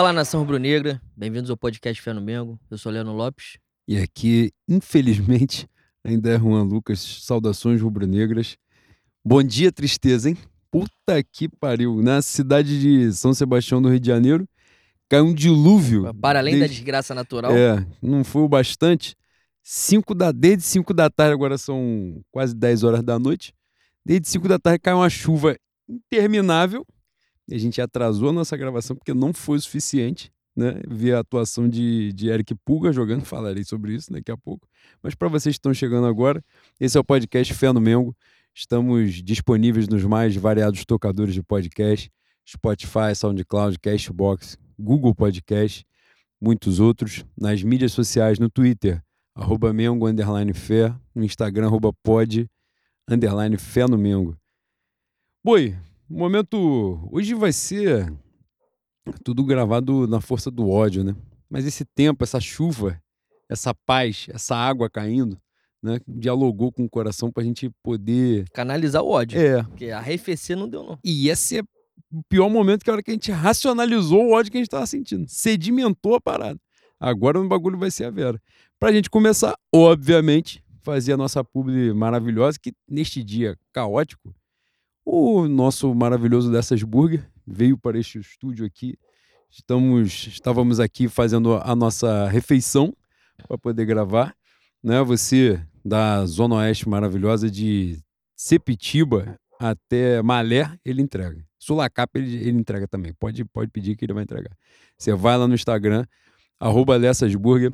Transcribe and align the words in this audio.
Fala 0.00 0.14
nação 0.14 0.40
rubro-negra, 0.40 0.98
bem-vindos 1.14 1.50
ao 1.50 1.58
podcast 1.58 2.00
Fé 2.00 2.14
no 2.14 2.22
Mengo. 2.22 2.58
Eu 2.70 2.78
sou 2.78 2.90
Leandro 2.90 3.12
Lopes. 3.12 3.58
E 3.86 3.98
aqui, 3.98 4.50
infelizmente, 4.66 5.68
ainda 6.02 6.30
é 6.30 6.38
Juan 6.38 6.62
Lucas. 6.62 7.00
Saudações 7.20 7.82
rubro-negras. 7.82 8.56
Bom 9.22 9.42
dia, 9.42 9.70
tristeza, 9.70 10.30
hein? 10.30 10.38
Puta 10.70 11.22
que 11.30 11.50
pariu. 11.50 12.00
Na 12.02 12.22
cidade 12.22 12.80
de 12.80 13.12
São 13.12 13.34
Sebastião 13.34 13.82
do 13.82 13.90
Rio 13.90 14.00
de 14.00 14.06
Janeiro, 14.06 14.48
caiu 15.06 15.26
um 15.26 15.34
dilúvio. 15.34 16.14
Para 16.14 16.38
além 16.38 16.54
da 16.54 16.60
desde- 16.60 16.76
desgraça 16.76 17.14
natural, 17.14 17.52
É, 17.54 17.86
não 18.00 18.24
foi 18.24 18.40
o 18.40 18.48
bastante. 18.48 19.14
Cinco 19.62 20.14
da, 20.14 20.32
desde 20.32 20.62
5 20.62 20.94
da 20.94 21.10
tarde, 21.10 21.34
agora 21.34 21.58
são 21.58 22.22
quase 22.32 22.54
10 22.54 22.84
horas 22.84 23.02
da 23.02 23.18
noite. 23.18 23.52
Desde 24.02 24.26
5 24.30 24.48
da 24.48 24.58
tarde 24.58 24.78
caiu 24.78 24.96
uma 24.96 25.10
chuva 25.10 25.58
interminável. 25.86 26.86
A 27.50 27.58
gente 27.58 27.80
atrasou 27.80 28.28
a 28.30 28.32
nossa 28.32 28.56
gravação 28.56 28.96
porque 28.96 29.12
não 29.12 29.32
foi 29.32 29.58
o 29.58 29.60
suficiente. 29.60 30.32
Né? 30.54 30.80
Vi 30.88 31.12
a 31.12 31.20
atuação 31.20 31.68
de, 31.68 32.12
de 32.12 32.28
Eric 32.28 32.54
Pulga 32.64 32.92
jogando, 32.92 33.24
falarei 33.26 33.64
sobre 33.64 33.94
isso 33.94 34.12
daqui 34.12 34.30
a 34.30 34.36
pouco. 34.36 34.68
Mas 35.02 35.14
para 35.14 35.28
vocês 35.28 35.54
que 35.54 35.58
estão 35.58 35.72
chegando 35.72 36.06
agora, 36.06 36.44
esse 36.78 36.96
é 36.96 37.00
o 37.00 37.04
podcast 37.04 37.52
Fé 37.54 37.72
no 37.72 37.80
Mengo. 37.80 38.16
Estamos 38.54 39.22
disponíveis 39.22 39.88
nos 39.88 40.04
mais 40.04 40.34
variados 40.36 40.84
tocadores 40.84 41.34
de 41.34 41.42
podcast: 41.42 42.10
Spotify, 42.46 43.14
SoundCloud, 43.14 43.78
Cashbox, 43.78 44.58
Google 44.78 45.14
Podcast, 45.14 45.86
muitos 46.40 46.80
outros. 46.80 47.24
Nas 47.38 47.62
mídias 47.62 47.92
sociais, 47.92 48.38
no 48.38 48.50
Twitter, 48.50 49.02
arroba 49.34 49.72
Mengo, 49.72 50.06
underline 50.06 50.52
Fé, 50.52 50.94
no 51.14 51.24
Instagram, 51.24 51.66
arroba 51.66 51.92
pod, 52.02 52.50
underline 53.08 53.56
Fé 53.56 53.86
no 53.86 53.96
Mengo. 53.96 54.36
Boi, 55.44 55.76
momento 56.18 57.08
hoje 57.12 57.34
vai 57.34 57.52
ser 57.52 58.12
tudo 59.24 59.44
gravado 59.44 60.06
na 60.06 60.20
força 60.20 60.50
do 60.50 60.68
ódio, 60.68 61.04
né? 61.04 61.14
Mas 61.48 61.66
esse 61.66 61.84
tempo, 61.84 62.22
essa 62.22 62.40
chuva, 62.40 63.00
essa 63.48 63.74
paz, 63.74 64.26
essa 64.30 64.54
água 64.54 64.88
caindo, 64.88 65.40
né? 65.82 65.98
Dialogou 66.06 66.72
com 66.72 66.84
o 66.84 66.90
coração 66.90 67.30
pra 67.30 67.42
gente 67.42 67.70
poder. 67.82 68.48
canalizar 68.52 69.02
o 69.02 69.10
ódio. 69.10 69.40
É. 69.40 69.62
Porque 69.62 69.90
arrefecer 69.90 70.56
não 70.56 70.68
deu, 70.68 70.82
não. 70.82 70.98
E 71.04 71.26
ia 71.26 71.36
ser 71.36 71.64
o 72.12 72.22
pior 72.28 72.48
momento 72.48 72.84
que 72.84 72.90
é 72.90 72.92
a 72.92 72.94
hora 72.94 73.02
que 73.02 73.10
a 73.10 73.14
gente 73.14 73.30
racionalizou 73.30 74.26
o 74.26 74.32
ódio 74.32 74.50
que 74.50 74.58
a 74.58 74.60
gente 74.60 74.70
tava 74.70 74.86
sentindo. 74.86 75.26
Sedimentou 75.28 76.14
a 76.14 76.20
parada. 76.20 76.58
Agora 76.98 77.40
o 77.40 77.48
bagulho 77.48 77.78
vai 77.78 77.90
ser 77.90 78.04
a 78.04 78.10
Vera. 78.10 78.40
Pra 78.78 78.92
gente 78.92 79.08
começar, 79.08 79.56
obviamente, 79.74 80.62
fazer 80.82 81.12
a 81.12 81.16
nossa 81.16 81.42
publi 81.42 81.92
maravilhosa, 81.94 82.58
que 82.60 82.72
neste 82.88 83.22
dia 83.24 83.56
caótico, 83.72 84.34
o 85.04 85.48
nosso 85.48 85.94
maravilhoso 85.94 86.50
dessas 86.50 86.82
burger 86.82 87.26
veio 87.46 87.76
para 87.76 87.98
este 87.98 88.18
estúdio 88.18 88.64
aqui. 88.64 88.96
Estamos, 89.50 90.28
estávamos 90.28 90.78
aqui 90.78 91.08
fazendo 91.08 91.54
a 91.54 91.74
nossa 91.74 92.28
refeição 92.28 92.94
para 93.48 93.58
poder 93.58 93.84
gravar, 93.84 94.34
né? 94.82 95.02
Você 95.02 95.60
da 95.84 96.24
Zona 96.26 96.56
Oeste 96.56 96.88
maravilhosa 96.88 97.50
de 97.50 97.98
Sepitiba 98.36 99.36
até 99.58 100.22
Malé, 100.22 100.70
ele 100.84 101.02
entrega. 101.02 101.44
Sulacap 101.58 102.10
ele, 102.16 102.36
ele 102.36 102.58
entrega 102.58 102.86
também. 102.86 103.12
Pode, 103.14 103.44
pode 103.44 103.70
pedir 103.70 103.96
que 103.96 104.04
ele 104.04 104.14
vai 104.14 104.22
entregar. 104.22 104.56
Você 104.96 105.12
vai 105.14 105.36
lá 105.36 105.46
no 105.46 105.54
Instagram, 105.54 106.06
arroba 106.58 106.96
Lessasburger, 106.96 107.72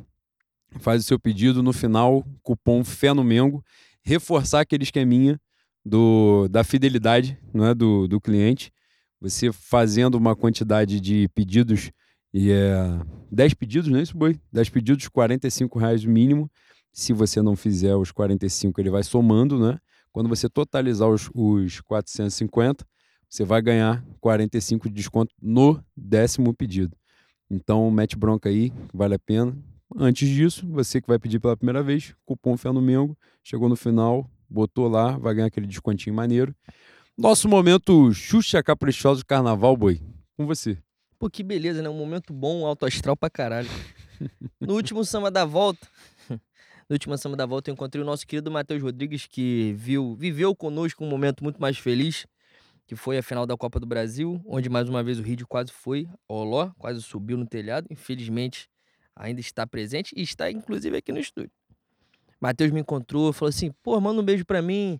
faz 0.79 1.03
o 1.03 1.05
seu 1.05 1.19
pedido, 1.19 1.63
no 1.63 1.71
final, 1.71 2.25
cupom 2.43 2.83
Fé 2.83 3.13
no 3.13 3.23
Mengo, 3.23 3.63
reforçar 4.01 4.61
aquele 4.61 4.83
esqueminha 4.83 5.39
do, 5.87 6.47
da 6.49 6.63
fidelidade 6.63 7.37
não 7.53 7.65
é, 7.65 7.73
do, 7.73 8.07
do 8.07 8.19
cliente. 8.19 8.71
Você 9.19 9.51
fazendo 9.51 10.15
uma 10.15 10.35
quantidade 10.35 10.99
de 10.99 11.27
pedidos, 11.29 11.91
e 12.33 12.51
é 12.51 12.99
10 13.31 13.53
pedidos, 13.55 13.89
não 13.89 13.97
é 13.97 14.03
isso, 14.03 14.15
Boi? 14.15 14.39
10 14.51 14.69
pedidos, 14.69 15.07
45 15.07 15.79
reais 15.79 16.05
mínimo. 16.05 16.51
Se 16.91 17.13
você 17.13 17.41
não 17.41 17.55
fizer 17.55 17.95
os 17.95 18.11
45, 18.11 18.79
ele 18.81 18.89
vai 18.89 19.03
somando, 19.03 19.59
né? 19.59 19.79
Quando 20.11 20.29
você 20.29 20.49
totalizar 20.49 21.09
os, 21.09 21.29
os 21.33 21.79
450, 21.81 22.85
você 23.29 23.43
vai 23.43 23.61
ganhar 23.61 24.03
45 24.19 24.89
de 24.89 24.95
desconto 24.95 25.33
no 25.41 25.83
décimo 25.95 26.53
pedido. 26.53 26.95
Então, 27.49 27.89
mete 27.89 28.17
bronca 28.17 28.49
aí, 28.49 28.73
vale 28.93 29.15
a 29.15 29.19
pena. 29.19 29.57
Antes 29.95 30.27
disso, 30.27 30.67
você 30.67 30.99
que 31.01 31.07
vai 31.07 31.17
pedir 31.17 31.39
pela 31.39 31.55
primeira 31.55 31.81
vez, 31.81 32.13
cupom 32.25 32.57
Fé 32.57 32.71
no 32.71 32.81
Mengo, 32.81 33.17
chegou 33.43 33.69
no 33.69 33.75
final, 33.75 34.29
botou 34.49 34.87
lá, 34.87 35.17
vai 35.17 35.33
ganhar 35.35 35.47
aquele 35.47 35.67
descontinho 35.67 36.15
maneiro. 36.15 36.55
Nosso 37.17 37.47
momento 37.47 38.13
Xuxa 38.13 38.61
Caprichoso 38.61 39.25
Carnaval, 39.25 39.75
boi. 39.75 40.01
Com 40.35 40.45
você. 40.45 40.77
Pô, 41.17 41.29
que 41.29 41.41
beleza, 41.41 41.81
né? 41.81 41.89
Um 41.89 41.97
momento 41.97 42.31
bom, 42.31 42.65
alto 42.65 42.85
astral 42.85 43.17
pra 43.17 43.29
caralho. 43.29 43.69
No 44.59 44.73
último 44.73 45.05
samba 45.05 45.29
da 45.29 45.45
volta, 45.45 45.87
no 46.89 46.93
último 46.93 47.15
samba 47.17 47.35
da 47.35 47.45
volta, 47.45 47.69
eu 47.69 47.73
encontrei 47.73 48.01
o 48.01 48.05
nosso 48.05 48.25
querido 48.25 48.49
Matheus 48.49 48.81
Rodrigues, 48.81 49.27
que 49.27 49.73
viu, 49.77 50.15
viveu 50.15 50.55
conosco 50.55 51.05
um 51.05 51.07
momento 51.07 51.43
muito 51.43 51.61
mais 51.61 51.77
feliz, 51.77 52.25
que 52.87 52.95
foi 52.95 53.17
a 53.17 53.21
final 53.21 53.45
da 53.45 53.57
Copa 53.57 53.79
do 53.79 53.85
Brasil, 53.85 54.41
onde 54.45 54.69
mais 54.69 54.89
uma 54.89 55.03
vez 55.03 55.19
o 55.19 55.21
Rio 55.21 55.45
quase 55.47 55.71
foi 55.71 56.07
Oló, 56.27 56.71
quase 56.79 57.01
subiu 57.01 57.37
no 57.37 57.45
telhado. 57.45 57.85
Infelizmente, 57.91 58.69
ainda 59.15 59.41
está 59.41 59.67
presente 59.67 60.13
e 60.15 60.21
está 60.21 60.49
inclusive 60.49 60.95
aqui 60.95 61.11
no 61.11 61.19
estúdio. 61.19 61.51
Matheus 62.39 62.71
me 62.71 62.81
encontrou, 62.81 63.33
falou 63.33 63.49
assim: 63.49 63.71
pô, 63.83 63.99
manda 63.99 64.21
um 64.21 64.25
beijo 64.25 64.45
pra 64.45 64.61
mim. 64.61 64.99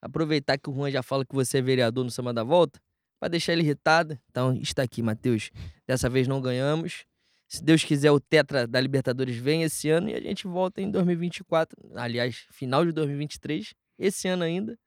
Aproveitar 0.00 0.56
que 0.58 0.70
o 0.70 0.72
Juan 0.74 0.90
já 0.90 1.02
fala 1.02 1.24
que 1.24 1.34
você 1.34 1.58
é 1.58 1.62
vereador 1.62 2.04
no 2.04 2.10
samba 2.10 2.32
da 2.32 2.44
volta, 2.44 2.80
pra 3.18 3.28
deixar 3.28 3.52
ele 3.52 3.62
irritado. 3.62 4.18
Então, 4.30 4.54
está 4.54 4.82
aqui, 4.82 5.02
Matheus. 5.02 5.50
Dessa 5.86 6.08
vez 6.08 6.28
não 6.28 6.40
ganhamos. 6.40 7.04
Se 7.48 7.64
Deus 7.64 7.82
quiser, 7.82 8.10
o 8.10 8.20
Tetra 8.20 8.66
da 8.66 8.80
Libertadores 8.80 9.36
vem 9.36 9.62
esse 9.62 9.88
ano 9.88 10.10
e 10.10 10.14
a 10.14 10.20
gente 10.20 10.46
volta 10.46 10.82
em 10.82 10.90
2024. 10.90 11.76
Aliás, 11.96 12.46
final 12.50 12.84
de 12.84 12.92
2023, 12.92 13.74
esse 13.98 14.28
ano 14.28 14.44
ainda, 14.44 14.78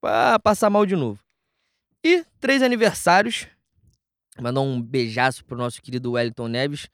pra 0.00 0.38
passar 0.38 0.70
mal 0.70 0.86
de 0.86 0.96
novo. 0.96 1.22
E 2.02 2.24
três 2.40 2.62
aniversários. 2.62 3.46
Mandar 4.40 4.60
um 4.60 4.80
beijaço 4.80 5.44
pro 5.44 5.58
nosso 5.58 5.82
querido 5.82 6.12
Wellington 6.12 6.48
Neves. 6.48 6.88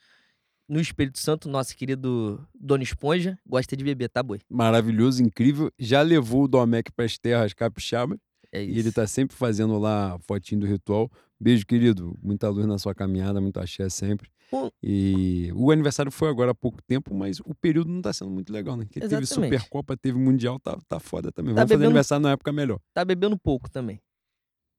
No 0.69 0.81
Espírito 0.81 1.19
Santo, 1.19 1.49
nosso 1.49 1.77
querido 1.77 2.43
Dona 2.55 2.83
Esponja. 2.83 3.39
Gosta 3.47 3.77
de 3.77 3.85
beber, 3.85 4.09
tá, 4.09 4.23
boi? 4.23 4.41
Maravilhoso, 4.49 5.23
incrível. 5.23 5.71
Já 5.79 6.01
levou 6.03 6.45
o 6.45 6.49
Domecq 6.49 6.91
para 6.93 7.05
as 7.05 7.19
terras 7.19 7.53
capixaba. 7.53 8.17
É 8.51 8.63
isso. 8.63 8.77
E 8.77 8.79
ele 8.79 8.93
tá 8.93 9.07
sempre 9.07 9.37
fazendo 9.37 9.79
lá 9.79 10.15
a 10.15 10.19
fotinho 10.21 10.61
do 10.63 10.67
ritual. 10.67 11.11
Beijo, 11.39 11.67
querido. 11.67 12.17
Muita 12.23 12.49
luz 12.49 12.65
na 12.67 12.79
sua 12.79 12.95
caminhada, 12.95 13.41
muito 13.41 13.59
axé 13.61 13.89
sempre. 13.91 14.31
Bom- 14.51 14.71
E 14.83 15.51
o 15.55 15.71
aniversário 15.71 16.11
foi 16.13 16.29
agora 16.29 16.53
há 16.53 16.55
pouco 16.55 16.81
tempo, 16.83 17.13
mas 17.15 17.41
o 17.41 17.55
período 17.55 17.91
não 17.91 18.01
tá 18.01 18.13
sendo 18.13 18.31
muito 18.31 18.53
legal, 18.53 18.77
né? 18.77 18.85
Porque 18.85 19.01
teve. 19.01 19.27
Supercopa, 19.27 19.97
teve 19.97 20.17
Mundial, 20.19 20.59
tá, 20.61 20.79
tá 20.89 21.01
foda 21.01 21.31
também. 21.33 21.53
Tá 21.53 21.61
Vamos 21.61 21.69
fazer 21.69 21.75
bebendo- 21.75 21.87
aniversário 21.91 22.23
na 22.23 22.31
época 22.31 22.53
melhor. 22.53 22.79
tá 22.95 23.05
bebendo 23.05 23.37
pouco 23.37 23.69
também. 23.69 24.01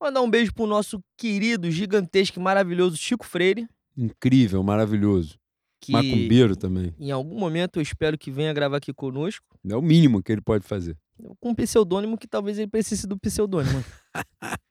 Mandar 0.02 0.22
um 0.22 0.30
beijo 0.30 0.54
pro 0.54 0.66
nosso 0.66 1.00
querido, 1.18 1.70
gigantesco 1.70 2.40
e 2.40 2.42
maravilhoso 2.44 2.98
Chico 2.98 3.26
Freire. 3.26 3.68
Incrível, 3.98 4.64
maravilhoso. 4.64 5.38
Que 5.86 5.92
Macumbeiro 5.92 6.56
também. 6.56 6.94
em 7.00 7.12
algum 7.12 7.38
momento 7.40 7.78
eu 7.78 7.82
espero 7.84 8.18
que 8.18 8.32
venha 8.32 8.52
gravar 8.54 8.78
aqui 8.78 8.92
conosco. 8.94 9.46
É 9.70 9.76
o 9.76 9.82
mínimo 9.82 10.24
que 10.24 10.32
ele 10.32 10.42
pode 10.42 10.66
fazer. 10.66 10.98
Com 11.40 11.50
um 11.50 11.56
pseudônimo 11.56 12.18
que 12.18 12.28
talvez 12.28 12.58
ele 12.58 12.68
precise 12.68 13.06
do 13.08 13.18
pseudônimo. 13.18 13.84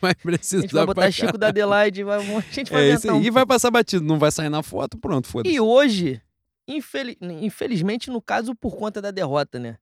Vai 0.00 0.12
A 0.12 0.14
precisar 0.14 0.60
gente 0.62 0.74
vai 0.74 0.84
botar 0.84 1.10
Chico 1.10 1.38
da 1.38 1.48
Adelaide, 1.48 2.04
vai, 2.04 2.18
a 2.18 2.40
gente 2.40 2.70
vai 2.70 2.82
É 2.90 2.92
inventar 2.92 3.14
aí. 3.16 3.24
E 3.26 3.30
vai 3.30 3.46
passar 3.46 3.70
batido. 3.70 4.04
Não 4.04 4.18
vai 4.18 4.30
sair 4.30 4.50
na 4.50 4.62
foto, 4.62 4.98
pronto, 4.98 5.26
foda-se. 5.26 5.54
E 5.54 5.58
hoje, 5.60 6.20
infeli- 6.68 7.16
infelizmente, 7.40 8.10
no 8.10 8.20
caso, 8.20 8.54
por 8.54 8.76
conta 8.76 9.00
da 9.00 9.10
derrota, 9.10 9.58
né? 9.58 9.78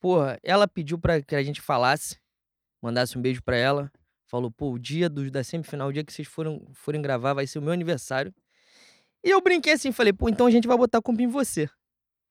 Porra, 0.00 0.38
ela 0.44 0.68
pediu 0.68 0.96
pra 0.96 1.20
que 1.20 1.34
a 1.34 1.42
gente 1.42 1.60
falasse, 1.60 2.18
mandasse 2.80 3.18
um 3.18 3.20
beijo 3.22 3.42
pra 3.42 3.56
ela. 3.56 3.90
Falou, 4.28 4.48
pô, 4.50 4.70
o 4.72 4.78
dia 4.78 5.08
dos, 5.08 5.28
da 5.30 5.42
semifinal, 5.42 5.88
o 5.88 5.92
dia 5.92 6.04
que 6.04 6.12
vocês 6.12 6.28
foram, 6.28 6.64
forem 6.72 7.02
gravar, 7.02 7.34
vai 7.34 7.48
ser 7.48 7.58
o 7.58 7.62
meu 7.62 7.72
aniversário. 7.72 8.32
E 9.24 9.30
eu 9.30 9.40
brinquei 9.40 9.72
assim, 9.72 9.92
falei, 9.92 10.12
pô, 10.12 10.28
então 10.28 10.46
a 10.46 10.50
gente 10.50 10.68
vai 10.68 10.76
botar 10.76 11.02
culpa 11.02 11.22
em 11.22 11.26
você. 11.26 11.68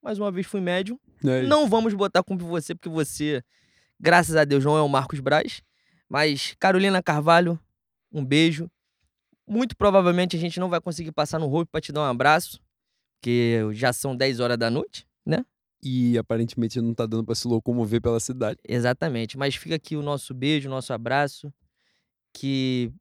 Mais 0.01 0.19
uma 0.19 0.31
vez 0.31 0.45
fui 0.45 0.61
médium. 0.61 0.99
É. 1.23 1.41
Não 1.43 1.67
vamos 1.67 1.93
botar 1.93 2.23
culpa 2.23 2.43
em 2.43 2.47
você, 2.47 2.75
porque 2.75 2.89
você, 2.89 3.43
graças 3.99 4.35
a 4.35 4.45
Deus, 4.45 4.63
não 4.63 4.77
é 4.77 4.81
o 4.81 4.87
Marcos 4.87 5.19
Braz. 5.19 5.61
Mas, 6.07 6.55
Carolina 6.59 7.01
Carvalho, 7.01 7.59
um 8.11 8.23
beijo. 8.23 8.69
Muito 9.47 9.75
provavelmente 9.75 10.35
a 10.35 10.39
gente 10.39 10.59
não 10.59 10.69
vai 10.69 10.79
conseguir 10.81 11.11
passar 11.11 11.39
no 11.39 11.47
roubo 11.47 11.67
pra 11.71 11.81
te 11.81 11.91
dar 11.91 12.01
um 12.01 12.09
abraço, 12.09 12.59
porque 13.15 13.59
já 13.73 13.93
são 13.93 14.15
10 14.15 14.39
horas 14.39 14.57
da 14.57 14.69
noite, 14.71 15.07
né? 15.25 15.45
E 15.83 16.17
aparentemente 16.17 16.81
não 16.81 16.93
tá 16.95 17.05
dando 17.05 17.23
pra 17.23 17.35
se 17.35 17.47
locomover 17.47 18.01
pela 18.01 18.19
cidade. 18.19 18.59
Exatamente. 18.67 19.37
Mas 19.37 19.55
fica 19.55 19.75
aqui 19.75 19.95
o 19.95 20.01
nosso 20.01 20.33
beijo, 20.33 20.67
o 20.67 20.71
nosso 20.71 20.93
abraço. 20.93 21.53
Que 22.33 22.91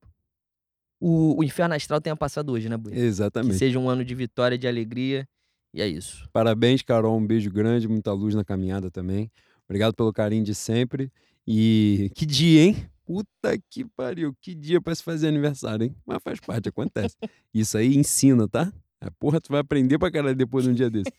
o, 1.06 1.38
o 1.38 1.44
Inferno 1.44 1.74
Astral 1.74 2.00
tenha 2.00 2.16
passado 2.16 2.52
hoje, 2.52 2.66
né, 2.68 2.78
Buia? 2.78 2.94
Que 2.94 3.00
Exatamente. 3.02 3.56
seja 3.58 3.78
um 3.78 3.90
ano 3.90 4.02
de 4.02 4.14
vitória, 4.14 4.56
de 4.56 4.66
alegria. 4.66 5.28
E 5.74 5.82
é 5.82 5.86
isso. 5.86 6.26
Parabéns, 6.32 6.80
Carol. 6.80 7.18
Um 7.18 7.26
beijo 7.26 7.50
grande, 7.50 7.86
muita 7.86 8.10
luz 8.12 8.34
na 8.34 8.42
caminhada 8.42 8.90
também. 8.90 9.30
Obrigado 9.68 9.92
pelo 9.94 10.12
carinho 10.14 10.42
de 10.42 10.54
sempre. 10.54 11.12
E 11.46 12.10
que 12.14 12.24
dia, 12.24 12.62
hein? 12.62 12.88
Puta 13.04 13.58
que 13.68 13.84
pariu, 13.84 14.34
que 14.40 14.54
dia 14.54 14.80
pra 14.80 14.94
se 14.94 15.02
fazer 15.02 15.28
aniversário, 15.28 15.84
hein? 15.84 15.96
Mas 16.06 16.22
faz 16.22 16.40
parte, 16.40 16.70
acontece. 16.70 17.14
Isso 17.52 17.76
aí 17.76 17.94
ensina, 17.96 18.48
tá? 18.48 18.72
A 18.98 19.10
porra, 19.10 19.42
tu 19.42 19.50
vai 19.50 19.60
aprender 19.60 19.98
pra 19.98 20.10
caralho 20.10 20.34
depois 20.34 20.64
de 20.64 20.70
um 20.70 20.74
dia 20.74 20.88
desse. 20.88 21.12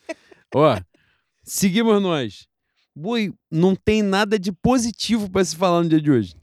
Ó, 0.55 0.79
seguimos 1.43 2.01
nós. 2.01 2.47
Boi, 2.95 3.31
não 3.51 3.75
tem 3.75 4.01
nada 4.01 4.39
de 4.39 4.51
positivo 4.51 5.29
pra 5.29 5.45
se 5.45 5.55
falar 5.55 5.83
no 5.83 5.89
dia 5.89 6.01
de 6.01 6.09
hoje. 6.09 6.35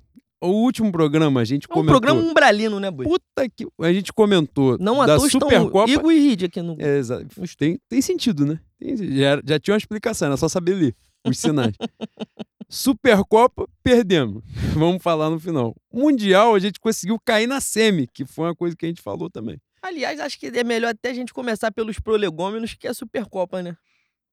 O 0.42 0.48
último 0.64 0.90
programa 0.90 1.40
a 1.40 1.44
gente 1.44 1.66
É 1.68 1.72
um 1.72 1.74
comentou. 1.74 2.00
programa 2.00 2.20
umbralino, 2.20 2.80
né, 2.80 2.90
Boi? 2.90 3.06
Puta 3.06 3.48
que. 3.48 3.66
A 3.80 3.92
gente 3.92 4.12
comentou 4.12 4.76
Não 4.78 5.00
à 5.00 5.06
da 5.06 5.16
toa 5.16 5.26
estão 5.26 5.40
Supercopa. 5.40 5.90
Igor 5.90 6.12
e 6.12 6.18
Reed 6.28 6.42
aqui 6.44 6.60
no... 6.60 6.76
É, 6.80 6.98
exato. 6.98 7.26
Tem, 7.56 7.78
tem 7.88 8.02
sentido, 8.02 8.44
né? 8.44 8.58
Tem- 8.78 8.96
já, 8.96 9.40
já 9.46 9.58
tinha 9.60 9.74
uma 9.74 9.78
explicação, 9.78 10.26
era 10.26 10.36
só 10.36 10.48
saber 10.48 10.74
ler 10.74 10.96
os 11.24 11.38
sinais. 11.38 11.74
Supercopa, 12.68 13.68
perdemos. 13.82 14.42
Vamos 14.74 15.02
falar 15.02 15.30
no 15.30 15.38
final. 15.38 15.76
Mundial, 15.92 16.54
a 16.54 16.58
gente 16.58 16.80
conseguiu 16.80 17.18
cair 17.24 17.46
na 17.46 17.60
semi, 17.60 18.06
que 18.06 18.24
foi 18.24 18.46
uma 18.46 18.54
coisa 18.56 18.74
que 18.74 18.86
a 18.86 18.88
gente 18.88 19.02
falou 19.02 19.28
também. 19.30 19.58
Aliás, 19.82 20.18
acho 20.20 20.38
que 20.38 20.46
é 20.46 20.64
melhor 20.64 20.88
até 20.90 21.10
a 21.10 21.14
gente 21.14 21.34
começar 21.34 21.70
pelos 21.72 21.98
prolegômenos, 21.98 22.74
que 22.74 22.86
é 22.86 22.90
a 22.90 22.94
Supercopa, 22.94 23.62
né? 23.62 23.76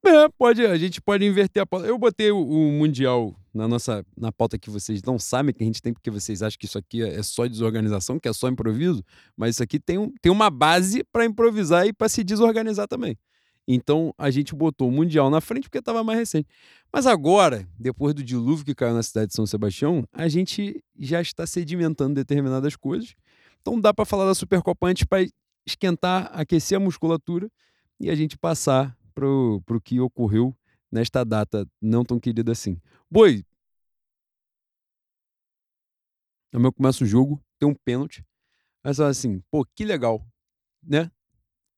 É, 0.06 0.30
pode, 0.38 0.66
a 0.66 0.78
gente 0.78 1.02
pode 1.02 1.26
inverter 1.26 1.62
a 1.62 1.66
pauta. 1.66 1.86
Eu 1.88 1.98
botei 1.98 2.32
o, 2.32 2.40
o 2.40 2.72
Mundial 2.72 3.36
na 3.54 3.68
nossa 3.68 4.06
na 4.18 4.32
pauta 4.32 4.58
que 4.58 4.70
vocês 4.70 5.02
não 5.04 5.18
sabem 5.18 5.54
que 5.54 5.64
a 5.64 5.66
gente 5.66 5.82
tem, 5.82 5.94
porque 5.94 6.12
vocês 6.12 6.42
acham 6.42 6.58
que 6.60 6.66
isso 6.66 6.78
aqui 6.78 7.04
é, 7.04 7.16
é 7.16 7.24
só 7.24 7.48
desorganização, 7.48 8.20
que 8.20 8.28
é 8.28 8.34
só 8.34 8.48
improviso, 8.48 9.04
mas 9.36 9.56
isso 9.56 9.64
aqui 9.64 9.80
tem, 9.80 9.98
um, 9.98 10.12
tem 10.22 10.32
uma 10.32 10.50
base 10.50 11.04
para 11.12 11.26
improvisar 11.26 11.88
e 11.88 11.94
para 11.94 12.10
se 12.10 12.24
desorganizar 12.24 12.88
também. 12.88 13.18
Então 13.68 14.14
a 14.18 14.32
gente 14.32 14.56
botou 14.56 14.90
o 14.90 14.92
Mundial 14.92 15.30
na 15.30 15.40
frente 15.40 15.64
porque 15.64 15.78
estava 15.78 16.04
mais 16.04 16.18
recente. 16.18 16.48
Mas 16.92 17.06
agora, 17.06 17.68
depois 17.78 18.16
do 18.16 18.24
dilúvio 18.24 18.66
que 18.66 18.74
caiu 18.74 18.96
na 18.96 19.04
cidade 19.04 19.28
de 19.28 19.36
São 19.36 19.46
Sebastião, 19.46 20.04
a 20.12 20.28
gente 20.28 20.84
já 20.98 21.22
está 21.22 21.46
sedimentando 21.46 22.16
determinadas 22.16 22.76
coisas. 22.76 23.14
Então 23.62 23.80
dá 23.80 23.94
para 23.94 24.06
falar 24.06 24.26
da 24.26 24.34
Supercopa 24.34 24.88
antes 24.88 25.04
para 25.04 25.28
esquentar, 25.68 26.32
aquecer 26.34 26.78
a 26.78 26.80
musculatura 26.80 27.48
e 28.00 28.10
a 28.10 28.16
gente 28.16 28.38
passar 28.38 28.98
pro, 29.14 29.62
pro 29.66 29.80
que 29.80 30.00
ocorreu 30.00 30.56
nesta 30.92 31.24
data 31.24 31.68
não 31.82 32.04
tão 32.04 32.20
querida 32.20 32.52
assim. 32.52 32.78
Boi. 33.12 33.44
No 36.54 36.60
meu 36.60 36.72
começa 36.72 37.04
o 37.04 37.08
jogo, 37.08 37.44
tem 37.58 37.68
um 37.68 37.74
pênalti. 37.74 38.24
Aí 38.84 38.94
você 38.94 38.98
fala 38.98 39.10
assim, 39.10 39.40
pô, 39.52 39.66
que 39.76 39.84
legal, 39.84 40.26
né? 40.84 41.12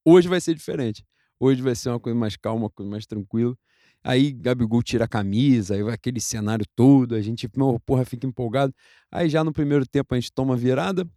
Hoje 0.05 0.27
vai 0.27 0.41
ser 0.41 0.53
diferente. 0.53 1.05
Hoje 1.39 1.61
vai 1.61 1.73
ser 1.73 1.89
uma 1.89 1.99
coisa 1.99 2.17
mais 2.17 2.35
calma, 2.35 2.65
uma 2.65 2.69
coisa 2.69 2.89
mais 2.89 3.05
tranquila. 3.05 3.57
Aí 4.03 4.31
Gabigol 4.31 4.83
tira 4.83 5.05
a 5.05 5.07
camisa, 5.07 5.75
aí 5.75 5.83
vai 5.83 5.93
aquele 5.93 6.19
cenário 6.19 6.65
todo, 6.75 7.15
a 7.15 7.21
gente, 7.21 7.49
meu, 7.55 7.79
porra, 7.79 8.03
fica 8.03 8.27
empolgado. 8.27 8.73
Aí 9.11 9.29
já 9.29 9.43
no 9.43 9.53
primeiro 9.53 9.87
tempo 9.87 10.13
a 10.13 10.19
gente 10.19 10.33
toma 10.33 10.55
a 10.55 10.57
virada 10.57 11.09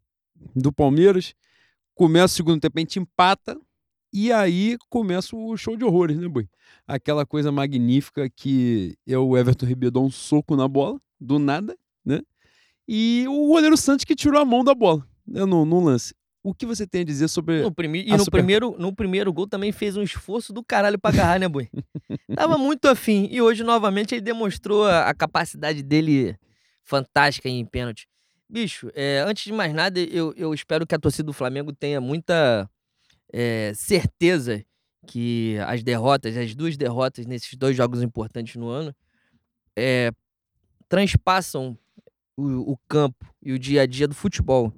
do 0.55 0.73
Palmeiras, 0.73 1.35
começa 1.95 2.35
o 2.35 2.37
segundo 2.37 2.61
tempo, 2.61 2.79
a 2.79 2.81
gente 2.81 2.99
empata, 2.99 3.61
e 4.15 4.33
aí 4.33 4.79
começa 4.89 5.35
o 5.35 5.57
show 5.57 5.77
de 5.77 5.85
horrores, 5.85 6.17
né, 6.17 6.29
Boi? 6.29 6.49
Aquela 6.87 7.27
coisa 7.27 7.51
magnífica 7.51 8.31
que 8.31 8.97
é 9.05 9.19
o 9.19 9.37
Everton 9.37 9.67
Ribeiro 9.67 9.91
dar 9.91 10.01
um 10.01 10.11
soco 10.11 10.55
na 10.55 10.69
bola, 10.69 11.01
do 11.21 11.37
nada, 11.41 11.77
né? 12.05 12.21
E 12.87 13.25
o 13.29 13.49
goleiro 13.49 13.77
Santos 13.77 14.05
que 14.05 14.15
tirou 14.15 14.41
a 14.41 14.45
mão 14.45 14.63
da 14.63 14.73
bola, 14.73 15.05
né, 15.27 15.45
no, 15.45 15.65
no 15.65 15.81
lance. 15.81 16.15
O 16.45 16.55
que 16.55 16.65
você 16.65 16.87
tem 16.87 17.01
a 17.01 17.05
dizer 17.05 17.27
sobre. 17.27 17.63
No 17.63 17.73
prime... 17.73 18.05
E 18.05 18.11
no 18.11 18.19
Super- 18.19 18.39
primeiro, 18.39 18.77
no 18.79 18.95
primeiro 18.95 19.33
gol 19.33 19.49
também 19.49 19.73
fez 19.73 19.97
um 19.97 20.03
esforço 20.03 20.53
do 20.53 20.63
caralho 20.63 20.99
pra 20.99 21.11
agarrar, 21.11 21.41
né, 21.41 21.49
Boi? 21.49 21.69
Tava 22.37 22.57
muito 22.57 22.85
afim. 22.87 23.27
E 23.33 23.43
hoje, 23.43 23.65
novamente, 23.65 24.15
ele 24.15 24.21
demonstrou 24.21 24.85
a, 24.85 25.09
a 25.09 25.15
capacidade 25.15 25.83
dele 25.83 26.37
fantástica 26.85 27.49
em 27.49 27.65
pênalti. 27.65 28.07
Bicho, 28.49 28.91
é, 28.95 29.25
antes 29.27 29.43
de 29.45 29.53
mais 29.53 29.73
nada, 29.73 29.99
eu, 29.99 30.35
eu 30.37 30.53
espero 30.53 30.87
que 30.87 30.95
a 30.95 30.99
torcida 30.99 31.25
do 31.25 31.33
Flamengo 31.33 31.73
tenha 31.73 32.01
muita 32.01 32.69
é, 33.37 33.73
certeza 33.75 34.65
que 35.09 35.59
as 35.67 35.83
derrotas, 35.83 36.37
as 36.37 36.55
duas 36.55 36.77
derrotas 36.77 37.27
nesses 37.27 37.53
dois 37.57 37.77
jogos 37.77 38.01
importantes 38.01 38.55
no 38.55 38.69
ano, 38.69 38.95
é, 39.77 40.13
transpassam 40.89 41.77
o, 42.37 42.73
o 42.73 42.79
campo 42.89 43.27
e 43.43 43.53
o 43.53 43.59
dia 43.59 43.83
a 43.83 43.87
dia 43.87 44.07
do 44.07 44.15
futebol. 44.15 44.73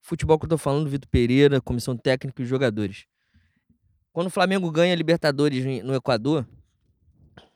Futebol 0.00 0.36
que 0.40 0.46
eu 0.46 0.50
tô 0.50 0.58
falando, 0.58 0.90
Vitor 0.90 1.08
Pereira, 1.08 1.60
comissão 1.60 1.96
técnica 1.96 2.42
e 2.42 2.46
jogadores. 2.46 3.06
Quando 4.12 4.26
o 4.26 4.30
Flamengo 4.30 4.68
ganha 4.72 4.92
a 4.92 4.96
Libertadores 4.96 5.64
no 5.84 5.94
Equador, 5.94 6.48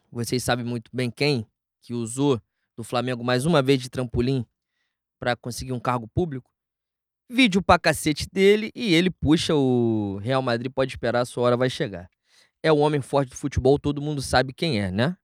vocês 0.09 0.45
sabem 0.45 0.65
muito 0.65 0.89
bem 0.95 1.11
quem 1.11 1.45
que 1.81 1.95
usou 1.95 2.41
do 2.77 2.85
Flamengo 2.85 3.25
mais 3.25 3.45
uma 3.45 3.61
vez 3.61 3.81
de 3.81 3.91
trampolim 3.91 4.47
para 5.19 5.35
conseguir 5.35 5.73
um 5.73 5.81
cargo 5.81 6.07
público. 6.07 6.52
Vídeo 7.33 7.63
pra 7.63 7.79
cacete 7.79 8.27
dele 8.31 8.71
e 8.75 8.93
ele 8.95 9.11
puxa 9.11 9.55
o 9.55 10.19
Real 10.19 10.43
Madrid, 10.43 10.71
pode 10.71 10.93
esperar, 10.93 11.21
a 11.23 11.25
sua 11.25 11.45
hora 11.45 11.57
vai 11.57 11.71
chegar. 11.71 12.09
É 12.63 12.71
o 12.71 12.77
homem 12.79 13.01
forte 13.01 13.31
do 13.31 13.37
futebol, 13.37 13.79
todo 13.79 14.03
mundo 14.03 14.21
sabe 14.21 14.53
quem 14.53 14.81
é, 14.81 14.91
né? 14.91 15.17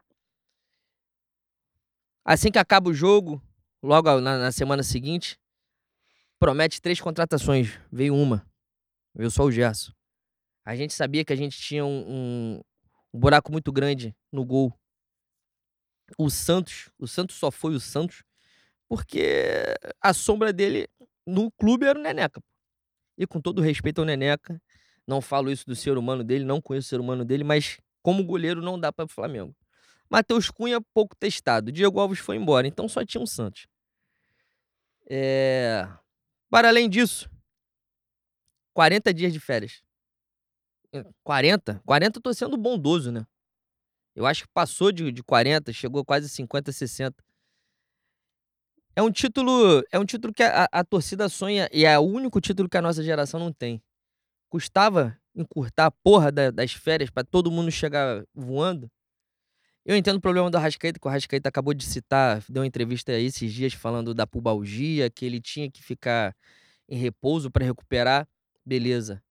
Assim 2.24 2.50
que 2.50 2.58
acaba 2.58 2.90
o 2.90 2.94
jogo, 2.94 3.42
logo 3.82 4.20
na, 4.20 4.38
na 4.38 4.52
semana 4.52 4.82
seguinte, 4.82 5.38
promete 6.38 6.80
três 6.80 7.00
contratações. 7.00 7.78
Veio 7.90 8.14
uma. 8.14 8.46
Veio 9.14 9.30
só 9.30 9.44
o 9.44 9.52
Gerson. 9.52 9.92
A 10.64 10.76
gente 10.76 10.92
sabia 10.92 11.24
que 11.24 11.32
a 11.32 11.36
gente 11.36 11.58
tinha 11.58 11.84
um, 11.84 12.04
um- 12.08 12.60
um 13.14 13.18
buraco 13.18 13.50
muito 13.50 13.72
grande 13.72 14.14
no 14.30 14.44
gol. 14.44 14.72
O 16.18 16.30
Santos, 16.30 16.90
o 16.98 17.06
Santos 17.06 17.36
só 17.36 17.50
foi 17.50 17.74
o 17.74 17.80
Santos 17.80 18.22
porque 18.88 19.64
a 20.00 20.14
sombra 20.14 20.52
dele 20.52 20.88
no 21.28 21.50
clube 21.52 21.86
era 21.86 21.98
o 21.98 22.02
Neneca. 22.02 22.42
E 23.16 23.26
com 23.26 23.40
todo 23.40 23.60
respeito 23.60 24.00
ao 24.00 24.04
Neneca, 24.04 24.60
não 25.06 25.20
falo 25.20 25.50
isso 25.50 25.66
do 25.66 25.74
ser 25.74 25.98
humano 25.98 26.24
dele, 26.24 26.44
não 26.44 26.60
conheço 26.60 26.86
o 26.86 26.90
ser 26.90 27.00
humano 27.00 27.24
dele, 27.24 27.44
mas 27.44 27.78
como 28.02 28.24
goleiro 28.24 28.62
não 28.62 28.78
dá 28.78 28.92
para 28.92 29.04
o 29.04 29.08
Flamengo. 29.08 29.54
Matheus 30.08 30.50
Cunha, 30.50 30.80
pouco 30.94 31.14
testado. 31.16 31.70
Diego 31.70 32.00
Alves 32.00 32.18
foi 32.18 32.36
embora, 32.36 32.66
então 32.66 32.88
só 32.88 33.04
tinha 33.04 33.20
um 33.22 33.26
Santos. 33.26 33.66
É... 35.10 35.86
Para 36.48 36.68
além 36.68 36.88
disso, 36.88 37.28
40 38.72 39.12
dias 39.12 39.32
de 39.32 39.40
férias. 39.40 39.82
Eh, 40.92 41.04
40? 41.22 41.82
40 41.84 42.18
eu 42.18 42.22
tô 42.22 42.32
sendo 42.32 42.56
bondoso, 42.56 43.12
né? 43.12 43.26
Eu 44.14 44.26
acho 44.26 44.44
que 44.44 44.52
passou 44.52 44.90
de, 44.90 45.12
de 45.12 45.22
40, 45.22 45.72
chegou 45.72 46.04
quase 46.04 46.28
50, 46.28 46.72
60. 46.72 47.22
É 48.98 49.02
um 49.02 49.12
título, 49.12 49.80
é 49.92 49.96
um 50.00 50.04
título 50.04 50.34
que 50.34 50.42
a, 50.42 50.66
a- 50.72 50.82
torcida 50.82 51.28
sonha 51.28 51.68
e 51.72 51.84
é 51.84 51.96
o 51.96 52.02
único 52.02 52.40
título 52.40 52.68
que 52.68 52.76
a 52.76 52.82
nossa 52.82 53.00
geração 53.00 53.38
não 53.38 53.52
tem. 53.52 53.80
Custava 54.50 55.16
encurtar 55.36 55.86
a 55.86 55.90
porra 55.92 56.32
da- 56.32 56.50
das 56.50 56.72
férias 56.72 57.08
pra 57.08 57.22
todo 57.22 57.48
mundo 57.48 57.70
chegar 57.70 58.24
voando. 58.34 58.90
Eu 59.86 59.96
entendo 59.96 60.16
o 60.16 60.20
problema 60.20 60.50
do 60.50 60.56
Arrascaeta, 60.56 60.98
que 60.98 61.06
o 61.06 61.08
Arrascaeta 61.08 61.48
acabou 61.48 61.74
de 61.74 61.84
citar, 61.84 62.42
deu 62.48 62.62
uma 62.62 62.66
entrevista 62.66 63.12
aí 63.12 63.26
esses 63.26 63.52
dias 63.52 63.72
falando 63.72 64.12
da 64.12 64.26
pubalgia, 64.26 65.08
que 65.08 65.24
ele 65.24 65.40
tinha 65.40 65.70
que 65.70 65.80
ficar 65.80 66.34
em 66.88 66.98
repouso 66.98 67.52
para 67.52 67.64
recuperar. 67.64 68.26
Beleza. 68.66 69.22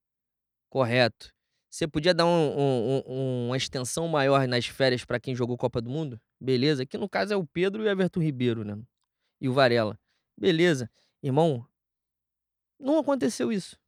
Correto. 0.70 1.34
Você 1.70 1.86
podia 1.90 2.14
dar 2.14 2.26
um- 2.26 2.30
um- 2.58 3.04
um- 3.06 3.48
uma 3.48 3.58
extensão 3.58 4.08
maior 4.08 4.48
nas 4.48 4.66
férias 4.66 5.04
para 5.04 5.20
quem 5.20 5.36
jogou 5.36 5.58
Copa 5.58 5.82
do 5.82 5.90
Mundo? 5.90 6.18
Beleza. 6.40 6.86
Que 6.86 6.98
no 6.98 7.10
caso 7.10 7.34
é 7.34 7.36
o 7.36 7.46
Pedro 7.46 7.84
e 7.84 7.88
o 7.88 7.90
Everton 7.90 8.22
Ribeiro, 8.22 8.64
né? 8.64 8.78
E 9.40 9.48
o 9.48 9.54
Varela. 9.54 10.00
Beleza. 10.38 10.90
Irmão, 11.22 11.68
não 12.80 13.00
aconteceu 13.00 13.52
isso. 13.52 13.80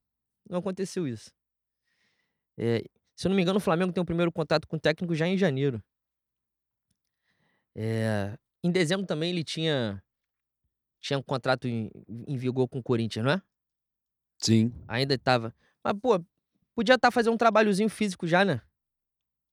Não 0.49 0.59
aconteceu 0.59 1.07
isso. 1.07 1.31
É, 2.57 2.83
se 3.15 3.27
eu 3.27 3.29
não 3.29 3.35
me 3.35 3.41
engano, 3.41 3.57
o 3.57 3.61
Flamengo 3.61 3.93
tem 3.93 4.01
o 4.01 4.05
primeiro 4.05 4.31
contato 4.31 4.67
com 4.67 4.75
o 4.75 4.79
técnico 4.79 5.13
já 5.13 5.27
em 5.27 5.37
janeiro. 5.37 5.83
É, 7.75 8.37
em 8.63 8.71
dezembro 8.71 9.05
também 9.05 9.29
ele 9.29 9.43
tinha, 9.43 10.03
tinha 10.99 11.17
um 11.17 11.23
contrato 11.23 11.67
em, 11.67 11.91
em 12.07 12.37
vigor 12.37 12.67
com 12.67 12.79
o 12.79 12.83
Corinthians, 12.83 13.25
não 13.25 13.31
é? 13.33 13.41
Sim. 14.39 14.73
Ainda 14.87 15.17
tava. 15.17 15.55
Mas, 15.83 15.93
pô, 16.01 16.23
podia 16.73 16.95
estar 16.95 17.11
fazendo 17.11 17.33
um 17.33 17.37
trabalhozinho 17.37 17.89
físico 17.89 18.27
já, 18.27 18.43
né? 18.43 18.61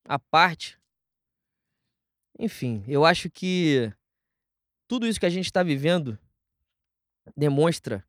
A 0.05 0.17
parte. 0.17 0.79
Enfim, 2.39 2.83
eu 2.87 3.05
acho 3.05 3.29
que 3.29 3.91
tudo 4.87 5.07
isso 5.07 5.19
que 5.19 5.25
a 5.25 5.29
gente 5.29 5.45
está 5.45 5.63
vivendo 5.63 6.17
demonstra 7.35 8.03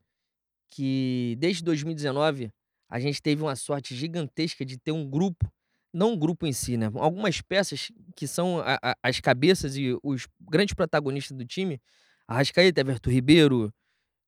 que 0.68 1.36
desde 1.38 1.62
2019 1.64 2.52
a 2.88 2.98
gente 3.00 3.20
teve 3.22 3.42
uma 3.42 3.56
sorte 3.56 3.94
gigantesca 3.94 4.64
de 4.64 4.78
ter 4.78 4.92
um 4.92 5.08
grupo, 5.08 5.50
não 5.92 6.12
um 6.12 6.18
grupo 6.18 6.46
em 6.46 6.52
si, 6.52 6.76
né? 6.76 6.86
Algumas 6.94 7.40
peças 7.40 7.90
que 8.16 8.26
são 8.26 8.60
a- 8.60 8.78
a- 8.82 8.96
as 9.02 9.20
cabeças 9.20 9.76
e 9.76 9.98
os 10.02 10.26
grandes 10.40 10.74
protagonistas 10.74 11.36
do 11.36 11.44
time, 11.44 11.80
Arrascaeta, 12.26 12.80
Everton 12.80 13.10
Ribeiro, 13.10 13.72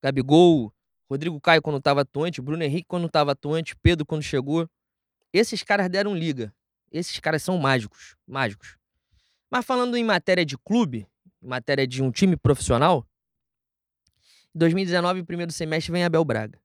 Gabigol, 0.03 0.73
Rodrigo 1.09 1.41
Caio 1.41 1.63
quando 1.63 1.79
estava 1.79 2.03
atuante, 2.03 2.41
Bruno 2.41 2.63
Henrique 2.63 2.87
quando 2.89 3.07
estava 3.07 3.33
atuante, 3.33 3.77
Pedro 3.77 4.07
quando 4.07 4.23
chegou. 4.23 4.69
Esses 5.33 5.63
caras 5.63 5.89
deram 5.89 6.15
liga. 6.15 6.55
Esses 6.91 7.19
caras 7.21 7.43
são 7.43 7.59
mágicos, 7.59 8.17
mágicos. 8.27 8.77
Mas 9.51 9.65
falando 9.65 9.97
em 9.97 10.05
matéria 10.05 10.45
de 10.45 10.57
clube, 10.59 11.07
em 11.43 11.47
matéria 11.47 11.87
de 11.87 12.03
um 12.03 12.11
time 12.11 12.37
profissional, 12.37 13.07
Em 14.55 14.59
2019, 14.59 15.23
primeiro 15.23 15.53
semestre, 15.53 15.93
vem 15.93 16.05
Abel 16.05 16.25
Braga. 16.25 16.61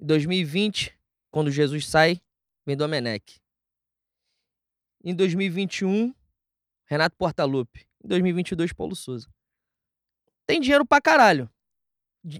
Em 0.00 0.06
2020, 0.06 0.96
quando 1.30 1.50
Jesus 1.50 1.86
sai, 1.86 2.20
vem 2.64 2.76
Domenech. 2.76 3.40
Em 5.04 5.14
2021, 5.14 6.14
Renato 6.84 7.16
Portaluppi. 7.16 7.88
Em 8.04 8.08
2022, 8.08 8.72
Paulo 8.72 8.94
Souza. 8.94 9.28
Tem 10.46 10.60
dinheiro 10.60 10.86
pra 10.86 11.00
caralho. 11.00 11.50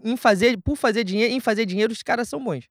Em 0.04 0.16
fazer, 0.16 0.61
por 0.61 0.76
fazer 0.76 1.02
dinheiro, 1.02 1.35
em 1.35 1.40
fazer 1.40 1.66
dinheiro, 1.66 1.92
os 1.92 2.02
caras 2.02 2.28
são 2.28 2.42
bons. 2.42 2.69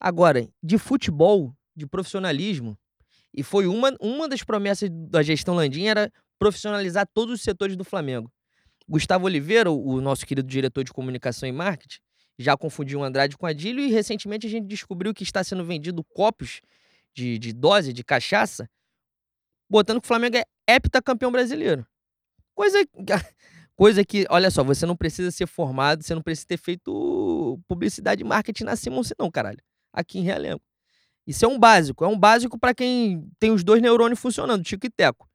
Agora, 0.00 0.48
de 0.62 0.78
futebol, 0.78 1.54
de 1.76 1.86
profissionalismo, 1.86 2.78
e 3.32 3.42
foi 3.42 3.66
uma, 3.66 3.94
uma 4.00 4.28
das 4.28 4.42
promessas 4.42 4.88
da 4.90 5.22
gestão 5.22 5.54
Landim 5.54 5.84
era 5.84 6.10
profissionalizar 6.38 7.06
todos 7.12 7.34
os 7.34 7.42
setores 7.42 7.76
do 7.76 7.84
Flamengo. 7.84 8.30
Gustavo 8.88 9.24
Oliveira, 9.26 9.70
o 9.70 10.00
nosso 10.00 10.26
querido 10.26 10.48
diretor 10.48 10.84
de 10.84 10.92
comunicação 10.92 11.48
e 11.48 11.52
marketing, 11.52 12.00
já 12.38 12.56
confundiu 12.56 13.00
o 13.00 13.04
Andrade 13.04 13.36
com 13.36 13.46
Adílio 13.46 13.84
e 13.84 13.90
recentemente 13.90 14.46
a 14.46 14.50
gente 14.50 14.66
descobriu 14.66 15.14
que 15.14 15.22
está 15.22 15.42
sendo 15.42 15.64
vendido 15.64 16.04
copos 16.04 16.60
de, 17.14 17.38
de 17.38 17.52
dose 17.52 17.92
de 17.92 18.02
cachaça, 18.02 18.68
botando 19.70 20.00
que 20.00 20.06
o 20.06 20.08
Flamengo 20.08 20.36
é 20.36 20.44
heptacampeão 20.68 21.30
brasileiro. 21.30 21.86
Coisa, 22.54 22.78
coisa 23.76 24.04
que, 24.04 24.26
olha 24.28 24.50
só, 24.50 24.62
você 24.62 24.84
não 24.84 24.96
precisa 24.96 25.30
ser 25.30 25.46
formado, 25.46 26.02
você 26.02 26.14
não 26.14 26.22
precisa 26.22 26.46
ter 26.46 26.56
feito 26.56 27.58
publicidade 27.68 28.22
e 28.22 28.24
marketing 28.24 28.64
na 28.64 28.76
Simon, 28.76 29.02
não, 29.18 29.30
caralho. 29.30 29.62
Aqui 29.92 30.18
em 30.18 30.22
Realengo. 30.22 30.60
Isso 31.26 31.44
é 31.44 31.48
um 31.48 31.58
básico. 31.58 32.04
É 32.04 32.08
um 32.08 32.18
básico 32.18 32.58
para 32.58 32.74
quem 32.74 33.30
tem 33.38 33.50
os 33.50 33.64
dois 33.64 33.80
neurônios 33.80 34.20
funcionando, 34.20 34.62
Tico 34.62 34.86
e 34.86 34.90
Teco. 34.90 35.28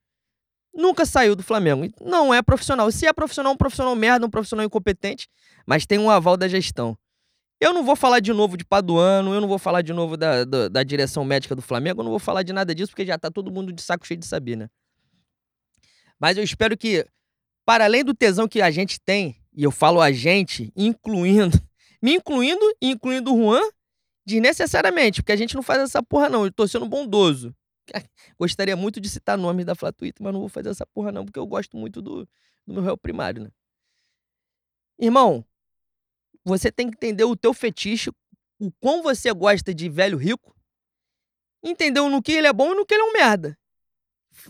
Nunca 0.74 1.06
saiu 1.06 1.36
do 1.36 1.44
Flamengo. 1.44 1.88
Não 2.02 2.34
é 2.34 2.42
profissional. 2.42 2.92
Se 2.92 3.06
é 3.06 3.14
profissional, 3.14 3.54
um 3.54 3.58
profissional 3.58 3.96
merda, 3.96 4.26
um 4.26 4.30
profissional 4.30 4.66
incompetente, 4.66 5.28
mas 5.66 5.86
tem 5.86 5.98
um 5.98 6.10
aval 6.10 6.38
da 6.38 6.48
gestão. 6.48 6.98
Eu 7.60 7.74
não 7.74 7.84
vou 7.84 7.96
falar 7.96 8.22
de 8.22 8.32
novo 8.32 8.56
de 8.56 8.64
Paduano, 8.64 9.34
eu 9.34 9.42
não 9.42 9.48
vou 9.48 9.60
falar 9.60 9.82
de 9.82 9.92
novo 9.92 10.16
da, 10.16 10.46
da, 10.46 10.70
da 10.70 10.84
direção 10.84 11.26
médica 11.26 11.54
do 11.54 11.62
Flamengo, 11.62 12.00
eu 12.00 12.04
não 12.06 12.12
vou 12.12 12.20
falar 12.20 12.42
de 12.42 12.54
nada 12.54 12.74
disso, 12.74 12.92
porque 12.92 13.06
já 13.06 13.18
tá 13.18 13.30
todo 13.30 13.52
mundo 13.52 13.74
de 13.74 13.82
saco 13.82 14.08
cheio 14.08 14.20
de 14.20 14.26
saber, 14.26 14.56
né? 14.56 14.70
Mas 16.18 16.38
eu 16.38 16.44
espero 16.44 16.78
que, 16.78 17.06
para 17.66 17.84
além 17.84 18.04
do 18.04 18.14
tesão 18.14 18.48
que 18.48 18.62
a 18.62 18.72
gente 18.72 19.00
tem, 19.02 19.36
e 19.54 19.64
eu 19.64 19.72
falo 19.72 20.00
a 20.00 20.10
gente, 20.10 20.72
incluindo, 20.74 21.60
me 22.02 22.16
incluindo 22.16 22.66
e 22.82 22.92
incluindo 22.92 23.34
o 23.34 23.38
Juan, 23.38 23.62
desnecessariamente, 24.26 25.22
porque 25.22 25.32
a 25.34 25.36
gente 25.36 25.56
não 25.56 25.64
faz 25.64 25.82
essa 25.82 26.02
porra, 26.02 26.30
não. 26.30 26.46
Eu 26.46 26.52
tô 26.52 26.68
sendo 26.68 26.88
bondoso. 26.88 27.54
Gostaria 28.38 28.76
muito 28.76 29.00
de 29.00 29.10
citar 29.10 29.38
nomes 29.38 29.66
da 29.66 29.76
Flatuita, 29.76 30.24
mas 30.24 30.34
não 30.34 30.42
vou 30.42 30.50
fazer 30.50 30.70
essa 30.70 30.86
porra, 30.86 31.12
não, 31.12 31.26
porque 31.26 31.40
eu 31.40 31.48
gosto 31.48 31.78
muito 31.78 32.02
do, 32.02 32.28
do 32.66 32.74
meu 32.74 32.84
réu 32.84 32.98
primário, 32.98 33.44
né? 33.44 33.52
Irmão, 34.98 35.46
você 36.44 36.72
tem 36.72 36.90
que 36.90 36.96
entender 36.96 37.24
o 37.24 37.36
teu 37.36 37.54
fetiche, 37.54 38.10
o 38.60 38.72
quão 38.80 39.02
você 39.02 39.32
gosta 39.34 39.74
de 39.74 39.90
velho 39.90 40.18
rico, 40.18 40.56
entendeu 41.64 42.10
no 42.10 42.22
que 42.22 42.32
ele 42.32 42.48
é 42.48 42.54
bom 42.54 42.72
e 42.72 42.76
no 42.76 42.86
que 42.86 42.94
ele 42.94 43.04
é 43.04 43.06
um 43.06 43.14
merda. 43.14 43.58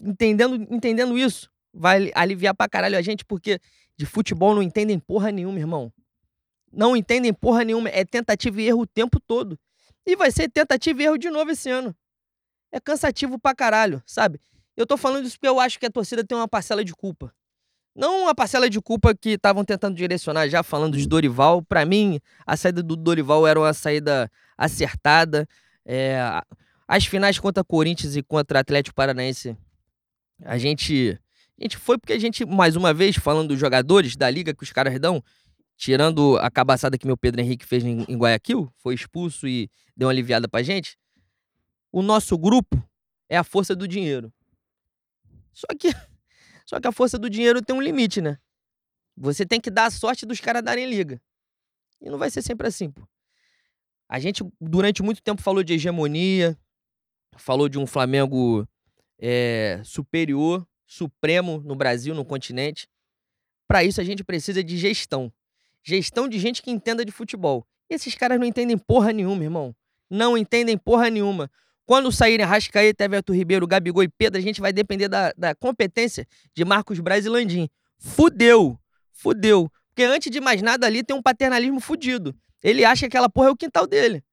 Entendendo, 0.02 0.56
entendendo 0.74 1.18
isso, 1.18 1.50
vai 1.74 2.12
aliviar 2.16 2.56
pra 2.56 2.70
caralho 2.70 2.98
a 2.98 3.02
gente, 3.02 3.24
porque 3.26 3.60
de 3.98 4.06
futebol 4.06 4.56
não 4.56 4.64
entendem 4.64 5.00
porra 5.00 5.32
nenhuma, 5.32 5.60
irmão. 5.60 5.92
Não 6.72 6.96
entendem 6.96 7.34
porra 7.34 7.64
nenhuma. 7.64 7.90
É 7.90 8.06
tentativa 8.06 8.62
e 8.62 8.68
erro 8.68 8.82
o 8.82 8.88
tempo 8.88 9.20
todo. 9.20 9.60
E 10.06 10.16
vai 10.16 10.32
ser 10.32 10.50
tentativa 10.50 11.02
e 11.02 11.06
erro 11.06 11.18
de 11.18 11.30
novo 11.30 11.52
esse 11.52 11.70
ano. 11.70 11.96
É 12.72 12.80
cansativo 12.80 13.40
pra 13.40 13.56
caralho, 13.56 14.02
sabe? 14.06 14.40
Eu 14.76 14.86
tô 14.86 14.96
falando 14.96 15.26
isso 15.26 15.38
porque 15.38 15.48
eu 15.48 15.60
acho 15.60 15.80
que 15.80 15.86
a 15.86 15.90
torcida 15.90 16.24
tem 16.24 16.38
uma 16.38 16.48
parcela 16.48 16.86
de 16.86 16.94
culpa. 16.94 17.34
Não 17.96 18.24
uma 18.24 18.36
parcela 18.36 18.70
de 18.70 18.80
culpa 18.80 19.14
que 19.14 19.32
estavam 19.32 19.66
tentando 19.66 19.96
direcionar, 19.96 20.48
já 20.48 20.64
falando 20.64 20.98
de 20.98 21.08
Dorival. 21.08 21.62
Para 21.62 21.86
mim, 21.86 22.20
a 22.46 22.56
saída 22.56 22.82
do 22.82 22.96
Dorival 22.96 23.46
era 23.46 23.60
uma 23.60 23.74
saída 23.74 24.32
acertada. 24.58 25.48
É, 25.86 26.20
as 26.88 27.06
finais 27.06 27.38
contra 27.38 27.64
Corinthians 27.64 28.16
e 28.16 28.24
contra 28.24 28.60
Atlético 28.60 28.96
Paranaense, 28.96 29.58
a 30.46 30.58
gente, 30.58 31.20
a 31.60 31.64
gente 31.64 31.78
foi 31.78 31.98
porque 31.98 32.14
a 32.14 32.20
gente, 32.20 32.46
mais 32.46 32.76
uma 32.76 32.94
vez, 32.94 33.18
falando 33.18 33.50
dos 33.50 33.60
jogadores 33.60 34.16
da 34.16 34.30
liga 34.30 34.54
que 34.54 34.64
os 34.64 34.72
caras 34.72 34.98
dão, 35.00 35.22
tirando 35.76 36.38
a 36.38 36.50
cabaçada 36.50 36.98
que 36.98 37.06
meu 37.06 37.18
Pedro 37.18 37.42
Henrique 37.42 37.66
fez 37.66 37.84
em, 37.84 38.06
em 38.08 38.18
Guayaquil, 38.18 38.72
foi 38.78 38.94
expulso 38.94 39.48
e 39.48 39.70
deu 39.96 40.08
uma 40.08 40.14
aliviada 40.14 40.48
pra 40.48 40.64
gente. 40.64 40.98
O 41.92 42.02
nosso 42.02 42.38
grupo 42.38 42.82
é 43.28 43.38
a 43.38 43.44
força 43.44 43.76
do 43.76 43.88
dinheiro. 43.88 44.34
Só 45.54 45.68
que 45.80 45.90
só 46.66 46.80
que 46.80 46.88
a 46.88 46.92
força 46.92 47.18
do 47.18 47.30
dinheiro 47.30 47.62
tem 47.62 47.76
um 47.76 47.82
limite, 47.82 48.22
né? 48.22 48.38
Você 49.18 49.46
tem 49.46 49.60
que 49.60 49.70
dar 49.70 49.86
a 49.86 49.92
sorte 49.92 50.26
dos 50.26 50.40
caras 50.40 50.64
darem 50.64 50.90
liga. 50.90 51.22
E 52.02 52.10
não 52.10 52.18
vai 52.18 52.30
ser 52.30 52.42
sempre 52.42 52.68
assim, 52.68 52.90
pô. 52.90 53.02
A 54.08 54.20
gente, 54.20 54.44
durante 54.60 55.04
muito 55.04 55.22
tempo, 55.22 55.42
falou 55.42 55.64
de 55.64 55.74
hegemonia, 55.74 56.58
falou 57.38 57.70
de 57.70 57.78
um 57.78 57.86
Flamengo 57.86 58.68
é, 59.20 59.82
superior, 59.84 60.68
supremo 60.88 61.60
no 61.60 61.76
Brasil, 61.76 62.16
no 62.16 62.26
continente. 62.26 62.88
Para 63.68 63.84
isso, 63.84 64.02
a 64.02 64.04
gente 64.04 64.24
precisa 64.24 64.64
de 64.64 64.78
gestão. 64.78 65.32
Gestão 65.84 66.28
de 66.28 66.40
gente 66.40 66.62
que 66.62 66.72
entenda 66.72 67.06
de 67.06 67.12
futebol. 67.12 67.68
E 67.90 67.94
esses 67.94 68.16
caras 68.16 68.40
não 68.40 68.46
entendem 68.46 68.78
porra 68.78 69.14
nenhuma, 69.14 69.44
irmão. 69.44 69.76
Não 70.10 70.38
entendem 70.38 70.78
porra 70.78 71.10
nenhuma. 71.10 71.52
Quando 71.90 72.12
saírem 72.12 72.46
Rascaeta, 72.46 73.04
Everton 73.04 73.34
Ribeiro, 73.34 73.66
Gabigol 73.66 74.04
e 74.04 74.08
Pedro, 74.08 74.38
a 74.38 74.44
gente 74.44 74.62
vai 74.62 74.72
depender 74.72 75.08
da, 75.08 75.34
da 75.36 75.56
competência 75.56 76.28
de 76.54 76.64
Marcos 76.64 77.00
Braz 77.00 77.26
e 77.26 77.30
Landim. 77.30 77.68
Fudeu. 77.98 78.80
Fudeu. 79.12 79.72
Porque 79.88 80.04
antes 80.04 80.30
de 80.32 80.40
mais 80.40 80.62
nada 80.62 80.86
ali 80.86 81.02
tem 81.02 81.18
um 81.18 81.22
paternalismo 81.24 81.80
fudido. 81.80 82.36
Ele 82.62 82.86
acha 82.86 83.00
que 83.00 83.06
aquela 83.08 83.28
porra 83.28 83.48
é 83.48 83.50
o 83.50 83.56
quintal 83.56 83.88
dele. 83.88 84.24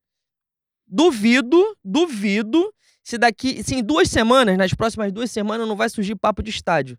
Duvido, 0.87 1.79
duvido 1.83 2.71
se 3.03 3.17
daqui, 3.17 3.63
se 3.65 3.77
em 3.77 3.83
duas 3.83 4.11
semanas, 4.11 4.59
nas 4.59 4.75
próximas 4.75 5.11
duas 5.11 5.31
semanas, 5.31 5.67
não 5.67 5.77
vai 5.77 5.89
surgir 5.89 6.15
papo 6.15 6.43
de 6.43 6.51
estádio. 6.51 6.99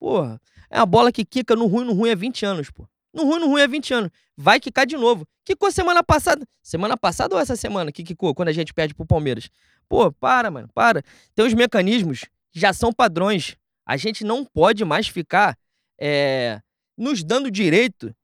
Porra, 0.00 0.40
é 0.70 0.80
uma 0.80 0.86
bola 0.86 1.12
que 1.12 1.22
quica 1.22 1.54
no 1.54 1.66
ruim, 1.66 1.84
no 1.84 1.92
ruim 1.92 2.10
há 2.10 2.14
20 2.14 2.46
anos, 2.46 2.70
pô. 2.70 2.88
No 3.12 3.24
ruim, 3.24 3.40
no 3.40 3.46
ruim 3.48 3.60
há 3.60 3.66
20 3.66 3.92
anos. 3.92 4.10
Vai 4.34 4.58
quicar 4.58 4.86
de 4.86 4.96
novo. 4.96 5.26
Quicou 5.44 5.70
semana 5.70 6.02
passada. 6.02 6.46
Semana 6.62 6.96
passada 6.96 7.34
ou 7.34 7.40
essa 7.40 7.56
semana 7.56 7.90
que 7.90 8.02
quicou, 8.02 8.34
quando 8.34 8.48
a 8.48 8.52
gente 8.52 8.72
perde 8.72 8.94
pro 8.94 9.04
Palmeiras? 9.04 9.50
Pô, 9.88 10.12
para, 10.12 10.50
mano, 10.50 10.68
para. 10.74 11.02
Tem 11.34 11.46
os 11.46 11.54
mecanismos, 11.54 12.26
já 12.52 12.72
são 12.72 12.92
padrões. 12.92 13.56
A 13.86 13.96
gente 13.96 14.24
não 14.24 14.44
pode 14.44 14.84
mais 14.84 15.08
ficar 15.08 15.56
é, 15.98 16.60
nos 16.96 17.24
dando 17.24 17.50
direito 17.50 18.14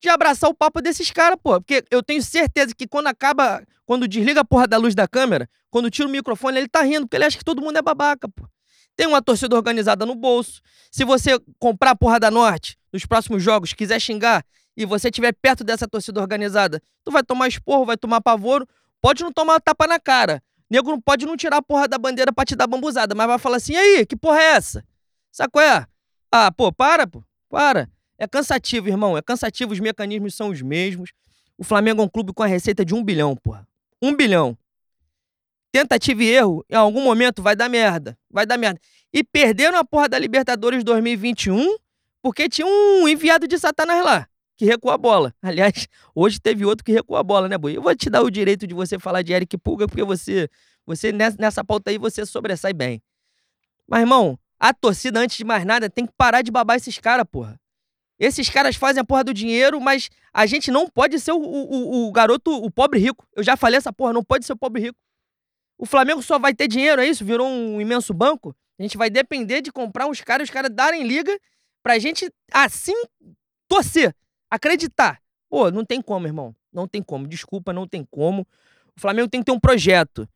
de 0.00 0.08
abraçar 0.08 0.48
o 0.48 0.54
papo 0.54 0.80
desses 0.80 1.10
caras, 1.10 1.38
pô. 1.42 1.60
Porque 1.60 1.84
eu 1.90 2.02
tenho 2.02 2.22
certeza 2.22 2.74
que 2.74 2.86
quando 2.86 3.08
acaba, 3.08 3.62
quando 3.84 4.06
desliga 4.06 4.40
a 4.40 4.44
porra 4.44 4.66
da 4.66 4.76
luz 4.76 4.94
da 4.94 5.08
câmera, 5.08 5.48
quando 5.68 5.90
tira 5.90 6.08
o 6.08 6.10
microfone, 6.10 6.58
ele 6.58 6.68
tá 6.68 6.82
rindo, 6.82 7.02
porque 7.02 7.16
ele 7.16 7.24
acha 7.24 7.36
que 7.38 7.44
todo 7.44 7.60
mundo 7.60 7.76
é 7.76 7.82
babaca, 7.82 8.28
pô. 8.28 8.48
Tem 8.96 9.06
uma 9.06 9.22
torcida 9.22 9.56
organizada 9.56 10.04
no 10.04 10.14
bolso. 10.14 10.60
Se 10.90 11.04
você 11.04 11.38
comprar 11.58 11.92
a 11.92 11.96
porra 11.96 12.20
da 12.20 12.30
Norte 12.30 12.76
nos 12.92 13.06
próximos 13.06 13.42
jogos, 13.42 13.72
quiser 13.72 14.00
xingar 14.00 14.44
e 14.76 14.84
você 14.84 15.08
estiver 15.08 15.32
perto 15.32 15.64
dessa 15.64 15.88
torcida 15.88 16.20
organizada, 16.20 16.82
tu 17.04 17.10
vai 17.10 17.22
tomar 17.22 17.48
esporro, 17.48 17.84
vai 17.84 17.96
tomar 17.96 18.20
pavoro, 18.20 18.66
pode 19.00 19.22
não 19.22 19.32
tomar 19.32 19.60
tapa 19.60 19.86
na 19.86 19.98
cara, 19.98 20.42
Nego 20.70 20.90
não 20.90 21.00
pode 21.00 21.26
não 21.26 21.36
tirar 21.36 21.56
a 21.56 21.62
porra 21.62 21.88
da 21.88 21.98
bandeira 21.98 22.32
pra 22.32 22.44
te 22.44 22.54
dar 22.54 22.68
bambuzada, 22.68 23.14
mas 23.14 23.26
vai 23.26 23.38
falar 23.38 23.56
assim, 23.56 23.72
e 23.72 23.76
aí, 23.76 24.06
que 24.06 24.16
porra 24.16 24.38
é 24.38 24.44
essa? 24.52 24.84
Sabe 25.32 25.50
qual 25.50 25.64
é? 25.64 25.84
Ah, 26.30 26.52
pô, 26.52 26.72
para, 26.72 27.06
pô, 27.08 27.24
para. 27.48 27.90
É 28.16 28.26
cansativo, 28.28 28.88
irmão, 28.88 29.18
é 29.18 29.22
cansativo, 29.22 29.72
os 29.72 29.80
mecanismos 29.80 30.34
são 30.34 30.50
os 30.50 30.62
mesmos. 30.62 31.10
O 31.58 31.64
Flamengo 31.64 32.00
é 32.00 32.04
um 32.04 32.08
clube 32.08 32.32
com 32.32 32.42
a 32.42 32.46
receita 32.46 32.84
de 32.84 32.94
um 32.94 33.02
bilhão, 33.02 33.36
porra. 33.36 33.66
Um 34.00 34.14
bilhão. 34.14 34.56
Tentativa 35.72 36.22
e 36.22 36.28
erro, 36.28 36.64
em 36.70 36.76
algum 36.76 37.02
momento 37.02 37.42
vai 37.42 37.56
dar 37.56 37.68
merda. 37.68 38.16
Vai 38.30 38.46
dar 38.46 38.56
merda. 38.56 38.80
E 39.12 39.24
perderam 39.24 39.78
a 39.78 39.84
porra 39.84 40.08
da 40.08 40.18
Libertadores 40.18 40.84
2021 40.84 41.76
porque 42.22 42.48
tinha 42.48 42.66
um 42.66 43.08
enviado 43.08 43.48
de 43.48 43.58
Satanás 43.58 44.04
lá 44.04 44.29
que 44.60 44.66
recuou 44.66 44.92
a 44.92 44.98
bola. 44.98 45.34
Aliás, 45.40 45.88
hoje 46.14 46.38
teve 46.38 46.66
outro 46.66 46.84
que 46.84 46.92
recuou 46.92 47.18
a 47.18 47.22
bola, 47.22 47.48
né, 47.48 47.56
Boi? 47.56 47.78
Eu 47.78 47.80
vou 47.80 47.96
te 47.96 48.10
dar 48.10 48.20
o 48.20 48.30
direito 48.30 48.66
de 48.66 48.74
você 48.74 48.98
falar 48.98 49.22
de 49.22 49.32
Eric 49.32 49.56
Pulga, 49.56 49.88
porque 49.88 50.04
você, 50.04 50.50
você 50.84 51.10
nessa 51.12 51.64
pauta 51.64 51.90
aí, 51.90 51.96
você 51.96 52.26
sobressai 52.26 52.74
bem. 52.74 53.02
Mas, 53.88 54.00
irmão, 54.00 54.38
a 54.58 54.74
torcida, 54.74 55.18
antes 55.18 55.38
de 55.38 55.44
mais 55.44 55.64
nada, 55.64 55.88
tem 55.88 56.04
que 56.04 56.12
parar 56.14 56.42
de 56.42 56.50
babar 56.50 56.76
esses 56.76 56.98
caras, 56.98 57.24
porra. 57.30 57.58
Esses 58.18 58.50
caras 58.50 58.76
fazem 58.76 59.00
a 59.00 59.04
porra 59.04 59.24
do 59.24 59.32
dinheiro, 59.32 59.80
mas 59.80 60.10
a 60.30 60.44
gente 60.44 60.70
não 60.70 60.86
pode 60.86 61.18
ser 61.18 61.32
o, 61.32 61.40
o, 61.40 62.08
o 62.08 62.12
garoto, 62.12 62.52
o 62.52 62.70
pobre 62.70 63.00
rico. 63.00 63.26
Eu 63.34 63.42
já 63.42 63.56
falei 63.56 63.78
essa 63.78 63.90
porra, 63.90 64.12
não 64.12 64.22
pode 64.22 64.44
ser 64.44 64.52
o 64.52 64.58
pobre 64.58 64.82
rico. 64.82 64.98
O 65.78 65.86
Flamengo 65.86 66.22
só 66.22 66.38
vai 66.38 66.52
ter 66.52 66.68
dinheiro, 66.68 67.00
é 67.00 67.06
isso? 67.06 67.24
Virou 67.24 67.48
um 67.48 67.80
imenso 67.80 68.12
banco? 68.12 68.54
A 68.78 68.82
gente 68.82 68.98
vai 68.98 69.08
depender 69.08 69.62
de 69.62 69.72
comprar 69.72 70.06
uns 70.06 70.20
caras, 70.20 70.50
os 70.50 70.52
caras 70.52 70.70
darem 70.70 71.02
liga 71.02 71.34
pra 71.82 71.98
gente, 71.98 72.30
assim, 72.52 72.94
torcer 73.66 74.14
acreditar. 74.50 75.20
Pô, 75.48 75.70
não 75.70 75.84
tem 75.84 76.02
como, 76.02 76.26
irmão. 76.26 76.54
Não 76.72 76.86
tem 76.86 77.02
como. 77.02 77.26
Desculpa, 77.26 77.72
não 77.72 77.86
tem 77.86 78.06
como. 78.10 78.46
O 78.96 79.00
Flamengo 79.00 79.28
tem 79.28 79.40
que 79.40 79.46
ter 79.46 79.52
um 79.52 79.60
projeto. 79.60 80.28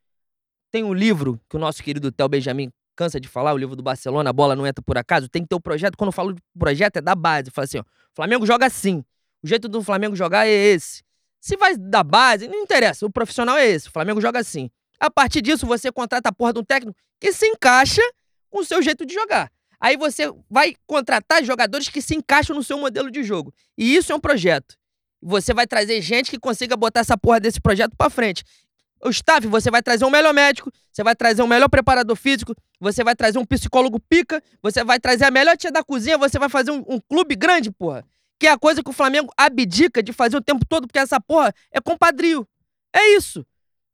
Tem 0.70 0.82
um 0.82 0.92
livro 0.92 1.40
que 1.48 1.56
o 1.56 1.58
nosso 1.58 1.82
querido 1.82 2.10
Theo 2.10 2.28
Benjamin 2.28 2.72
cansa 2.96 3.20
de 3.20 3.28
falar, 3.28 3.52
o 3.52 3.56
livro 3.56 3.76
do 3.76 3.82
Barcelona, 3.82 4.30
a 4.30 4.32
bola 4.32 4.56
não 4.56 4.66
entra 4.66 4.82
por 4.82 4.96
acaso. 4.96 5.28
Tem 5.28 5.42
que 5.42 5.48
ter 5.48 5.54
um 5.54 5.60
projeto. 5.60 5.96
Quando 5.96 6.08
eu 6.08 6.12
falo 6.12 6.32
de 6.32 6.40
projeto, 6.58 6.96
é 6.96 7.00
da 7.00 7.14
base. 7.14 7.50
Fala 7.50 7.64
assim, 7.64 7.78
ó, 7.78 7.84
Flamengo 8.14 8.46
joga 8.46 8.66
assim. 8.66 9.04
O 9.42 9.46
jeito 9.46 9.68
do 9.68 9.82
Flamengo 9.82 10.16
jogar 10.16 10.46
é 10.46 10.50
esse. 10.50 11.02
Se 11.40 11.56
vai 11.56 11.76
da 11.76 12.02
base, 12.02 12.48
não 12.48 12.58
interessa. 12.60 13.04
O 13.04 13.10
profissional 13.10 13.56
é 13.56 13.66
esse. 13.66 13.88
O 13.88 13.90
Flamengo 13.90 14.20
joga 14.20 14.38
assim. 14.38 14.70
A 14.98 15.10
partir 15.10 15.42
disso, 15.42 15.66
você 15.66 15.92
contrata 15.92 16.30
a 16.30 16.32
porra 16.32 16.54
de 16.54 16.60
um 16.60 16.64
técnico 16.64 16.96
que 17.20 17.32
se 17.32 17.46
encaixa 17.46 18.02
com 18.48 18.60
o 18.60 18.64
seu 18.64 18.80
jeito 18.80 19.04
de 19.04 19.12
jogar. 19.12 19.50
Aí 19.84 19.98
você 19.98 20.32
vai 20.48 20.74
contratar 20.86 21.44
jogadores 21.44 21.90
que 21.90 22.00
se 22.00 22.16
encaixam 22.16 22.56
no 22.56 22.64
seu 22.64 22.78
modelo 22.78 23.10
de 23.10 23.22
jogo. 23.22 23.52
E 23.76 23.94
isso 23.94 24.12
é 24.12 24.16
um 24.16 24.18
projeto. 24.18 24.78
Você 25.20 25.52
vai 25.52 25.66
trazer 25.66 26.00
gente 26.00 26.30
que 26.30 26.38
consiga 26.38 26.74
botar 26.74 27.00
essa 27.00 27.18
porra 27.18 27.38
desse 27.38 27.60
projeto 27.60 27.94
para 27.94 28.08
frente. 28.08 28.44
O 29.04 29.10
staff, 29.10 29.46
você 29.46 29.70
vai 29.70 29.82
trazer 29.82 30.06
um 30.06 30.10
melhor 30.10 30.32
médico, 30.32 30.72
você 30.90 31.04
vai 31.04 31.14
trazer 31.14 31.42
um 31.42 31.46
melhor 31.46 31.68
preparador 31.68 32.16
físico, 32.16 32.54
você 32.80 33.04
vai 33.04 33.14
trazer 33.14 33.38
um 33.38 33.44
psicólogo 33.44 34.00
pica, 34.00 34.42
você 34.62 34.82
vai 34.82 34.98
trazer 34.98 35.26
a 35.26 35.30
melhor 35.30 35.54
tia 35.54 35.70
da 35.70 35.84
cozinha, 35.84 36.16
você 36.16 36.38
vai 36.38 36.48
fazer 36.48 36.70
um, 36.70 36.82
um 36.88 36.98
clube 36.98 37.36
grande, 37.36 37.70
porra. 37.70 38.06
Que 38.40 38.46
é 38.46 38.52
a 38.52 38.58
coisa 38.58 38.82
que 38.82 38.88
o 38.88 38.94
Flamengo 38.94 39.30
abdica 39.36 40.02
de 40.02 40.14
fazer 40.14 40.38
o 40.38 40.40
tempo 40.40 40.64
todo, 40.66 40.86
porque 40.86 40.98
essa 40.98 41.20
porra 41.20 41.52
é 41.70 41.78
compadrio. 41.78 42.48
É 42.90 43.16
isso. 43.18 43.46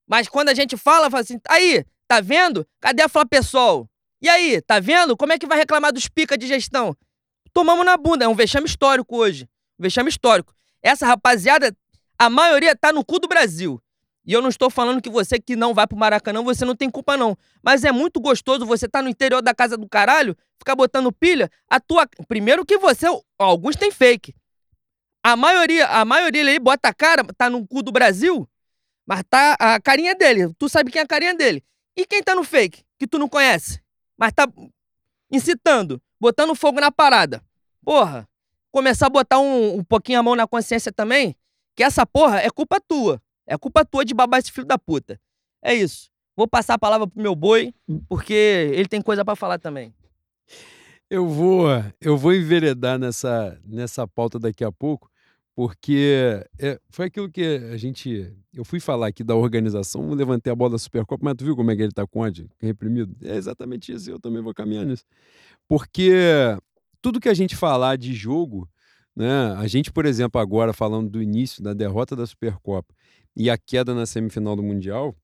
Mas 0.07 0.29
quando 0.29 0.51
a 0.51 0.55
gente 0.55 0.77
fala, 0.77 1.11
fala 1.11 1.23
assim, 1.23 1.41
aí, 1.49 1.85
tá 2.07 2.21
vendo? 2.21 2.65
Cadê 2.81 3.03
a 3.03 3.09
Flá 3.09 3.27
Pessoal? 3.27 3.91
E 4.23 4.29
aí, 4.29 4.61
tá 4.61 4.79
vendo? 4.79 5.17
Como 5.17 5.33
é 5.33 5.39
que 5.39 5.47
vai 5.47 5.59
reclamar 5.59 5.93
dos 5.93 6.09
pica 6.09 6.37
de 6.37 6.47
gestão? 6.47 6.97
Tomamos 7.53 7.85
na 7.85 7.97
bunda, 7.97 8.25
é 8.25 8.29
um 8.29 8.35
vexame 8.35 8.67
histórico 8.67 9.17
hoje. 9.17 9.49
Vexame 9.79 10.11
histórico. 10.11 10.53
Essa 10.83 11.07
rapaziada, 11.07 11.75
a 12.19 12.29
maioria 12.29 12.77
tá 12.77 12.93
no 12.93 13.05
cu 13.05 13.19
do 13.19 13.27
Brasil. 13.27 13.83
E 14.27 14.33
eu 14.33 14.43
não 14.43 14.51
estou 14.51 14.69
falando 14.69 15.01
que 15.01 15.09
você 15.09 15.41
que 15.41 15.57
não 15.57 15.73
vai 15.73 15.87
pro 15.87 15.97
Maracanã, 15.97 16.43
você 16.43 16.65
não 16.65 16.77
tem 16.77 16.91
culpa, 16.91 17.17
não. 17.17 17.37
Mas 17.63 17.83
é 17.85 17.91
muito 17.91 18.21
gostoso 18.21 18.67
você 18.67 18.87
tá 18.87 19.01
no 19.01 19.09
interior 19.09 19.41
da 19.41 19.55
casa 19.55 19.77
do 19.77 19.89
caralho, 19.89 20.37
ficar 20.59 20.77
botando 20.77 21.11
pilha. 21.11 21.51
A 21.69 21.81
tua. 21.81 22.07
Primeiro 22.29 22.65
que 22.65 22.79
você. 22.79 23.07
Alguns 23.39 23.77
tem 23.77 23.91
fake. 23.91 24.35
A 25.25 25.35
maioria, 25.37 25.87
a 25.87 26.05
maioria 26.05 26.45
aí 26.45 26.59
bota 26.59 26.89
a 26.89 26.95
cara, 26.95 27.25
tá 27.37 27.51
no 27.51 27.67
cu 27.67 27.83
do 27.83 27.93
Brasil, 27.93 28.49
mas 29.07 29.23
tá 29.29 29.57
a 29.59 29.81
carinha 29.81 30.15
dele. 30.15 30.53
Tu 30.59 30.69
sabe 30.69 30.91
quem 30.91 31.01
é 31.01 31.05
a 31.05 31.09
carinha 31.09 31.35
dele. 31.35 31.65
E 31.97 32.07
quem 32.07 32.23
tá 32.23 32.35
no 32.35 32.45
fake, 32.45 32.85
que 32.99 33.07
tu 33.07 33.19
não 33.19 33.29
conhece? 33.29 33.81
Mas 34.21 34.35
tá 34.35 34.47
incitando, 35.33 36.01
botando 36.21 36.55
fogo 36.55 36.79
na 36.79 36.93
parada. 36.93 37.43
Porra, 37.83 38.29
começar 38.71 39.07
a 39.07 39.11
botar 39.11 39.39
um, 39.39 39.79
um 39.79 39.83
pouquinho 39.85 40.21
a 40.21 40.23
mão 40.23 40.37
na 40.37 40.47
consciência 40.47 40.93
também, 40.93 41.35
que 41.75 41.83
essa 41.83 42.05
porra 42.05 42.41
é 42.41 42.51
culpa 42.51 42.79
tua. 42.79 43.21
É 43.47 43.57
culpa 43.57 43.83
tua 43.83 44.05
de 44.05 44.13
babar 44.13 44.39
esse 44.39 44.53
filho 44.53 44.67
da 44.67 44.79
puta. 44.79 45.19
É 45.63 45.75
isso. 45.75 46.11
Vou 46.37 46.47
passar 46.47 46.75
a 46.75 46.79
palavra 46.79 47.07
pro 47.07 47.21
meu 47.21 47.35
boi, 47.35 47.75
porque 48.09 48.35
ele 48.73 48.87
tem 48.87 49.01
coisa 49.01 49.25
para 49.25 49.35
falar 49.35 49.59
também. 49.59 49.95
Eu 51.09 51.27
vou, 51.27 51.67
eu 52.01 52.17
vou 52.17 52.35
enveredar 52.35 52.99
nessa, 52.99 53.59
nessa 53.65 54.07
pauta 54.07 54.39
daqui 54.39 54.63
a 54.63 54.71
pouco, 54.71 55.10
porque 55.55 56.45
é, 56.59 56.81
foi 56.91 57.07
aquilo 57.07 57.31
que 57.31 57.43
a 57.73 57.77
gente. 57.77 58.35
Eu 58.53 58.65
fui 58.65 58.81
falar 58.81 59.09
aqui 59.09 59.23
da 59.23 59.35
organização, 59.35 60.11
levantei 60.11 60.53
a 60.53 60.57
bola 60.57 60.71
da 60.71 60.79
Supercopa, 60.79 61.25
mas 61.25 61.35
tu 61.37 61.45
viu 61.45 61.57
como 61.57 61.71
é 61.71 61.77
que 61.77 61.83
ele 61.83 61.93
tá 61.93 62.07
com 62.07 62.21
ódio, 62.21 62.49
reprimido? 62.59 63.15
É 63.23 63.37
exatamente 63.37 63.93
isso, 63.93 64.11
eu 64.11 64.19
também 64.19 64.43
vou 64.43 64.55
caminhar 64.55 64.85
nisso. 64.87 65.05
Porque 65.69 66.13
tudo 67.03 67.21
que 67.21 67.29
a 67.29 67.35
gente 67.35 67.57
falar 67.57 67.97
de 67.97 68.15
jogo, 68.15 68.69
né? 69.15 69.53
A 69.57 69.67
gente, 69.67 69.93
por 69.93 70.07
exemplo, 70.07 70.41
agora 70.41 70.73
falando 70.73 71.11
do 71.11 71.23
início 71.23 71.63
da 71.63 71.75
derrota 71.75 72.15
da 72.15 72.27
Supercopa 72.27 72.95
e 73.37 73.51
a 73.51 73.59
queda 73.59 73.95
na 73.95 74.07
semifinal 74.07 74.57
do 74.57 74.63
Mundial, 74.63 75.15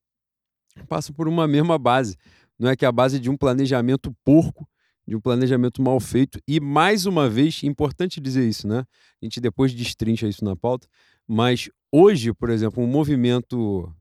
passa 0.88 1.12
por 1.12 1.28
uma 1.28 1.46
mesma 1.46 1.78
base. 1.78 2.16
Não 2.58 2.68
é 2.68 2.76
que 2.76 2.84
é 2.84 2.88
a 2.88 2.92
base 2.92 3.18
de 3.20 3.30
um 3.30 3.36
planejamento 3.36 4.14
porco 4.24 4.68
de 5.06 5.14
um 5.14 5.20
planejamento 5.20 5.80
mal 5.80 6.00
feito. 6.00 6.40
E, 6.46 6.58
mais 6.60 7.06
uma 7.06 7.28
vez, 7.28 7.62
importante 7.62 8.20
dizer 8.20 8.48
isso, 8.48 8.66
né? 8.66 8.84
A 9.22 9.24
gente 9.24 9.40
depois 9.40 9.72
destrincha 9.72 10.26
isso 10.26 10.44
na 10.44 10.56
pauta, 10.56 10.88
mas 11.26 11.70
hoje, 11.92 12.32
por 12.32 12.50
exemplo, 12.50 12.82
um 12.82 12.86
movimento 12.86 13.92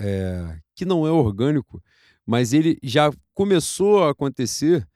é, 0.00 0.58
que 0.74 0.84
não 0.84 1.06
é 1.06 1.10
orgânico, 1.10 1.82
mas 2.26 2.52
ele 2.52 2.78
já 2.82 3.12
começou 3.34 4.04
a 4.04 4.10
acontecer, 4.10 4.86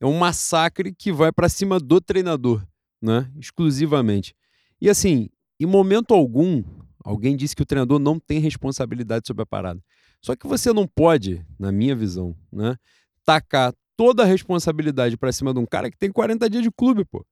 é 0.00 0.06
um 0.06 0.16
massacre 0.16 0.94
que 0.94 1.12
vai 1.12 1.32
para 1.32 1.48
cima 1.48 1.80
do 1.80 2.00
treinador, 2.00 2.64
né? 3.02 3.30
Exclusivamente. 3.38 4.34
E 4.80 4.88
assim, 4.88 5.28
em 5.58 5.66
momento 5.66 6.14
algum, 6.14 6.62
alguém 7.02 7.36
disse 7.36 7.56
que 7.56 7.62
o 7.62 7.66
treinador 7.66 7.98
não 7.98 8.18
tem 8.18 8.38
responsabilidade 8.38 9.26
sobre 9.26 9.42
a 9.42 9.46
parada. 9.46 9.82
Só 10.20 10.36
que 10.36 10.46
você 10.46 10.72
não 10.72 10.86
pode, 10.86 11.44
na 11.58 11.72
minha 11.72 11.94
visão, 11.94 12.36
né, 12.52 12.76
tacar 13.24 13.72
toda 13.96 14.22
a 14.22 14.26
responsabilidade 14.26 15.16
para 15.16 15.32
cima 15.32 15.52
de 15.52 15.58
um 15.58 15.66
cara 15.66 15.90
que 15.90 15.96
tem 15.96 16.12
40 16.12 16.48
dias 16.50 16.62
de 16.62 16.70
clube, 16.70 17.04
pô. 17.04 17.24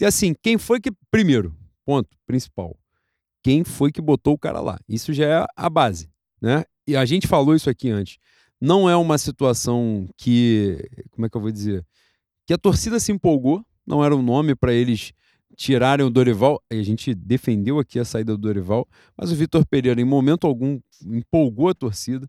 E 0.00 0.04
assim, 0.04 0.34
quem 0.40 0.58
foi 0.58 0.80
que. 0.80 0.90
Primeiro, 1.10 1.54
ponto 1.84 2.08
principal. 2.26 2.76
Quem 3.42 3.64
foi 3.64 3.90
que 3.90 4.00
botou 4.00 4.34
o 4.34 4.38
cara 4.38 4.60
lá? 4.60 4.78
Isso 4.88 5.12
já 5.12 5.26
é 5.26 5.46
a 5.56 5.68
base, 5.68 6.08
né? 6.40 6.64
E 6.86 6.96
a 6.96 7.04
gente 7.04 7.26
falou 7.26 7.54
isso 7.54 7.68
aqui 7.68 7.90
antes. 7.90 8.18
Não 8.60 8.88
é 8.88 8.96
uma 8.96 9.18
situação 9.18 10.08
que. 10.16 10.78
Como 11.10 11.26
é 11.26 11.30
que 11.30 11.36
eu 11.36 11.40
vou 11.40 11.50
dizer? 11.50 11.84
Que 12.46 12.52
a 12.52 12.58
torcida 12.58 12.98
se 13.00 13.12
empolgou, 13.12 13.64
não 13.86 14.04
era 14.04 14.14
um 14.14 14.22
nome 14.22 14.54
para 14.54 14.72
eles 14.72 15.12
tirarem 15.56 16.06
o 16.06 16.10
Dorival. 16.10 16.62
A 16.70 16.82
gente 16.82 17.14
defendeu 17.14 17.78
aqui 17.78 17.98
a 17.98 18.04
saída 18.04 18.32
do 18.32 18.38
Dorival, 18.38 18.86
mas 19.16 19.30
o 19.30 19.36
Vitor 19.36 19.66
Pereira, 19.66 20.00
em 20.00 20.04
momento 20.04 20.46
algum, 20.46 20.80
empolgou 21.04 21.68
a 21.68 21.74
torcida 21.74 22.28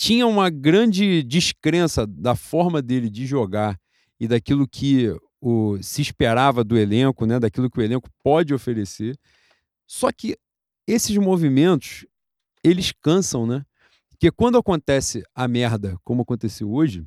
tinha 0.00 0.26
uma 0.26 0.48
grande 0.48 1.22
descrença 1.22 2.06
da 2.06 2.34
forma 2.34 2.80
dele 2.80 3.10
de 3.10 3.26
jogar 3.26 3.78
e 4.18 4.26
daquilo 4.26 4.66
que 4.66 5.14
o, 5.38 5.76
se 5.82 6.00
esperava 6.00 6.64
do 6.64 6.78
elenco, 6.78 7.26
né, 7.26 7.38
daquilo 7.38 7.70
que 7.70 7.78
o 7.78 7.82
elenco 7.82 8.08
pode 8.24 8.54
oferecer. 8.54 9.14
Só 9.86 10.10
que 10.10 10.38
esses 10.86 11.14
movimentos, 11.18 12.06
eles 12.64 12.94
cansam, 13.02 13.46
né? 13.46 13.62
Porque 14.08 14.30
quando 14.30 14.56
acontece 14.56 15.22
a 15.34 15.46
merda, 15.46 15.98
como 16.02 16.22
aconteceu 16.22 16.72
hoje, 16.72 17.04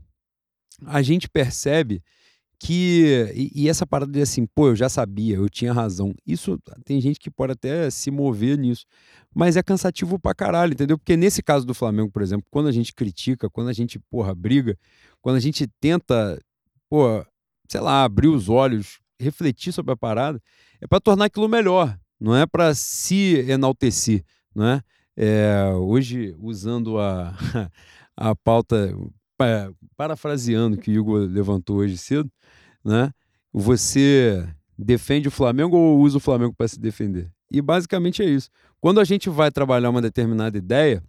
a 0.86 1.02
gente 1.02 1.28
percebe 1.28 2.04
que. 2.64 3.30
E, 3.36 3.64
e, 3.64 3.70
essa 3.70 3.86
parada 3.86 4.12
de 4.12 4.22
assim, 4.22 4.46
pô, 4.46 4.70
eu 4.70 4.76
já 4.76 4.88
sabia, 4.88 5.36
eu 5.36 5.50
tinha 5.50 5.74
razão. 5.74 6.16
Isso 6.26 6.58
tem 6.86 7.02
gente 7.02 7.20
que 7.20 7.30
pode 7.30 7.52
até 7.52 7.90
se 7.90 8.10
mover 8.10 8.58
nisso. 8.58 8.86
Mas 9.36 9.58
é 9.58 9.64
cansativo 9.64 10.18
pra 10.18 10.34
caralho, 10.34 10.74
entendeu? 10.74 10.98
Porque 10.98 11.18
nesse 11.18 11.44
caso 11.44 11.66
do 11.66 11.74
Flamengo, 11.74 12.10
por 12.10 12.22
exemplo, 12.22 12.46
quando 12.50 12.68
a 12.68 12.72
gente 12.72 12.94
critica, 12.94 13.50
quando 13.50 13.68
a 13.68 13.74
gente, 13.74 14.00
porra, 14.00 14.34
briga, 14.34 14.78
quando 15.22 15.36
a 15.36 15.40
gente 15.40 15.68
tenta, 15.82 16.40
pô, 16.90 17.26
sei 17.68 17.82
lá, 17.82 18.04
abrir 18.04 18.30
os 18.30 18.48
olhos, 18.48 19.00
refletir 19.20 19.74
sobre 19.74 19.92
a 19.92 19.98
parada, 19.98 20.42
é 20.80 20.88
para 20.88 21.02
tornar 21.02 21.26
aquilo 21.26 21.50
melhor, 21.50 21.98
não 22.20 22.36
é 22.36 22.46
para 22.46 22.74
se 22.74 23.40
enaltecer, 23.50 24.24
não 24.56 24.66
é? 24.66 24.82
é 25.18 25.74
hoje, 25.76 26.36
usando 26.40 27.00
a, 27.00 27.36
a 28.16 28.36
pauta 28.36 28.96
parafraseando 29.96 30.78
que 30.78 30.92
o 30.92 30.94
Igor 30.94 31.20
levantou 31.22 31.78
hoje 31.78 31.98
cedo, 31.98 32.30
né? 32.84 33.12
Você 33.52 34.48
defende 34.78 35.28
o 35.28 35.32
Flamengo 35.32 35.78
ou 35.78 36.00
usa 36.00 36.18
o 36.18 36.22
Flamengo 36.22 36.54
para 36.56 36.68
se 36.68 36.80
defender? 36.80 37.30
E 37.52 37.62
basicamente 37.62 38.24
é 38.24 38.26
isso. 38.26 38.50
Quando 38.82 39.00
a 39.00 39.04
gente 39.04 39.30
vai 39.30 39.52
trabalhar 39.52 39.90
uma 39.90 40.02
determinada 40.02 40.58
ideia, 40.58 41.04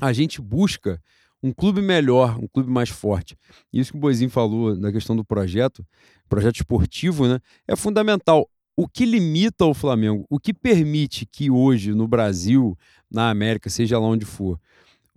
a 0.00 0.12
gente 0.12 0.40
busca 0.40 1.00
um 1.42 1.52
clube 1.52 1.82
melhor, 1.82 2.38
um 2.38 2.46
clube 2.46 2.70
mais 2.70 2.88
forte. 2.88 3.36
Isso 3.72 3.92
que 3.92 3.98
o 3.98 4.00
Boizinho 4.00 4.30
falou 4.30 4.76
na 4.76 4.92
questão 4.92 5.16
do 5.16 5.24
projeto, 5.24 5.84
projeto 6.28 6.56
esportivo, 6.56 7.26
né? 7.26 7.40
É 7.66 7.74
fundamental. 7.74 8.48
O 8.76 8.88
que 8.88 9.04
limita 9.04 9.66
o 9.66 9.74
Flamengo, 9.74 10.24
o 10.30 10.40
que 10.40 10.54
permite 10.54 11.26
que 11.26 11.50
hoje 11.50 11.92
no 11.92 12.08
Brasil, 12.08 12.76
na 13.10 13.28
América, 13.28 13.68
seja 13.68 13.98
lá 13.98 14.06
onde 14.06 14.24
for, 14.24 14.58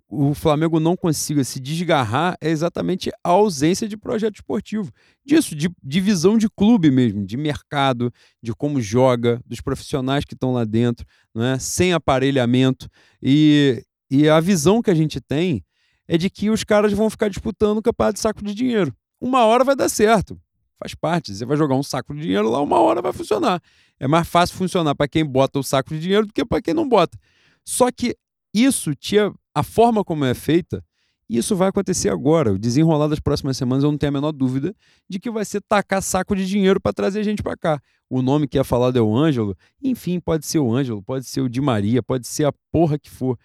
o 0.07 0.33
Flamengo 0.33 0.79
não 0.79 0.95
consiga 0.95 1.43
se 1.43 1.59
desgarrar 1.59 2.37
é 2.39 2.49
exatamente 2.49 3.09
a 3.23 3.29
ausência 3.29 3.87
de 3.87 3.97
projeto 3.97 4.35
esportivo. 4.35 4.91
Disso, 5.25 5.55
de, 5.55 5.69
de 5.83 5.99
visão 5.99 6.37
de 6.37 6.47
clube 6.49 6.91
mesmo, 6.91 7.25
de 7.25 7.35
mercado, 7.35 8.13
de 8.41 8.53
como 8.53 8.79
joga, 8.79 9.41
dos 9.45 9.61
profissionais 9.61 10.23
que 10.23 10.35
estão 10.35 10.53
lá 10.53 10.63
dentro, 10.63 11.05
né? 11.33 11.57
sem 11.59 11.93
aparelhamento. 11.93 12.87
E, 13.21 13.83
e 14.09 14.29
a 14.29 14.39
visão 14.39 14.81
que 14.81 14.91
a 14.91 14.95
gente 14.95 15.19
tem 15.19 15.63
é 16.07 16.17
de 16.17 16.29
que 16.29 16.49
os 16.49 16.63
caras 16.63 16.93
vão 16.93 17.09
ficar 17.09 17.27
disputando 17.27 17.79
o 17.79 17.81
campeonato 17.81 18.15
de 18.15 18.19
saco 18.19 18.43
de 18.43 18.53
dinheiro. 18.53 18.95
Uma 19.19 19.43
hora 19.45 19.63
vai 19.63 19.75
dar 19.75 19.89
certo. 19.89 20.39
Faz 20.77 20.93
parte. 20.93 21.33
Você 21.33 21.45
vai 21.45 21.57
jogar 21.57 21.75
um 21.75 21.83
saco 21.83 22.13
de 22.13 22.21
dinheiro 22.21 22.49
lá, 22.49 22.61
uma 22.61 22.79
hora 22.79 23.01
vai 23.01 23.11
funcionar. 23.11 23.59
É 23.99 24.07
mais 24.07 24.27
fácil 24.27 24.55
funcionar 24.55 24.93
para 24.93 25.07
quem 25.07 25.25
bota 25.25 25.57
o 25.57 25.63
saco 25.63 25.89
de 25.89 25.99
dinheiro 25.99 26.27
do 26.27 26.33
que 26.33 26.45
para 26.45 26.61
quem 26.61 26.73
não 26.73 26.87
bota. 26.87 27.17
Só 27.63 27.91
que 27.91 28.15
isso 28.63 28.93
tinha 28.95 29.33
a 29.53 29.63
forma 29.63 30.03
como 30.03 30.25
é 30.25 30.33
feita, 30.33 30.83
isso 31.27 31.55
vai 31.55 31.69
acontecer 31.69 32.09
agora. 32.09 32.53
O 32.53 32.59
desenrolar 32.59 33.07
das 33.07 33.19
próximas 33.19 33.57
semanas, 33.57 33.83
eu 33.83 33.91
não 33.91 33.97
tenho 33.97 34.09
a 34.09 34.13
menor 34.13 34.31
dúvida 34.31 34.75
de 35.09 35.19
que 35.19 35.31
vai 35.31 35.43
ser 35.43 35.61
tacar 35.67 36.01
saco 36.01 36.35
de 36.35 36.45
dinheiro 36.45 36.79
para 36.79 36.93
trazer 36.93 37.23
gente 37.23 37.41
para 37.41 37.57
cá. 37.57 37.81
O 38.09 38.21
nome 38.21 38.47
que 38.47 38.59
é 38.59 38.63
falado 38.63 38.97
é 38.97 39.01
o 39.01 39.15
Ângelo. 39.15 39.57
Enfim, 39.83 40.19
pode 40.19 40.45
ser 40.45 40.59
o 40.59 40.71
Ângelo, 40.73 41.01
pode 41.01 41.25
ser 41.25 41.41
o 41.41 41.49
Di 41.49 41.59
Maria, 41.61 42.03
pode 42.03 42.27
ser 42.27 42.45
a 42.45 42.53
porra 42.71 42.99
que 42.99 43.09
for. 43.09 43.37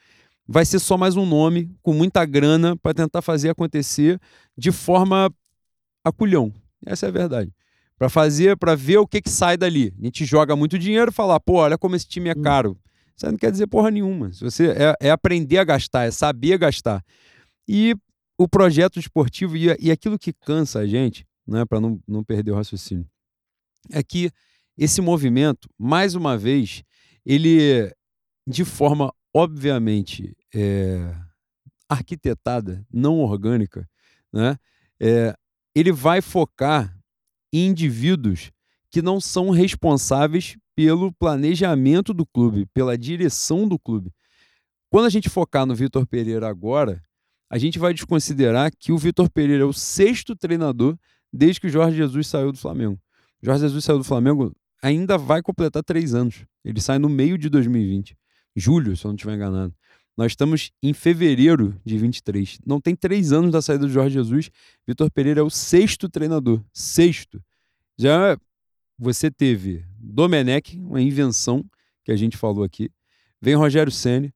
Vai 0.46 0.66
ser 0.66 0.78
só 0.78 0.98
mais 0.98 1.16
um 1.16 1.24
nome 1.24 1.70
com 1.80 1.94
muita 1.94 2.24
grana 2.26 2.76
para 2.76 2.92
tentar 2.92 3.22
fazer 3.22 3.48
acontecer 3.50 4.20
de 4.58 4.70
forma 4.70 5.32
a 6.04 6.12
culhão. 6.12 6.52
Essa 6.84 7.06
é 7.06 7.08
a 7.08 7.12
verdade. 7.12 7.50
Pra 7.96 8.08
fazer, 8.10 8.56
pra 8.56 8.74
ver 8.74 8.98
o 8.98 9.06
que 9.06 9.22
que 9.22 9.30
sai 9.30 9.56
dali. 9.56 9.94
A 10.00 10.04
gente 10.04 10.24
joga 10.24 10.56
muito 10.56 10.78
dinheiro 10.78 11.10
e 11.10 11.14
fala, 11.14 11.38
pô, 11.38 11.54
olha 11.54 11.78
como 11.78 11.94
esse 11.96 12.06
time 12.08 12.28
é 12.30 12.34
Hum. 12.36 12.42
caro. 12.42 12.76
Isso 13.20 13.30
não 13.30 13.36
quer 13.36 13.50
dizer 13.50 13.66
porra 13.66 13.90
nenhuma. 13.90 14.32
Se 14.32 14.42
você 14.42 14.70
é, 14.70 15.08
é 15.08 15.10
aprender 15.10 15.58
a 15.58 15.64
gastar, 15.64 16.04
é 16.04 16.10
saber 16.10 16.56
gastar. 16.56 17.04
E 17.68 17.94
o 18.38 18.48
projeto 18.48 18.98
esportivo 18.98 19.54
e, 19.58 19.66
e 19.78 19.90
aquilo 19.90 20.18
que 20.18 20.32
cansa 20.32 20.78
a 20.78 20.86
gente, 20.86 21.26
né, 21.46 21.66
para 21.66 21.78
não, 21.80 22.00
não 22.08 22.24
perder 22.24 22.52
o 22.52 22.54
raciocínio, 22.54 23.06
é 23.90 24.02
que 24.02 24.30
esse 24.76 25.02
movimento, 25.02 25.68
mais 25.78 26.14
uma 26.14 26.38
vez, 26.38 26.82
ele, 27.26 27.92
de 28.46 28.64
forma 28.64 29.12
obviamente 29.34 30.34
é, 30.54 31.14
arquitetada, 31.86 32.82
não 32.90 33.18
orgânica, 33.18 33.86
né, 34.32 34.56
é, 34.98 35.34
ele 35.74 35.92
vai 35.92 36.22
focar 36.22 36.98
em 37.52 37.66
indivíduos 37.66 38.50
que 38.90 39.02
não 39.02 39.20
são 39.20 39.50
responsáveis 39.50 40.56
pelo 40.80 41.12
planejamento 41.12 42.14
do 42.14 42.24
clube, 42.24 42.64
pela 42.72 42.96
direção 42.96 43.68
do 43.68 43.78
clube. 43.78 44.10
Quando 44.88 45.04
a 45.04 45.10
gente 45.10 45.28
focar 45.28 45.66
no 45.66 45.74
Vitor 45.74 46.06
Pereira 46.06 46.48
agora, 46.48 47.02
a 47.50 47.58
gente 47.58 47.78
vai 47.78 47.92
desconsiderar 47.92 48.72
que 48.74 48.90
o 48.90 48.96
Vitor 48.96 49.28
Pereira 49.28 49.64
é 49.64 49.66
o 49.66 49.74
sexto 49.74 50.34
treinador 50.34 50.96
desde 51.30 51.60
que 51.60 51.66
o 51.66 51.70
Jorge 51.70 51.98
Jesus 51.98 52.28
saiu 52.28 52.50
do 52.50 52.56
Flamengo. 52.56 52.98
O 53.42 53.44
Jorge 53.44 53.60
Jesus 53.60 53.84
saiu 53.84 53.98
do 53.98 54.04
Flamengo, 54.04 54.56
ainda 54.82 55.18
vai 55.18 55.42
completar 55.42 55.82
três 55.82 56.14
anos. 56.14 56.46
Ele 56.64 56.80
sai 56.80 56.98
no 56.98 57.10
meio 57.10 57.36
de 57.36 57.50
2020. 57.50 58.16
Julho, 58.56 58.96
se 58.96 59.04
eu 59.04 59.10
não 59.10 59.16
estiver 59.16 59.34
enganado. 59.34 59.74
Nós 60.16 60.32
estamos 60.32 60.72
em 60.82 60.94
fevereiro 60.94 61.78
de 61.84 61.98
23. 61.98 62.58
Não 62.64 62.80
tem 62.80 62.96
três 62.96 63.32
anos 63.32 63.52
da 63.52 63.60
saída 63.60 63.84
do 63.84 63.92
Jorge 63.92 64.14
Jesus. 64.14 64.50
Vitor 64.88 65.10
Pereira 65.10 65.40
é 65.40 65.44
o 65.44 65.50
sexto 65.50 66.08
treinador. 66.08 66.64
Sexto. 66.72 67.38
Já 67.98 68.38
você 68.98 69.30
teve 69.30 69.84
Domenech, 70.00 70.78
uma 70.78 71.00
invenção 71.00 71.64
que 72.04 72.12
a 72.12 72.16
gente 72.16 72.36
falou 72.36 72.64
aqui. 72.64 72.90
Vem 73.40 73.54
Rogério 73.54 73.92
Ceni, 73.92 74.32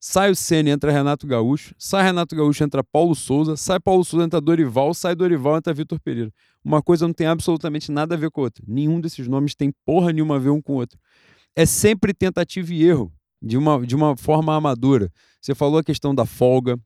sai 0.00 0.30
o 0.30 0.36
Ceni, 0.36 0.70
entra 0.70 0.92
Renato 0.92 1.26
Gaúcho, 1.26 1.74
sai 1.78 2.04
Renato 2.04 2.34
Gaúcho, 2.34 2.64
entra 2.64 2.82
Paulo 2.82 3.14
Souza, 3.14 3.56
sai 3.56 3.80
Paulo 3.80 4.04
Souza, 4.04 4.24
entra 4.24 4.40
Dorival, 4.40 4.94
sai 4.94 5.14
Dorival, 5.14 5.58
entra 5.58 5.74
Vitor 5.74 6.00
Pereira. 6.00 6.32
Uma 6.64 6.82
coisa 6.82 7.06
não 7.06 7.14
tem 7.14 7.26
absolutamente 7.26 7.90
nada 7.90 8.14
a 8.14 8.18
ver 8.18 8.30
com 8.30 8.40
a 8.40 8.44
outra. 8.44 8.64
Nenhum 8.66 9.00
desses 9.00 9.26
nomes 9.28 9.54
tem 9.54 9.72
porra 9.84 10.12
nenhuma 10.12 10.36
a 10.36 10.38
ver 10.38 10.50
um 10.50 10.60
com 10.60 10.74
o 10.74 10.76
outro. 10.76 10.98
É 11.54 11.66
sempre 11.66 12.14
tentativa 12.14 12.72
e 12.72 12.84
erro, 12.84 13.12
de 13.42 13.56
uma, 13.56 13.84
de 13.86 13.94
uma 13.94 14.16
forma 14.16 14.54
amadora. 14.54 15.10
Você 15.40 15.54
falou 15.54 15.78
a 15.78 15.84
questão 15.84 16.14
da 16.14 16.26
folga, 16.26 16.78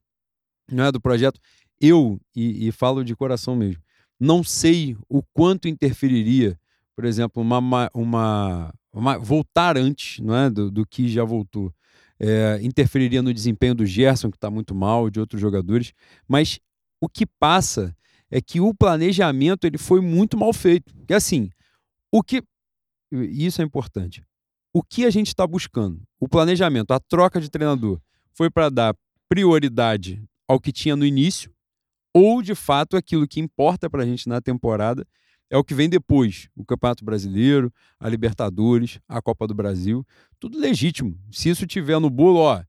não 0.70 0.84
é, 0.84 0.92
do 0.92 1.00
projeto. 1.00 1.40
Eu, 1.80 2.20
e, 2.34 2.68
e 2.68 2.72
falo 2.72 3.04
de 3.04 3.14
coração 3.16 3.56
mesmo, 3.56 3.82
não 4.20 4.44
sei 4.44 4.96
o 5.08 5.22
quanto 5.32 5.66
interferiria, 5.66 6.58
por 7.02 7.08
exemplo, 7.08 7.42
uma, 7.42 7.90
uma, 7.92 8.74
uma, 8.92 9.18
voltar 9.18 9.76
antes 9.76 10.20
não 10.20 10.36
é, 10.36 10.48
do, 10.48 10.70
do 10.70 10.86
que 10.86 11.08
já 11.08 11.24
voltou. 11.24 11.74
É, 12.16 12.60
interferiria 12.62 13.20
no 13.20 13.34
desempenho 13.34 13.74
do 13.74 13.84
Gerson, 13.84 14.30
que 14.30 14.36
está 14.36 14.48
muito 14.48 14.72
mal, 14.72 15.10
de 15.10 15.18
outros 15.18 15.40
jogadores. 15.40 15.92
Mas 16.28 16.60
o 17.00 17.08
que 17.08 17.26
passa 17.26 17.92
é 18.30 18.40
que 18.40 18.60
o 18.60 18.72
planejamento 18.72 19.66
ele 19.66 19.78
foi 19.78 20.00
muito 20.00 20.38
mal 20.38 20.52
feito. 20.52 20.94
Que 21.04 21.12
assim, 21.12 21.50
o 22.12 22.22
que. 22.22 22.40
Isso 23.10 23.60
é 23.60 23.64
importante. 23.64 24.22
O 24.72 24.80
que 24.80 25.04
a 25.04 25.10
gente 25.10 25.26
está 25.26 25.44
buscando? 25.44 26.00
O 26.20 26.28
planejamento, 26.28 26.92
a 26.92 27.00
troca 27.00 27.40
de 27.40 27.50
treinador, 27.50 28.00
foi 28.32 28.48
para 28.48 28.70
dar 28.70 28.94
prioridade 29.28 30.22
ao 30.46 30.60
que 30.60 30.70
tinha 30.70 30.94
no 30.94 31.04
início, 31.04 31.52
ou 32.14 32.40
de 32.40 32.54
fato 32.54 32.96
aquilo 32.96 33.26
que 33.26 33.40
importa 33.40 33.90
para 33.90 34.04
a 34.04 34.06
gente 34.06 34.28
na 34.28 34.40
temporada 34.40 35.04
é 35.52 35.58
o 35.58 35.62
que 35.62 35.74
vem 35.74 35.88
depois: 35.88 36.48
o 36.56 36.64
Campeonato 36.64 37.04
Brasileiro, 37.04 37.72
a 38.00 38.08
Libertadores, 38.08 38.98
a 39.06 39.20
Copa 39.20 39.46
do 39.46 39.54
Brasil, 39.54 40.04
tudo 40.40 40.58
legítimo. 40.58 41.16
Se 41.30 41.50
isso 41.50 41.66
tiver 41.66 42.00
no 42.00 42.08
bolo, 42.08 42.38
ó, 42.38 42.62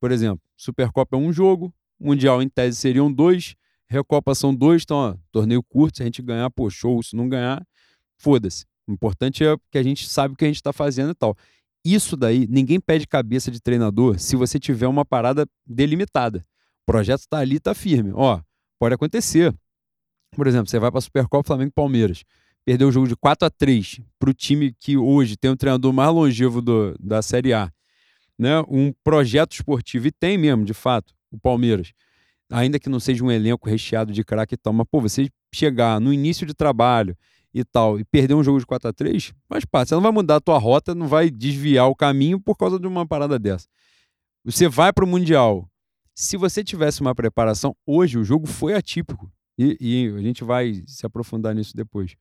por 0.00 0.10
exemplo, 0.10 0.42
Supercopa 0.56 1.16
é 1.16 1.18
um 1.18 1.32
jogo, 1.32 1.72
Mundial 1.98 2.42
em 2.42 2.48
tese 2.48 2.76
seriam 2.76 3.10
dois, 3.10 3.54
Recopa 3.88 4.34
são 4.34 4.52
dois, 4.52 4.82
então, 4.82 4.96
ó, 4.96 5.16
torneio 5.30 5.62
curto, 5.62 5.98
se 5.98 6.02
a 6.02 6.06
gente 6.06 6.20
ganhar, 6.20 6.50
pô, 6.50 6.68
show, 6.68 7.00
se 7.02 7.14
não 7.14 7.28
ganhar, 7.28 7.64
foda-se. 8.18 8.66
O 8.86 8.92
importante 8.92 9.44
é 9.44 9.56
que 9.70 9.78
a 9.78 9.82
gente 9.82 10.08
sabe 10.08 10.34
o 10.34 10.36
que 10.36 10.44
a 10.44 10.48
gente 10.48 10.56
está 10.56 10.72
fazendo 10.72 11.12
e 11.12 11.14
tal. 11.14 11.36
Isso 11.84 12.16
daí, 12.16 12.46
ninguém 12.48 12.80
pede 12.80 13.06
cabeça 13.06 13.50
de 13.50 13.60
treinador 13.60 14.18
se 14.18 14.34
você 14.34 14.58
tiver 14.58 14.88
uma 14.88 15.04
parada 15.04 15.46
delimitada. 15.64 16.44
O 16.82 16.86
projeto 16.86 17.20
está 17.20 17.38
ali, 17.38 17.56
está 17.56 17.74
firme. 17.74 18.10
Ó, 18.12 18.40
pode 18.78 18.94
acontecer. 18.94 19.54
Por 20.34 20.46
exemplo, 20.46 20.68
você 20.68 20.78
vai 20.78 20.90
para 20.90 20.98
a 20.98 21.02
Supercopa 21.02 21.46
Flamengo 21.46 21.72
Palmeiras. 21.72 22.24
Perdeu 22.64 22.88
o 22.88 22.92
jogo 22.92 23.06
de 23.06 23.14
4 23.14 23.46
a 23.46 23.50
3 23.50 24.00
para 24.18 24.30
o 24.30 24.34
time 24.34 24.74
que 24.80 24.96
hoje 24.96 25.36
tem 25.36 25.50
o 25.50 25.56
treinador 25.56 25.92
mais 25.92 26.10
longevo 26.12 26.62
do, 26.62 26.96
da 26.98 27.20
Série 27.20 27.52
A. 27.52 27.70
Né? 28.38 28.60
Um 28.68 28.92
projeto 29.04 29.52
esportivo, 29.52 30.06
e 30.06 30.10
tem 30.10 30.38
mesmo, 30.38 30.64
de 30.64 30.74
fato, 30.74 31.14
o 31.30 31.38
Palmeiras. 31.38 31.92
Ainda 32.50 32.78
que 32.78 32.88
não 32.88 32.98
seja 32.98 33.22
um 33.24 33.30
elenco 33.30 33.68
recheado 33.68 34.12
de 34.12 34.24
craque 34.24 34.54
e 34.54 34.56
tal, 34.56 34.72
mas, 34.72 34.86
pô, 34.90 35.00
você 35.00 35.28
chegar 35.52 36.00
no 36.00 36.12
início 36.12 36.46
de 36.46 36.54
trabalho 36.54 37.16
e 37.52 37.62
tal, 37.64 38.00
e 38.00 38.04
perder 38.04 38.34
um 38.34 38.42
jogo 38.42 38.58
de 38.58 38.66
4 38.66 38.88
a 38.88 38.92
3 38.92 39.32
faz 39.48 39.64
parte. 39.64 39.90
Você 39.90 39.94
não 39.94 40.02
vai 40.02 40.10
mudar 40.10 40.36
a 40.36 40.40
tua 40.40 40.58
rota, 40.58 40.94
não 40.94 41.06
vai 41.06 41.30
desviar 41.30 41.88
o 41.88 41.94
caminho 41.94 42.40
por 42.40 42.56
causa 42.56 42.78
de 42.80 42.86
uma 42.86 43.06
parada 43.06 43.38
dessa. 43.38 43.68
Você 44.44 44.68
vai 44.68 44.92
para 44.92 45.04
o 45.04 45.08
Mundial. 45.08 45.68
Se 46.14 46.36
você 46.36 46.64
tivesse 46.64 47.00
uma 47.00 47.14
preparação, 47.14 47.76
hoje 47.86 48.18
o 48.18 48.24
jogo 48.24 48.46
foi 48.46 48.74
atípico. 48.74 49.30
E, 49.58 49.76
e, 49.80 50.08
a 50.16 50.20
gente 50.20 50.42
vai 50.42 50.82
se 50.86 51.06
aprofundar 51.06 51.54
nisso 51.54 51.76
depois. 51.76 52.16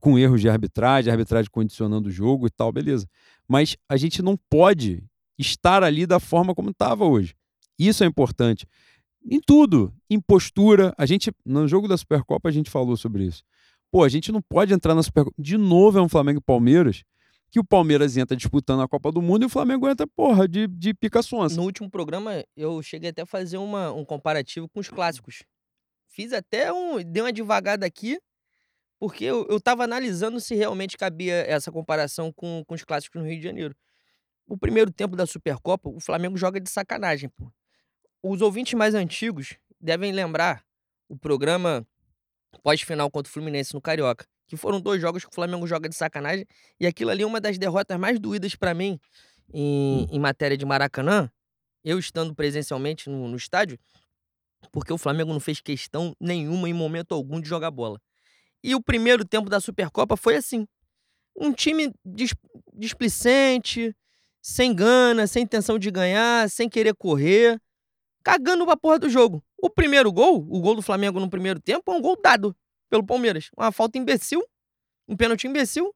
Com 0.00 0.18
erros 0.18 0.40
de 0.40 0.48
arbitragem, 0.48 1.10
arbitragem 1.10 1.50
condicionando 1.50 2.08
o 2.08 2.12
jogo 2.12 2.46
e 2.46 2.50
tal, 2.50 2.70
beleza. 2.70 3.08
Mas 3.48 3.76
a 3.88 3.96
gente 3.96 4.22
não 4.22 4.36
pode 4.48 5.02
estar 5.38 5.82
ali 5.82 6.06
da 6.06 6.20
forma 6.20 6.54
como 6.54 6.70
estava 6.70 7.04
hoje. 7.04 7.34
Isso 7.78 8.04
é 8.04 8.06
importante. 8.06 8.66
Em 9.24 9.40
tudo, 9.40 9.92
em 10.10 10.20
postura. 10.20 10.94
A 10.98 11.06
gente, 11.06 11.32
no 11.44 11.66
jogo 11.66 11.88
da 11.88 11.96
Supercopa, 11.96 12.48
a 12.48 12.52
gente 12.52 12.70
falou 12.70 12.96
sobre 12.96 13.24
isso. 13.24 13.42
Pô, 13.90 14.04
a 14.04 14.08
gente 14.08 14.30
não 14.30 14.42
pode 14.42 14.74
entrar 14.74 14.94
na 14.94 15.02
Supercopa. 15.02 15.34
De 15.40 15.56
novo 15.56 15.98
é 15.98 16.02
um 16.02 16.08
Flamengo 16.08 16.38
e 16.38 16.42
Palmeiras, 16.42 17.04
que 17.50 17.58
o 17.58 17.64
Palmeiras 17.64 18.16
entra 18.16 18.36
disputando 18.36 18.82
a 18.82 18.88
Copa 18.88 19.10
do 19.10 19.22
Mundo 19.22 19.44
e 19.44 19.46
o 19.46 19.48
Flamengo 19.48 19.88
entra, 19.88 20.06
porra, 20.06 20.46
de, 20.46 20.66
de 20.66 20.92
pica 20.92 21.22
sonsa. 21.22 21.56
No 21.56 21.62
último 21.62 21.90
programa, 21.90 22.44
eu 22.56 22.82
cheguei 22.82 23.10
até 23.10 23.22
a 23.22 23.26
fazer 23.26 23.56
uma, 23.56 23.92
um 23.92 24.04
comparativo 24.04 24.68
com 24.68 24.80
os 24.80 24.88
clássicos. 24.88 25.44
Fiz 26.18 26.32
até 26.32 26.72
um. 26.72 27.00
Dei 27.00 27.22
uma 27.22 27.32
devagada 27.32 27.86
aqui, 27.86 28.18
porque 28.98 29.24
eu, 29.24 29.46
eu 29.48 29.60
tava 29.60 29.84
analisando 29.84 30.40
se 30.40 30.52
realmente 30.56 30.96
cabia 30.96 31.44
essa 31.46 31.70
comparação 31.70 32.32
com, 32.32 32.64
com 32.66 32.74
os 32.74 32.82
clássicos 32.82 33.22
no 33.22 33.28
Rio 33.28 33.36
de 33.36 33.44
Janeiro. 33.44 33.76
O 34.44 34.58
primeiro 34.58 34.90
tempo 34.90 35.14
da 35.14 35.24
Supercopa, 35.26 35.88
o 35.88 36.00
Flamengo 36.00 36.36
joga 36.36 36.58
de 36.58 36.68
sacanagem, 36.68 37.28
pô. 37.28 37.52
Os 38.20 38.40
ouvintes 38.40 38.74
mais 38.74 38.96
antigos 38.96 39.54
devem 39.80 40.10
lembrar 40.10 40.64
o 41.08 41.16
programa 41.16 41.86
pós-final 42.64 43.08
contra 43.12 43.30
o 43.30 43.32
Fluminense 43.32 43.72
no 43.72 43.80
Carioca, 43.80 44.26
que 44.48 44.56
foram 44.56 44.80
dois 44.80 45.00
jogos 45.00 45.24
que 45.24 45.30
o 45.30 45.34
Flamengo 45.34 45.68
joga 45.68 45.88
de 45.88 45.94
sacanagem, 45.94 46.44
e 46.80 46.86
aquilo 46.88 47.12
ali 47.12 47.22
é 47.22 47.26
uma 47.26 47.40
das 47.40 47.58
derrotas 47.58 47.96
mais 47.96 48.18
doídas 48.18 48.56
para 48.56 48.74
mim 48.74 48.98
em, 49.54 50.08
em, 50.10 50.18
matéria 50.18 50.56
de 50.56 50.66
Maracanã, 50.66 51.30
eu 51.84 51.96
estando 51.96 52.34
presencialmente 52.34 53.08
no, 53.08 53.28
no 53.28 53.36
estádio, 53.36 53.78
porque 54.72 54.92
o 54.92 54.98
Flamengo 54.98 55.32
não 55.32 55.40
fez 55.40 55.60
questão 55.60 56.14
nenhuma 56.20 56.68
em 56.68 56.72
momento 56.72 57.14
algum 57.14 57.40
de 57.40 57.48
jogar 57.48 57.70
bola. 57.70 58.00
E 58.62 58.74
o 58.74 58.82
primeiro 58.82 59.24
tempo 59.24 59.48
da 59.48 59.60
Supercopa 59.60 60.16
foi 60.16 60.36
assim. 60.36 60.66
Um 61.36 61.52
time 61.52 61.92
dis 62.04 62.34
displicente, 62.74 63.94
sem 64.42 64.74
gana, 64.74 65.26
sem 65.26 65.42
intenção 65.42 65.78
de 65.78 65.90
ganhar, 65.90 66.48
sem 66.50 66.68
querer 66.68 66.94
correr, 66.94 67.60
cagando 68.24 68.64
pra 68.64 68.76
porra 68.76 68.98
do 68.98 69.08
jogo. 69.08 69.42
O 69.60 69.70
primeiro 69.70 70.12
gol, 70.12 70.46
o 70.48 70.60
gol 70.60 70.74
do 70.74 70.82
Flamengo 70.82 71.20
no 71.20 71.30
primeiro 71.30 71.60
tempo, 71.60 71.90
é 71.92 71.94
um 71.94 72.00
gol 72.00 72.16
dado 72.20 72.56
pelo 72.88 73.04
Palmeiras. 73.04 73.50
Uma 73.56 73.72
falta 73.72 73.98
imbecil, 73.98 74.44
um 75.06 75.16
pênalti 75.16 75.46
imbecil. 75.46 75.94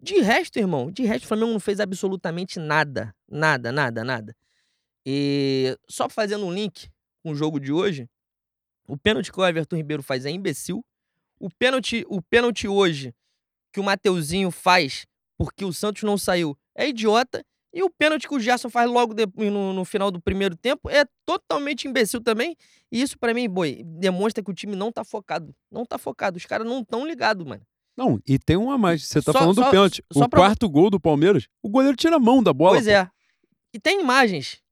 De 0.00 0.20
resto, 0.20 0.58
irmão, 0.58 0.90
de 0.90 1.04
resto 1.04 1.24
o 1.24 1.28
Flamengo 1.28 1.52
não 1.52 1.60
fez 1.60 1.80
absolutamente 1.80 2.58
nada. 2.58 3.14
Nada, 3.28 3.72
nada, 3.72 4.04
nada. 4.04 4.36
E 5.06 5.78
só 5.88 6.08
fazendo 6.08 6.46
um 6.46 6.52
link 6.52 6.88
com 7.24 7.30
o 7.30 7.34
jogo 7.34 7.58
de 7.58 7.72
hoje, 7.72 8.06
o 8.86 8.98
pênalti 8.98 9.32
que 9.32 9.40
o 9.40 9.44
Everton 9.44 9.76
Ribeiro 9.76 10.02
faz 10.02 10.26
é 10.26 10.30
imbecil. 10.30 10.84
O 11.40 11.48
pênalti, 11.50 12.04
o 12.06 12.20
pênalti 12.20 12.68
hoje 12.68 13.14
que 13.72 13.80
o 13.80 13.84
Mateuzinho 13.84 14.50
faz 14.50 15.06
porque 15.38 15.64
o 15.64 15.72
Santos 15.72 16.02
não 16.02 16.18
saiu 16.18 16.56
é 16.76 16.88
idiota. 16.88 17.42
E 17.72 17.82
o 17.82 17.90
pênalti 17.90 18.28
que 18.28 18.34
o 18.34 18.38
Gerson 18.38 18.70
faz 18.70 18.88
logo 18.88 19.14
de, 19.14 19.26
no, 19.50 19.72
no, 19.72 19.84
final 19.84 20.08
do 20.08 20.20
primeiro 20.20 20.54
tempo 20.54 20.88
é 20.88 21.04
totalmente 21.26 21.88
imbecil 21.88 22.20
também. 22.20 22.56
E 22.92 23.02
isso, 23.02 23.18
para 23.18 23.34
mim, 23.34 23.48
boi, 23.48 23.82
demonstra 23.84 24.44
que 24.44 24.50
o 24.50 24.54
time 24.54 24.76
não 24.76 24.92
tá 24.92 25.02
focado. 25.02 25.52
Não 25.72 25.84
tá 25.84 25.98
focado. 25.98 26.36
Os 26.36 26.46
caras 26.46 26.64
não 26.68 26.82
estão 26.82 27.04
ligados, 27.04 27.44
mano. 27.44 27.62
Não, 27.96 28.20
e 28.24 28.38
tem 28.38 28.56
uma 28.56 28.78
mais. 28.78 29.04
Você 29.08 29.20
tá 29.20 29.32
Só- 29.32 29.40
falando 29.40 29.56
só- 29.56 29.64
do 29.64 29.70
pênalti. 29.72 30.04
o 30.14 30.28
pra- 30.28 30.38
quarto 30.38 30.68
gol 30.68 30.88
do 30.88 31.00
Palmeiras, 31.00 31.48
o 31.60 31.68
goleiro 31.68 31.96
tira 31.96 32.14
a 32.14 32.20
mão 32.20 32.40
da 32.40 32.52
bola. 32.52 32.76
Pois 32.76 32.84
pô. 32.84 32.92
é. 32.92 33.10
E 33.72 33.80
tem 33.80 34.00
imagens. 34.00 34.62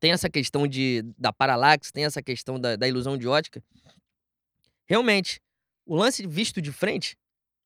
Tem 0.00 0.12
essa 0.12 0.28
questão 0.28 0.66
de, 0.66 1.02
da 1.18 1.32
paralaxe, 1.32 1.92
tem 1.92 2.04
essa 2.04 2.22
questão 2.22 2.58
da, 2.58 2.76
da 2.76 2.86
ilusão 2.86 3.16
de 3.16 3.26
ótica. 3.26 3.62
Realmente, 4.86 5.40
o 5.84 5.96
lance 5.96 6.26
visto 6.26 6.62
de 6.62 6.72
frente, 6.72 7.16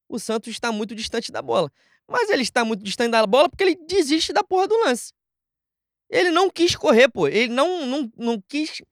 o 0.08 0.18
Santos 0.18 0.48
está 0.48 0.72
muito 0.72 0.94
distante 0.94 1.30
da 1.30 1.42
bola. 1.42 1.70
Mas 2.08 2.30
ele 2.30 2.42
está 2.42 2.64
muito 2.64 2.82
distante 2.82 3.12
da 3.12 3.26
bola 3.26 3.48
porque 3.48 3.64
ele 3.64 3.76
desiste 3.86 4.32
da 4.32 4.42
porra 4.42 4.68
do 4.68 4.78
lance. 4.84 5.12
Ele 6.10 6.30
não 6.30 6.50
quis 6.50 6.76
correr, 6.76 7.08
pô. 7.08 7.26
Ele 7.26 7.48
não, 7.48 7.86
não, 7.86 8.12
não 8.16 8.40
quis 8.40 8.82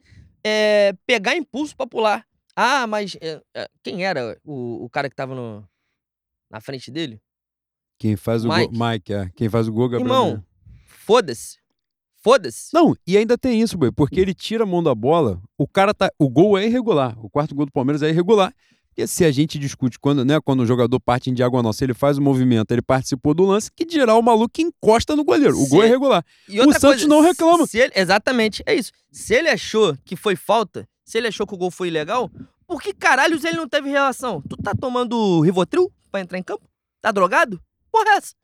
é, 0.44 0.94
pegar 1.06 1.36
impulso 1.36 1.76
pra 1.76 1.86
pular. 1.86 2.26
Ah, 2.56 2.86
mas 2.86 3.16
é, 3.20 3.40
é, 3.54 3.70
quem 3.82 4.04
era 4.04 4.40
o, 4.44 4.84
o 4.84 4.90
cara 4.90 5.08
que 5.08 5.14
tava 5.14 5.34
no, 5.34 5.68
na 6.50 6.60
frente 6.60 6.90
dele? 6.90 7.20
Quem 7.98 8.16
faz 8.16 8.44
o 8.44 8.48
Mike. 8.48 8.74
gol. 8.74 8.88
Mike, 8.88 9.12
é. 9.12 9.28
Quem 9.36 9.48
faz 9.48 9.68
o 9.68 9.72
gol, 9.72 9.88
Gabriel. 9.88 10.06
Irmão, 10.06 10.44
foda-se. 10.86 11.59
Foda-se. 12.22 12.68
Não, 12.74 12.94
e 13.06 13.16
ainda 13.16 13.38
tem 13.38 13.60
isso, 13.62 13.78
boi, 13.78 13.90
porque 13.90 14.20
ele 14.20 14.34
tira 14.34 14.64
a 14.64 14.66
mão 14.66 14.82
da 14.82 14.94
bola, 14.94 15.40
o 15.56 15.66
cara 15.66 15.94
tá. 15.94 16.10
O 16.18 16.28
gol 16.28 16.58
é 16.58 16.66
irregular. 16.66 17.16
O 17.24 17.30
quarto 17.30 17.54
gol 17.54 17.64
do 17.66 17.72
Palmeiras 17.72 18.02
é 18.02 18.10
irregular. 18.10 18.52
Porque 18.88 19.06
se 19.06 19.24
a 19.24 19.30
gente 19.30 19.58
discute 19.58 19.98
quando, 19.98 20.24
né, 20.24 20.40
quando 20.44 20.60
o 20.60 20.66
jogador 20.66 20.98
parte 21.00 21.30
em 21.30 21.34
diagonal, 21.34 21.72
se 21.72 21.84
ele 21.84 21.94
faz 21.94 22.18
o 22.18 22.22
movimento, 22.22 22.72
ele 22.72 22.82
participou 22.82 23.32
do 23.32 23.44
lance, 23.44 23.70
que 23.74 23.84
dirá 23.84 24.14
o 24.16 24.22
maluco 24.22 24.60
encosta 24.60 25.14
no 25.14 25.24
goleiro. 25.24 25.56
O 25.56 25.64
Se- 25.64 25.70
gol 25.70 25.82
é 25.82 25.86
irregular. 25.86 26.24
E 26.48 26.60
O 26.60 26.64
Santos 26.72 26.80
coisa, 26.80 27.08
não 27.08 27.20
reclama. 27.22 27.64
ele- 27.72 27.92
exatamente, 27.94 28.62
é 28.66 28.74
isso. 28.74 28.90
Se 29.12 29.32
ele 29.32 29.48
achou 29.48 29.96
que 30.04 30.16
foi 30.16 30.34
falta, 30.36 30.86
se 31.04 31.16
ele 31.16 31.28
achou 31.28 31.46
que 31.46 31.54
o 31.54 31.56
gol 31.56 31.70
foi 31.70 31.86
ilegal, 31.88 32.28
por 32.66 32.82
que 32.82 32.92
caralhos 32.92 33.44
ele 33.44 33.56
não 33.56 33.68
teve 33.68 33.88
relação? 33.88 34.42
Tu 34.42 34.56
tá 34.56 34.72
tomando 34.74 35.40
Rivotril 35.40 35.90
pra 36.10 36.20
entrar 36.20 36.36
em 36.38 36.42
campo? 36.42 36.68
Tá 37.00 37.12
drogado? 37.12 37.60
Porra 37.92 38.10
é 38.10 38.16
essa? 38.16 38.34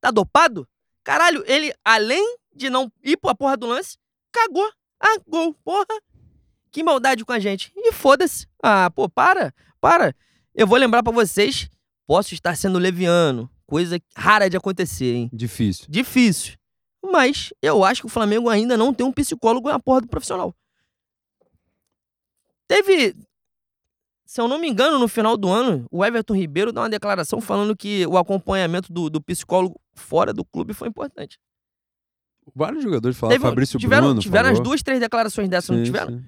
Tá 0.00 0.10
dopado? 0.12 0.66
Caralho, 1.02 1.42
ele, 1.46 1.72
além 1.84 2.36
de 2.56 2.70
não 2.70 2.90
ir 3.02 3.16
pra 3.16 3.34
porra 3.34 3.56
do 3.56 3.66
lance, 3.66 3.98
cagou. 4.32 4.68
Ah, 5.00 5.18
gol, 5.26 5.54
porra. 5.64 5.86
Que 6.70 6.82
maldade 6.82 7.24
com 7.24 7.32
a 7.32 7.38
gente. 7.38 7.72
E 7.76 7.92
foda-se. 7.92 8.46
Ah, 8.62 8.90
pô, 8.90 9.08
para, 9.08 9.54
para. 9.80 10.14
Eu 10.54 10.66
vou 10.66 10.78
lembrar 10.78 11.02
pra 11.02 11.12
vocês, 11.12 11.68
posso 12.06 12.34
estar 12.34 12.56
sendo 12.56 12.78
leviano, 12.78 13.50
coisa 13.66 14.00
rara 14.16 14.48
de 14.48 14.56
acontecer, 14.56 15.14
hein? 15.14 15.30
Difícil. 15.32 15.86
difícil. 15.88 16.54
Mas 17.04 17.52
eu 17.62 17.84
acho 17.84 18.02
que 18.02 18.06
o 18.06 18.10
Flamengo 18.10 18.48
ainda 18.48 18.76
não 18.76 18.92
tem 18.92 19.06
um 19.06 19.12
psicólogo 19.12 19.68
na 19.68 19.78
porra 19.78 20.00
do 20.00 20.08
profissional. 20.08 20.54
Teve, 22.66 23.14
se 24.24 24.40
eu 24.40 24.48
não 24.48 24.58
me 24.58 24.68
engano, 24.68 24.98
no 24.98 25.06
final 25.06 25.36
do 25.36 25.48
ano, 25.48 25.86
o 25.90 26.04
Everton 26.04 26.34
Ribeiro 26.34 26.72
dá 26.72 26.82
uma 26.82 26.90
declaração 26.90 27.40
falando 27.40 27.76
que 27.76 28.04
o 28.06 28.18
acompanhamento 28.18 28.92
do, 28.92 29.08
do 29.08 29.20
psicólogo 29.20 29.80
fora 29.94 30.32
do 30.32 30.44
clube 30.44 30.74
foi 30.74 30.88
importante. 30.88 31.38
Vários 32.54 32.82
jogadores 32.82 33.16
falaram, 33.16 33.38
Teve- 33.38 33.48
Fabrício 33.48 33.78
tiveram 33.78 34.06
Bruno. 34.08 34.20
tiveram 34.20 34.48
as 34.50 34.56
falou. 34.58 34.64
duas, 34.70 34.82
três 34.82 35.00
declarações 35.00 35.48
dessas, 35.48 35.76
não 35.76 35.84
tiveram? 35.84 36.18
sim. 36.18 36.24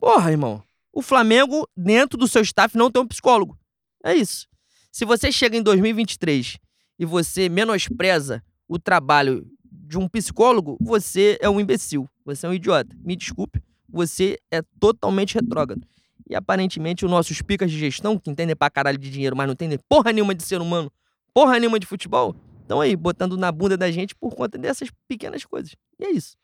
Porra, 0.00 0.30
irmão. 0.30 0.62
O 0.92 1.02
Flamengo, 1.02 1.68
dentro 1.76 2.18
do 2.18 2.26
seu 2.26 2.42
staff, 2.42 2.76
não 2.76 2.90
tem 2.90 3.02
um 3.02 3.06
psicólogo. 3.06 3.58
É 4.04 4.14
isso. 4.14 4.46
Se 4.90 5.04
você 5.04 5.30
chega 5.30 5.56
em 5.56 5.62
2023 5.62 6.58
e 6.98 7.04
você 7.04 7.48
menospreza 7.48 8.42
o 8.68 8.78
trabalho 8.78 9.46
de 9.70 9.98
um 9.98 10.08
psicólogo, 10.08 10.76
você 10.80 11.38
é 11.40 11.48
um 11.48 11.60
imbecil. 11.60 12.08
Você 12.24 12.46
é 12.46 12.48
um 12.48 12.54
idiota. 12.54 12.96
Me 13.04 13.14
desculpe. 13.14 13.62
Você 13.88 14.38
é 14.50 14.62
totalmente 14.80 15.34
retrógrado. 15.34 15.86
E 16.28 16.34
aparentemente 16.34 17.04
os 17.04 17.10
nossos 17.10 17.40
picas 17.42 17.70
de 17.70 17.78
gestão, 17.78 18.18
que 18.18 18.30
entendem 18.30 18.56
pra 18.56 18.68
caralho 18.70 18.98
de 18.98 19.10
dinheiro, 19.10 19.36
mas 19.36 19.46
não 19.46 19.52
entendem 19.52 19.78
porra 19.88 20.12
nenhuma 20.12 20.34
de 20.34 20.42
ser 20.42 20.60
humano, 20.60 20.90
porra 21.32 21.58
nenhuma 21.60 21.78
de 21.78 21.86
futebol, 21.86 22.34
estão 22.66 22.80
aí 22.80 22.96
botando 22.96 23.36
na 23.36 23.50
bunda 23.52 23.76
da 23.76 23.90
gente 23.90 24.14
por 24.14 24.34
conta 24.34 24.58
dessas 24.58 24.90
pequenas 25.08 25.44
coisas. 25.44 25.74
E 25.98 26.04
é 26.04 26.10
isso. 26.10 26.36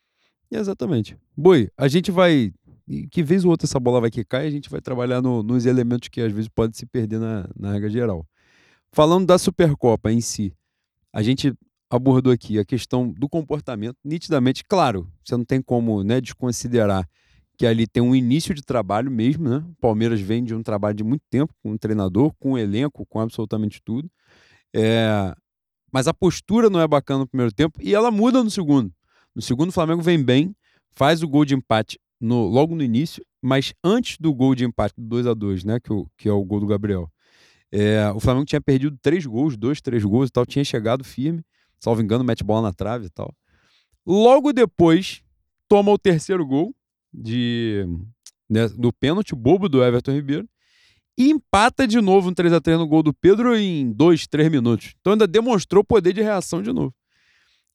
Exatamente. 0.49 1.17
Boi, 1.35 1.69
a 1.77 1.87
gente 1.87 2.11
vai. 2.11 2.51
Que 3.11 3.23
vez 3.23 3.45
ou 3.45 3.51
outra 3.51 3.65
essa 3.65 3.79
bola 3.79 4.01
vai 4.01 4.11
quicar 4.11 4.43
e 4.43 4.47
a 4.47 4.51
gente 4.51 4.69
vai 4.69 4.81
trabalhar 4.81 5.21
no- 5.21 5.41
nos 5.41 5.65
elementos 5.65 6.09
que 6.09 6.19
às 6.21 6.31
vezes 6.31 6.49
pode 6.49 6.75
se 6.77 6.85
perder 6.85 7.19
na, 7.19 7.47
na 7.57 7.71
regra 7.71 7.89
geral. 7.89 8.25
Falando 8.91 9.25
da 9.25 9.37
Supercopa 9.37 10.11
em 10.11 10.19
si, 10.21 10.53
a 11.11 11.23
gente 11.23 11.53
abordou 11.89 12.31
aqui 12.33 12.59
a 12.59 12.65
questão 12.65 13.09
do 13.11 13.29
comportamento, 13.29 13.95
nitidamente, 14.03 14.63
claro, 14.63 15.09
você 15.23 15.37
não 15.37 15.45
tem 15.45 15.61
como 15.61 16.03
né, 16.03 16.19
desconsiderar 16.19 17.07
que 17.57 17.65
ali 17.65 17.87
tem 17.87 18.01
um 18.03 18.15
início 18.15 18.53
de 18.53 18.61
trabalho 18.63 19.09
mesmo, 19.11 19.47
né? 19.47 19.57
O 19.57 19.75
Palmeiras 19.79 20.19
vem 20.19 20.43
de 20.43 20.53
um 20.55 20.61
trabalho 20.63 20.95
de 20.95 21.03
muito 21.03 21.21
tempo 21.29 21.53
com 21.61 21.71
um 21.71 21.77
treinador, 21.77 22.33
com 22.39 22.53
um 22.53 22.57
elenco, 22.57 23.05
com 23.05 23.19
absolutamente 23.19 23.79
tudo. 23.83 24.09
É, 24.75 25.33
Mas 25.93 26.07
a 26.07 26.13
postura 26.13 26.69
não 26.71 26.79
é 26.81 26.87
bacana 26.87 27.19
no 27.19 27.27
primeiro 27.27 27.53
tempo 27.53 27.79
e 27.81 27.93
ela 27.93 28.09
muda 28.09 28.43
no 28.43 28.49
segundo. 28.49 28.91
No 29.35 29.41
segundo, 29.41 29.69
o 29.69 29.71
Flamengo 29.71 30.01
vem 30.01 30.21
bem, 30.21 30.55
faz 30.89 31.21
o 31.21 31.27
gol 31.27 31.45
de 31.45 31.53
empate 31.53 31.99
no- 32.19 32.47
logo 32.47 32.75
no 32.75 32.81
início, 32.83 33.23
mas 33.41 33.73
antes 33.83 34.17
do 34.19 34.33
gol 34.33 34.55
de 34.55 34.65
empate 34.65 34.95
do 34.97 35.03
2 35.05 35.27
a 35.27 35.33
2 35.35 35.63
né? 35.63 35.79
Que, 35.79 35.93
o- 35.93 36.07
que 36.17 36.27
é 36.27 36.31
o 36.31 36.43
gol 36.43 36.59
do 36.59 36.65
Gabriel. 36.67 37.07
é, 37.75 38.07
o 38.11 38.19
Flamengo 38.19 38.45
tinha 38.45 38.61
perdido 38.61 38.95
três 39.01 39.25
gols, 39.25 39.57
dois, 39.57 39.81
três 39.81 40.03
gols 40.03 40.29
e 40.29 40.31
tal, 40.31 40.45
tinha 40.45 40.63
chegado 40.63 41.03
firme, 41.03 41.41
salvo 41.79 42.03
engano, 42.03 42.23
mete 42.23 42.43
bola 42.43 42.61
na 42.67 42.71
trave 42.73 43.07
e 43.07 43.09
tal. 43.09 43.33
Logo 44.05 44.53
depois, 44.53 45.23
toma 45.67 45.91
o 45.91 45.97
terceiro 45.97 46.45
gol 46.45 46.75
de, 47.11 47.83
né, 48.47 48.67
do 48.69 48.93
pênalti 48.93 49.33
bobo 49.33 49.67
do 49.67 49.83
Everton 49.83 50.11
Ribeiro 50.11 50.47
e 51.17 51.29
empata 51.29 51.87
de 51.87 52.01
novo 52.01 52.29
um 52.29 52.33
3 52.33 52.53
a 52.53 52.61
3 52.61 52.77
no 52.79 52.87
gol 52.87 53.03
do 53.03 53.13
Pedro 53.13 53.55
em 53.55 53.91
dois, 53.91 54.27
três 54.27 54.49
minutos. 54.49 54.93
Então 54.99 55.13
ainda 55.13 55.27
demonstrou 55.27 55.83
poder 55.83 56.13
de 56.13 56.21
reação 56.21 56.61
de 56.61 56.71
novo. 56.71 56.93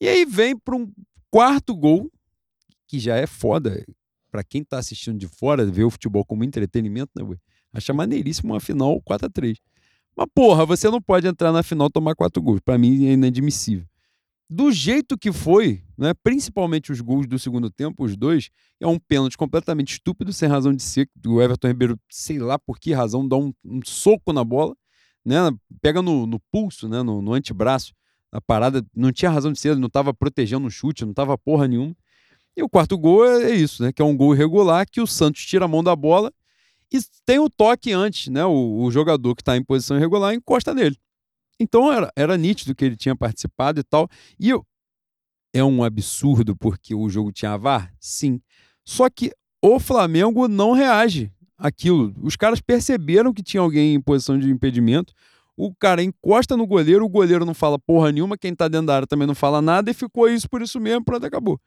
E 0.01 0.09
aí 0.09 0.24
vem 0.24 0.57
para 0.57 0.77
um 0.77 0.90
quarto 1.31 1.74
gol, 1.74 2.11
que 2.87 2.98
já 2.98 3.16
é 3.16 3.27
foda. 3.27 3.85
Para 4.31 4.44
quem 4.44 4.62
tá 4.62 4.79
assistindo 4.79 5.18
de 5.18 5.27
fora, 5.27 5.64
ver 5.64 5.85
o 5.85 5.90
futebol 5.90 6.24
como 6.24 6.44
entretenimento, 6.44 7.11
né, 7.16 7.22
ué? 7.22 7.37
Acha 7.72 7.92
maneiríssimo 7.92 8.53
uma 8.53 8.61
final 8.61 9.01
4 9.03 9.27
a 9.27 9.31
3 9.31 9.59
Mas, 10.16 10.27
porra, 10.35 10.64
você 10.64 10.90
não 10.90 11.01
pode 11.01 11.27
entrar 11.27 11.53
na 11.53 11.62
final 11.62 11.88
e 11.88 11.90
tomar 11.90 12.14
quatro 12.14 12.42
gols. 12.42 12.61
Para 12.61 12.79
mim 12.79 13.07
é 13.07 13.12
inadmissível. 13.12 13.87
Do 14.50 14.72
jeito 14.72 15.18
que 15.18 15.30
foi, 15.30 15.82
né, 15.96 16.14
principalmente 16.22 16.90
os 16.90 17.02
gols 17.02 17.26
do 17.26 17.38
segundo 17.38 17.70
tempo, 17.70 18.02
os 18.02 18.16
dois, 18.16 18.48
é 18.80 18.87
um 18.87 18.98
pênalti 18.98 19.37
completamente 19.37 19.92
estúpido, 19.92 20.32
sem 20.32 20.48
razão 20.48 20.72
de 20.74 20.82
ser. 20.82 21.06
O 21.26 21.42
Everton 21.42 21.68
Ribeiro, 21.68 22.00
sei 22.08 22.38
lá 22.38 22.58
por 22.58 22.78
que 22.78 22.94
razão, 22.94 23.28
dá 23.28 23.37
um, 23.37 23.52
um 23.62 23.80
soco 23.84 24.32
na 24.32 24.42
bola, 24.42 24.74
né? 25.22 25.37
Pega 25.82 26.00
no, 26.00 26.26
no 26.26 26.40
pulso, 26.50 26.88
né? 26.88 27.02
No, 27.02 27.20
no 27.20 27.34
antebraço. 27.34 27.92
A 28.32 28.40
parada 28.40 28.84
não 28.94 29.12
tinha 29.12 29.30
razão 29.30 29.52
de 29.52 29.61
ser, 29.61 29.70
ele 29.70 29.80
não 29.80 29.87
estava 29.87 30.14
protegendo 30.14 30.66
o 30.66 30.70
chute, 30.70 31.04
não 31.04 31.11
estava 31.11 31.37
porra 31.37 31.68
nenhuma. 31.68 31.94
E 32.56 32.62
o 32.62 32.68
quarto 32.68 32.96
gol 32.96 33.26
é, 33.26 33.50
é 33.50 33.54
isso, 33.54 33.82
né? 33.82 33.92
Que 33.92 34.00
é 34.00 34.04
um 34.04 34.16
gol 34.16 34.34
irregular 34.34 34.87
que 34.90 35.00
o 35.00 35.06
Santos 35.06 35.44
tira 35.44 35.66
a 35.66 35.68
mão 35.68 35.84
da 35.84 35.94
bola 35.94 36.32
e 36.90 36.98
tem 37.26 37.38
o 37.38 37.50
toque 37.50 37.92
antes, 37.92 38.28
né? 38.28 38.46
O, 38.46 38.82
o 38.82 38.90
jogador 38.90 39.34
que 39.34 39.42
está 39.42 39.58
em 39.58 39.62
posição 39.62 39.98
irregular 39.98 40.32
encosta 40.32 40.74
nele. 40.74 40.96
Então 41.59 41.92
era, 41.92 42.11
era 42.14 42.37
nítido 42.37 42.75
que 42.75 42.85
ele 42.85 42.97
tinha 42.97 43.16
participado 43.16 43.81
e 43.81 43.83
tal. 43.83 44.09
E 44.38 44.51
eu, 44.51 44.64
é 45.53 45.62
um 45.64 45.83
absurdo 45.83 46.57
porque 46.57 46.94
o 46.94 47.09
jogo 47.09 47.33
tinha 47.33 47.57
VAR? 47.57 47.92
Sim. 47.99 48.40
Só 48.85 49.09
que 49.11 49.33
o 49.62 49.81
Flamengo 49.81 50.47
não 50.47 50.73
reage 50.73 51.33
àquilo. 51.57 52.14
Os 52.23 52.37
caras 52.37 52.61
perceberam 52.61 53.33
que 53.33 53.42
tinha 53.42 53.61
alguém 53.61 53.94
em 53.94 54.01
posição 54.01 54.38
de 54.38 54.49
impedimento. 54.51 55.12
O 55.57 55.75
cara 55.75 56.03
encosta 56.03 56.57
no 56.57 56.66
goleiro, 56.66 57.05
o 57.05 57.09
goleiro 57.09 57.44
não 57.44 57.55
fala 57.55 57.79
porra 57.79 58.12
nenhuma, 58.12 58.38
quem 58.38 58.55
tá 58.55 58.68
dentro 58.68 58.87
da 58.87 58.94
área 58.94 59.09
também 59.09 59.27
não 59.27 59.35
fala 59.35 59.61
nada, 59.61 59.90
e 59.90 59.94
ficou 59.94 60.29
isso 60.29 60.49
por 60.49 60.62
isso 60.62 60.79
mesmo, 60.79 61.05
pronto, 61.05 61.27
acabou. 61.27 61.61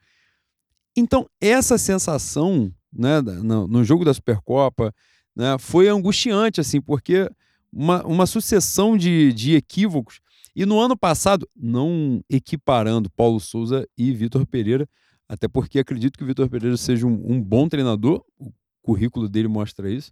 Então, 0.95 1.27
essa 1.41 1.77
sensação 1.77 2.73
né, 2.91 3.19
no 3.21 3.84
jogo 3.84 4.06
da 4.06 4.13
Supercopa 4.13 4.93
né, 5.36 5.58
foi 5.60 5.89
angustiante, 5.89 6.62
assim, 6.62 6.80
porque 6.80 7.30
uma, 7.71 8.05
uma 8.05 8.25
sucessão 8.25 8.97
de, 8.97 9.31
de 9.34 9.55
equívocos. 9.55 10.19
E 10.55 10.65
no 10.65 10.79
ano 10.79 10.97
passado, 10.97 11.47
não 11.55 12.21
equiparando 12.29 13.10
Paulo 13.10 13.39
Souza 13.39 13.88
e 13.97 14.12
Vitor 14.13 14.45
Pereira, 14.45 14.88
até 15.27 15.47
porque 15.47 15.79
acredito 15.79 16.17
que 16.17 16.23
o 16.23 16.27
Vitor 16.27 16.49
Pereira 16.49 16.75
seja 16.75 17.07
um, 17.07 17.34
um 17.34 17.41
bom 17.41 17.69
treinador, 17.69 18.23
o 18.38 18.51
currículo 18.81 19.29
dele 19.29 19.47
mostra 19.47 19.89
isso. 19.89 20.12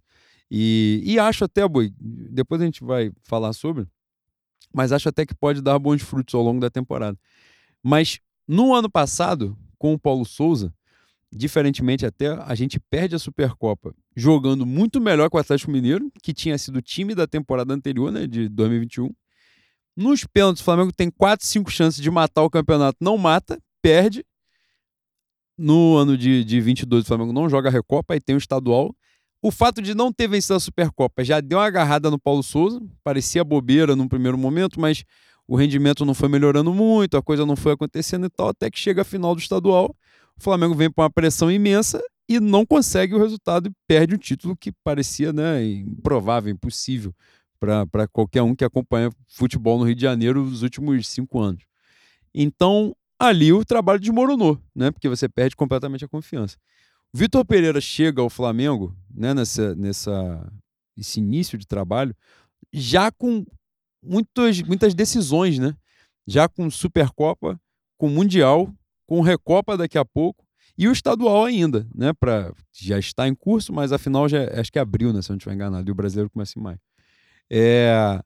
E, 0.50 1.02
e 1.04 1.18
acho 1.18 1.44
até, 1.44 1.66
Boi, 1.68 1.92
depois 1.98 2.60
a 2.60 2.64
gente 2.64 2.82
vai 2.82 3.12
falar 3.22 3.52
sobre, 3.52 3.86
mas 4.72 4.92
acho 4.92 5.08
até 5.08 5.26
que 5.26 5.34
pode 5.34 5.60
dar 5.60 5.78
bons 5.78 6.02
frutos 6.02 6.34
ao 6.34 6.42
longo 6.42 6.60
da 6.60 6.70
temporada. 6.70 7.18
Mas 7.82 8.18
no 8.48 8.74
ano 8.74 8.90
passado, 8.90 9.56
com 9.78 9.92
o 9.92 9.98
Paulo 9.98 10.24
Souza, 10.24 10.72
diferentemente 11.32 12.04
até, 12.04 12.28
a 12.28 12.54
gente 12.54 12.80
perde 12.80 13.14
a 13.14 13.18
Supercopa 13.18 13.94
jogando 14.16 14.66
muito 14.66 15.00
melhor 15.00 15.30
que 15.30 15.36
o 15.36 15.40
Atlético 15.40 15.70
Mineiro, 15.70 16.10
que 16.22 16.32
tinha 16.32 16.58
sido 16.58 16.76
o 16.76 16.82
time 16.82 17.14
da 17.14 17.26
temporada 17.26 17.72
anterior, 17.72 18.10
né, 18.10 18.26
de 18.26 18.48
2021. 18.48 19.10
Nos 19.96 20.24
pênaltis, 20.24 20.60
o 20.60 20.64
Flamengo 20.64 20.92
tem 20.92 21.10
4, 21.10 21.46
5 21.46 21.70
chances 21.70 22.00
de 22.00 22.10
matar 22.10 22.42
o 22.42 22.50
campeonato, 22.50 22.98
não 23.00 23.16
mata, 23.16 23.60
perde. 23.82 24.24
No 25.56 25.96
ano 25.96 26.16
de, 26.16 26.42
de 26.44 26.60
22, 26.60 27.04
o 27.04 27.06
Flamengo 27.06 27.32
não 27.32 27.48
joga 27.48 27.68
a 27.68 27.72
Recopa, 27.72 28.14
aí 28.14 28.20
tem 28.20 28.34
o 28.34 28.38
estadual. 28.38 28.94
O 29.42 29.50
fato 29.50 29.80
de 29.80 29.94
não 29.94 30.12
ter 30.12 30.28
vencido 30.28 30.54
a 30.54 30.60
Supercopa 30.60 31.24
já 31.24 31.40
deu 31.40 31.58
uma 31.58 31.66
agarrada 31.66 32.10
no 32.10 32.18
Paulo 32.18 32.42
Souza, 32.42 32.80
parecia 33.02 33.42
bobeira 33.44 33.96
num 33.96 34.08
primeiro 34.08 34.36
momento, 34.36 34.80
mas 34.80 35.04
o 35.46 35.56
rendimento 35.56 36.04
não 36.04 36.14
foi 36.14 36.28
melhorando 36.28 36.72
muito, 36.72 37.16
a 37.16 37.22
coisa 37.22 37.44
não 37.44 37.56
foi 37.56 37.72
acontecendo 37.72 38.26
e 38.26 38.30
tal, 38.30 38.48
até 38.48 38.70
que 38.70 38.78
chega 38.78 39.02
a 39.02 39.04
final 39.04 39.34
do 39.34 39.40
estadual. 39.40 39.94
O 40.40 40.42
Flamengo 40.42 40.74
vem 40.74 40.90
com 40.90 41.02
uma 41.02 41.10
pressão 41.10 41.50
imensa 41.50 42.02
e 42.26 42.40
não 42.40 42.64
consegue 42.64 43.14
o 43.14 43.18
resultado 43.18 43.68
e 43.68 43.72
perde 43.86 44.14
o 44.14 44.18
título 44.18 44.56
que 44.56 44.72
parecia 44.82 45.34
né, 45.34 45.62
improvável, 45.62 46.50
impossível 46.50 47.14
para 47.60 48.08
qualquer 48.08 48.40
um 48.40 48.54
que 48.54 48.64
acompanha 48.64 49.10
futebol 49.28 49.78
no 49.78 49.84
Rio 49.84 49.94
de 49.94 50.00
Janeiro 50.00 50.42
nos 50.42 50.62
últimos 50.62 51.06
cinco 51.08 51.38
anos. 51.40 51.62
Então, 52.34 52.96
ali 53.18 53.52
o 53.52 53.66
trabalho 53.66 54.00
desmoronou, 54.00 54.58
né? 54.74 54.90
Porque 54.90 55.10
você 55.10 55.28
perde 55.28 55.54
completamente 55.54 56.06
a 56.06 56.08
confiança. 56.08 56.56
Vitor 57.12 57.44
Pereira 57.44 57.78
chega 57.78 58.22
ao 58.22 58.30
Flamengo, 58.30 58.96
né, 59.14 59.34
nessa, 59.34 59.74
nessa, 59.74 60.50
esse 60.96 61.20
início 61.20 61.58
de 61.58 61.66
trabalho, 61.66 62.16
já 62.72 63.12
com 63.12 63.44
muitas, 64.02 64.62
muitas 64.62 64.94
decisões, 64.94 65.58
né? 65.58 65.76
Já 66.26 66.48
com 66.48 66.70
Supercopa, 66.70 67.60
com 67.98 68.08
Mundial, 68.08 68.74
com 69.10 69.20
Recopa 69.22 69.76
daqui 69.76 69.98
a 69.98 70.04
pouco 70.04 70.46
e 70.78 70.86
o 70.86 70.92
estadual 70.92 71.44
ainda, 71.44 71.84
né? 71.92 72.12
Pra, 72.12 72.54
já 72.72 72.96
está 72.96 73.26
em 73.26 73.34
curso, 73.34 73.72
mas 73.72 73.90
afinal 73.90 74.28
já 74.28 74.44
acho 74.60 74.70
que 74.70 74.78
é 74.78 74.82
abril, 74.82 75.12
né? 75.12 75.20
Se 75.20 75.30
eu 75.30 75.32
não 75.32 75.38
estiver 75.38 75.52
enganado, 75.56 75.90
e 75.90 75.90
o 75.90 75.94
brasileiro 75.96 76.30
começa 76.30 76.56
em 76.56 76.62
maio. 76.62 76.78
É, 77.50 78.22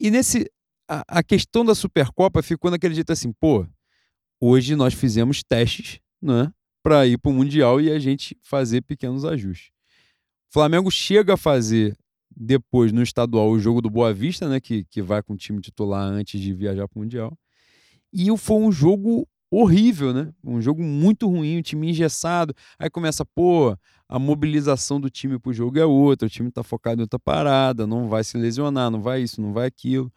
e 0.00 0.10
nesse. 0.10 0.50
A, 0.88 1.18
a 1.18 1.22
questão 1.22 1.64
da 1.64 1.76
Supercopa 1.76 2.42
ficou 2.42 2.72
naquele 2.72 2.94
jeito 2.94 3.12
assim, 3.12 3.32
pô, 3.32 3.66
hoje 4.40 4.74
nós 4.74 4.94
fizemos 4.94 5.44
testes, 5.44 6.00
né? 6.20 6.52
Para 6.82 7.06
ir 7.06 7.18
para 7.18 7.30
o 7.30 7.34
Mundial 7.34 7.80
e 7.80 7.92
a 7.92 7.98
gente 8.00 8.36
fazer 8.42 8.82
pequenos 8.82 9.24
ajustes. 9.24 9.70
O 10.50 10.54
Flamengo 10.54 10.90
chega 10.90 11.34
a 11.34 11.36
fazer 11.36 11.96
depois 12.36 12.90
no 12.90 13.02
estadual 13.02 13.48
o 13.48 13.60
jogo 13.60 13.80
do 13.80 13.88
Boa 13.88 14.12
Vista, 14.12 14.48
né? 14.48 14.58
Que, 14.58 14.84
que 14.86 15.00
vai 15.00 15.22
com 15.22 15.34
o 15.34 15.36
time 15.36 15.60
titular 15.60 16.02
antes 16.02 16.40
de 16.40 16.52
viajar 16.52 16.88
para 16.88 16.98
o 16.98 17.02
Mundial. 17.02 17.38
E 18.12 18.36
foi 18.36 18.56
um 18.56 18.72
jogo 18.72 19.28
horrível, 19.60 20.12
né? 20.12 20.32
Um 20.44 20.60
jogo 20.60 20.82
muito 20.82 21.28
ruim, 21.28 21.58
um 21.58 21.62
time 21.62 21.90
engessado. 21.90 22.54
Aí 22.78 22.90
começa, 22.90 23.24
pô, 23.24 23.76
a 24.08 24.18
mobilização 24.18 25.00
do 25.00 25.08
time 25.08 25.38
pro 25.38 25.52
jogo 25.52 25.78
é 25.78 25.84
outra, 25.84 26.26
o 26.26 26.30
time 26.30 26.50
tá 26.50 26.62
focado 26.62 27.00
em 27.00 27.02
outra 27.02 27.18
parada, 27.18 27.86
não 27.86 28.08
vai 28.08 28.22
se 28.22 28.36
lesionar, 28.36 28.90
não 28.90 29.00
vai 29.00 29.22
isso, 29.22 29.40
não 29.40 29.52
vai 29.52 29.66
aquilo. 29.66 30.12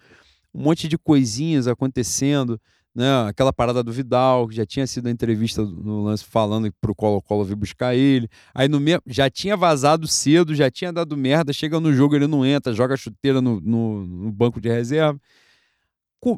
Um 0.54 0.63
monte 0.63 0.88
de 0.88 0.97
coisinhas 0.97 1.67
acontecendo, 1.67 2.60
né? 2.93 3.28
Aquela 3.28 3.54
parada 3.54 3.82
do 3.82 3.91
Vidal, 3.93 4.47
que 4.47 4.56
já 4.56 4.65
tinha 4.65 4.86
sido 4.86 5.08
a 5.08 5.12
entrevista 5.12 5.63
no 5.63 6.04
lance 6.04 6.25
falando 6.25 6.69
pro 6.82 6.95
Colo-Colo 6.95 7.45
vir 7.45 7.56
buscar 7.56 7.95
ele. 7.95 8.28
Aí 8.54 8.67
no 8.67 8.80
já 9.08 9.30
tinha 9.30 9.56
vazado 9.56 10.08
cedo, 10.08 10.54
já 10.54 10.69
tinha 10.69 10.91
dado 10.91 11.15
merda, 11.15 11.54
chega 11.54 11.80
no 11.80 11.93
jogo 11.93 12.15
ele 12.15 12.28
não 12.28 12.45
entra, 12.45 12.73
joga 12.73 12.97
chuteira 12.97 13.41
no, 13.41 13.62
no, 13.62 14.06
no 14.06 14.32
banco 14.32 14.60
de 14.60 14.69
reserva 14.69 15.19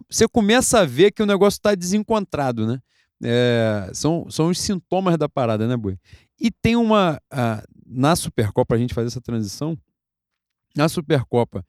você 0.09 0.27
começa 0.27 0.79
a 0.79 0.85
ver 0.85 1.11
que 1.11 1.23
o 1.23 1.25
negócio 1.25 1.57
está 1.57 1.73
desencontrado, 1.73 2.67
né? 2.67 2.79
É, 3.23 3.89
são, 3.93 4.29
são 4.29 4.49
os 4.49 4.60
sintomas 4.60 5.17
da 5.17 5.29
parada, 5.29 5.67
né, 5.67 5.77
Boi? 5.77 5.97
E 6.39 6.49
tem 6.49 6.75
uma. 6.75 7.21
A, 7.29 7.63
na 7.86 8.15
Supercopa, 8.15 8.75
a 8.75 8.77
gente 8.77 8.93
fazer 8.93 9.07
essa 9.07 9.21
transição. 9.21 9.77
Na 10.75 10.88
Supercopa, 10.88 11.65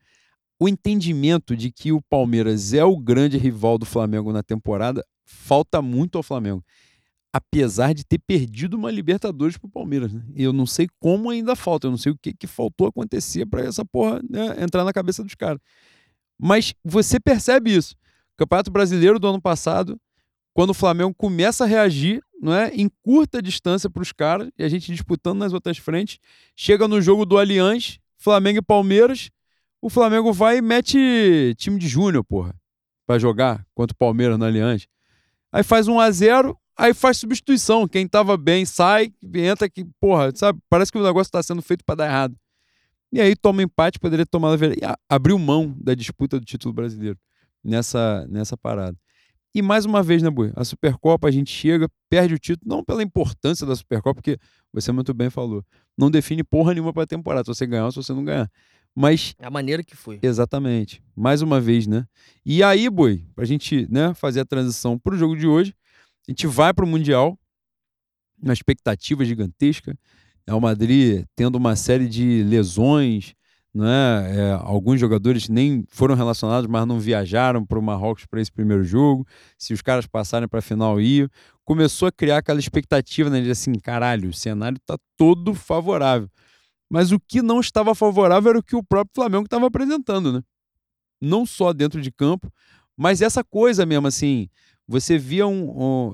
o 0.59 0.67
entendimento 0.67 1.55
de 1.57 1.71
que 1.71 1.91
o 1.91 2.01
Palmeiras 2.01 2.73
é 2.73 2.83
o 2.83 2.97
grande 2.97 3.37
rival 3.37 3.77
do 3.77 3.85
Flamengo 3.85 4.31
na 4.31 4.41
temporada 4.41 5.05
falta 5.25 5.81
muito 5.81 6.17
ao 6.17 6.23
Flamengo. 6.23 6.63
Apesar 7.33 7.93
de 7.93 8.05
ter 8.05 8.19
perdido 8.19 8.75
uma 8.75 8.91
Libertadores 8.91 9.57
pro 9.57 9.67
Palmeiras, 9.67 10.13
né? 10.13 10.23
Eu 10.35 10.53
não 10.53 10.65
sei 10.65 10.87
como 10.99 11.29
ainda 11.29 11.55
falta, 11.55 11.87
eu 11.87 11.91
não 11.91 11.97
sei 11.97 12.11
o 12.11 12.17
que, 12.17 12.33
que 12.33 12.47
faltou 12.47 12.87
acontecer 12.87 13.45
para 13.45 13.61
essa 13.63 13.83
porra 13.83 14.21
né, 14.29 14.63
entrar 14.63 14.83
na 14.83 14.93
cabeça 14.93 15.23
dos 15.23 15.35
caras. 15.35 15.59
Mas 16.39 16.73
você 16.83 17.19
percebe 17.19 17.75
isso. 17.75 17.95
Campeonato 18.37 18.71
Brasileiro 18.71 19.19
do 19.19 19.27
ano 19.27 19.41
passado, 19.41 19.99
quando 20.53 20.69
o 20.69 20.73
Flamengo 20.73 21.13
começa 21.13 21.63
a 21.63 21.67
reagir, 21.67 22.21
não 22.41 22.53
é, 22.53 22.69
em 22.69 22.89
curta 23.01 23.41
distância 23.41 23.89
para 23.89 24.03
os 24.03 24.11
caras, 24.11 24.49
e 24.57 24.63
a 24.63 24.69
gente 24.69 24.91
disputando 24.91 25.39
nas 25.39 25.53
outras 25.53 25.77
frentes, 25.77 26.19
chega 26.55 26.87
no 26.87 27.01
jogo 27.01 27.25
do 27.25 27.37
Allianz, 27.37 27.99
Flamengo 28.17 28.59
e 28.59 28.61
Palmeiras, 28.61 29.29
o 29.81 29.89
Flamengo 29.89 30.31
vai 30.31 30.57
e 30.57 30.61
mete 30.61 31.55
time 31.57 31.77
de 31.79 31.87
júnior, 31.87 32.23
porra, 32.23 32.55
para 33.05 33.19
jogar 33.19 33.65
contra 33.73 33.93
o 33.93 33.97
Palmeiras 33.97 34.37
no 34.37 34.45
Allianz. 34.45 34.87
Aí 35.51 35.63
faz 35.63 35.87
1 35.87 35.99
a 35.99 36.09
0 36.09 36.57
aí 36.77 36.93
faz 36.93 37.17
substituição. 37.17 37.87
Quem 37.87 38.07
tava 38.07 38.37
bem 38.37 38.65
sai, 38.65 39.11
entra 39.35 39.69
que, 39.69 39.85
porra, 39.99 40.31
sabe? 40.35 40.59
Parece 40.69 40.91
que 40.91 40.97
o 40.97 41.03
negócio 41.03 41.27
está 41.29 41.41
sendo 41.41 41.61
feito 41.61 41.83
para 41.85 41.95
dar 41.95 42.05
errado. 42.07 42.35
E 43.11 43.21
aí 43.21 43.35
toma 43.35 43.61
empate, 43.61 43.99
poderia 43.99 44.25
tomar 44.25 44.57
abriu 45.07 45.37
mão 45.37 45.75
da 45.79 45.93
disputa 45.93 46.39
do 46.39 46.45
título 46.45 46.73
brasileiro 46.73 47.19
nessa, 47.63 48.25
nessa 48.27 48.57
parada. 48.57 48.97
E 49.55 49.61
mais 49.61 49.85
uma 49.85 50.01
vez, 50.01 50.23
né, 50.23 50.29
Bui? 50.29 50.51
A 50.55 50.63
Supercopa, 50.65 51.27
a 51.27 51.31
gente 51.31 51.51
chega, 51.51 51.87
perde 52.09 52.33
o 52.33 52.39
título, 52.39 52.75
não 52.75 52.83
pela 52.83 53.03
importância 53.03 53.67
da 53.67 53.75
Supercopa, 53.75 54.15
porque 54.15 54.39
você 54.73 54.91
muito 54.91 55.13
bem 55.13 55.29
falou. 55.29 55.63
Não 55.95 56.09
define 56.09 56.43
porra 56.43 56.73
nenhuma 56.73 56.91
para 56.91 57.03
a 57.03 57.07
temporada, 57.07 57.43
se 57.43 57.55
você 57.55 57.67
ganhar 57.67 57.85
ou 57.85 57.91
se 57.91 57.97
você 57.97 58.13
não 58.13 58.25
ganhar. 58.25 58.49
Mas. 58.95 59.35
É 59.37 59.45
a 59.45 59.51
maneira 59.51 59.83
que 59.83 59.95
foi. 59.95 60.19
Exatamente. 60.23 61.03
Mais 61.15 61.41
uma 61.41 61.61
vez, 61.61 61.85
né? 61.85 62.07
E 62.43 62.63
aí, 62.63 62.89
Bui, 62.89 63.25
pra 63.35 63.45
gente 63.45 63.87
né, 63.91 64.13
fazer 64.15 64.39
a 64.39 64.45
transição 64.45 64.97
pro 64.97 65.17
jogo 65.17 65.35
de 65.35 65.45
hoje, 65.45 65.75
a 66.27 66.31
gente 66.31 66.47
vai 66.47 66.73
pro 66.73 66.87
Mundial, 66.87 67.37
uma 68.41 68.53
expectativa 68.53 69.23
gigantesca. 69.23 69.95
É 70.47 70.53
o 70.53 70.59
Madrid 70.59 71.25
tendo 71.35 71.55
uma 71.55 71.75
série 71.75 72.07
de 72.07 72.43
lesões, 72.43 73.33
né? 73.73 74.35
É, 74.37 74.51
alguns 74.61 74.99
jogadores 74.99 75.49
nem 75.49 75.83
foram 75.89 76.15
relacionados, 76.15 76.69
mas 76.69 76.85
não 76.85 76.99
viajaram 76.99 77.65
para 77.65 77.79
o 77.79 77.81
Marrocos 77.81 78.25
para 78.25 78.39
esse 78.39 78.51
primeiro 78.51 78.83
jogo. 78.83 79.25
Se 79.57 79.73
os 79.73 79.81
caras 79.81 80.05
passarem 80.05 80.47
para 80.47 80.59
a 80.59 80.61
final, 80.61 81.01
iam. 81.01 81.27
Começou 81.65 82.07
a 82.07 82.11
criar 82.11 82.37
aquela 82.37 82.59
expectativa, 82.59 83.29
né? 83.29 83.41
De 83.41 83.49
assim, 83.49 83.73
caralho, 83.73 84.29
o 84.29 84.33
cenário 84.33 84.77
está 84.77 84.97
todo 85.17 85.53
favorável. 85.55 86.29
Mas 86.89 87.11
o 87.11 87.19
que 87.19 87.41
não 87.41 87.59
estava 87.59 87.95
favorável 87.95 88.51
era 88.51 88.59
o 88.59 88.63
que 88.63 88.75
o 88.75 88.83
próprio 88.83 89.13
Flamengo 89.15 89.45
estava 89.45 89.65
apresentando, 89.65 90.31
né? 90.31 90.43
Não 91.19 91.45
só 91.45 91.73
dentro 91.73 92.01
de 92.01 92.11
campo, 92.11 92.51
mas 92.95 93.21
essa 93.21 93.43
coisa 93.43 93.85
mesmo, 93.85 94.07
assim. 94.07 94.49
Você 94.87 95.17
via 95.17 95.47
um. 95.47 96.11
um 96.11 96.13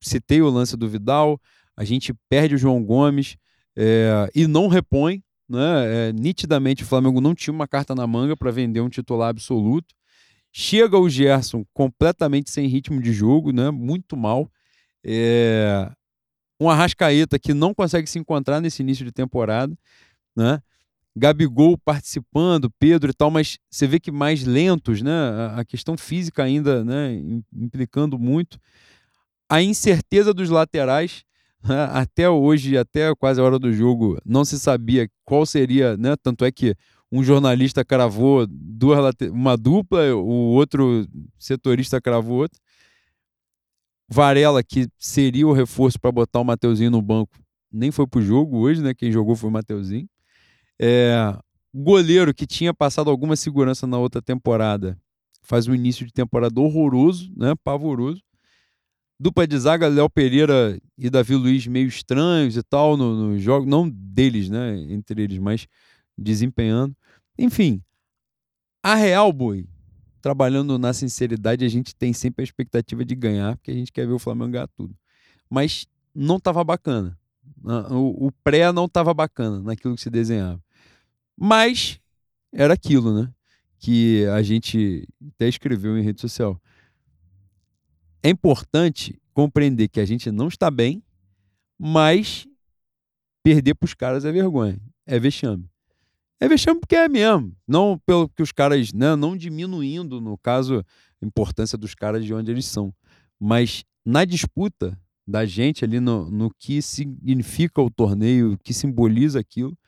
citei 0.00 0.40
o 0.40 0.48
lance 0.48 0.76
do 0.76 0.88
Vidal, 0.88 1.38
a 1.76 1.84
gente 1.84 2.14
perde 2.30 2.54
o 2.54 2.58
João 2.58 2.82
Gomes 2.82 3.36
é, 3.76 4.30
e 4.34 4.46
não 4.46 4.68
repõe 4.68 5.22
né? 5.48 6.08
É, 6.08 6.12
nitidamente 6.12 6.82
o 6.82 6.86
Flamengo 6.86 7.20
não 7.20 7.34
tinha 7.34 7.54
uma 7.54 7.68
carta 7.68 7.94
na 7.94 8.06
manga 8.06 8.36
para 8.36 8.50
vender 8.50 8.80
um 8.80 8.88
titular 8.88 9.28
absoluto. 9.28 9.94
Chega 10.52 10.98
o 10.98 11.08
Gerson 11.08 11.64
completamente 11.74 12.50
sem 12.50 12.66
ritmo 12.66 13.00
de 13.02 13.12
jogo, 13.12 13.52
né? 13.52 13.70
muito 13.70 14.16
mal. 14.16 14.50
É... 15.04 15.90
Um 16.58 16.70
Arrascaeta 16.70 17.38
que 17.38 17.52
não 17.52 17.74
consegue 17.74 18.06
se 18.08 18.18
encontrar 18.18 18.60
nesse 18.60 18.82
início 18.82 19.04
de 19.04 19.12
temporada. 19.12 19.76
Né? 20.34 20.62
Gabigol 21.14 21.76
participando, 21.76 22.70
Pedro 22.78 23.10
e 23.10 23.14
tal, 23.14 23.30
mas 23.30 23.58
você 23.70 23.86
vê 23.86 24.00
que 24.00 24.10
mais 24.10 24.44
lentos, 24.44 25.02
né? 25.02 25.12
A 25.54 25.64
questão 25.64 25.96
física 25.96 26.42
ainda 26.42 26.84
né? 26.84 27.20
implicando 27.54 28.18
muito. 28.18 28.58
A 29.48 29.62
incerteza 29.62 30.32
dos 30.32 30.48
laterais 30.48 31.25
até 31.92 32.28
hoje, 32.28 32.76
até 32.76 33.14
quase 33.14 33.40
a 33.40 33.44
hora 33.44 33.58
do 33.58 33.72
jogo, 33.72 34.18
não 34.24 34.44
se 34.44 34.58
sabia 34.58 35.08
qual 35.24 35.44
seria, 35.44 35.96
né? 35.96 36.16
Tanto 36.22 36.44
é 36.44 36.52
que 36.52 36.74
um 37.10 37.22
jornalista 37.22 37.84
cravou 37.84 38.46
duas, 38.48 39.14
uma 39.30 39.56
dupla, 39.56 40.14
o 40.14 40.52
outro 40.54 41.06
setorista 41.38 42.00
cravou 42.00 42.38
outra. 42.38 42.58
Varela, 44.08 44.62
que 44.62 44.88
seria 44.98 45.46
o 45.46 45.52
reforço 45.52 45.98
para 46.00 46.12
botar 46.12 46.40
o 46.40 46.44
Mateuzinho 46.44 46.90
no 46.90 47.02
banco, 47.02 47.36
nem 47.72 47.90
foi 47.90 48.06
pro 48.06 48.22
jogo 48.22 48.58
hoje, 48.58 48.80
né? 48.80 48.94
Quem 48.94 49.10
jogou 49.10 49.34
foi 49.34 49.50
o 49.50 49.52
Mateuzinho. 49.52 50.08
É, 50.80 51.36
goleiro 51.74 52.32
que 52.34 52.46
tinha 52.46 52.72
passado 52.72 53.10
alguma 53.10 53.34
segurança 53.34 53.86
na 53.86 53.98
outra 53.98 54.22
temporada, 54.22 54.98
faz 55.42 55.66
um 55.66 55.74
início 55.74 56.06
de 56.06 56.12
temporada 56.12 56.60
horroroso, 56.60 57.32
né? 57.36 57.54
Pavoroso. 57.64 58.22
Dupla 59.18 59.46
de 59.46 59.58
zaga, 59.58 59.88
Léo 59.88 60.10
Pereira 60.10 60.78
e 60.98 61.08
Davi 61.08 61.34
Luiz 61.34 61.66
meio 61.66 61.88
estranhos 61.88 62.56
e 62.56 62.62
tal 62.62 62.96
no, 62.96 63.30
no 63.30 63.38
jogo, 63.38 63.66
não 63.66 63.88
deles, 63.88 64.50
né, 64.50 64.76
entre 64.90 65.22
eles, 65.22 65.38
mas 65.38 65.66
desempenhando. 66.16 66.94
Enfim, 67.38 67.82
a 68.82 68.94
Real, 68.94 69.32
Boi, 69.32 69.66
trabalhando 70.20 70.78
na 70.78 70.92
sinceridade, 70.92 71.64
a 71.64 71.68
gente 71.68 71.94
tem 71.94 72.12
sempre 72.12 72.42
a 72.42 72.44
expectativa 72.44 73.04
de 73.04 73.14
ganhar, 73.14 73.56
porque 73.56 73.70
a 73.70 73.74
gente 73.74 73.92
quer 73.92 74.06
ver 74.06 74.12
o 74.12 74.18
Flamengo 74.18 74.52
ganhar 74.52 74.68
tudo. 74.68 74.94
Mas 75.48 75.86
não 76.14 76.36
estava 76.36 76.62
bacana. 76.62 77.18
O, 77.90 78.26
o 78.26 78.32
pré 78.44 78.70
não 78.72 78.86
estava 78.86 79.14
bacana 79.14 79.60
naquilo 79.60 79.94
que 79.94 80.02
se 80.02 80.10
desenhava. 80.10 80.60
Mas 81.36 82.00
era 82.52 82.74
aquilo, 82.74 83.12
né? 83.12 83.30
Que 83.78 84.26
a 84.26 84.42
gente 84.42 85.06
até 85.34 85.48
escreveu 85.48 85.96
em 85.98 86.02
rede 86.02 86.20
social 86.20 86.60
é 88.26 88.28
importante 88.28 89.16
compreender 89.32 89.86
que 89.86 90.00
a 90.00 90.04
gente 90.04 90.32
não 90.32 90.48
está 90.48 90.68
bem, 90.68 91.00
mas 91.78 92.44
perder 93.40 93.74
para 93.76 93.86
os 93.86 93.94
caras 93.94 94.24
é 94.24 94.32
vergonha, 94.32 94.80
é 95.06 95.16
vexame. 95.16 95.70
É 96.40 96.48
vexame 96.48 96.80
porque 96.80 96.96
é 96.96 97.08
mesmo, 97.08 97.56
não 97.68 97.96
pelo 98.04 98.28
que 98.28 98.42
os 98.42 98.50
caras, 98.50 98.92
né, 98.92 99.14
não 99.14 99.36
diminuindo, 99.36 100.20
no 100.20 100.36
caso, 100.36 100.84
a 101.22 101.24
importância 101.24 101.78
dos 101.78 101.94
caras 101.94 102.24
de 102.24 102.34
onde 102.34 102.50
eles 102.50 102.66
são, 102.66 102.92
mas 103.38 103.84
na 104.04 104.24
disputa 104.24 104.98
da 105.24 105.46
gente 105.46 105.84
ali 105.84 106.00
no, 106.00 106.28
no 106.28 106.50
que 106.50 106.82
significa 106.82 107.80
o 107.80 107.88
torneio, 107.88 108.54
o 108.54 108.58
que 108.58 108.74
simboliza 108.74 109.38
aquilo, 109.38 109.78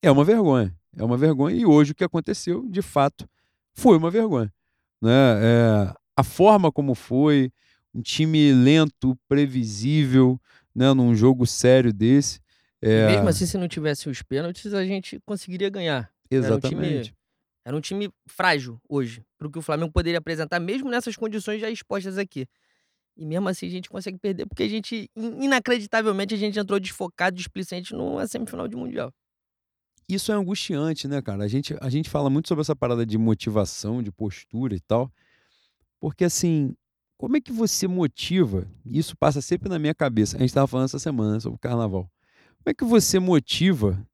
é 0.00 0.10
uma 0.10 0.24
vergonha. 0.24 0.72
É 0.96 1.02
uma 1.02 1.16
vergonha. 1.16 1.56
E 1.56 1.66
hoje 1.66 1.90
o 1.90 1.94
que 1.96 2.04
aconteceu, 2.04 2.68
de 2.68 2.82
fato, 2.82 3.28
foi 3.74 3.96
uma 3.96 4.10
vergonha. 4.10 4.52
Né? 5.00 5.10
É, 5.10 5.94
a 6.16 6.22
forma 6.22 6.70
como 6.70 6.94
foi, 6.94 7.50
um 7.94 8.00
time 8.00 8.52
lento, 8.52 9.18
previsível, 9.28 10.40
né, 10.74 10.92
num 10.92 11.14
jogo 11.14 11.46
sério 11.46 11.92
desse. 11.92 12.40
É... 12.80 13.12
Mesmo 13.12 13.28
assim, 13.28 13.46
se 13.46 13.58
não 13.58 13.68
tivesse 13.68 14.08
os 14.08 14.22
pênaltis, 14.22 14.72
a 14.74 14.84
gente 14.84 15.20
conseguiria 15.24 15.68
ganhar. 15.70 16.10
Exatamente. 16.30 16.74
Era 16.74 16.76
um 16.76 17.00
time, 17.00 17.16
era 17.64 17.76
um 17.76 17.80
time 17.80 18.10
frágil 18.26 18.80
hoje, 18.88 19.24
para 19.38 19.46
o 19.46 19.50
que 19.50 19.58
o 19.58 19.62
Flamengo 19.62 19.92
poderia 19.92 20.18
apresentar, 20.18 20.58
mesmo 20.58 20.90
nessas 20.90 21.16
condições 21.16 21.60
já 21.60 21.70
expostas 21.70 22.18
aqui. 22.18 22.46
E 23.16 23.26
mesmo 23.26 23.48
assim 23.48 23.66
a 23.66 23.70
gente 23.70 23.90
consegue 23.90 24.18
perder, 24.18 24.46
porque 24.46 24.62
a 24.62 24.68
gente, 24.68 25.10
inacreditavelmente, 25.14 26.34
a 26.34 26.38
gente 26.38 26.58
entrou 26.58 26.80
desfocado, 26.80 27.36
displicente 27.36 27.92
numa 27.92 28.26
semifinal 28.26 28.66
de 28.66 28.74
Mundial. 28.74 29.12
Isso 30.08 30.32
é 30.32 30.34
angustiante, 30.34 31.06
né, 31.06 31.22
cara? 31.22 31.44
A 31.44 31.48
gente, 31.48 31.76
a 31.80 31.88
gente 31.88 32.10
fala 32.10 32.28
muito 32.28 32.48
sobre 32.48 32.62
essa 32.62 32.74
parada 32.74 33.06
de 33.06 33.16
motivação, 33.16 34.02
de 34.02 34.10
postura 34.10 34.74
e 34.74 34.80
tal. 34.80 35.12
Porque, 36.00 36.24
assim, 36.24 36.74
como 37.22 37.36
é 37.36 37.40
que 37.40 37.52
você 37.52 37.86
motiva? 37.86 38.66
Isso 38.84 39.16
passa 39.16 39.40
sempre 39.40 39.68
na 39.68 39.78
minha 39.78 39.94
cabeça. 39.94 40.36
A 40.36 40.40
gente 40.40 40.48
estava 40.48 40.66
falando 40.66 40.86
essa 40.86 40.98
semana 40.98 41.38
sobre 41.38 41.54
o 41.54 41.58
carnaval. 41.58 42.10
Como 42.58 42.66
é 42.66 42.74
que 42.74 42.82
você 42.82 43.20
motiva 43.20 44.04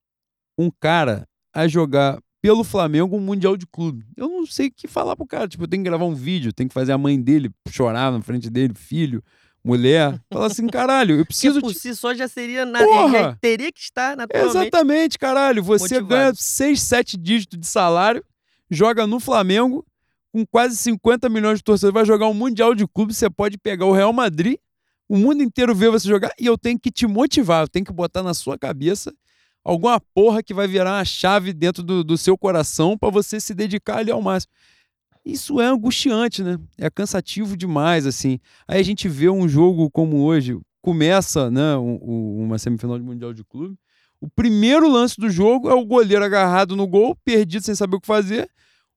um 0.59 0.71
cara 0.71 1.27
a 1.51 1.67
jogar 1.67 2.21
pelo 2.43 2.63
Flamengo 2.63 3.17
um 3.17 3.21
Mundial 3.21 3.57
de 3.57 3.67
Clube? 3.67 4.05
Eu 4.15 4.29
não 4.29 4.45
sei 4.45 4.67
o 4.67 4.71
que 4.71 4.87
falar 4.87 5.17
pro 5.17 5.27
cara. 5.27 5.49
Tipo, 5.49 5.65
eu 5.65 5.69
tenho 5.69 5.83
que 5.83 5.89
gravar 5.89 6.05
um 6.05 6.15
vídeo, 6.15 6.53
tenho 6.53 6.69
que 6.69 6.75
fazer 6.75 6.93
a 6.93 6.99
mãe 6.99 7.19
dele 7.19 7.51
chorar 7.71 8.13
na 8.13 8.21
frente 8.21 8.51
dele, 8.51 8.75
filho, 8.75 9.25
mulher. 9.65 10.21
Falar 10.31 10.49
assim, 10.49 10.67
caralho, 10.69 11.19
eu 11.19 11.25
preciso. 11.25 11.63
Que 11.63 11.67
por 11.67 11.75
si 11.75 11.97
só 11.97 12.15
já 12.15 12.29
seria 12.29 12.67
nada. 12.67 12.85
Já 13.11 13.37
teria 13.41 13.73
que 13.73 13.81
estar 13.81 14.19
naturalmente. 14.19 14.55
Exatamente, 14.55 15.19
caralho. 15.19 15.63
Você 15.63 15.95
motivado. 15.95 16.09
ganha 16.09 16.35
6, 16.35 16.83
7 16.83 17.17
dígitos 17.17 17.59
de 17.59 17.67
salário, 17.67 18.23
joga 18.71 19.07
no 19.07 19.19
Flamengo 19.19 19.83
com 20.39 20.47
quase 20.47 20.77
50 20.77 21.29
milhões 21.29 21.59
de 21.59 21.65
torcedores, 21.65 21.95
vai 21.95 22.05
jogar 22.05 22.29
um 22.29 22.35
Mundial 22.35 22.73
de 22.73 22.87
Clube, 22.87 23.13
você 23.13 23.29
pode 23.29 23.59
pegar 23.59 23.87
o 23.87 23.93
Real 23.93 24.13
Madrid, 24.13 24.57
o 25.09 25.17
mundo 25.17 25.43
inteiro 25.43 25.75
vê 25.75 25.91
você 25.91 26.07
jogar, 26.07 26.33
e 26.39 26.47
eu 26.47 26.57
tenho 26.57 26.79
que 26.79 26.93
te 26.93 27.07
motivar, 27.09 27.65
eu 27.65 27.69
tenho 27.69 27.85
que 27.85 27.93
botar 27.93 28.23
na 28.23 28.35
sua 28.35 28.57
cabeça 28.57 29.13
alguma 29.65 30.01
porra 30.15 30.43
que 30.43 30.55
vai 30.55 30.69
virar 30.69 30.97
uma 30.97 31.05
chave 31.05 31.53
dentro 31.53 31.83
do, 31.83 32.05
do 32.05 32.17
seu 32.17 32.39
coração 32.39 32.97
para 32.97 33.11
você 33.11 33.41
se 33.41 33.53
dedicar 33.53 33.99
ali 33.99 34.13
ao 34.13 34.23
máximo. 34.23 34.53
Isso 35.25 35.61
é 35.61 35.67
angustiante, 35.67 36.43
né? 36.43 36.57
É 36.79 36.89
cansativo 36.89 37.57
demais, 37.57 38.07
assim. 38.07 38.39
Aí 38.67 38.81
a 38.81 38.85
gente 38.85 39.09
vê 39.09 39.29
um 39.29 39.49
jogo 39.49 39.91
como 39.91 40.23
hoje, 40.23 40.57
começa 40.81 41.51
né, 41.51 41.77
um, 41.77 42.45
uma 42.45 42.59
semifinal 42.59 42.97
de 42.97 43.05
Mundial 43.05 43.35
de 43.35 43.45
Clube, 43.45 43.77
o 44.21 44.29
primeiro 44.29 44.89
lance 44.89 45.17
do 45.19 45.29
jogo 45.29 45.69
é 45.69 45.75
o 45.75 45.85
goleiro 45.85 46.25
agarrado 46.25 46.75
no 46.75 46.87
gol, 46.87 47.17
perdido 47.25 47.65
sem 47.65 47.75
saber 47.75 47.97
o 47.97 48.01
que 48.01 48.07
fazer, 48.07 48.49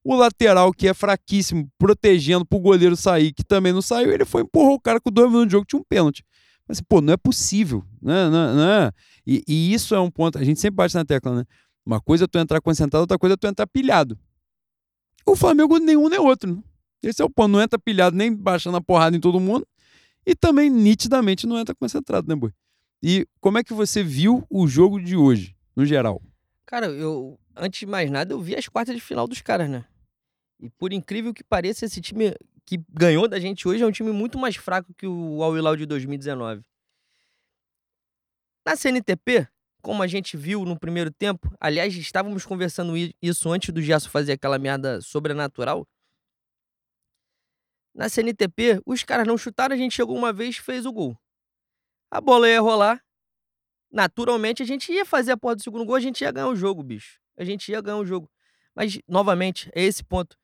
o 0.04 0.16
lateral, 0.16 0.74
que 0.74 0.88
é 0.88 0.94
fraquíssimo, 0.94 1.70
protegendo 1.78 2.46
pro 2.46 2.60
goleiro 2.60 2.96
sair, 2.96 3.34
que 3.34 3.44
também 3.44 3.72
não 3.72 3.82
saiu, 3.82 4.12
ele 4.12 4.26
foi 4.26 4.42
empurrou 4.42 4.76
o 4.76 4.80
cara 4.80 5.00
com 5.00 5.12
dois 5.12 5.28
minutos 5.30 5.48
de 5.48 5.52
jogo, 5.52 5.66
tinha 5.66 5.80
um 5.80 5.86
pênalti. 5.88 6.24
Mas, 6.68 6.82
pô, 6.82 7.02
não 7.02 7.14
é 7.14 7.18
possível, 7.18 7.84
né? 8.02 8.30
Não, 8.30 8.56
não 8.56 8.70
é. 8.70 8.92
E, 9.26 9.44
e, 9.48 9.74
isso 9.74 9.94
é 9.94 10.00
um 10.00 10.10
ponto, 10.10 10.38
a 10.38 10.44
gente 10.44 10.60
sempre 10.60 10.78
bate 10.78 10.96
na 10.96 11.06
tecla, 11.06 11.36
né? 11.36 11.46
Uma 11.86 12.00
coisa 12.00 12.26
é 12.26 12.28
tu 12.28 12.38
entrar 12.40 12.62
concentrado, 12.62 13.02
outra 13.02 13.18
coisa 13.18 13.34
é 13.34 13.38
tu 13.38 13.48
entrar 13.48 13.68
pilhado. 13.68 14.18
O 15.26 15.36
Flamengo 15.36 15.78
nenhum 15.78 16.10
nem 16.10 16.20
outro, 16.20 16.56
né? 16.56 16.64
Esse 17.04 17.22
é 17.22 17.26
o 17.26 17.30
ponto, 17.30 17.52
não 17.52 17.62
entra 17.62 17.80
pilhado 17.80 18.16
nem 18.16 18.34
baixando 18.34 18.78
a 18.78 18.82
porrada 18.82 19.16
em 19.16 19.20
todo 19.20 19.40
mundo 19.40 19.68
e 20.26 20.36
também 20.36 20.70
nitidamente 20.70 21.48
não 21.48 21.58
entra 21.58 21.74
concentrado, 21.74 22.28
né, 22.28 22.36
Boi? 22.36 22.52
E 23.02 23.28
como 23.40 23.58
é 23.58 23.64
que 23.64 23.74
você 23.74 24.04
viu 24.04 24.46
o 24.50 24.68
jogo 24.68 25.02
de 25.02 25.16
hoje, 25.16 25.56
no 25.76 25.86
geral? 25.86 26.22
Cara, 26.66 26.88
eu, 26.88 27.40
antes 27.56 27.80
de 27.80 27.86
mais 27.88 28.10
nada, 28.12 28.34
eu 28.34 28.40
vi 28.40 28.56
as 28.56 28.68
quartas 28.68 28.96
de 28.96 29.02
final 29.02 29.28
dos 29.28 29.42
caras, 29.42 29.70
né? 29.70 29.84
E 30.62 30.70
por 30.70 30.94
incrível 30.94 31.34
que 31.34 31.44
pareça, 31.44 31.86
esse 31.86 32.00
time 32.00 32.36
que 32.66 32.78
ganhou 32.88 33.28
da 33.28 33.40
gente 33.40 33.68
hoje 33.68 33.84
é 33.84 33.88
um 33.88 33.92
time 33.92 34.12
muito 34.12 34.38
mais 34.38 34.56
fraco 34.56 34.94
que 34.94 35.08
o 35.08 35.42
Al 35.42 35.58
Hilal 35.58 35.76
de 35.76 35.88
2019. 35.88 36.64
Na 38.64 38.76
CNTP, 38.76 39.48
como 39.82 40.04
a 40.04 40.08
gente 40.08 40.38
viu 40.38 40.64
no 40.64 40.80
primeiro 40.80 41.10
tempo, 41.12 41.52
aliás, 41.60 41.96
estávamos 41.96 42.46
conversando 42.46 42.94
isso 43.20 43.52
antes 43.52 43.74
do 43.74 43.82
Gerson 43.82 44.08
fazer 44.10 44.34
aquela 44.34 44.60
merda 44.60 45.02
sobrenatural. 45.02 45.88
Na 47.94 48.08
CNTP, 48.08 48.82
os 48.86 49.04
caras 49.04 49.28
não 49.28 49.40
chutaram, 49.40 49.74
a 49.74 49.78
gente 49.78 49.96
chegou 49.96 50.16
uma 50.16 50.32
vez 50.32 50.58
e 50.58 50.62
fez 50.62 50.86
o 50.86 50.94
gol. 50.94 51.18
A 52.12 52.22
bola 52.22 52.48
ia 52.48 52.62
rolar. 52.62 53.04
Naturalmente, 53.92 54.62
a 54.62 54.66
gente 54.66 54.94
ia 54.94 55.04
fazer 55.04 55.32
a 55.32 55.38
porta 55.38 55.58
do 55.58 55.64
segundo 55.64 55.84
gol, 55.84 55.96
a 55.96 56.00
gente 56.00 56.22
ia 56.22 56.32
ganhar 56.32 56.48
o 56.48 56.56
jogo, 56.56 56.84
bicho. 56.84 57.20
A 57.36 57.44
gente 57.44 57.70
ia 57.72 57.82
ganhar 57.82 57.98
o 57.98 58.06
jogo. 58.06 58.32
Mas, 58.76 59.00
novamente, 59.08 59.70
é 59.76 59.84
esse 59.84 60.04
ponto 60.04 60.38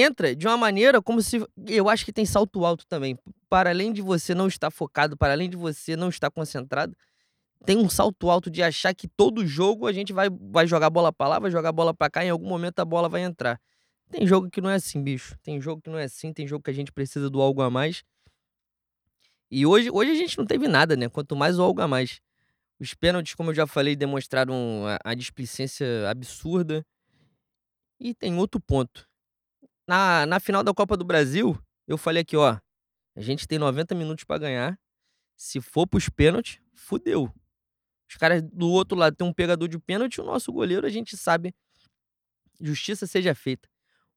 entra 0.00 0.34
de 0.34 0.46
uma 0.46 0.56
maneira 0.56 1.00
como 1.00 1.22
se. 1.22 1.44
Eu 1.66 1.88
acho 1.88 2.04
que 2.04 2.12
tem 2.12 2.26
salto 2.26 2.64
alto 2.64 2.86
também. 2.86 3.18
Para 3.48 3.70
além 3.70 3.92
de 3.92 4.02
você 4.02 4.34
não 4.34 4.46
estar 4.46 4.70
focado, 4.70 5.16
para 5.16 5.32
além 5.32 5.48
de 5.48 5.56
você 5.56 5.96
não 5.96 6.08
estar 6.08 6.30
concentrado, 6.30 6.96
tem 7.64 7.78
um 7.78 7.88
salto 7.88 8.30
alto 8.30 8.50
de 8.50 8.62
achar 8.62 8.94
que 8.94 9.08
todo 9.08 9.46
jogo 9.46 9.86
a 9.86 9.92
gente 9.92 10.12
vai, 10.12 10.28
vai 10.30 10.66
jogar 10.66 10.90
bola 10.90 11.12
para 11.12 11.28
lá, 11.28 11.38
vai 11.38 11.50
jogar 11.50 11.72
bola 11.72 11.94
para 11.94 12.10
cá, 12.10 12.24
em 12.24 12.30
algum 12.30 12.48
momento 12.48 12.78
a 12.80 12.84
bola 12.84 13.08
vai 13.08 13.22
entrar. 13.22 13.60
Tem 14.10 14.26
jogo 14.26 14.50
que 14.50 14.60
não 14.60 14.70
é 14.70 14.74
assim, 14.74 15.02
bicho. 15.02 15.36
Tem 15.42 15.60
jogo 15.60 15.80
que 15.82 15.90
não 15.90 15.98
é 15.98 16.04
assim, 16.04 16.32
tem 16.32 16.46
jogo 16.46 16.62
que 16.62 16.70
a 16.70 16.74
gente 16.74 16.92
precisa 16.92 17.30
do 17.30 17.40
algo 17.40 17.62
a 17.62 17.70
mais. 17.70 18.04
E 19.50 19.64
hoje, 19.64 19.90
hoje 19.90 20.10
a 20.10 20.14
gente 20.14 20.36
não 20.36 20.46
teve 20.46 20.68
nada, 20.68 20.96
né? 20.96 21.08
Quanto 21.08 21.34
mais 21.34 21.58
o 21.58 21.62
algo 21.62 21.80
a 21.80 21.88
mais. 21.88 22.20
Os 22.78 22.94
pênaltis, 22.94 23.34
como 23.34 23.50
eu 23.50 23.54
já 23.54 23.66
falei, 23.66 23.96
demonstraram 23.96 24.84
a, 24.86 25.10
a 25.10 25.14
displicência 25.14 25.86
absurda. 26.08 26.84
E 27.98 28.14
tem 28.14 28.36
outro 28.36 28.60
ponto 28.60 29.08
na, 29.86 30.26
na 30.26 30.40
final 30.40 30.64
da 30.64 30.74
Copa 30.74 30.96
do 30.96 31.04
Brasil, 31.04 31.56
eu 31.86 31.96
falei 31.96 32.22
aqui, 32.22 32.36
ó. 32.36 32.58
A 33.14 33.20
gente 33.20 33.46
tem 33.46 33.58
90 33.58 33.94
minutos 33.94 34.24
para 34.24 34.38
ganhar. 34.38 34.78
Se 35.36 35.60
for 35.60 35.86
pros 35.86 36.08
pênaltis, 36.08 36.60
fudeu. 36.74 37.32
Os 38.08 38.16
caras 38.16 38.42
do 38.42 38.68
outro 38.68 38.96
lado 38.96 39.16
tem 39.16 39.26
um 39.26 39.32
pegador 39.32 39.68
de 39.68 39.78
pênalti, 39.78 40.20
o 40.20 40.24
nosso 40.24 40.52
goleiro, 40.52 40.86
a 40.86 40.90
gente 40.90 41.16
sabe. 41.16 41.54
Justiça 42.60 43.06
seja 43.06 43.34
feita. 43.34 43.68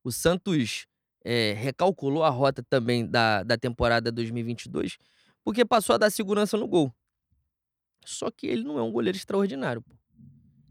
O 0.03 0.11
Santos 0.11 0.85
é, 1.23 1.53
recalculou 1.53 2.23
a 2.23 2.29
rota 2.29 2.63
também 2.63 3.05
da, 3.05 3.43
da 3.43 3.57
temporada 3.57 4.11
2022, 4.11 4.97
porque 5.43 5.65
passou 5.65 5.95
a 5.95 5.97
dar 5.97 6.09
segurança 6.09 6.57
no 6.57 6.67
gol. 6.67 6.93
Só 8.05 8.31
que 8.31 8.47
ele 8.47 8.63
não 8.63 8.79
é 8.79 8.81
um 8.81 8.91
goleiro 8.91 9.17
extraordinário. 9.17 9.81
Pô. 9.81 9.93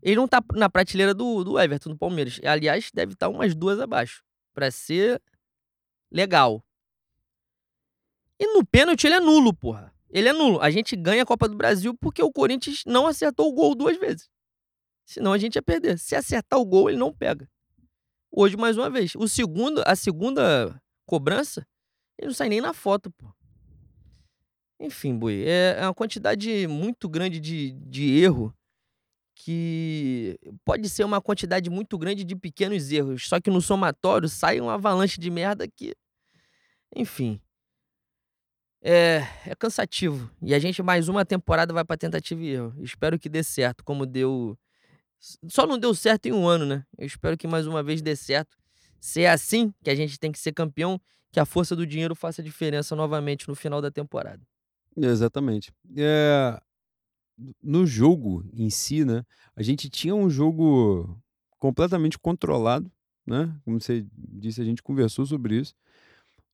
Ele 0.02 0.16
não 0.16 0.26
tá 0.28 0.42
na 0.54 0.70
prateleira 0.70 1.12
do, 1.12 1.44
do 1.44 1.58
Everton, 1.58 1.90
do 1.90 1.98
Palmeiras. 1.98 2.40
Aliás, 2.44 2.90
deve 2.92 3.12
estar 3.12 3.26
tá 3.26 3.30
umas 3.30 3.54
duas 3.54 3.80
abaixo 3.80 4.22
para 4.58 4.72
ser 4.72 5.22
legal. 6.10 6.64
E 8.40 8.46
no 8.54 8.66
pênalti 8.66 9.06
ele 9.06 9.14
é 9.14 9.20
nulo, 9.20 9.54
porra. 9.54 9.94
Ele 10.10 10.28
é 10.28 10.32
nulo. 10.32 10.60
A 10.60 10.68
gente 10.68 10.96
ganha 10.96 11.22
a 11.22 11.26
Copa 11.26 11.48
do 11.48 11.56
Brasil 11.56 11.94
porque 11.94 12.20
o 12.20 12.32
Corinthians 12.32 12.82
não 12.84 13.06
acertou 13.06 13.48
o 13.48 13.52
gol 13.52 13.76
duas 13.76 13.96
vezes. 13.98 14.28
Senão 15.04 15.32
a 15.32 15.38
gente 15.38 15.54
ia 15.54 15.62
perder. 15.62 15.96
Se 15.96 16.16
acertar 16.16 16.58
o 16.58 16.66
gol, 16.66 16.90
ele 16.90 16.98
não 16.98 17.14
pega. 17.14 17.48
Hoje, 18.32 18.56
mais 18.56 18.76
uma 18.76 18.90
vez. 18.90 19.14
O 19.14 19.28
segundo, 19.28 19.80
a 19.86 19.94
segunda 19.94 20.82
cobrança, 21.06 21.64
ele 22.18 22.26
não 22.26 22.34
sai 22.34 22.48
nem 22.48 22.60
na 22.60 22.72
foto, 22.72 23.12
pô. 23.12 23.32
Enfim, 24.80 25.16
Boi, 25.16 25.44
é, 25.46 25.76
é 25.78 25.82
uma 25.84 25.94
quantidade 25.94 26.66
muito 26.66 27.08
grande 27.08 27.38
de, 27.38 27.70
de 27.70 28.18
erro 28.18 28.52
que 29.40 30.36
pode 30.64 30.88
ser 30.88 31.04
uma 31.04 31.20
quantidade 31.20 31.70
muito 31.70 31.96
grande 31.96 32.24
de 32.24 32.34
pequenos 32.34 32.90
erros, 32.90 33.28
só 33.28 33.40
que 33.40 33.50
no 33.50 33.60
somatório 33.60 34.28
sai 34.28 34.60
uma 34.60 34.74
avalanche 34.74 35.20
de 35.20 35.30
merda 35.30 35.68
que, 35.68 35.94
enfim, 36.94 37.40
é, 38.82 39.22
é 39.46 39.54
cansativo. 39.54 40.28
E 40.42 40.52
a 40.54 40.58
gente 40.58 40.82
mais 40.82 41.08
uma 41.08 41.24
temporada 41.24 41.72
vai 41.72 41.84
para 41.84 41.96
tentativa 41.96 42.42
e 42.42 42.48
erro. 42.48 42.74
Espero 42.82 43.16
que 43.16 43.28
dê 43.28 43.44
certo, 43.44 43.84
como 43.84 44.04
deu. 44.04 44.58
Só 45.48 45.66
não 45.68 45.78
deu 45.78 45.94
certo 45.94 46.26
em 46.26 46.32
um 46.32 46.48
ano, 46.48 46.66
né? 46.66 46.84
Eu 46.98 47.06
espero 47.06 47.36
que 47.36 47.46
mais 47.46 47.66
uma 47.66 47.82
vez 47.82 48.02
dê 48.02 48.16
certo. 48.16 48.56
Se 49.00 49.22
é 49.22 49.30
assim 49.30 49.72
que 49.84 49.90
a 49.90 49.94
gente 49.94 50.18
tem 50.18 50.32
que 50.32 50.38
ser 50.38 50.52
campeão, 50.52 51.00
que 51.30 51.38
a 51.38 51.44
força 51.44 51.76
do 51.76 51.86
dinheiro 51.86 52.16
faça 52.16 52.42
diferença 52.42 52.96
novamente 52.96 53.48
no 53.48 53.54
final 53.54 53.80
da 53.80 53.90
temporada. 53.90 54.42
Exatamente. 54.96 55.70
É, 55.96 56.60
no 57.62 57.86
jogo 57.86 58.44
em 58.52 58.70
si, 58.70 59.04
né? 59.04 59.24
A 59.54 59.62
gente 59.62 59.88
tinha 59.88 60.14
um 60.14 60.28
jogo 60.28 61.18
completamente 61.58 62.18
controlado, 62.18 62.90
né? 63.26 63.54
Como 63.64 63.80
você 63.80 64.06
disse, 64.14 64.60
a 64.60 64.64
gente 64.64 64.82
conversou 64.82 65.26
sobre 65.26 65.56
isso. 65.58 65.74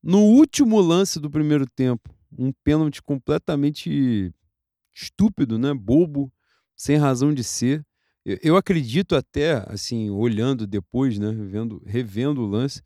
No 0.02 0.20
último 0.20 0.80
lance 0.80 1.18
do 1.18 1.30
primeiro 1.30 1.66
tempo, 1.66 2.14
um 2.36 2.52
pênalti 2.64 3.02
completamente 3.02 4.32
estúpido, 4.94 5.58
né? 5.58 5.72
Bobo, 5.72 6.32
sem 6.76 6.96
razão 6.96 7.32
de 7.32 7.42
ser. 7.42 7.84
Eu, 8.24 8.38
eu 8.42 8.56
acredito 8.56 9.16
até, 9.16 9.64
assim, 9.68 10.10
olhando 10.10 10.66
depois, 10.66 11.18
né? 11.18 11.32
Vendo, 11.32 11.82
revendo 11.86 12.42
o 12.42 12.46
lance, 12.46 12.82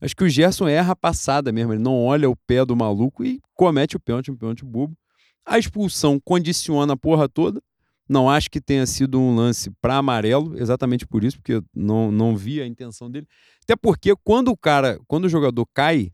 acho 0.00 0.14
que 0.14 0.24
o 0.24 0.28
Gerson 0.28 0.68
erra 0.68 0.92
a 0.92 0.96
passada 0.96 1.52
mesmo. 1.52 1.72
Ele 1.72 1.82
não 1.82 2.04
olha 2.04 2.30
o 2.30 2.36
pé 2.36 2.64
do 2.64 2.76
maluco 2.76 3.24
e 3.24 3.40
comete 3.54 3.96
o 3.96 4.00
pênalti, 4.00 4.30
um 4.30 4.36
pênalti 4.36 4.64
bobo. 4.64 4.96
A 5.44 5.58
expulsão 5.58 6.20
condiciona 6.20 6.92
a 6.92 6.96
porra 6.96 7.28
toda. 7.28 7.62
Não 8.08 8.28
acho 8.28 8.50
que 8.50 8.60
tenha 8.60 8.84
sido 8.84 9.18
um 9.18 9.34
lance 9.34 9.70
para 9.80 9.96
amarelo, 9.96 10.58
exatamente 10.60 11.06
por 11.06 11.24
isso, 11.24 11.38
porque 11.38 11.62
não, 11.74 12.10
não 12.10 12.36
vi 12.36 12.60
a 12.60 12.66
intenção 12.66 13.10
dele. 13.10 13.26
Até 13.62 13.74
porque 13.76 14.14
quando 14.22 14.48
o 14.48 14.56
cara, 14.56 14.98
quando 15.06 15.24
o 15.24 15.28
jogador 15.28 15.64
cai, 15.72 16.12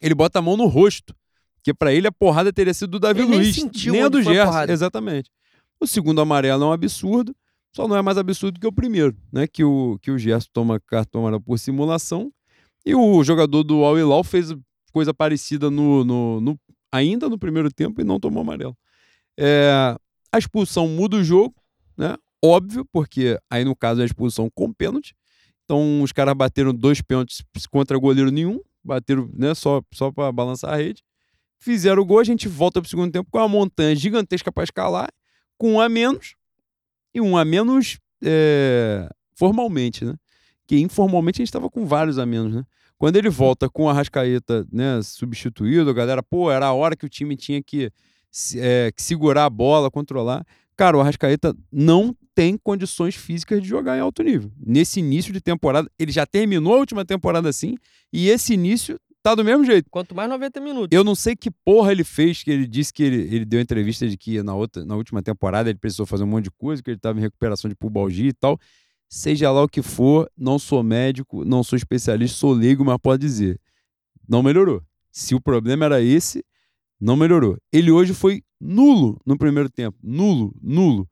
ele 0.00 0.14
bota 0.14 0.38
a 0.38 0.42
mão 0.42 0.56
no 0.56 0.66
rosto. 0.66 1.14
Porque 1.56 1.72
para 1.74 1.92
ele 1.92 2.06
a 2.06 2.12
porrada 2.12 2.52
teria 2.52 2.74
sido 2.74 2.90
do 2.90 2.98
Davi 3.00 3.20
Ele 3.20 3.30
nem 3.30 3.38
Luiz, 3.40 3.54
sentiu 3.54 3.92
nem 3.92 4.02
a 4.02 4.08
do 4.08 4.18
a 4.18 4.22
Gerson. 4.22 4.72
Exatamente. 4.72 5.30
O 5.80 5.86
segundo 5.86 6.20
amarelo 6.20 6.64
é 6.64 6.66
um 6.66 6.72
absurdo, 6.72 7.34
só 7.74 7.88
não 7.88 7.96
é 7.96 8.02
mais 8.02 8.18
absurdo 8.18 8.60
que 8.60 8.66
o 8.66 8.72
primeiro, 8.72 9.16
né? 9.32 9.46
Que 9.46 9.64
o, 9.64 9.98
que 10.00 10.10
o 10.10 10.18
Gerson 10.18 10.48
toma 10.52 10.78
cartão 10.80 11.22
amarelo 11.22 11.40
por 11.40 11.58
simulação. 11.58 12.32
E 12.84 12.94
o 12.94 13.22
jogador 13.24 13.62
do 13.64 13.84
Al 13.84 13.98
Hilal 13.98 14.22
fez 14.24 14.54
coisa 14.92 15.14
parecida 15.14 15.70
no, 15.70 16.04
no, 16.04 16.40
no- 16.40 16.60
ainda 16.92 17.28
no 17.28 17.38
primeiro 17.38 17.72
tempo 17.72 18.00
e 18.00 18.04
não 18.04 18.20
tomou 18.20 18.42
amarelo. 18.42 18.76
É, 19.38 19.96
a 20.30 20.38
expulsão 20.38 20.86
muda 20.86 21.16
o 21.16 21.24
jogo, 21.24 21.54
né? 21.96 22.16
Óbvio, 22.44 22.84
porque 22.92 23.38
aí 23.48 23.64
no 23.64 23.74
caso 23.74 24.00
é 24.00 24.02
a 24.02 24.06
expulsão 24.06 24.50
com 24.54 24.72
pênalti. 24.72 25.14
Então 25.64 26.02
os 26.02 26.12
caras 26.12 26.34
bateram 26.34 26.74
dois 26.74 27.00
pênaltis 27.00 27.42
contra 27.70 27.96
goleiro 27.96 28.30
nenhum, 28.30 28.60
bateram 28.84 29.30
né, 29.32 29.54
só, 29.54 29.80
só 29.92 30.10
para 30.10 30.30
balançar 30.30 30.74
a 30.74 30.76
rede. 30.76 31.02
Fizeram 31.58 32.02
o 32.02 32.04
gol, 32.04 32.18
a 32.18 32.24
gente 32.24 32.48
volta 32.48 32.80
para 32.80 32.86
o 32.86 32.90
segundo 32.90 33.12
tempo 33.12 33.30
com 33.30 33.38
uma 33.38 33.48
montanha 33.48 33.94
gigantesca 33.94 34.50
para 34.50 34.64
escalar, 34.64 35.08
com 35.56 35.74
um 35.74 35.80
a 35.80 35.88
menos, 35.88 36.34
e 37.14 37.20
um 37.20 37.36
a 37.36 37.44
menos 37.44 38.00
é, 38.22 39.08
formalmente, 39.36 40.04
né? 40.04 40.14
Que 40.66 40.78
informalmente 40.80 41.36
a 41.36 41.42
gente 41.42 41.48
estava 41.48 41.70
com 41.70 41.86
vários 41.86 42.18
a 42.18 42.26
menos, 42.26 42.52
né? 42.52 42.64
Quando 43.02 43.16
ele 43.16 43.28
volta 43.28 43.68
com 43.68 43.90
a 43.90 43.92
Rascaeta 43.92 44.64
né, 44.70 45.02
substituído, 45.02 45.90
a 45.90 45.92
galera, 45.92 46.22
pô, 46.22 46.52
era 46.52 46.66
a 46.66 46.72
hora 46.72 46.94
que 46.94 47.04
o 47.04 47.08
time 47.08 47.34
tinha 47.34 47.60
que, 47.60 47.90
é, 48.54 48.92
que 48.94 49.02
segurar 49.02 49.46
a 49.46 49.50
bola, 49.50 49.90
controlar. 49.90 50.46
Cara, 50.76 50.96
o 50.96 51.00
Arrascaeta 51.00 51.52
não 51.72 52.14
tem 52.32 52.56
condições 52.56 53.16
físicas 53.16 53.60
de 53.60 53.66
jogar 53.66 53.96
em 53.98 54.00
alto 54.00 54.22
nível. 54.22 54.52
Nesse 54.64 55.00
início 55.00 55.32
de 55.32 55.40
temporada, 55.40 55.90
ele 55.98 56.12
já 56.12 56.24
terminou 56.24 56.74
a 56.74 56.78
última 56.78 57.04
temporada 57.04 57.48
assim, 57.48 57.74
e 58.12 58.28
esse 58.28 58.54
início 58.54 58.96
tá 59.20 59.34
do 59.34 59.44
mesmo 59.44 59.64
jeito. 59.64 59.90
Quanto 59.90 60.14
mais 60.14 60.30
90 60.30 60.60
minutos. 60.60 60.96
Eu 60.96 61.02
não 61.02 61.16
sei 61.16 61.34
que 61.34 61.50
porra 61.50 61.90
ele 61.90 62.04
fez, 62.04 62.44
que 62.44 62.52
ele 62.52 62.68
disse 62.68 62.92
que 62.92 63.02
ele, 63.02 63.34
ele 63.34 63.44
deu 63.44 63.60
entrevista 63.60 64.08
de 64.08 64.16
que 64.16 64.40
na, 64.44 64.54
outra, 64.54 64.84
na 64.84 64.94
última 64.94 65.20
temporada 65.20 65.68
ele 65.68 65.78
precisou 65.78 66.06
fazer 66.06 66.22
um 66.22 66.28
monte 66.28 66.44
de 66.44 66.50
coisa, 66.52 66.80
que 66.80 66.90
ele 66.90 66.98
estava 66.98 67.18
em 67.18 67.22
recuperação 67.22 67.68
de 67.68 67.74
pubalgia 67.74 68.28
e 68.28 68.32
tal. 68.32 68.60
Seja 69.14 69.50
lá 69.50 69.62
o 69.62 69.68
que 69.68 69.82
for, 69.82 70.26
não 70.34 70.58
sou 70.58 70.82
médico, 70.82 71.44
não 71.44 71.62
sou 71.62 71.76
especialista, 71.76 72.38
sou 72.38 72.54
leigo, 72.54 72.82
mas 72.82 72.96
pode 72.96 73.20
dizer. 73.20 73.60
Não 74.26 74.42
melhorou. 74.42 74.82
Se 75.10 75.34
o 75.34 75.40
problema 75.40 75.84
era 75.84 76.00
esse, 76.00 76.42
não 76.98 77.14
melhorou. 77.14 77.58
Ele 77.70 77.90
hoje 77.90 78.14
foi 78.14 78.42
nulo 78.58 79.20
no 79.26 79.36
primeiro 79.36 79.68
tempo. 79.68 79.98
Nulo, 80.02 80.56
nulo. 80.62 81.06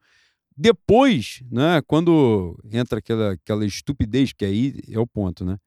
Depois, 0.56 1.42
né, 1.52 1.82
quando 1.86 2.58
entra 2.72 3.00
aquela, 3.00 3.32
aquela 3.32 3.66
estupidez, 3.66 4.32
que 4.32 4.46
aí 4.46 4.80
é 4.88 4.98
o 4.98 5.06
ponto, 5.06 5.44
né? 5.44 5.58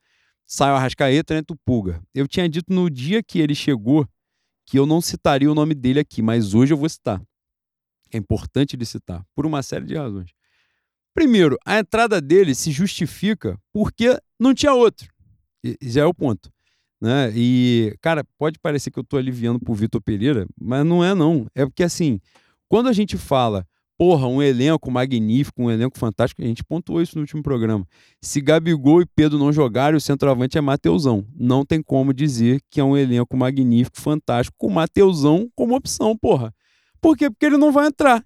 Sai 0.48 0.72
o 0.72 0.76
Arrascaeta, 0.76 1.36
entra 1.36 1.54
o 1.54 1.60
Pulga. 1.64 2.02
Eu 2.16 2.28
tinha 2.28 2.50
dito 2.50 2.74
no 2.74 2.90
dia 2.90 3.22
que 3.22 3.38
ele 3.38 3.54
chegou 3.54 4.08
que 4.66 4.80
eu 4.80 4.88
não 4.88 5.02
citaria 5.02 5.52
o 5.52 5.54
nome 5.54 5.76
dele 5.76 6.00
aqui, 6.00 6.24
mas 6.24 6.56
hoje 6.56 6.74
eu 6.74 6.78
vou 6.78 6.90
citar. 6.90 7.22
É 8.12 8.18
importante 8.18 8.76
ele 8.76 8.86
citar, 8.86 9.24
por 9.36 9.46
uma 9.46 9.62
série 9.62 9.86
de 9.86 9.94
razões. 9.96 10.32
Primeiro, 11.14 11.58
a 11.66 11.80
entrada 11.80 12.20
dele 12.20 12.56
se 12.56 12.72
justifica 12.72 13.58
porque 13.72 14.18
não 14.40 14.54
tinha 14.54 14.74
outro. 14.74 15.08
Já 15.82 16.02
é 16.02 16.06
o 16.06 16.14
ponto. 16.14 16.50
Né? 17.00 17.32
E, 17.36 17.96
cara, 18.02 18.24
pode 18.38 18.58
parecer 18.60 18.90
que 18.90 18.98
eu 18.98 19.04
tô 19.04 19.18
aliviando 19.18 19.60
pro 19.60 19.74
Vitor 19.74 20.02
Pereira, 20.02 20.48
mas 20.60 20.86
não 20.86 21.04
é 21.04 21.14
não. 21.14 21.46
É 21.54 21.66
porque, 21.66 21.84
assim, 21.84 22.20
quando 22.70 22.88
a 22.88 22.94
gente 22.94 23.18
fala, 23.18 23.68
porra, 23.98 24.28
um 24.28 24.42
elenco 24.42 24.90
magnífico, 24.90 25.64
um 25.64 25.70
elenco 25.70 25.98
fantástico, 26.00 26.42
a 26.42 26.46
gente 26.46 26.64
pontuou 26.64 27.02
isso 27.02 27.16
no 27.16 27.22
último 27.22 27.44
programa. 27.44 27.86
Se 28.22 28.42
Gabigol 28.42 29.02
e 29.02 29.06
Pedro 29.06 29.38
não 29.38 29.52
jogarem, 29.52 29.98
o 29.98 30.02
centroavante 30.02 30.58
é 30.58 30.62
Mateusão. 30.62 31.26
Não 31.36 31.66
tem 31.66 31.82
como 31.82 32.14
dizer 32.14 32.62
que 32.70 32.80
é 32.80 32.84
um 32.84 32.98
elenco 32.98 33.36
magnífico, 33.38 34.00
fantástico, 34.00 34.56
com 34.58 34.70
Mateusão 34.70 35.50
como 35.56 35.76
opção, 35.76 36.18
porra. 36.18 36.54
Por 37.00 37.18
quê? 37.18 37.30
Porque 37.30 37.46
ele 37.46 37.58
não 37.58 37.72
vai 37.72 37.88
entrar. 37.88 38.26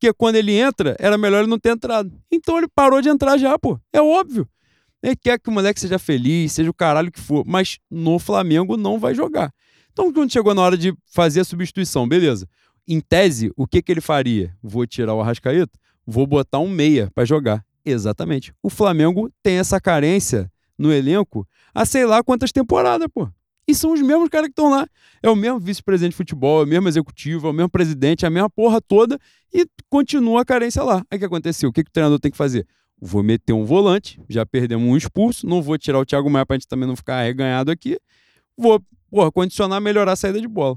Porque 0.00 0.14
quando 0.14 0.36
ele 0.36 0.52
entra, 0.52 0.96
era 0.98 1.18
melhor 1.18 1.40
ele 1.40 1.50
não 1.50 1.58
ter 1.58 1.72
entrado. 1.72 2.10
Então 2.32 2.56
ele 2.56 2.66
parou 2.66 3.02
de 3.02 3.10
entrar 3.10 3.36
já, 3.36 3.58
pô. 3.58 3.78
É 3.92 4.00
óbvio. 4.00 4.48
Ele 5.02 5.14
quer 5.14 5.38
que 5.38 5.50
o 5.50 5.52
moleque 5.52 5.78
seja 5.78 5.98
feliz, 5.98 6.52
seja 6.52 6.70
o 6.70 6.74
caralho 6.74 7.12
que 7.12 7.20
for, 7.20 7.44
mas 7.46 7.78
no 7.90 8.18
Flamengo 8.18 8.78
não 8.78 8.98
vai 8.98 9.14
jogar. 9.14 9.52
Então, 9.92 10.10
quando 10.10 10.32
chegou 10.32 10.54
na 10.54 10.62
hora 10.62 10.78
de 10.78 10.94
fazer 11.04 11.40
a 11.40 11.44
substituição, 11.44 12.08
beleza. 12.08 12.48
Em 12.88 12.98
tese, 12.98 13.52
o 13.54 13.66
que, 13.66 13.82
que 13.82 13.92
ele 13.92 14.00
faria? 14.00 14.56
Vou 14.62 14.86
tirar 14.86 15.14
o 15.14 15.20
Arrascaeta, 15.20 15.78
vou 16.06 16.26
botar 16.26 16.60
um 16.60 16.68
meia 16.68 17.10
para 17.14 17.26
jogar. 17.26 17.62
Exatamente. 17.84 18.54
O 18.62 18.70
Flamengo 18.70 19.30
tem 19.42 19.58
essa 19.58 19.78
carência 19.78 20.50
no 20.78 20.90
elenco 20.90 21.46
há 21.74 21.84
sei 21.84 22.06
lá 22.06 22.22
quantas 22.22 22.52
temporadas, 22.52 23.06
pô. 23.12 23.28
E 23.70 23.74
são 23.74 23.92
os 23.92 24.02
mesmos 24.02 24.28
caras 24.28 24.48
que 24.48 24.52
estão 24.52 24.68
lá. 24.68 24.84
É 25.22 25.30
o 25.30 25.36
mesmo 25.36 25.60
vice-presidente 25.60 26.10
de 26.10 26.16
futebol, 26.16 26.62
é 26.62 26.64
o 26.64 26.66
mesmo 26.66 26.88
executivo, 26.88 27.46
é 27.46 27.50
o 27.50 27.52
mesmo 27.52 27.70
presidente, 27.70 28.24
é 28.24 28.28
a 28.28 28.30
mesma 28.30 28.50
porra 28.50 28.80
toda 28.80 29.16
e 29.54 29.64
continua 29.88 30.42
a 30.42 30.44
carência 30.44 30.82
lá. 30.82 31.04
Aí 31.08 31.16
o 31.16 31.20
que 31.20 31.24
aconteceu? 31.24 31.70
O 31.70 31.72
que, 31.72 31.84
que 31.84 31.90
o 31.90 31.92
treinador 31.92 32.18
tem 32.18 32.32
que 32.32 32.36
fazer? 32.36 32.66
Vou 33.00 33.22
meter 33.22 33.52
um 33.52 33.64
volante, 33.64 34.20
já 34.28 34.44
perdemos 34.44 34.84
um 34.88 34.96
expulso, 34.96 35.46
não 35.46 35.62
vou 35.62 35.78
tirar 35.78 36.00
o 36.00 36.04
Thiago 36.04 36.28
Maia 36.28 36.44
pra 36.44 36.56
gente 36.56 36.66
também 36.66 36.88
não 36.88 36.96
ficar 36.96 37.20
arreganhado 37.20 37.70
aqui. 37.70 37.96
Vou, 38.56 38.82
porra, 39.08 39.30
condicionar, 39.30 39.80
melhorar 39.80 40.12
a 40.12 40.16
saída 40.16 40.40
de 40.40 40.48
bola. 40.48 40.76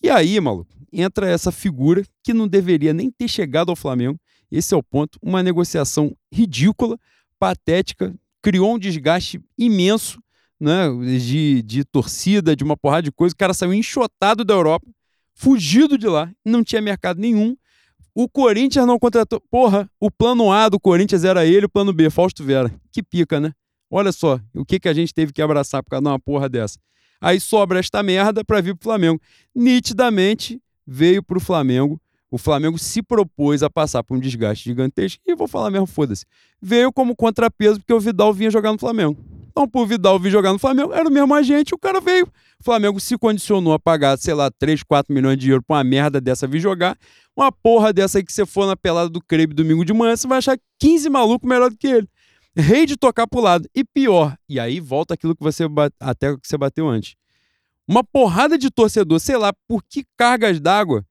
E 0.00 0.08
aí, 0.08 0.38
maluco, 0.38 0.70
entra 0.92 1.28
essa 1.28 1.50
figura 1.50 2.04
que 2.22 2.32
não 2.32 2.46
deveria 2.46 2.94
nem 2.94 3.10
ter 3.10 3.26
chegado 3.26 3.70
ao 3.70 3.76
Flamengo. 3.76 4.20
Esse 4.52 4.72
é 4.72 4.76
o 4.76 4.84
ponto. 4.84 5.18
Uma 5.20 5.42
negociação 5.42 6.16
ridícula, 6.32 6.96
patética, 7.40 8.14
criou 8.40 8.76
um 8.76 8.78
desgaste 8.78 9.40
imenso 9.58 10.22
né, 10.60 10.88
de, 11.18 11.62
de 11.62 11.84
torcida, 11.84 12.54
de 12.54 12.62
uma 12.62 12.76
porrada 12.76 13.02
de 13.02 13.12
coisa. 13.12 13.32
O 13.32 13.38
cara 13.38 13.54
saiu 13.54 13.72
enxotado 13.72 14.44
da 14.44 14.52
Europa, 14.52 14.86
fugido 15.34 15.96
de 15.96 16.06
lá, 16.06 16.30
não 16.44 16.62
tinha 16.62 16.82
mercado 16.82 17.18
nenhum. 17.18 17.56
O 18.14 18.28
Corinthians 18.28 18.86
não 18.86 18.98
contratou. 18.98 19.40
Porra, 19.50 19.88
o 19.98 20.10
plano 20.10 20.52
A 20.52 20.68
do 20.68 20.78
Corinthians 20.78 21.24
era 21.24 21.46
ele, 21.46 21.66
o 21.66 21.70
plano 21.70 21.92
B, 21.92 22.10
Fausto 22.10 22.44
Vera. 22.44 22.70
Que 22.92 23.02
pica, 23.02 23.40
né? 23.40 23.52
Olha 23.90 24.12
só, 24.12 24.38
o 24.54 24.64
que, 24.64 24.78
que 24.78 24.88
a 24.88 24.92
gente 24.92 25.14
teve 25.14 25.32
que 25.32 25.40
abraçar 25.40 25.82
por 25.82 25.90
causa 25.90 26.02
de 26.02 26.08
uma 26.08 26.18
porra 26.18 26.48
dessa. 26.48 26.78
Aí 27.20 27.40
sobra 27.40 27.78
esta 27.78 28.02
merda 28.02 28.44
para 28.44 28.60
vir 28.60 28.74
pro 28.74 28.84
Flamengo. 28.84 29.20
Nitidamente 29.54 30.60
veio 30.86 31.22
pro 31.22 31.40
Flamengo. 31.40 32.00
O 32.30 32.38
Flamengo 32.38 32.78
se 32.78 33.02
propôs 33.02 33.62
a 33.62 33.68
passar 33.68 34.04
por 34.04 34.16
um 34.16 34.20
desgaste 34.20 34.64
gigantesco. 34.64 35.20
E 35.26 35.34
vou 35.34 35.48
falar 35.48 35.70
mesmo, 35.70 35.86
foda-se. 35.86 36.24
Veio 36.62 36.92
como 36.92 37.16
contrapeso 37.16 37.80
porque 37.80 37.92
o 37.92 38.00
Vidal 38.00 38.32
vinha 38.32 38.50
jogar 38.50 38.72
no 38.72 38.78
Flamengo. 38.78 39.18
Então, 39.50 39.68
por 39.68 39.86
Vidal 39.86 40.18
vir 40.18 40.30
jogar 40.30 40.52
no 40.52 40.58
Flamengo, 40.58 40.92
era 40.92 41.08
o 41.08 41.12
mesmo 41.12 41.34
agente, 41.34 41.74
o 41.74 41.78
cara 41.78 42.00
veio. 42.00 42.26
O 42.60 42.64
Flamengo 42.64 43.00
se 43.00 43.18
condicionou 43.18 43.72
a 43.72 43.78
pagar, 43.78 44.16
sei 44.16 44.32
lá, 44.32 44.50
3, 44.50 44.82
4 44.82 45.12
milhões 45.12 45.36
de 45.38 45.50
euros 45.50 45.64
pra 45.66 45.76
uma 45.76 45.84
merda 45.84 46.20
dessa 46.20 46.46
vir 46.46 46.60
jogar. 46.60 46.96
Uma 47.36 47.50
porra 47.50 47.92
dessa 47.92 48.18
aí 48.18 48.24
que 48.24 48.32
você 48.32 48.46
for 48.46 48.66
na 48.66 48.76
pelada 48.76 49.08
do 49.08 49.20
Crebe 49.20 49.54
domingo 49.54 49.84
de 49.84 49.92
manhã, 49.92 50.14
você 50.14 50.28
vai 50.28 50.38
achar 50.38 50.58
15 50.78 51.08
malucos 51.10 51.48
melhor 51.48 51.70
do 51.70 51.76
que 51.76 51.86
ele. 51.86 52.08
Rei 52.56 52.86
de 52.86 52.96
tocar 52.96 53.26
pro 53.26 53.40
lado. 53.40 53.68
E 53.74 53.84
pior, 53.84 54.36
e 54.48 54.60
aí 54.60 54.78
volta 54.78 55.14
aquilo 55.14 55.34
que 55.34 55.42
você 55.42 55.66
bate, 55.66 55.94
até 55.98 56.36
que 56.36 56.46
você 56.46 56.56
bateu 56.56 56.88
antes. 56.88 57.14
Uma 57.88 58.04
porrada 58.04 58.56
de 58.56 58.70
torcedor, 58.70 59.18
sei 59.18 59.36
lá 59.36 59.52
por 59.66 59.82
que 59.82 60.04
cargas 60.16 60.60
d'água, 60.60 61.04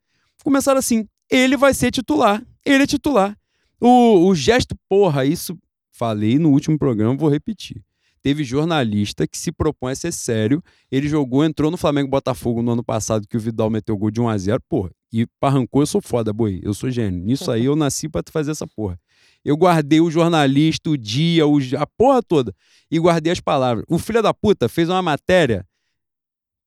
começaram 0.44 0.80
assim: 0.80 1.08
ele 1.30 1.58
vai 1.58 1.74
ser 1.74 1.92
titular, 1.92 2.42
ele 2.66 2.84
é 2.84 2.88
titular. 2.88 3.38
O, 3.82 4.28
o 4.28 4.36
gesto, 4.36 4.76
porra, 4.88 5.26
isso 5.26 5.58
falei 5.92 6.40
no 6.40 6.52
último 6.52 6.78
programa, 6.78 7.16
vou 7.18 7.30
repetir. 7.30 7.84
Teve 8.22 8.44
jornalista 8.44 9.28
que 9.28 9.38
se 9.38 9.52
propõe 9.52 9.94
a 9.94 9.96
ser 9.96 10.12
sério. 10.12 10.62
Ele 10.92 11.08
jogou, 11.08 11.44
entrou 11.44 11.72
no 11.72 11.78
Flamengo 11.78 12.10
Botafogo 12.10 12.62
no 12.62 12.72
ano 12.72 12.84
passado, 12.84 13.28
que 13.28 13.38
o 13.38 13.40
Vidal 13.40 13.70
meteu 13.70 13.98
gol 13.98 14.12
de 14.12 14.22
1x0, 14.22 14.60
porra. 14.68 14.92
E 15.12 15.26
arrancou, 15.42 15.82
eu 15.82 15.88
sou 15.88 16.02
foda, 16.02 16.32
boi. 16.32 16.60
Eu 16.62 16.74
sou 16.74 16.92
gênio. 16.92 17.20
Nisso 17.24 17.50
aí 17.50 17.66
eu 17.66 17.76
nasci 17.76 18.08
pra 18.10 18.22
fazer 18.30 18.52
essa 18.52 18.68
porra. 18.68 19.00
Eu 19.44 19.56
guardei 19.56 20.02
o 20.02 20.12
jornalista, 20.12 20.90
o 20.90 20.98
dia, 20.98 21.48
o, 21.48 21.58
a 21.78 21.88
porra 21.88 22.22
toda. 22.22 22.54
E 22.92 23.00
guardei 23.00 23.32
as 23.32 23.40
palavras. 23.40 23.86
O 23.88 23.98
filho 23.98 24.22
da 24.22 24.34
puta 24.34 24.68
fez 24.68 24.90
uma 24.90 25.02
matéria. 25.02 25.66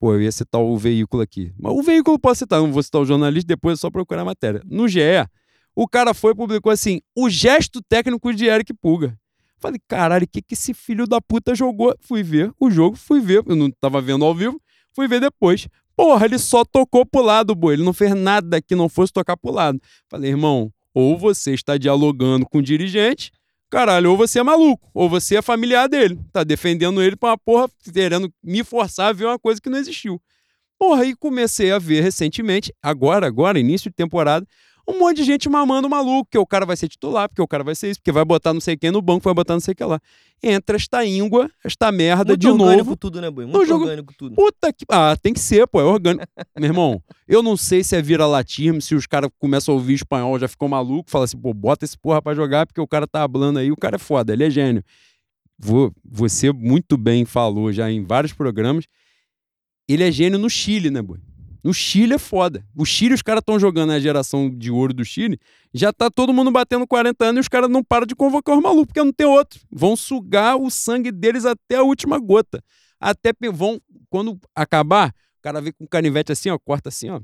Pô, 0.01 0.15
eu 0.15 0.23
ia 0.23 0.33
citar 0.33 0.61
o 0.61 0.77
veículo 0.77 1.23
aqui. 1.23 1.53
Mas 1.57 1.73
o 1.73 1.83
veículo 1.83 2.19
pode 2.19 2.39
citar, 2.39 2.61
não 2.61 2.73
vou 2.73 2.83
citar 2.83 3.01
o 3.01 3.05
jornalista, 3.05 3.47
depois 3.47 3.79
é 3.79 3.81
só 3.81 3.89
procurar 3.89 4.23
a 4.23 4.25
matéria. 4.25 4.61
No 4.65 4.89
GE, 4.89 4.99
o 5.77 5.87
cara 5.87 6.13
foi 6.13 6.33
e 6.33 6.35
publicou 6.35 6.73
assim: 6.73 7.01
o 7.17 7.31
gesto 7.31 7.81
técnico 7.81 8.35
de 8.35 8.47
Eric 8.47 8.75
Puga. 8.75 9.17
Falei, 9.63 9.81
caralho, 9.87 10.25
o 10.25 10.29
que, 10.29 10.43
que 10.43 10.55
esse 10.55 10.75
filho 10.75 11.07
da 11.07 11.21
puta 11.21 11.55
jogou? 11.55 11.95
Fui 12.01 12.23
ver 12.23 12.53
o 12.59 12.69
jogo, 12.69 12.97
fui 12.97 13.21
ver. 13.21 13.45
Eu 13.47 13.55
não 13.55 13.71
tava 13.71 14.01
vendo 14.01 14.25
ao 14.25 14.35
vivo, 14.35 14.61
fui 14.93 15.07
ver 15.07 15.21
depois. 15.21 15.69
Porra, 15.97 16.25
ele 16.27 16.39
só 16.39 16.65
tocou 16.65 17.07
pro 17.07 17.23
lado, 17.23 17.55
boi. 17.55 17.75
Ele 17.75 17.85
não 17.85 17.93
fez 17.93 18.13
nada 18.13 18.61
que 18.61 18.75
não 18.75 18.89
fosse 18.89 19.13
tocar 19.13 19.37
pro 19.37 19.53
lado. 19.53 19.81
Falei, 20.11 20.31
irmão, 20.31 20.73
ou 20.93 21.17
você 21.17 21.55
está 21.55 21.79
dialogando 21.79 22.45
com 22.45 22.59
o 22.59 22.63
dirigente, 22.63 23.31
caralho, 23.71 24.11
ou 24.11 24.17
você 24.17 24.41
é 24.41 24.43
maluco, 24.43 24.91
ou 24.93 25.09
você 25.09 25.37
é 25.37 25.43
familiar 25.43 25.89
dele. 25.89 26.19
Tá 26.33 26.43
defendendo 26.43 27.01
ele 27.01 27.15
pra 27.15 27.31
uma 27.31 27.39
porra, 27.39 27.71
querendo 27.93 28.33
me 28.43 28.65
forçar 28.65 29.11
a 29.11 29.13
ver 29.13 29.27
uma 29.27 29.39
coisa 29.39 29.61
que 29.61 29.71
não 29.71 29.79
existiu. 29.79 30.21
Porra, 30.77 31.03
aí 31.03 31.15
comecei 31.15 31.71
a 31.71 31.79
ver 31.79 32.01
recentemente, 32.01 32.75
agora, 32.83 33.29
agora, 33.29 33.61
início 33.61 33.89
de 33.89 33.95
temporada, 33.95 34.45
Um 34.87 34.99
monte 34.99 35.19
de 35.19 35.25
gente 35.25 35.49
mamando 35.49 35.89
maluco, 35.89 36.25
porque 36.25 36.39
o 36.39 36.47
cara 36.47 36.67
vai 36.67 36.77
ser 36.77 36.89
titular, 36.89 37.29
porque 37.29 37.41
o 37.41 37.47
cara 37.47 37.63
vai 37.63 37.75
ser 37.75 37.91
isso, 37.91 38.01
porque 38.01 38.11
vai 38.11 38.25
botar 38.25 38.53
não 38.53 38.61
sei 38.61 38.77
quem 38.77 38.91
no 38.91 39.01
banco, 39.01 39.23
vai 39.23 39.33
botar 39.33 39.55
não 39.55 39.61
sei 39.61 39.73
o 39.73 39.77
que 39.77 39.85
lá. 39.85 40.01
Entra 40.43 40.75
esta 40.77 41.05
íngua, 41.07 41.49
esta 41.65 41.93
merda 41.93 42.25
Muito 42.33 42.41
de 42.41 42.49
orgânico 42.49 42.77
novo. 42.79 42.97
tudo, 42.97 43.21
né, 43.21 43.31
Boi? 43.31 43.47
No 43.47 43.53
Muito 43.53 43.69
jogo- 43.69 43.85
orgânico 43.85 44.13
tudo. 44.19 44.35
Puta 44.35 44.73
que. 44.73 44.85
Ah, 44.89 45.17
tem 45.17 45.33
que 45.33 45.39
ser, 45.39 45.69
pô, 45.69 45.81
é 45.81 45.85
orgânico. 45.85 46.25
Meu 46.59 46.69
irmão, 46.69 47.03
eu 47.29 47.43
não 47.45 47.57
sei 47.57 47.85
se 47.85 47.95
é 47.95 48.03
vira-latismo, 48.03 48.83
se 48.83 48.97
os 48.97 49.07
caras 49.07 49.31
começam 49.39 49.73
a 49.73 49.77
ouvir 49.77 49.95
espanhol, 49.95 50.37
já 50.39 50.49
ficou 50.49 50.69
maluco, 50.69 51.09
fala 51.11 51.27
assim, 51.27 51.39
pô, 51.39 51.55
bota 51.55 51.85
esse 51.85 51.97
porra 51.97 52.21
pra 52.21 52.35
jogar, 52.35 52.67
porque 52.67 52.81
o 52.81 52.89
cara 52.89 53.07
tá 53.07 53.23
hablando 53.23 53.61
aí, 53.61 53.71
o 53.71 53.77
cara 53.77 53.95
é 53.97 53.99
foda, 54.01 54.33
ele 54.33 54.43
é 54.45 54.51
gênio. 54.51 54.83
Vo- 55.57 55.95
Você 56.05 56.51
muito 56.53 56.97
bem 56.97 57.25
falou 57.25 57.73
já 57.73 57.89
em 57.89 58.05
vários 58.05 58.33
programas, 58.33 58.85
ele 59.89 60.03
é 60.03 60.11
gênio 60.11 60.41
no 60.41 60.51
Chile, 60.51 60.91
né, 60.91 61.01
boi? 61.01 61.19
No 61.63 61.73
Chile 61.73 62.15
é 62.15 62.19
foda. 62.19 62.65
O 62.77 62.85
Chile, 62.85 63.15
os 63.15 63.23
caras 63.23 63.41
estão 63.41 63.59
jogando 63.59 63.93
a 63.93 64.01
geração 64.01 64.51
de 64.51 64.71
ouro 64.71 64.93
do 64.93 65.05
Chile, 65.05 65.39
já 65.73 65.93
tá 65.93 66.11
todo 66.11 66.33
mundo 66.33 66.51
batendo 66.51 66.87
40 66.87 67.25
anos 67.25 67.39
e 67.39 67.41
os 67.41 67.49
caras 67.49 67.71
não 67.71 67.85
param 67.85 68.07
de 68.07 68.17
convocar 68.17 68.57
os 68.57 68.63
malucos, 68.63 68.87
porque 68.87 69.03
não 69.03 69.13
tem 69.13 69.27
outro. 69.27 69.61
Vão 69.71 69.95
sugar 69.95 70.57
o 70.57 70.71
sangue 70.71 71.13
deles 71.13 71.45
até 71.45 71.77
a 71.77 71.83
última 71.83 72.19
gota. 72.19 72.63
Até 73.01 73.33
vão, 73.53 73.81
quando 74.11 74.39
acabar, 74.55 75.11
o 75.11 75.43
cara 75.43 75.61
vem 75.61 75.73
com 75.73 75.85
um 75.85 75.89
canivete 75.89 76.33
assim, 76.33 76.51
ó, 76.51 76.59
corta 76.59 76.89
assim, 76.89 77.11
ó. 77.11 77.21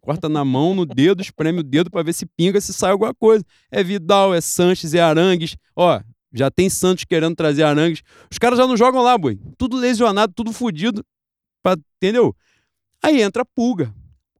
Corta 0.00 0.28
na 0.28 0.44
mão, 0.44 0.74
no 0.74 0.84
dedo, 0.84 1.22
espreme 1.22 1.60
o 1.60 1.62
dedo 1.62 1.90
pra 1.90 2.02
ver 2.02 2.12
se 2.12 2.26
pinga, 2.26 2.60
se 2.60 2.74
sai 2.74 2.90
alguma 2.90 3.14
coisa. 3.14 3.42
É 3.70 3.82
Vidal, 3.82 4.34
é 4.34 4.40
Sanches, 4.40 4.92
é 4.92 5.00
Arangues. 5.00 5.56
Ó, 5.74 5.98
já 6.30 6.50
tem 6.50 6.68
Santos 6.68 7.04
querendo 7.04 7.34
trazer 7.34 7.62
Arangues. 7.62 8.02
Os 8.30 8.36
caras 8.36 8.58
já 8.58 8.66
não 8.66 8.76
jogam 8.76 9.00
lá, 9.00 9.16
boi. 9.16 9.38
Tudo 9.56 9.78
lesionado, 9.78 10.32
tudo 10.36 10.52
fudido. 10.52 11.02
Pra, 11.62 11.74
entendeu? 11.96 12.36
Aí 13.04 13.20
entra 13.20 13.42
a 13.42 13.44
Pulga. 13.44 13.94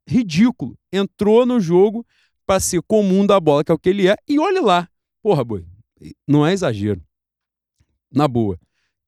Ridículo. 0.08 0.74
Entrou 0.90 1.44
no 1.44 1.60
jogo 1.60 2.02
pra 2.46 2.58
ser 2.58 2.80
comum 2.80 3.26
da 3.26 3.38
bola, 3.38 3.62
que 3.62 3.70
é 3.70 3.74
o 3.74 3.78
que 3.78 3.90
ele 3.90 4.08
é. 4.08 4.16
E 4.26 4.38
olhe 4.38 4.58
lá. 4.58 4.88
Porra, 5.22 5.44
boi. 5.44 5.66
Não 6.26 6.46
é 6.46 6.54
exagero. 6.54 6.98
Na 8.10 8.26
boa. 8.26 8.58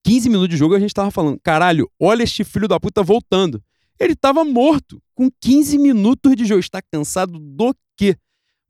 15 0.05 0.29
minutos 0.29 0.51
de 0.51 0.59
jogo 0.59 0.75
a 0.75 0.79
gente 0.79 0.93
tava 0.93 1.11
falando, 1.11 1.41
caralho, 1.43 1.91
olha 1.99 2.23
este 2.23 2.45
filho 2.45 2.69
da 2.69 2.79
puta 2.79 3.03
voltando. 3.03 3.65
Ele 3.99 4.15
tava 4.15 4.45
morto 4.45 5.03
com 5.15 5.31
15 5.41 5.79
minutos 5.79 6.37
de 6.37 6.45
jogo. 6.45 6.61
Está 6.61 6.83
cansado 6.83 7.39
do 7.39 7.75
quê? 7.97 8.15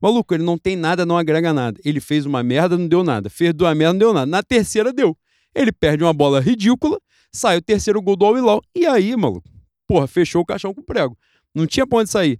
Maluco, 0.01 0.33
ele 0.33 0.43
não 0.43 0.57
tem 0.57 0.77
nada, 0.77 1.05
não 1.05 1.17
agrega 1.17 1.51
nada. 1.51 1.77
Ele 1.83 1.99
fez 1.99 2.25
uma 2.25 2.41
merda, 2.41 2.77
não 2.77 2.87
deu 2.87 3.03
nada. 3.03 3.29
Fez 3.29 3.53
duas 3.53 3.75
merda, 3.75 3.91
não 3.91 3.99
deu 3.99 4.13
nada. 4.13 4.25
Na 4.25 4.41
terceira, 4.41 4.93
deu. 4.93 5.17
Ele 5.53 5.73
perde 5.73 6.01
uma 6.05 6.13
bola 6.13 6.39
ridícula, 6.39 6.97
sai 7.29 7.57
o 7.57 7.61
terceiro 7.61 8.01
gol 8.01 8.15
do 8.15 8.25
Al-Hilal. 8.25 8.61
E 8.73 8.85
aí, 8.85 9.13
maluco? 9.17 9.56
Porra, 9.87 10.07
fechou 10.07 10.41
o 10.41 10.45
caixão 10.45 10.73
com 10.73 10.81
prego. 10.81 11.17
Não 11.55 11.65
tinha 11.65 11.87
pra 11.87 11.99
onde 11.99 12.09
sair. 12.09 12.39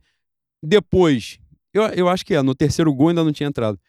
Depois, 0.61 1.39
eu, 1.73 1.83
eu 1.83 2.09
acho 2.09 2.25
que 2.25 2.33
é, 2.33 2.41
no 2.41 2.53
terceiro 2.53 2.93
gol 2.93 3.09
ainda 3.09 3.23
não 3.23 3.31
tinha 3.31 3.47
entrado. 3.47 3.79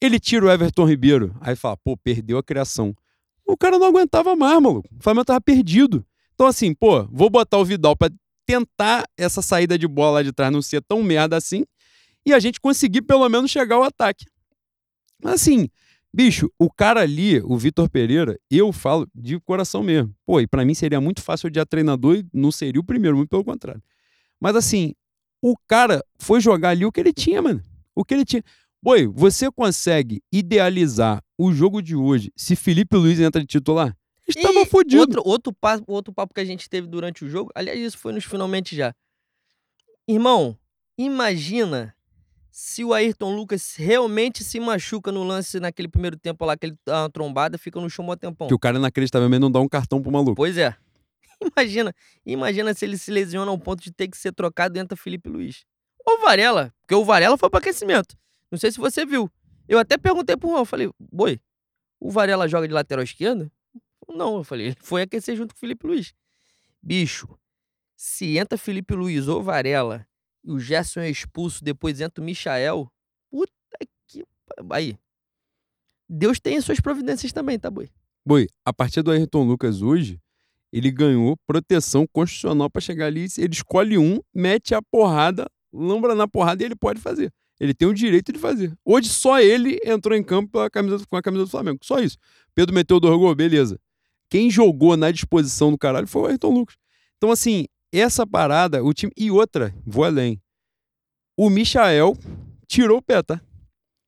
Ele 0.00 0.18
tira 0.18 0.46
o 0.46 0.50
Everton 0.50 0.84
Ribeiro. 0.84 1.34
Aí 1.40 1.56
fala, 1.56 1.76
pô, 1.76 1.96
perdeu 1.96 2.38
a 2.38 2.42
criação. 2.42 2.94
O 3.44 3.56
cara 3.56 3.78
não 3.78 3.86
aguentava 3.86 4.36
mais, 4.36 4.60
maluco. 4.60 4.88
O 4.98 5.02
Flamengo 5.02 5.24
tava 5.24 5.40
perdido. 5.40 6.06
Então, 6.34 6.46
assim, 6.46 6.72
pô, 6.72 7.04
vou 7.06 7.28
botar 7.28 7.58
o 7.58 7.64
Vidal 7.64 7.96
pra 7.96 8.08
tentar 8.46 9.04
essa 9.16 9.42
saída 9.42 9.78
de 9.78 9.86
bola 9.86 10.14
lá 10.14 10.22
de 10.22 10.32
trás 10.32 10.52
não 10.52 10.62
ser 10.62 10.82
tão 10.82 11.02
merda 11.02 11.36
assim 11.36 11.64
e 12.26 12.32
a 12.32 12.38
gente 12.38 12.60
conseguir 12.60 13.02
pelo 13.02 13.28
menos 13.28 13.50
chegar 13.50 13.76
ao 13.76 13.82
ataque. 13.82 14.24
Mas 15.22 15.34
assim, 15.34 15.68
bicho, 16.12 16.50
o 16.58 16.70
cara 16.70 17.00
ali, 17.00 17.40
o 17.42 17.56
Vitor 17.56 17.88
Pereira, 17.88 18.38
eu 18.50 18.72
falo 18.72 19.08
de 19.14 19.38
coração 19.40 19.82
mesmo. 19.82 20.14
Pô, 20.26 20.40
e 20.40 20.46
pra 20.46 20.64
mim 20.64 20.74
seria 20.74 21.00
muito 21.00 21.22
fácil 21.22 21.46
odiar 21.48 21.66
treinador 21.66 22.16
e 22.16 22.26
não 22.32 22.50
seria 22.50 22.80
o 22.80 22.84
primeiro, 22.84 23.16
muito 23.16 23.30
pelo 23.30 23.44
contrário. 23.44 23.82
Mas 24.40 24.56
assim, 24.56 24.94
o 25.42 25.54
cara 25.66 26.04
foi 26.18 26.40
jogar 26.40 26.70
ali 26.70 26.84
o 26.84 26.92
que 26.92 27.00
ele 27.00 27.12
tinha, 27.12 27.40
mano. 27.40 27.62
O 27.94 28.04
que 28.04 28.14
ele 28.14 28.24
tinha. 28.24 28.42
Boi, 28.82 29.06
você 29.06 29.50
consegue 29.50 30.22
idealizar 30.32 31.22
o 31.38 31.52
jogo 31.52 31.82
de 31.82 31.94
hoje 31.94 32.32
se 32.34 32.56
Felipe 32.56 32.96
Luiz 32.96 33.20
entra 33.20 33.40
de 33.40 33.46
titular? 33.46 33.94
Estava 34.26 34.64
fodido. 34.64 35.00
Outro, 35.00 35.22
outro, 35.24 35.52
papo, 35.52 35.84
outro 35.86 36.12
papo 36.14 36.32
que 36.32 36.40
a 36.40 36.44
gente 36.44 36.68
teve 36.68 36.86
durante 36.86 37.24
o 37.24 37.28
jogo, 37.28 37.50
aliás, 37.54 37.78
isso 37.78 37.98
foi 37.98 38.12
nos 38.12 38.24
finalmente 38.24 38.76
já. 38.76 38.94
Irmão, 40.08 40.58
imagina 40.96 41.94
se 42.50 42.84
o 42.84 42.92
Ayrton 42.92 43.34
Lucas 43.34 43.74
realmente 43.76 44.42
se 44.42 44.58
machuca 44.58 45.12
no 45.12 45.22
lance 45.22 45.60
naquele 45.60 45.88
primeiro 45.88 46.16
tempo 46.16 46.44
lá, 46.44 46.56
que 46.56 46.66
ele 46.66 46.76
dá 46.84 47.02
uma 47.02 47.10
trombada, 47.10 47.56
fica 47.56 47.80
no 47.80 47.88
chão 47.88 48.04
mó 48.04 48.16
tempão. 48.16 48.48
Que 48.48 48.54
o 48.54 48.58
cara 48.58 48.76
inacreditavelmente 48.76 49.40
não 49.40 49.50
dá 49.50 49.60
um 49.60 49.68
cartão 49.68 50.02
pro 50.02 50.10
maluco. 50.10 50.34
Pois 50.34 50.58
é. 50.58 50.76
Imagina, 51.56 51.94
imagina 52.26 52.74
se 52.74 52.84
ele 52.84 52.98
se 52.98 53.10
lesiona 53.10 53.50
ao 53.50 53.58
ponto 53.58 53.82
de 53.82 53.90
ter 53.90 54.08
que 54.08 54.16
ser 54.18 54.30
trocado 54.32 54.76
e 54.76 54.80
entra 54.80 54.94
Felipe 54.94 55.28
Luiz. 55.30 55.64
Ou 56.04 56.20
Varela, 56.20 56.74
porque 56.82 56.94
o 56.94 57.02
Varela 57.02 57.38
foi 57.38 57.48
para 57.48 57.60
aquecimento. 57.60 58.14
Não 58.50 58.58
sei 58.58 58.70
se 58.70 58.78
você 58.78 59.06
viu. 59.06 59.30
Eu 59.66 59.78
até 59.78 59.96
perguntei 59.96 60.36
pro 60.36 60.50
Juan, 60.50 60.58
eu 60.58 60.64
falei, 60.66 60.90
boi, 60.98 61.40
o 61.98 62.10
Varela 62.10 62.46
joga 62.46 62.68
de 62.68 62.74
lateral 62.74 63.02
esquerda? 63.02 63.50
Não, 64.06 64.38
eu 64.38 64.44
falei, 64.44 64.66
ele 64.66 64.76
foi 64.80 65.02
aquecer 65.02 65.34
junto 65.34 65.54
com 65.54 65.58
o 65.58 65.60
Felipe 65.60 65.86
Luiz. 65.86 66.12
Bicho, 66.82 67.38
se 67.96 68.36
entra 68.36 68.58
Felipe 68.58 68.94
Luiz 68.94 69.28
ou 69.28 69.42
Varela 69.42 70.06
e 70.44 70.50
o 70.50 70.58
Gerson 70.58 71.00
é 71.00 71.10
expulso, 71.10 71.62
depois 71.62 72.00
entra 72.00 72.22
o 72.22 72.24
Michael, 72.24 72.90
puta 73.30 73.52
que. 74.06 74.24
Aí. 74.70 74.98
Deus 76.08 76.40
tem 76.40 76.56
as 76.56 76.64
suas 76.64 76.80
providências 76.80 77.32
também, 77.32 77.58
tá, 77.58 77.70
boi? 77.70 77.88
Boi, 78.26 78.48
a 78.64 78.72
partir 78.72 79.02
do 79.02 79.10
Ayrton 79.10 79.44
Lucas 79.44 79.80
hoje, 79.80 80.20
ele 80.72 80.90
ganhou 80.90 81.36
proteção 81.46 82.06
constitucional 82.06 82.68
pra 82.68 82.80
chegar 82.80 83.06
ali. 83.06 83.26
Ele 83.38 83.52
escolhe 83.52 83.96
um, 83.96 84.20
mete 84.34 84.74
a 84.74 84.82
porrada, 84.82 85.46
lambra 85.72 86.14
na 86.14 86.26
porrada 86.26 86.62
e 86.62 86.66
ele 86.66 86.76
pode 86.76 87.00
fazer. 87.00 87.32
Ele 87.58 87.74
tem 87.74 87.86
o 87.86 87.94
direito 87.94 88.32
de 88.32 88.38
fazer. 88.38 88.72
Hoje 88.84 89.08
só 89.08 89.38
ele 89.38 89.78
entrou 89.84 90.16
em 90.16 90.22
campo 90.22 90.50
pela 90.50 90.70
camisa, 90.70 91.04
com 91.06 91.16
a 91.16 91.22
camisa 91.22 91.44
do 91.44 91.50
Flamengo. 91.50 91.78
Só 91.82 92.00
isso. 92.00 92.16
Pedro 92.54 92.74
meteu 92.74 92.98
dois 92.98 93.18
gols, 93.18 93.34
beleza. 93.34 93.78
Quem 94.30 94.50
jogou 94.50 94.96
na 94.96 95.10
disposição 95.10 95.70
do 95.70 95.78
caralho 95.78 96.06
foi 96.06 96.22
o 96.22 96.26
Ayrton 96.26 96.50
Lucas. 96.50 96.76
Então, 97.18 97.30
assim, 97.30 97.66
essa 97.98 98.26
parada, 98.26 98.84
o 98.84 98.92
time. 98.92 99.12
E 99.16 99.30
outra, 99.30 99.74
vou 99.84 100.04
além. 100.04 100.40
O 101.36 101.48
Michael 101.48 102.16
tirou 102.66 102.98
o 102.98 103.02
pé, 103.02 103.22
tá? 103.22 103.40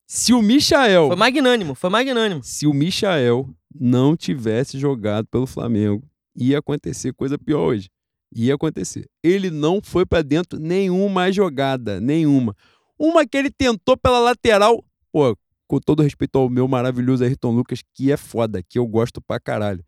Se 0.06 0.34
o 0.34 0.42
Michael. 0.42 1.08
Foi 1.08 1.16
magnânimo, 1.16 1.74
foi 1.74 1.90
magnânimo. 1.90 2.42
Se 2.44 2.66
o 2.66 2.74
Michael 2.74 3.48
não 3.74 4.16
tivesse 4.16 4.78
jogado 4.78 5.26
pelo 5.28 5.46
Flamengo, 5.46 6.06
ia 6.36 6.58
acontecer 6.58 7.14
coisa 7.14 7.38
pior 7.38 7.60
hoje. 7.60 7.88
Ia 8.34 8.54
acontecer. 8.54 9.08
Ele 9.22 9.50
não 9.50 9.80
foi 9.82 10.04
pra 10.04 10.22
dentro 10.22 10.58
nenhuma 10.58 11.32
jogada, 11.32 12.00
nenhuma. 12.00 12.54
Uma 12.98 13.26
que 13.26 13.36
ele 13.36 13.50
tentou 13.50 13.96
pela 13.96 14.18
lateral, 14.18 14.84
pô, 15.10 15.36
com 15.66 15.78
todo 15.78 16.02
respeito 16.02 16.38
ao 16.38 16.50
meu 16.50 16.68
maravilhoso 16.68 17.24
Ayrton 17.24 17.50
Lucas, 17.52 17.80
que 17.94 18.12
é 18.12 18.16
foda, 18.16 18.62
que 18.62 18.78
eu 18.78 18.86
gosto 18.86 19.20
pra 19.20 19.40
caralho. 19.40 19.84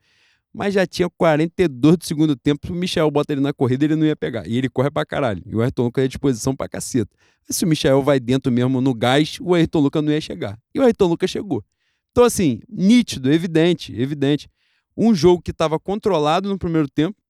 Mas 0.54 0.72
já 0.72 0.86
tinha 0.86 1.10
42 1.10 1.96
do 1.96 2.04
segundo 2.04 2.36
tempo, 2.36 2.72
o 2.72 2.76
Michel 2.76 3.10
bota 3.10 3.32
ele 3.32 3.40
na 3.40 3.52
corrida, 3.52 3.84
ele 3.84 3.96
não 3.96 4.06
ia 4.06 4.14
pegar. 4.14 4.46
E 4.46 4.56
ele 4.56 4.68
corre 4.68 4.88
pra 4.88 5.04
caralho. 5.04 5.42
E 5.44 5.56
o 5.56 5.60
Ayrton 5.60 5.82
Lucas 5.82 6.04
é 6.04 6.08
disposição 6.08 6.54
pra 6.54 6.68
caceta. 6.68 7.10
Mas 7.46 7.56
se 7.56 7.64
o 7.64 7.66
Michel 7.66 8.00
vai 8.04 8.20
dentro 8.20 8.52
mesmo 8.52 8.80
no 8.80 8.94
gás, 8.94 9.36
o 9.40 9.52
Ayrton 9.52 9.80
Lucas 9.80 10.04
não 10.04 10.12
ia 10.12 10.20
chegar. 10.20 10.56
E 10.72 10.78
o 10.78 10.84
Ayrton 10.84 11.06
Lucas 11.06 11.28
chegou. 11.28 11.64
Então, 12.12 12.22
assim, 12.22 12.60
nítido, 12.68 13.32
evidente, 13.32 13.92
evidente. 14.00 14.48
Um 14.96 15.12
jogo 15.12 15.42
que 15.42 15.50
estava 15.50 15.80
controlado 15.80 16.48
no 16.48 16.56
primeiro 16.56 16.88
tempo 16.88 17.20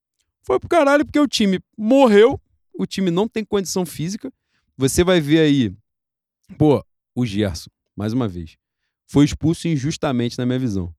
foi 0.43 0.59
pro 0.59 0.69
caralho, 0.69 1.03
porque 1.03 1.19
o 1.19 1.27
time 1.27 1.59
morreu, 1.75 2.39
o 2.77 2.85
time 2.85 3.09
não 3.09 3.27
tem 3.27 3.43
condição 3.43 3.87
física. 3.87 4.31
Você 4.77 5.03
vai 5.03 5.19
ver 5.19 5.39
aí, 5.39 5.73
pô, 6.59 6.85
o 7.15 7.25
Gerson, 7.25 7.71
mais 7.95 8.13
uma 8.13 8.27
vez, 8.27 8.55
foi 9.07 9.25
expulso 9.25 9.67
injustamente 9.67 10.37
na 10.37 10.45
minha 10.45 10.59
visão. 10.59 10.93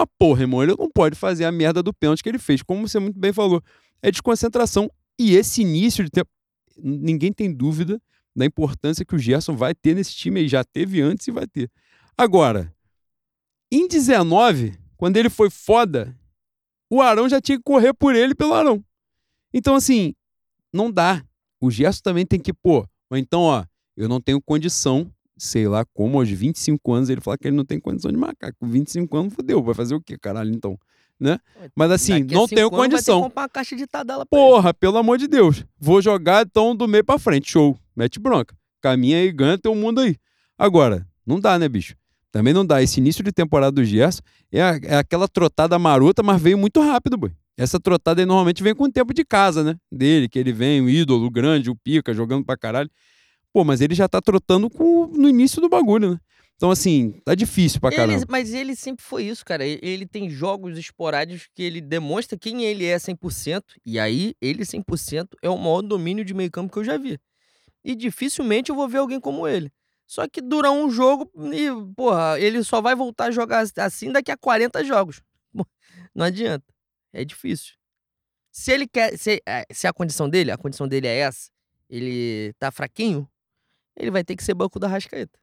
Mas, 0.00 0.08
porra, 0.18 0.42
irmão, 0.42 0.62
ele 0.62 0.74
não 0.78 0.90
pode 0.90 1.14
fazer 1.14 1.44
a 1.44 1.52
merda 1.52 1.82
do 1.82 1.92
pênalti 1.92 2.22
que 2.22 2.28
ele 2.28 2.38
fez, 2.38 2.62
como 2.62 2.88
você 2.88 2.98
muito 2.98 3.18
bem 3.18 3.32
falou. 3.32 3.62
É 4.00 4.10
desconcentração. 4.10 4.90
E 5.18 5.34
esse 5.34 5.60
início 5.60 6.02
de 6.02 6.10
tempo, 6.10 6.30
ninguém 6.78 7.32
tem 7.32 7.52
dúvida 7.52 8.00
da 8.34 8.46
importância 8.46 9.04
que 9.04 9.14
o 9.14 9.18
Gerson 9.18 9.54
vai 9.54 9.74
ter 9.74 9.94
nesse 9.94 10.14
time 10.14 10.40
aí. 10.40 10.48
Já 10.48 10.64
teve 10.64 11.02
antes 11.02 11.26
e 11.26 11.30
vai 11.30 11.46
ter. 11.46 11.70
Agora, 12.16 12.72
em 13.70 13.86
19, 13.86 14.78
quando 14.96 15.18
ele 15.18 15.28
foi 15.28 15.50
foda, 15.50 16.16
o 16.88 17.02
Arão 17.02 17.28
já 17.28 17.40
tinha 17.40 17.58
que 17.58 17.64
correr 17.64 17.92
por 17.92 18.14
ele 18.14 18.34
pelo 18.34 18.54
Arão. 18.54 18.82
Então, 19.52 19.74
assim, 19.74 20.14
não 20.72 20.90
dá. 20.90 21.22
O 21.60 21.70
Gerson 21.70 22.00
também 22.02 22.24
tem 22.24 22.40
que, 22.40 22.54
pô, 22.54 22.88
ou 23.10 23.18
então, 23.18 23.42
ó, 23.42 23.64
eu 23.96 24.08
não 24.08 24.20
tenho 24.20 24.40
condição, 24.40 25.12
sei 25.42 25.66
lá 25.66 25.84
como, 25.94 26.18
aos 26.18 26.28
25 26.28 26.92
anos, 26.92 27.08
ele 27.08 27.20
fala 27.20 27.38
que 27.38 27.48
ele 27.48 27.56
não 27.56 27.64
tem 27.64 27.80
condição 27.80 28.10
de 28.10 28.16
marcar. 28.16 28.52
Com 28.58 28.66
25 28.68 29.16
anos, 29.16 29.34
fodeu, 29.34 29.62
vai 29.62 29.74
fazer 29.74 29.94
o 29.94 30.00
quê, 30.00 30.16
caralho, 30.18 30.54
então? 30.54 30.78
Né? 31.18 31.38
Mas 31.74 31.90
assim, 31.90 32.20
não 32.30 32.46
tenho 32.48 32.68
anos 32.68 32.78
Vai 32.78 32.88
ter 32.88 32.92
condição. 33.12 33.20
uma 33.34 33.48
caixa 33.48 33.76
de 33.76 33.86
tadala 33.86 34.24
pra 34.24 34.38
ele. 34.38 34.48
Porra, 34.48 34.72
pelo 34.74 34.96
amor 34.98 35.18
de 35.18 35.26
Deus. 35.28 35.64
Vou 35.78 36.00
jogar 36.00 36.46
então 36.46 36.74
do 36.74 36.88
meio 36.88 37.04
pra 37.04 37.18
frente. 37.18 37.50
Show. 37.52 37.78
Mete 37.94 38.18
bronca. 38.18 38.54
Caminha 38.80 39.18
aí, 39.18 39.30
ganha 39.30 39.58
teu 39.58 39.74
mundo 39.74 40.00
aí. 40.00 40.16
Agora, 40.58 41.06
não 41.26 41.38
dá, 41.38 41.58
né, 41.58 41.68
bicho? 41.68 41.94
Também 42.32 42.54
não 42.54 42.64
dá. 42.64 42.82
Esse 42.82 43.00
início 43.00 43.22
de 43.22 43.32
temporada 43.32 43.72
do 43.72 43.84
Gerson 43.84 44.22
é, 44.50 44.62
a- 44.62 44.80
é 44.82 44.96
aquela 44.96 45.28
trotada 45.28 45.78
marota, 45.78 46.22
mas 46.22 46.40
veio 46.40 46.56
muito 46.56 46.80
rápido, 46.80 47.18
boy. 47.18 47.32
Essa 47.56 47.78
trotada 47.78 48.22
aí 48.22 48.26
normalmente 48.26 48.62
vem 48.62 48.74
com 48.74 48.84
o 48.84 48.90
tempo 48.90 49.12
de 49.12 49.22
casa, 49.22 49.62
né? 49.62 49.76
Dele, 49.92 50.26
que 50.26 50.38
ele 50.38 50.52
vem, 50.52 50.80
o 50.80 50.88
ídolo, 50.88 51.26
o 51.26 51.30
grande, 51.30 51.68
o 51.68 51.76
pica, 51.76 52.14
jogando 52.14 52.44
pra 52.46 52.56
caralho. 52.56 52.90
Pô, 53.52 53.64
mas 53.64 53.80
ele 53.80 53.94
já 53.94 54.08
tá 54.08 54.20
trotando 54.20 54.70
com, 54.70 55.06
no 55.06 55.28
início 55.28 55.60
do 55.60 55.68
bagulho, 55.68 56.12
né? 56.12 56.20
Então, 56.56 56.70
assim, 56.70 57.12
tá 57.24 57.34
difícil 57.34 57.80
pra 57.80 57.90
caramba. 57.90 58.18
Ele, 58.18 58.26
mas 58.28 58.52
ele 58.52 58.76
sempre 58.76 59.02
foi 59.02 59.24
isso, 59.24 59.42
cara. 59.44 59.64
Ele, 59.64 60.06
tem 60.06 60.28
jogos 60.28 60.76
esporádicos 60.76 61.48
que 61.54 61.62
ele 61.62 61.80
demonstra 61.80 62.38
quem 62.38 62.64
ele 62.64 62.84
é 62.84 62.96
100%, 62.96 63.62
e 63.84 63.98
aí 63.98 64.34
ele 64.42 64.62
100% 64.62 65.28
é 65.42 65.48
o 65.48 65.56
maior 65.56 65.80
domínio 65.80 66.22
de 66.22 66.34
meio 66.34 66.50
campo 66.50 66.70
que 66.70 66.78
eu 66.78 66.84
já 66.84 66.98
vi. 66.98 67.18
E 67.82 67.94
dificilmente 67.94 68.68
eu 68.68 68.76
vou 68.76 68.86
ver 68.86 68.98
alguém 68.98 69.18
como 69.18 69.48
ele. 69.48 69.72
Só 70.06 70.28
que 70.28 70.42
dura 70.42 70.70
um 70.70 70.90
jogo 70.90 71.30
e, 71.54 71.68
porra, 71.94 72.38
ele 72.38 72.62
só 72.62 72.82
vai 72.82 72.94
voltar 72.94 73.26
a 73.26 73.30
jogar 73.30 73.64
assim 73.78 74.12
daqui 74.12 74.30
a 74.30 74.36
40 74.36 74.84
jogos. 74.84 75.22
Não 76.14 76.26
adianta. 76.26 76.66
É 77.12 77.24
difícil. 77.24 77.74
Se 78.50 78.72
ele 78.72 78.86
quer. 78.86 79.16
Se, 79.16 79.40
é, 79.46 79.64
se 79.72 79.86
a 79.86 79.92
condição 79.92 80.28
dele, 80.28 80.50
a 80.50 80.58
condição 80.58 80.88
dele 80.88 81.06
é 81.06 81.18
essa, 81.20 81.48
ele 81.88 82.52
tá 82.58 82.70
fraquinho, 82.72 83.29
ele 84.00 84.10
vai 84.10 84.24
ter 84.24 84.34
que 84.34 84.42
ser 84.42 84.54
banco 84.54 84.78
da 84.78 84.88
Rascaeta. 84.88 85.38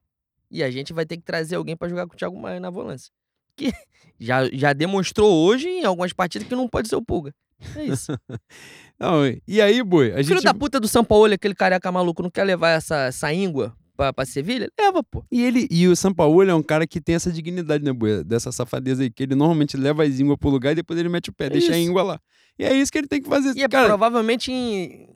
E 0.50 0.64
a 0.64 0.72
gente 0.72 0.94
vai 0.94 1.06
ter 1.06 1.18
que 1.18 1.24
trazer 1.24 1.56
alguém 1.56 1.78
para 1.78 1.90
jogar 1.90 2.08
com 2.08 2.14
o 2.14 2.18
Thiago 2.18 2.40
Maia 2.40 2.60
na 2.60 2.70
volância. 2.70 3.12
Que 3.56 3.72
já, 4.20 4.50
já 4.52 4.74
demonstrou 4.74 5.32
hoje 5.32 5.68
em 5.68 5.86
algumas 5.86 6.12
partidas 6.12 6.48
que 6.48 6.56
não 6.56 6.68
pode 6.68 6.88
ser 6.88 6.96
o 6.96 7.02
Pulga. 7.02 7.34
É 7.76 7.86
isso. 7.86 8.12
não, 9.00 9.22
e 9.48 9.62
aí, 9.62 9.84
boi? 9.84 10.12
A 10.12 10.18
Filho 10.18 10.36
gente... 10.36 10.44
da 10.44 10.54
puta 10.54 10.80
do 10.80 10.88
São 10.88 11.04
Paulo, 11.04 11.32
aquele 11.32 11.56
careca 11.56 11.92
maluco, 11.92 12.24
não 12.24 12.30
quer 12.30 12.44
levar 12.44 12.70
essa, 12.70 13.06
essa 13.06 13.34
íngua 13.34 13.76
pra, 13.96 14.14
pra 14.14 14.26
Sevilha? 14.26 14.72
Leva, 14.80 15.04
pô. 15.04 15.24
E, 15.32 15.44
ele, 15.44 15.68
e 15.70 15.88
o 15.88 15.96
São 15.96 16.14
Paulo 16.14 16.44
é 16.44 16.54
um 16.54 16.64
cara 16.64 16.88
que 16.88 17.02
tem 17.02 17.16
essa 17.16 17.32
dignidade, 17.32 17.84
né, 17.84 17.92
boi? 17.92 18.24
Dessa 18.24 18.52
safadeza 18.52 19.04
aí, 19.04 19.10
que 19.10 19.24
ele 19.24 19.36
normalmente 19.36 19.76
leva 19.76 20.04
as 20.04 20.20
ínguas 20.20 20.38
pro 20.38 20.50
lugar 20.50 20.72
e 20.72 20.76
depois 20.76 21.00
ele 21.00 21.10
mete 21.10 21.30
o 21.30 21.34
pé, 21.34 21.46
é 21.46 21.50
deixa 21.52 21.68
isso. 21.68 21.76
a 21.76 21.80
íngua 21.80 22.04
lá. 22.04 22.20
E 22.58 22.64
é 22.64 22.74
isso 22.74 22.92
que 22.92 22.98
ele 22.98 23.08
tem 23.08 23.22
que 23.22 23.30
fazer. 23.30 23.56
E 23.56 23.64
é 23.64 23.68
cara... 23.68 23.88
provavelmente 23.88 24.52
em 24.52 25.10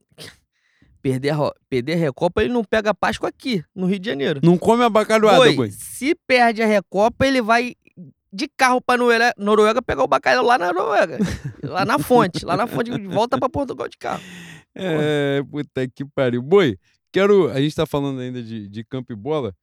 perder 1.02 1.32
a, 1.32 1.52
perder 1.70 1.94
a 1.94 1.98
Recopa, 1.98 2.42
ele 2.44 2.54
não 2.54 2.64
pega 2.64 2.92
a 2.92 2.94
Páscoa 2.94 3.30
aqui, 3.30 3.64
no 3.76 3.88
Rio 3.88 4.00
de 4.00 4.10
Janeiro. 4.10 4.40
Não 4.44 4.58
come 4.58 4.84
a 4.84 4.90
bacalhoada, 4.90 5.52
boi. 5.54 5.72
Se 5.72 6.16
perde 6.28 6.62
a 6.62 6.66
Recopa, 6.66 7.26
ele 7.26 7.42
vai 7.42 7.76
de 8.34 8.48
carro 8.48 8.80
pra 8.82 8.98
Noruega, 8.98 9.34
Noruega 9.38 9.82
pegar 9.82 10.04
o 10.04 10.08
bacalhau 10.08 10.46
lá 10.46 10.58
na 10.58 10.72
Noruega. 10.72 11.18
lá 11.64 11.84
na 11.84 12.00
fonte. 12.00 12.46
Lá 12.46 12.56
na 12.56 12.66
fonte, 12.66 12.92
volta 13.08 13.38
pra 13.38 13.50
Portugal 13.50 13.88
de 13.88 13.98
carro. 13.98 14.22
É, 14.74 15.44
puta 15.50 15.88
que 15.88 16.06
pariu. 16.06 16.42
Boi, 16.42 16.78
quero. 17.12 17.50
A 17.50 17.60
gente 17.60 17.76
tá 17.76 17.86
falando 17.86 18.22
ainda 18.22 18.42
de, 18.42 18.70
de 18.70 18.84
campo 18.86 19.12
e 19.12 19.16
bola. 19.16 19.54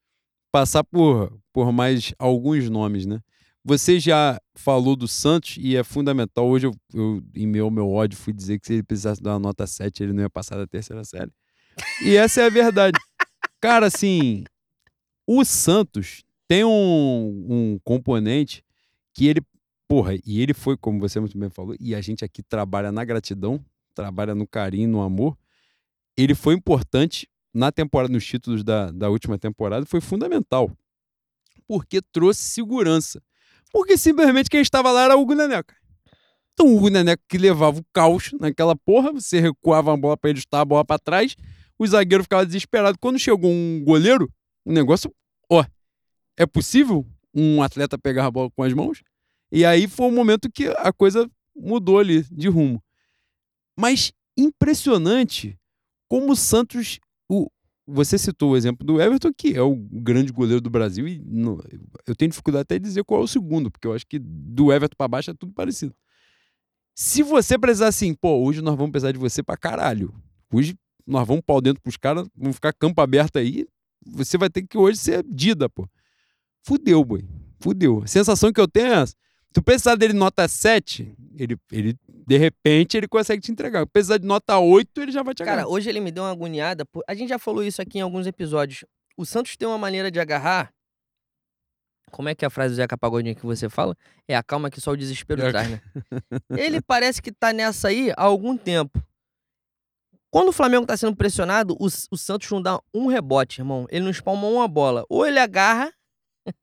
Passar 0.53 0.85
por, 0.85 1.33
por 1.53 1.73
mais 1.73 2.15
alguns 2.19 2.69
nomes, 2.69 3.07
né? 3.07 3.21
Você 3.69 4.01
já 4.01 4.41
falou 4.55 4.97
do 4.97 5.07
Santos 5.07 5.59
e 5.61 5.77
é 5.77 5.85
fundamental. 5.85 6.49
Hoje 6.49 6.67
eu, 6.67 6.75
eu 6.95 7.23
em 7.35 7.47
meu, 7.47 7.71
meu 7.71 7.91
ódio, 7.91 8.17
fui 8.17 8.33
dizer 8.33 8.59
que 8.59 8.67
se 8.67 8.73
ele 8.73 8.83
precisasse 8.83 9.23
dar 9.23 9.35
uma 9.35 9.39
nota 9.39 9.67
7, 9.67 10.03
ele 10.03 10.15
não 10.15 10.23
ia 10.23 10.31
passar 10.31 10.57
da 10.57 10.67
terceira 10.67 11.05
série. 11.05 11.31
E 12.03 12.17
essa 12.17 12.41
é 12.41 12.47
a 12.47 12.49
verdade. 12.49 12.99
Cara, 13.61 13.89
assim, 13.89 14.43
o 15.27 15.45
Santos 15.45 16.25
tem 16.49 16.65
um, 16.65 17.47
um 17.47 17.79
componente 17.85 18.65
que 19.13 19.27
ele. 19.27 19.43
Porra, 19.87 20.15
e 20.25 20.41
ele 20.41 20.55
foi, 20.55 20.75
como 20.75 20.99
você 20.99 21.21
muito 21.21 21.37
bem 21.37 21.51
falou, 21.51 21.77
e 21.79 21.95
a 21.95 22.01
gente 22.01 22.25
aqui 22.25 22.43
trabalha 22.43 22.91
na 22.91 23.05
gratidão, 23.05 23.63
trabalha 23.95 24.35
no 24.35 24.47
carinho, 24.47 24.89
no 24.89 25.03
amor. 25.03 25.37
Ele 26.17 26.35
foi 26.35 26.55
importante 26.55 27.29
na 27.53 27.71
temporada, 27.71 28.11
nos 28.11 28.25
títulos 28.25 28.65
da, 28.65 28.91
da 28.91 29.11
última 29.11 29.39
temporada, 29.39 29.85
foi 29.85 30.01
fundamental. 30.01 30.75
Porque 31.67 32.01
trouxe 32.01 32.41
segurança. 32.45 33.23
Porque 33.73 33.97
simplesmente 33.97 34.51
quem 34.51 34.61
estava 34.61 34.91
lá 34.91 35.05
era 35.05 35.17
o 35.17 35.21
Hugo 35.21 35.35
Neneca. 35.35 35.75
Então 36.53 36.67
o 36.67 36.77
Hugo 36.77 36.89
Neneca 36.89 37.23
que 37.29 37.39
levava 37.39 37.79
o 37.79 37.85
caos 37.93 38.33
naquela 38.41 38.75
porra, 38.75 39.13
você 39.13 39.41
recuava 39.41 39.93
a 39.93 39.97
bola 39.97 40.17
para 40.17 40.31
ele 40.31 40.39
estar 40.39 40.61
a 40.61 40.65
bola 40.65 40.85
para 40.85 40.99
trás, 40.99 41.37
o 41.79 41.87
zagueiro 41.87 42.25
ficava 42.25 42.45
desesperado. 42.45 42.99
Quando 42.99 43.19
chegou 43.19 43.51
um 43.51 43.83
goleiro, 43.85 44.33
o 44.65 44.73
negócio, 44.73 45.15
ó, 45.51 45.65
é 46.37 46.47
possível 46.47 47.07
um 47.35 47.63
atleta 47.63 47.97
pegar 47.97 48.27
a 48.27 48.31
bola 48.31 48.51
com 48.51 48.63
as 48.63 48.73
mãos? 48.73 49.03
E 49.51 49.65
aí 49.65 49.87
foi 49.87 50.07
o 50.07 50.09
um 50.09 50.15
momento 50.15 50.51
que 50.51 50.69
a 50.79 50.93
coisa 50.93 51.31
mudou 51.55 51.99
ali 51.99 52.23
de 52.31 52.49
rumo. 52.49 52.83
Mas 53.79 54.13
impressionante 54.37 55.59
como 56.09 56.33
o 56.33 56.37
Santos, 56.37 56.99
você 57.91 58.19
citou 58.19 58.53
o 58.53 58.57
exemplo 58.57 58.87
do 58.87 59.01
Everton, 59.01 59.33
que 59.35 59.55
é 59.55 59.63
o 59.63 59.75
grande 59.75 60.31
goleiro 60.31 60.61
do 60.61 60.69
Brasil, 60.69 61.09
e 61.09 61.23
eu 62.07 62.15
tenho 62.15 62.31
dificuldade 62.31 62.63
até 62.63 62.79
de 62.79 62.85
dizer 62.85 63.03
qual 63.03 63.23
é 63.23 63.25
o 63.25 63.29
segundo, 63.29 63.71
porque 63.71 63.89
eu 63.89 63.95
acho 63.95 64.07
que 64.07 64.19
do 64.19 64.71
Everton 64.71 64.95
para 64.97 65.09
baixo 65.09 65.31
é 65.31 65.35
tudo 65.35 65.55
parecido. 65.55 65.95
Se 66.95 67.23
você 67.23 67.59
precisar 67.59 67.89
assim, 67.89 68.13
pô, 68.13 68.45
hoje 68.45 68.61
nós 68.61 68.77
vamos 68.77 68.91
precisar 68.91 69.13
de 69.13 69.19
você 69.19 69.43
pra 69.43 69.57
caralho. 69.57 70.15
Hoje 70.53 70.77
nós 71.07 71.27
vamos 71.27 71.43
pau 71.47 71.61
dentro 71.61 71.81
pros 71.81 71.97
caras, 71.97 72.29
vamos 72.37 72.57
ficar 72.57 72.75
campo 72.75 73.01
aberto 73.01 73.39
aí. 73.39 73.67
Você 74.07 74.37
vai 74.37 74.51
ter 74.51 74.67
que 74.67 74.77
hoje 74.77 74.99
ser 74.99 75.25
Dida, 75.25 75.69
pô. 75.69 75.89
Fudeu, 76.63 77.03
boi. 77.03 77.25
Fudeu. 77.61 78.03
A 78.03 78.07
sensação 78.07 78.53
que 78.53 78.61
eu 78.61 78.69
tenho 78.69 78.89
é 78.89 79.03
essa. 79.03 79.15
Tu 79.53 79.63
precisar 79.63 79.97
dele 79.97 80.13
nota 80.13 80.47
7, 80.47 81.17
ele, 81.37 81.57
ele 81.73 81.97
de 82.27 82.37
repente 82.37 82.97
ele 82.97 83.09
consegue 83.09 83.41
te 83.41 83.51
entregar. 83.51 83.83
Apesar 83.83 84.19
de 84.19 84.27
nota 84.27 84.59
8, 84.59 85.01
ele 85.01 85.13
já 85.13 85.23
vai 85.23 85.35
te 85.35 85.43
agarrar. 85.43 85.63
Cara, 85.63 85.69
hoje 85.69 85.89
ele 85.89 86.01
me 86.01 86.11
deu 86.11 86.23
uma 86.25 86.31
agoniada. 86.31 86.85
A 87.09 87.15
gente 87.15 87.31
já 87.31 87.39
falou 87.39 87.65
isso 87.65 87.81
aqui 87.81 87.99
em 87.99 88.03
alguns 88.03 88.27
episódios. 88.27 88.85
O 89.17 89.25
Santos 89.25 89.57
tem 89.57 89.67
uma 89.67 89.79
maneira 89.79 90.11
de 90.11 90.21
agarrar. 90.21 90.73
Como 92.11 92.29
é 92.29 92.35
que 92.35 92.45
é 92.45 92.49
a 92.49 92.51
frase 92.51 92.75
do 92.75 92.77
Zeca 92.77 92.97
Pagodinho 92.97 93.35
que 93.35 93.45
você 93.45 93.69
fala? 93.69 93.97
É 94.27 94.37
a 94.37 94.43
calma 94.43 94.71
que 94.71 94.81
só 94.81 94.93
o 94.93 94.97
desespero 94.97 95.43
é. 95.43 95.51
traz, 95.51 95.71
né? 95.71 95.81
Ele 96.57 96.81
parece 96.81 97.21
que 97.21 97.33
tá 97.33 97.53
nessa 97.53 97.89
aí 97.89 98.11
há 98.11 98.23
algum 98.23 98.57
tempo. 98.57 99.03
Quando 100.31 100.49
o 100.49 100.53
Flamengo 100.53 100.87
tá 100.87 100.97
sendo 100.97 101.17
pressionado, 101.17 101.75
o, 101.79 101.87
o 101.87 102.17
Santos 102.17 102.51
não 102.51 102.61
dá 102.61 102.79
um 102.93 103.07
rebote, 103.07 103.61
irmão. 103.61 103.87
Ele 103.91 104.05
não 104.05 104.11
espalma 104.11 104.47
uma 104.47 104.69
bola. 104.69 105.05
Ou 105.09 105.27
ele 105.27 105.39
agarra, 105.39 105.93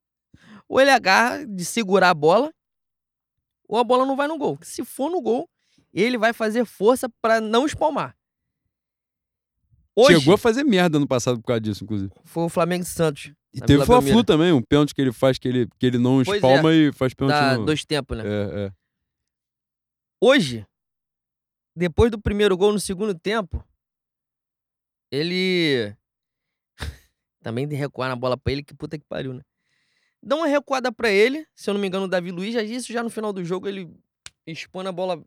ou 0.70 0.80
ele 0.80 0.92
agarra 0.92 1.46
de 1.46 1.66
segurar 1.66 2.12
a 2.12 2.14
bola, 2.14 2.52
ou 3.68 3.78
a 3.78 3.84
bola 3.84 4.06
não 4.06 4.16
vai 4.16 4.28
no 4.28 4.38
gol. 4.38 4.58
Se 4.62 4.84
for 4.84 5.10
no 5.10 5.22
gol, 5.22 5.50
ele 5.94 6.18
vai 6.18 6.34
fazer 6.34 6.66
força 6.66 7.10
para 7.22 7.40
não 7.40 7.66
espalmar. 7.66 8.16
Hoje, 9.96 10.20
Chegou 10.20 10.34
a 10.34 10.38
fazer 10.38 10.64
merda 10.66 11.00
no 11.00 11.08
passado 11.08 11.40
por 11.40 11.48
causa 11.48 11.62
disso, 11.62 11.86
inclusive. 11.86 12.12
Foi 12.26 12.44
o 12.44 12.50
Flamengo 12.50 12.84
e 12.84 12.88
Santos. 12.88 13.32
E 13.54 13.62
teve 13.62 13.82
o 13.82 13.86
Fla-Flu 13.86 14.24
também, 14.26 14.52
um 14.52 14.62
pênalti 14.62 14.94
que 14.94 15.02
ele 15.02 15.14
faz 15.14 15.38
que 15.38 15.48
ele, 15.48 15.70
que 15.80 15.86
ele 15.86 15.98
não 15.98 16.22
pois 16.22 16.36
espalma 16.36 16.74
é. 16.74 16.76
e 16.76 16.92
faz 16.92 17.14
pênalti 17.14 17.40
Dá 17.40 17.58
no... 17.58 17.66
dois 17.66 17.86
tempos, 17.86 18.18
né? 18.18 18.24
É, 18.26 18.66
é. 18.66 18.72
Hoje, 20.22 20.66
depois 21.74 22.12
do 22.12 22.20
primeiro 22.20 22.58
gol 22.58 22.74
no 22.74 22.80
segundo 22.80 23.18
tempo, 23.18 23.66
ele 25.10 25.96
também 27.42 27.66
de 27.66 27.76
recuar 27.76 28.10
na 28.10 28.16
bola 28.18 28.38
pra 28.38 28.52
ele, 28.52 28.64
que 28.64 28.74
puta 28.74 28.98
que 28.98 29.06
pariu, 29.06 29.34
né? 29.34 29.42
Dá 30.26 30.36
uma 30.36 30.48
recuada 30.48 30.92
para 30.92 31.12
ele, 31.12 31.46
se 31.54 31.70
eu 31.70 31.76
não 31.76 31.80
me 31.80 31.88
engano, 31.88 32.06
o 32.06 32.08
Davi 32.08 32.32
Luiz, 32.32 32.52
já 32.52 32.64
isso 32.64 32.92
já 32.92 33.04
no 33.04 33.12
final 33.12 33.32
do 33.32 33.46
jogo 33.46 33.68
ele 33.68 33.88
expõe 34.48 34.88
a 34.88 34.92
bola 34.92 35.24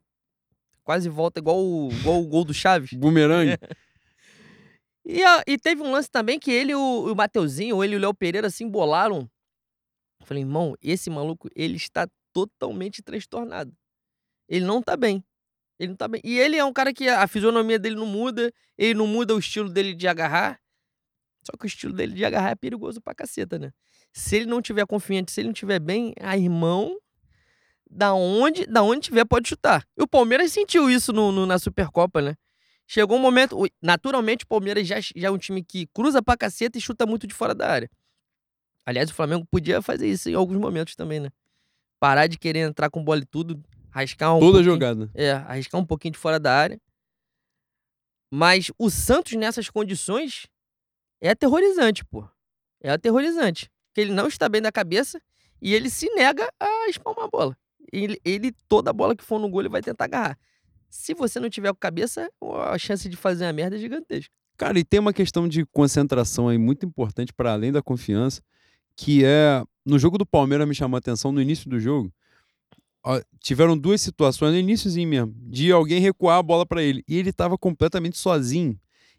quase 0.82 1.08
volta 1.08 1.38
igual 1.38 1.64
o, 1.64 1.88
igual 1.92 2.20
o 2.20 2.26
gol 2.26 2.44
do 2.44 2.52
Chaves. 2.52 2.92
Bumerangue. 2.94 3.56
e, 5.06 5.22
a, 5.22 5.44
e 5.46 5.56
teve 5.56 5.82
um 5.82 5.92
lance 5.92 6.10
também 6.10 6.36
que 6.40 6.50
ele 6.50 6.74
o, 6.74 7.12
o 7.12 7.14
Mateuzinho, 7.14 7.84
ele 7.84 7.94
e 7.94 7.96
o 7.96 8.00
Léo 8.00 8.12
Pereira 8.12 8.50
se 8.50 8.64
embolaram. 8.64 9.30
Eu 10.20 10.26
falei, 10.26 10.42
irmão, 10.42 10.74
esse 10.82 11.08
maluco, 11.08 11.48
ele 11.54 11.76
está 11.76 12.08
totalmente 12.32 13.00
transtornado. 13.00 13.72
Ele 14.48 14.64
não 14.64 14.82
tá 14.82 14.96
bem. 14.96 15.22
Ele 15.78 15.90
não 15.90 15.96
tá 15.96 16.08
bem. 16.08 16.20
E 16.24 16.38
ele 16.40 16.56
é 16.56 16.64
um 16.64 16.72
cara 16.72 16.92
que 16.92 17.08
a 17.08 17.26
fisionomia 17.28 17.78
dele 17.78 17.94
não 17.94 18.06
muda, 18.06 18.52
ele 18.76 18.94
não 18.94 19.06
muda 19.06 19.32
o 19.32 19.38
estilo 19.38 19.68
dele 19.68 19.94
de 19.94 20.08
agarrar. 20.08 20.60
Só 21.44 21.56
que 21.56 21.66
o 21.66 21.68
estilo 21.68 21.92
dele 21.92 22.14
de 22.14 22.24
agarrar 22.24 22.50
é 22.50 22.56
perigoso 22.56 23.00
pra 23.00 23.14
caceta, 23.14 23.58
né? 23.58 23.72
Se 24.12 24.36
ele 24.36 24.46
não 24.46 24.60
tiver 24.60 24.86
confiante, 24.86 25.32
se 25.32 25.40
ele 25.40 25.48
não 25.48 25.54
tiver 25.54 25.78
bem, 25.78 26.14
a 26.20 26.36
irmão, 26.36 26.98
da 27.90 28.12
onde, 28.14 28.66
da 28.66 28.82
onde 28.82 29.02
tiver, 29.02 29.24
pode 29.24 29.48
chutar. 29.48 29.86
E 29.96 30.02
o 30.02 30.06
Palmeiras 30.08 30.52
sentiu 30.52 30.90
isso 30.90 31.12
no, 31.12 31.32
no, 31.32 31.46
na 31.46 31.58
Supercopa, 31.58 32.20
né? 32.20 32.36
Chegou 32.86 33.18
um 33.18 33.20
momento. 33.20 33.56
Naturalmente, 33.82 34.44
o 34.44 34.48
Palmeiras 34.48 34.86
já, 34.86 35.00
já 35.00 35.28
é 35.28 35.30
um 35.30 35.38
time 35.38 35.62
que 35.62 35.86
cruza 35.88 36.22
pra 36.22 36.36
caceta 36.36 36.78
e 36.78 36.80
chuta 36.80 37.06
muito 37.06 37.26
de 37.26 37.34
fora 37.34 37.54
da 37.54 37.68
área. 37.68 37.90
Aliás, 38.84 39.10
o 39.10 39.14
Flamengo 39.14 39.46
podia 39.50 39.82
fazer 39.82 40.08
isso 40.08 40.30
em 40.30 40.34
alguns 40.34 40.56
momentos 40.56 40.96
também, 40.96 41.20
né? 41.20 41.28
Parar 42.00 42.26
de 42.26 42.38
querer 42.38 42.60
entrar 42.60 42.88
com 42.88 43.04
bola 43.04 43.20
e 43.20 43.26
tudo, 43.26 43.62
arriscar 43.92 44.34
um. 44.34 44.40
Toda 44.40 44.62
jogada. 44.62 45.10
É, 45.14 45.32
arriscar 45.32 45.80
um 45.80 45.84
pouquinho 45.84 46.12
de 46.12 46.18
fora 46.18 46.40
da 46.40 46.54
área. 46.54 46.80
Mas 48.30 48.70
o 48.78 48.88
Santos, 48.90 49.32
nessas 49.34 49.68
condições, 49.68 50.46
é 51.20 51.30
aterrorizante, 51.30 52.04
pô. 52.04 52.26
É 52.80 52.90
aterrorizante. 52.90 53.70
Porque 53.98 54.02
ele 54.02 54.12
não 54.12 54.28
está 54.28 54.48
bem 54.48 54.62
da 54.62 54.70
cabeça 54.70 55.20
e 55.60 55.74
ele 55.74 55.90
se 55.90 56.08
nega 56.14 56.48
a 56.60 56.88
espalmar 56.88 57.24
a 57.24 57.28
bola. 57.28 57.58
Ele, 57.92 58.20
ele, 58.24 58.52
toda 58.68 58.92
bola 58.92 59.16
que 59.16 59.24
for 59.24 59.40
no 59.40 59.48
gol, 59.48 59.62
ele 59.62 59.68
vai 59.68 59.82
tentar 59.82 60.04
agarrar. 60.04 60.38
Se 60.88 61.14
você 61.14 61.40
não 61.40 61.50
tiver 61.50 61.70
com 61.70 61.78
cabeça, 61.80 62.30
a 62.70 62.78
chance 62.78 63.08
de 63.08 63.16
fazer 63.16 63.44
a 63.46 63.52
merda 63.52 63.74
é 63.74 63.78
gigantesca. 63.80 64.32
Cara, 64.56 64.78
e 64.78 64.84
tem 64.84 65.00
uma 65.00 65.12
questão 65.12 65.48
de 65.48 65.66
concentração 65.66 66.48
aí 66.48 66.56
muito 66.56 66.86
importante 66.86 67.32
para 67.32 67.52
além 67.52 67.72
da 67.72 67.82
confiança, 67.82 68.40
que 68.94 69.24
é 69.24 69.64
no 69.84 69.98
jogo 69.98 70.16
do 70.16 70.24
Palmeiras 70.24 70.68
me 70.68 70.76
chamou 70.76 70.96
a 70.96 70.98
atenção 70.98 71.32
no 71.32 71.42
início 71.42 71.68
do 71.68 71.80
jogo. 71.80 72.12
Ó, 73.02 73.20
tiveram 73.40 73.76
duas 73.76 74.00
situações 74.00 74.52
no 74.52 74.58
iníciozinho 74.58 75.08
mesmo, 75.08 75.34
de 75.36 75.72
alguém 75.72 76.00
recuar 76.00 76.38
a 76.38 76.42
bola 76.42 76.64
para 76.64 76.84
ele 76.84 77.02
e 77.08 77.16
ele 77.16 77.30
estava 77.30 77.58
completamente 77.58 78.16
sozinho 78.16 78.78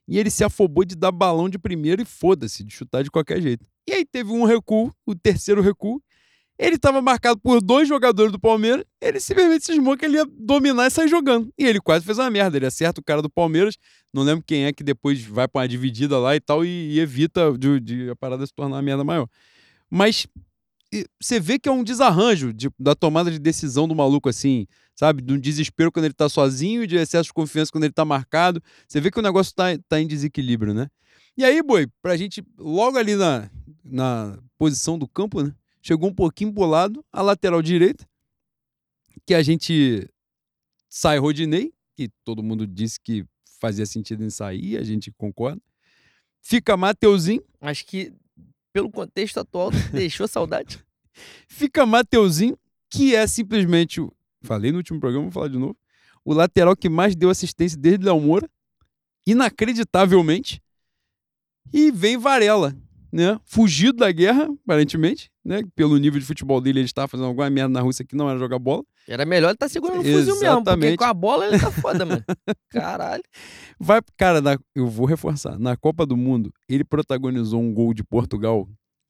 E 0.10 0.18
ele 0.18 0.32
se 0.32 0.44
afobou 0.44 0.84
de 0.84 0.96
dar 0.96 1.12
balão 1.12 1.48
de 1.48 1.60
primeiro 1.60 2.02
e 2.02 2.06
foda-se, 2.06 2.64
de 2.64 2.74
chutar 2.74 3.04
de 3.04 3.12
qualquer 3.12 3.40
jeito. 3.40 3.64
E 3.88 3.94
aí 3.94 4.04
teve 4.04 4.32
um 4.32 4.44
recuo, 4.44 4.92
o 5.06 5.14
terceiro 5.14 5.62
recuo. 5.62 6.02
Ele 6.58 6.76
estava 6.76 7.02
marcado 7.02 7.40
por 7.40 7.62
dois 7.62 7.88
jogadores 7.88 8.32
do 8.32 8.40
Palmeiras. 8.40 8.84
Ele 9.00 9.20
simplesmente 9.20 9.66
cismou 9.66 9.96
que 9.96 10.04
ele 10.04 10.18
ia 10.18 10.26
dominar 10.26 10.88
e 10.88 10.90
sair 10.90 11.08
jogando. 11.08 11.54
E 11.58 11.64
ele 11.64 11.80
quase 11.80 12.04
fez 12.04 12.18
uma 12.18 12.30
merda. 12.30 12.58
Ele 12.58 12.66
acerta 12.66 13.00
o 13.00 13.04
cara 13.04 13.22
do 13.22 13.30
Palmeiras. 13.30 13.78
Não 14.12 14.24
lembro 14.24 14.44
quem 14.46 14.66
é 14.66 14.74
que 14.74 14.84
depois 14.84 15.22
vai 15.22 15.48
para 15.48 15.62
uma 15.62 15.68
dividida 15.68 16.18
lá 16.18 16.36
e 16.36 16.40
tal 16.42 16.66
e, 16.66 16.96
e 16.96 17.00
evita 17.00 17.56
de, 17.58 17.80
de, 17.80 18.10
a 18.10 18.16
parada 18.16 18.46
se 18.46 18.54
tornar 18.54 18.78
uma 18.78 18.82
merda 18.82 19.04
maior. 19.04 19.28
Mas 19.90 20.28
você 21.22 21.40
vê 21.40 21.60
que 21.60 21.70
é 21.70 21.72
um 21.72 21.84
desarranjo 21.84 22.52
de, 22.52 22.70
da 22.80 22.96
tomada 22.96 23.30
de 23.32 23.40
decisão 23.40 23.88
do 23.88 23.96
maluco 23.96 24.28
assim, 24.28 24.66
sabe? 25.00 25.22
De 25.22 25.32
um 25.32 25.40
desespero 25.40 25.94
quando 25.94 26.04
ele 26.04 26.14
tá 26.14 26.28
sozinho 26.28 26.86
de 26.86 26.98
excesso 26.98 27.28
de 27.28 27.34
confiança 27.34 27.72
quando 27.72 27.86
ele 27.86 27.94
tá 27.94 28.04
marcado. 28.04 28.62
Você 28.86 29.00
vê 29.00 29.10
que 29.10 29.18
o 29.18 29.22
negócio 29.22 29.56
tá, 29.56 29.68
tá 29.88 29.98
em 29.98 30.06
desequilíbrio, 30.06 30.74
né? 30.74 30.90
E 31.38 31.46
aí, 31.46 31.64
boi, 31.64 31.88
pra 32.02 32.18
gente, 32.18 32.44
logo 32.58 32.98
ali 32.98 33.16
na, 33.16 33.50
na 33.82 34.38
posição 34.58 35.00
do 35.00 35.08
campo, 35.08 35.42
né? 35.42 35.56
Chegou 35.82 36.10
um 36.10 36.14
pouquinho 36.14 36.54
pro 36.54 36.66
lado, 36.66 37.02
a 37.14 37.22
lateral 37.22 37.62
direita, 37.62 38.06
que 39.26 39.34
a 39.34 39.42
gente 39.42 40.06
sai 40.90 41.18
Rodinei, 41.18 41.72
que 41.96 42.10
todo 42.26 42.44
mundo 42.44 42.68
disse 42.68 43.00
que 43.00 43.26
fazia 43.62 43.86
sentido 43.86 44.22
em 44.22 44.30
sair, 44.30 44.76
a 44.76 44.84
gente 44.84 45.14
concorda. 45.14 45.62
Fica 46.42 46.76
Mateuzinho. 46.76 47.42
Acho 47.62 47.86
que 47.86 48.12
pelo 48.74 48.92
contexto 48.92 49.40
atual, 49.40 49.72
deixou 49.94 50.28
saudade. 50.28 50.84
Fica 51.48 51.86
Mateuzinho, 51.86 52.60
que 52.90 53.16
é 53.16 53.26
simplesmente 53.26 54.02
o. 54.02 54.14
Falei 54.44 54.72
no 54.72 54.78
último 54.78 55.00
programa, 55.00 55.26
vou 55.26 55.32
falar 55.32 55.48
de 55.48 55.58
novo. 55.58 55.78
O 56.24 56.34
lateral 56.34 56.76
que 56.76 56.90
mais 56.90 57.16
deu 57.16 57.30
assistência 57.30 57.78
desde 57.78 58.06
Léo 58.06 58.20
Moura. 58.20 58.50
Inacreditavelmente. 59.26 60.62
E 61.74 61.92
vem 61.92 62.18
Varela, 62.18 62.76
né? 63.12 63.40
Fugido 63.46 64.00
da 64.00 64.12
guerra, 64.12 64.50
aparentemente, 64.64 65.32
né? 65.44 65.62
Pelo 65.76 65.98
nível 65.98 66.20
de 66.20 66.26
futebol 66.26 66.60
dele, 66.60 66.80
ele 66.80 66.86
estava 66.86 67.08
fazendo 67.08 67.28
alguma 67.28 67.50
merda 67.50 67.70
na 67.70 67.82
Rússia 67.82 68.06
que 68.06 68.16
não 68.16 68.30
era 68.30 68.40
jogar 68.40 68.58
bola. 68.58 68.84
Era 69.08 69.26
melhor 69.26 69.50
ele 69.50 69.56
estar 69.56 69.68
tá 69.68 69.70
segurando 69.70 70.02
o 70.02 70.04
fuzil 70.04 70.40
mesmo, 70.40 70.64
porque 70.64 70.98
com 70.98 71.04
a 71.04 71.14
bola 71.14 71.48
ele 71.48 71.60
tá 71.60 71.72
foda, 71.72 72.06
mano. 72.06 72.24
Caralho. 72.70 73.24
Vai, 73.80 74.02
cara, 74.18 74.42
na, 74.42 74.58
eu 74.76 74.88
vou 74.88 75.06
reforçar. 75.06 75.60
Na 75.60 75.76
Copa 75.76 76.06
do 76.06 76.18
Mundo, 76.18 76.52
ele 76.68 76.84
protagonizou 76.84 77.62
um 77.62 77.74
gol 77.74 77.94
de 77.94 78.04
Portugal 78.04 78.68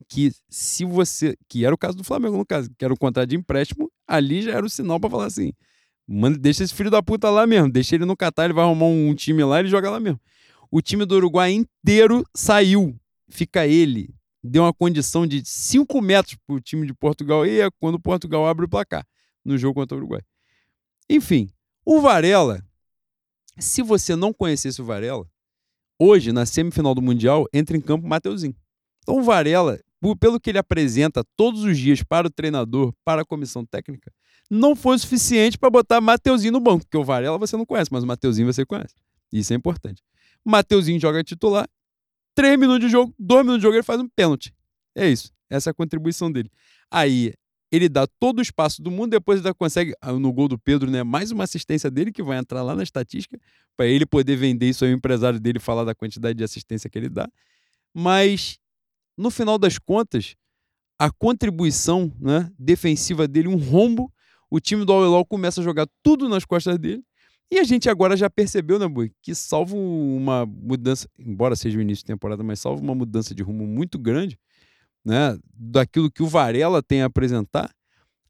que 0.08 0.32
se 0.50 0.86
você, 0.86 1.36
que 1.48 1.66
era 1.66 1.76
o 1.76 1.78
caso 1.78 1.98
do 1.98 2.04
Flamengo 2.04 2.38
no 2.38 2.46
caso, 2.46 2.70
que 2.78 2.86
era 2.86 2.94
o 2.94 2.98
contrato 2.98 3.30
de 3.30 3.36
empréstimo, 3.36 3.92
ali 4.10 4.42
já 4.42 4.52
era 4.54 4.66
o 4.66 4.70
sinal 4.70 5.00
para 5.00 5.10
falar 5.10 5.26
assim: 5.26 5.54
"Mano, 6.08 6.38
deixa 6.38 6.64
esse 6.64 6.74
filho 6.74 6.90
da 6.90 7.02
puta 7.02 7.30
lá 7.30 7.46
mesmo, 7.48 7.72
deixa 7.72 7.96
ele 7.96 8.06
no 8.06 8.18
Catar, 8.18 8.46
ele 8.46 8.54
vai 8.54 8.66
arrumar 8.66 8.88
um, 8.88 9.10
um 9.10 9.16
time 9.16 9.44
lá 9.44 9.58
e 9.58 9.62
ele 9.62 9.70
joga 9.70 9.90
lá 9.90 10.00
mesmo". 10.00 10.20
O 10.72 10.82
time 10.82 11.06
do 11.06 11.16
Uruguai 11.16 11.52
inteiro 11.52 12.24
saiu. 12.36 12.96
Fica 13.30 13.68
ele, 13.68 14.14
deu 14.44 14.64
uma 14.64 14.74
condição 14.74 15.26
de 15.28 15.44
5 15.46 16.02
metros 16.02 16.36
pro 16.48 16.60
time 16.60 16.86
de 16.88 16.94
Portugal 16.94 17.46
e 17.46 17.62
é 17.62 17.70
quando 17.80 18.00
Portugal 18.00 18.48
abre 18.48 18.66
o 18.66 18.70
placar 18.70 19.06
no 19.46 19.58
jogo 19.58 19.76
contra 19.76 19.96
o 19.96 20.00
Uruguai. 20.00 20.22
Enfim, 21.10 21.50
o 21.86 22.02
Varela, 22.02 22.64
se 23.58 23.82
você 23.82 24.16
não 24.16 24.34
conhecesse 24.34 24.82
o 24.82 24.86
Varela, 24.86 25.28
hoje, 26.00 26.32
na 26.32 26.46
semifinal 26.46 26.96
do 26.96 27.02
Mundial, 27.02 27.46
entra 27.54 27.76
em 27.76 27.82
campo 27.82 28.06
o 28.06 28.10
Mateuzinho. 28.10 28.56
Então, 29.02 29.18
o 29.18 29.24
Varela, 29.24 29.80
pelo 30.20 30.40
que 30.40 30.50
ele 30.50 30.58
apresenta 30.58 31.24
todos 31.36 31.64
os 31.64 31.78
dias 31.78 32.02
para 32.04 32.28
o 32.28 32.30
treinador, 32.30 32.94
para 33.04 33.22
a 33.22 33.26
comissão 33.26 33.66
técnica, 33.66 34.12
não 34.50 34.76
foi 34.76 34.96
o 34.96 35.00
suficiente 35.00 35.58
para 35.58 35.70
botar 35.70 36.02
Mateuzinho 36.02 36.54
no 36.54 36.60
banco, 36.60 36.86
porque 36.86 36.98
o 36.98 37.04
Varela 37.04 37.38
você 37.38 37.56
não 37.56 37.66
conhece, 37.66 37.92
mas 37.92 38.04
o 38.04 38.08
Mateuzinho 38.08 38.52
você 38.52 38.66
conhece. 38.66 38.96
Isso 39.32 39.54
é 39.54 39.56
importante. 39.56 40.02
Mateuzinho 40.44 41.00
joga 41.00 41.24
titular, 41.24 41.68
três 42.34 42.58
minutos 42.58 42.86
de 42.86 42.92
jogo, 42.92 43.14
dois 43.20 43.44
minutos 43.44 43.60
de 43.60 43.64
jogo, 43.64 43.76
ele 43.76 43.84
faz 43.84 44.00
um 44.00 44.08
pênalti. 44.08 44.54
É 44.96 45.08
isso. 45.08 45.32
Essa 45.50 45.70
é 45.70 45.72
a 45.72 45.74
contribuição 45.74 46.32
dele. 46.32 46.50
Aí, 46.90 47.34
ele 47.72 47.88
dá 47.88 48.08
todo 48.08 48.40
o 48.40 48.42
espaço 48.42 48.82
do 48.82 48.90
mundo, 48.90 49.12
depois 49.12 49.40
ainda 49.40 49.54
consegue, 49.54 49.94
ah, 50.02 50.12
no 50.14 50.32
gol 50.34 50.48
do 50.48 50.58
Pedro, 50.58 50.90
né, 50.90 51.04
mais 51.04 51.32
uma 51.32 51.44
assistência 51.44 51.90
dele 51.92 52.12
que 52.12 52.24
vai 52.24 52.38
entrar 52.38 52.64
lá 52.64 52.76
na 52.76 52.82
estatística, 52.82 53.40
para 53.78 53.86
ele 53.86 54.06
poder 54.06 54.36
vender 54.36 54.70
isso 54.70 54.84
ao 54.84 54.92
empresário 54.92 55.40
dele 55.40 55.60
falar 55.60 55.84
da 55.84 55.94
quantidade 55.94 56.38
de 56.38 56.44
assistência 56.44 56.90
que 56.90 56.98
ele 56.98 57.10
dá. 57.10 57.30
Mas, 57.94 58.58
no 59.20 59.30
final 59.30 59.58
das 59.58 59.78
contas, 59.78 60.36
a 60.98 61.12
contribuição 61.12 62.12
né, 62.20 62.50
defensiva 62.58 63.28
dele, 63.28 63.50
um 63.50 63.58
rombo, 63.58 64.12
o 64.50 64.62
time 64.62 64.86
do 64.86 64.94
Al 64.94 65.26
começa 65.26 65.60
a 65.60 65.64
jogar 65.64 65.88
tudo 66.02 66.30
nas 66.30 66.46
costas 66.46 66.80
dele, 66.80 67.04
e 67.52 67.60
a 67.60 67.64
gente 67.66 67.90
agora 67.90 68.16
já 68.16 68.30
percebeu, 68.30 68.80
né, 68.80 68.88
Bui, 68.88 69.12
que 69.22 69.36
salvo 69.36 69.78
uma 69.78 70.46
mudança, 70.46 71.10
embora 71.20 71.54
seja 71.56 71.78
o 71.78 71.82
início 71.82 72.04
de 72.04 72.08
temporada, 72.08 72.44
mas 72.44 72.62
salvo 72.62 72.82
uma 72.82 72.96
mudança 72.96 73.36
de 73.36 73.44
rumo 73.44 73.68
muito 73.68 74.00
grande, 74.00 74.40
né, 75.04 75.38
daquilo 75.54 76.10
que 76.10 76.24
o 76.24 76.28
Varela 76.28 76.82
tem 76.82 77.02
a 77.02 77.08
apresentar, 77.08 77.70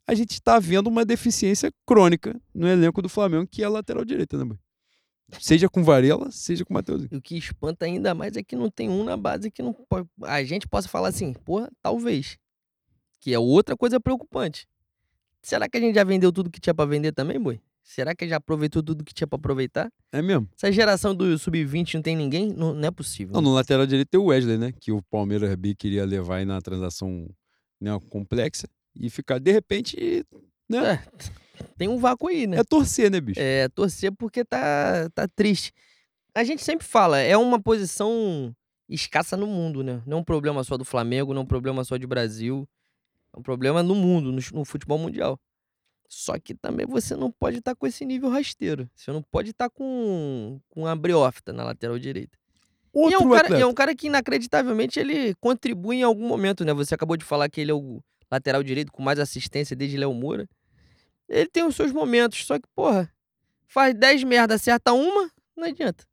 a 0.08 0.16
gente 0.16 0.32
está 0.32 0.58
vendo 0.58 0.88
uma 0.88 1.06
deficiência 1.06 1.72
crônica 1.86 2.42
no 2.52 2.68
elenco 2.68 3.00
do 3.00 3.10
Flamengo, 3.10 3.46
que 3.46 3.62
é 3.62 3.66
a 3.66 3.70
lateral 3.70 4.04
direita, 4.04 4.40
né, 4.40 4.44
boy? 4.44 4.58
Seja 5.40 5.70
com 5.70 5.84
Varela, 5.84 6.32
seja 6.32 6.66
com 6.66 6.74
Matheus. 6.74 7.06
E 7.12 7.16
o 7.16 7.22
que 7.22 7.38
espanta 7.38 7.86
ainda 7.86 8.16
mais 8.16 8.36
é 8.36 8.44
que 8.44 8.56
não 8.56 8.70
tem 8.70 8.90
um 8.90 9.04
na 9.04 9.16
base 9.16 9.52
que 9.52 9.62
não 9.62 9.74
pode, 9.74 10.08
a 10.24 10.44
gente 10.44 10.68
possa 10.68 10.88
falar 10.88 11.10
assim, 11.10 11.34
porra, 11.34 11.70
talvez. 11.82 12.38
Que 13.20 13.34
é 13.34 13.40
outra 13.40 13.76
coisa 13.76 14.00
preocupante. 14.00 14.68
Será 15.42 15.70
que 15.70 15.78
a 15.78 15.80
gente 15.80 15.96
já 15.96 16.04
vendeu 16.04 16.32
tudo 16.32 16.50
que 16.50 16.60
tinha 16.60 16.74
para 16.74 16.90
vender 16.90 17.12
também, 17.12 17.40
boi? 17.40 17.62
Será 17.84 18.14
que 18.14 18.28
já 18.28 18.38
aproveitou 18.38 18.84
tudo 18.84 19.04
que 19.04 19.14
tinha 19.14 19.28
para 19.28 19.38
aproveitar? 19.38 19.92
É 20.12 20.22
mesmo. 20.22 20.48
Essa 20.56 20.72
geração 20.72 21.16
do 21.16 21.38
Sub-20 21.38 21.96
não 21.96 22.02
tem 22.02 22.16
ninguém? 22.16 22.54
Não, 22.54 22.74
não 22.74 22.88
é 22.88 22.92
possível. 22.92 23.34
Não, 23.34 23.42
no 23.42 23.54
lateral 23.54 23.86
direito 23.88 24.10
tem 24.10 24.20
o 24.20 24.26
Wesley, 24.26 24.58
né? 24.58 24.72
Que 24.80 24.92
o 24.92 25.02
Palmeiras 25.02 25.54
B 25.56 25.74
queria 25.74 26.06
levar 26.06 26.38
aí 26.38 26.46
na 26.46 26.62
transação 26.62 27.28
né, 27.82 27.98
complexa 28.10 28.68
e 28.96 29.10
ficar, 29.10 29.40
de 29.40 29.52
repente, 29.52 30.24
né? 30.70 30.94
É, 30.94 31.04
tem 31.78 31.88
um 31.88 31.98
vácuo 31.98 32.28
aí, 32.28 32.48
né? 32.48 32.58
É 32.58 32.64
torcer, 32.64 33.10
né, 33.12 33.20
bicho? 33.20 33.40
É, 33.40 33.68
torcer 33.70 34.12
porque 34.12 34.44
tá, 34.44 35.10
tá 35.14 35.28
triste. 35.28 35.72
A 36.34 36.44
gente 36.44 36.64
sempre 36.64 36.86
fala, 36.86 37.20
é 37.20 37.36
uma 37.36 37.62
posição 37.62 38.56
escassa 38.88 39.38
no 39.38 39.48
mundo, 39.48 39.84
né? 39.84 40.02
Não 40.06 40.18
é 40.18 40.22
um 40.22 40.24
problema 40.24 40.64
só 40.64 40.78
do 40.78 40.86
Flamengo, 40.86 41.34
não 41.34 41.42
é 41.42 41.44
um 41.44 41.48
problema 41.48 41.84
só 41.84 41.98
de 41.98 42.08
Brasil. 42.08 42.68
É 43.36 43.40
um 43.40 43.44
problema 43.44 43.84
no 43.84 43.96
mundo, 43.96 44.32
no, 44.32 44.42
no 44.54 44.66
futebol 44.66 44.98
mundial. 44.98 45.40
Só 46.08 46.40
que 46.40 46.56
também 46.56 46.88
você 46.88 47.16
não 47.16 47.32
pode 47.32 47.60
estar 47.60 47.72
tá 47.72 47.76
com 47.76 47.86
esse 47.86 48.04
nível 48.04 48.30
rasteiro. 48.30 48.90
Você 48.96 49.12
não 49.12 49.22
pode 49.22 49.52
estar 49.52 49.70
tá 49.70 49.76
com, 49.76 50.60
com 50.68 50.88
a 50.88 50.96
briófita 50.96 51.54
na 51.54 51.64
lateral 51.64 52.00
direita. 52.00 52.38
Outro 52.92 53.12
e 53.12 53.14
é, 53.14 53.26
um 53.26 53.30
cara, 53.30 53.60
é 53.60 53.66
um 53.66 53.74
cara 53.74 53.96
que, 53.96 54.08
inacreditavelmente, 54.08 55.00
ele 55.00 55.36
contribui 55.36 55.98
em 55.98 56.04
algum 56.04 56.28
momento, 56.28 56.66
né? 56.66 56.74
Você 56.74 56.96
acabou 56.96 57.16
de 57.16 57.24
falar 57.24 57.48
que 57.48 57.62
ele 57.62 57.70
é 57.70 57.74
o 57.76 58.02
lateral 58.32 58.64
direito 58.64 58.92
com 58.92 59.04
mais 59.04 59.20
assistência 59.20 59.76
desde 59.76 59.98
Léo 59.98 60.14
Moura. 60.14 60.50
Ele 61.30 61.48
tem 61.48 61.64
os 61.64 61.76
seus 61.76 61.92
momentos, 61.92 62.44
só 62.46 62.60
que, 62.60 62.68
porra, 62.76 63.12
faz 63.68 63.94
10 63.94 64.24
merda, 64.24 64.56
acerta 64.56 64.92
uma, 64.94 65.32
não 65.56 65.68
adianta. 65.68 66.04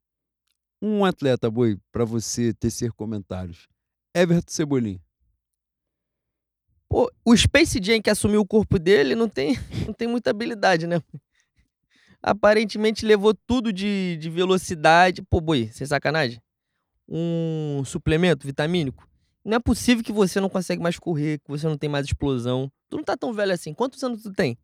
Um 0.80 1.04
atleta, 1.04 1.50
boi, 1.50 1.78
para 1.90 2.04
você 2.04 2.52
tecer 2.52 2.92
comentários. 2.92 3.66
Everton 4.14 4.52
Cebolinha. 4.52 5.00
Pô, 6.88 7.10
o 7.24 7.36
Space 7.36 7.80
Jam 7.82 8.00
que 8.00 8.10
assumiu 8.10 8.40
o 8.40 8.46
corpo 8.46 8.78
dele 8.78 9.14
não 9.14 9.28
tem, 9.28 9.56
não 9.86 9.92
tem 9.92 10.06
muita 10.06 10.30
habilidade, 10.30 10.86
né? 10.86 11.02
Aparentemente 12.22 13.06
levou 13.06 13.34
tudo 13.34 13.72
de, 13.72 14.16
de 14.18 14.30
velocidade. 14.30 15.22
Pô, 15.22 15.40
boi, 15.40 15.68
sem 15.72 15.86
sacanagem. 15.86 16.40
Um 17.08 17.82
suplemento 17.84 18.46
vitamínico. 18.46 19.08
Não 19.44 19.56
é 19.56 19.60
possível 19.60 20.02
que 20.02 20.12
você 20.12 20.40
não 20.40 20.48
consegue 20.48 20.82
mais 20.82 20.98
correr, 20.98 21.38
que 21.38 21.48
você 21.48 21.66
não 21.66 21.78
tem 21.78 21.88
mais 21.88 22.06
explosão. 22.06 22.70
Tu 22.88 22.96
não 22.96 23.04
tá 23.04 23.16
tão 23.16 23.32
velho 23.32 23.52
assim. 23.52 23.72
Quantos 23.72 24.02
anos 24.02 24.22
tu 24.22 24.32
tem? 24.32 24.58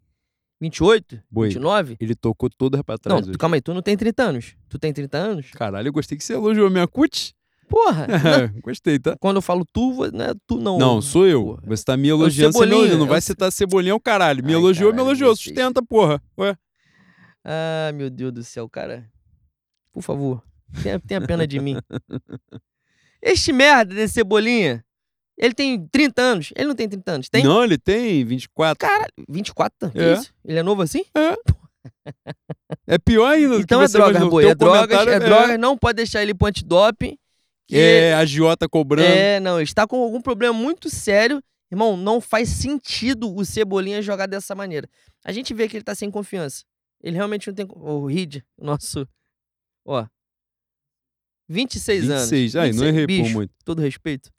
28? 0.62 1.20
Boi, 1.28 1.48
29? 1.48 1.96
Ele 1.98 2.14
tocou 2.14 2.48
toda 2.48 2.84
pra 2.84 2.96
trás. 2.96 3.26
Não, 3.26 3.34
calma 3.34 3.56
aí, 3.56 3.60
tu 3.60 3.74
não 3.74 3.82
tem 3.82 3.96
30 3.96 4.22
anos. 4.22 4.54
Tu 4.68 4.78
tem 4.78 4.92
30 4.92 5.18
anos? 5.18 5.50
Caralho, 5.50 5.88
eu 5.88 5.92
gostei 5.92 6.16
que 6.16 6.22
você 6.22 6.34
elogiou 6.34 6.70
minha 6.70 6.86
cut. 6.86 7.34
Porra! 7.68 8.06
Gostei, 8.62 8.98
tá? 8.98 9.16
Quando 9.18 9.36
eu 9.36 9.42
falo 9.42 9.64
tu, 9.72 10.04
né? 10.12 10.34
Tu 10.46 10.58
não. 10.58 10.78
Não, 10.78 11.00
sou 11.00 11.26
eu. 11.26 11.44
Porra. 11.44 11.62
Você 11.66 11.84
tá 11.84 11.96
me 11.96 12.08
elogiando, 12.08 12.52
você 12.52 12.66
me. 12.66 12.94
Não 12.96 13.06
vai 13.06 13.20
citar 13.20 13.50
cebolinha 13.50 13.94
o 13.94 14.00
caralho. 14.00 14.44
Me 14.44 14.52
Ai, 14.52 14.58
elogiou, 14.58 14.90
caralho, 14.90 15.04
me 15.04 15.10
elogiou. 15.10 15.34
Sustenta, 15.34 15.82
porra. 15.82 16.22
Ué. 16.38 16.56
Ah, 17.42 17.90
meu 17.94 18.10
Deus 18.10 18.32
do 18.32 18.44
céu, 18.44 18.68
cara. 18.68 19.10
Por 19.90 20.02
favor, 20.02 20.42
tenha, 20.82 21.00
tenha 21.00 21.20
pena 21.20 21.46
de 21.46 21.58
mim. 21.58 21.76
Este 23.22 23.52
merda 23.52 23.94
desse 23.94 24.14
cebolinha, 24.14 24.84
ele 25.42 25.54
tem 25.54 25.88
30 25.88 26.22
anos. 26.22 26.52
Ele 26.54 26.68
não 26.68 26.74
tem 26.76 26.88
30 26.88 27.10
anos, 27.10 27.28
tem? 27.28 27.42
Não, 27.42 27.64
ele 27.64 27.76
tem 27.76 28.24
24. 28.24 28.78
Cara, 28.78 29.08
24? 29.28 29.90
Que 29.90 29.98
é. 29.98 30.12
isso? 30.12 30.32
Ele 30.44 30.58
é 30.60 30.62
novo 30.62 30.82
assim? 30.82 31.04
É. 31.14 31.36
É 32.86 32.96
pior 32.96 33.26
ainda. 33.26 33.56
Então 33.56 33.82
é 33.82 33.88
droga, 33.88 34.24
boi. 34.26 34.46
É 34.46 34.54
drogas, 34.54 35.08
é, 35.08 35.14
é 35.14 35.18
drogas. 35.18 35.58
Não 35.58 35.76
pode 35.76 35.96
deixar 35.96 36.22
ele 36.22 36.32
pro 36.32 36.46
antidoping. 36.46 37.18
É, 37.70 38.14
a 38.14 38.24
Giota 38.24 38.68
cobrando. 38.68 39.08
É, 39.08 39.40
não, 39.40 39.60
está 39.60 39.84
com 39.84 40.00
algum 40.00 40.20
problema 40.20 40.54
muito 40.54 40.88
sério. 40.88 41.42
Irmão, 41.70 41.96
não 41.96 42.20
faz 42.20 42.48
sentido 42.48 43.34
o 43.34 43.44
Cebolinha 43.44 44.00
jogar 44.00 44.26
dessa 44.26 44.54
maneira. 44.54 44.88
A 45.24 45.32
gente 45.32 45.52
vê 45.52 45.68
que 45.68 45.76
ele 45.76 45.84
tá 45.84 45.94
sem 45.94 46.10
confiança. 46.10 46.64
Ele 47.02 47.16
realmente 47.16 47.48
não 47.48 47.54
tem. 47.54 47.66
O 47.68 48.06
Reed, 48.06 48.42
nosso. 48.56 49.08
Ó. 49.84 50.06
26, 51.48 52.10
anos. 52.10 52.30
26, 52.30 52.56
aí, 52.56 52.72
não 52.72 52.86
errei 52.86 53.06
por 53.06 53.30
muito. 53.30 53.52
todo 53.64 53.80
respeito. 53.82 54.30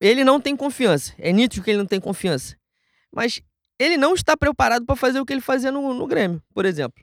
Ele 0.00 0.24
não 0.24 0.40
tem 0.40 0.56
confiança. 0.56 1.14
É 1.18 1.32
nítido 1.32 1.64
que 1.64 1.70
ele 1.70 1.78
não 1.78 1.86
tem 1.86 2.00
confiança. 2.00 2.56
Mas 3.12 3.40
ele 3.78 3.96
não 3.96 4.14
está 4.14 4.36
preparado 4.36 4.84
para 4.84 4.96
fazer 4.96 5.20
o 5.20 5.26
que 5.26 5.32
ele 5.32 5.40
fazia 5.40 5.72
no, 5.72 5.94
no 5.94 6.06
Grêmio, 6.06 6.42
por 6.54 6.64
exemplo. 6.64 7.02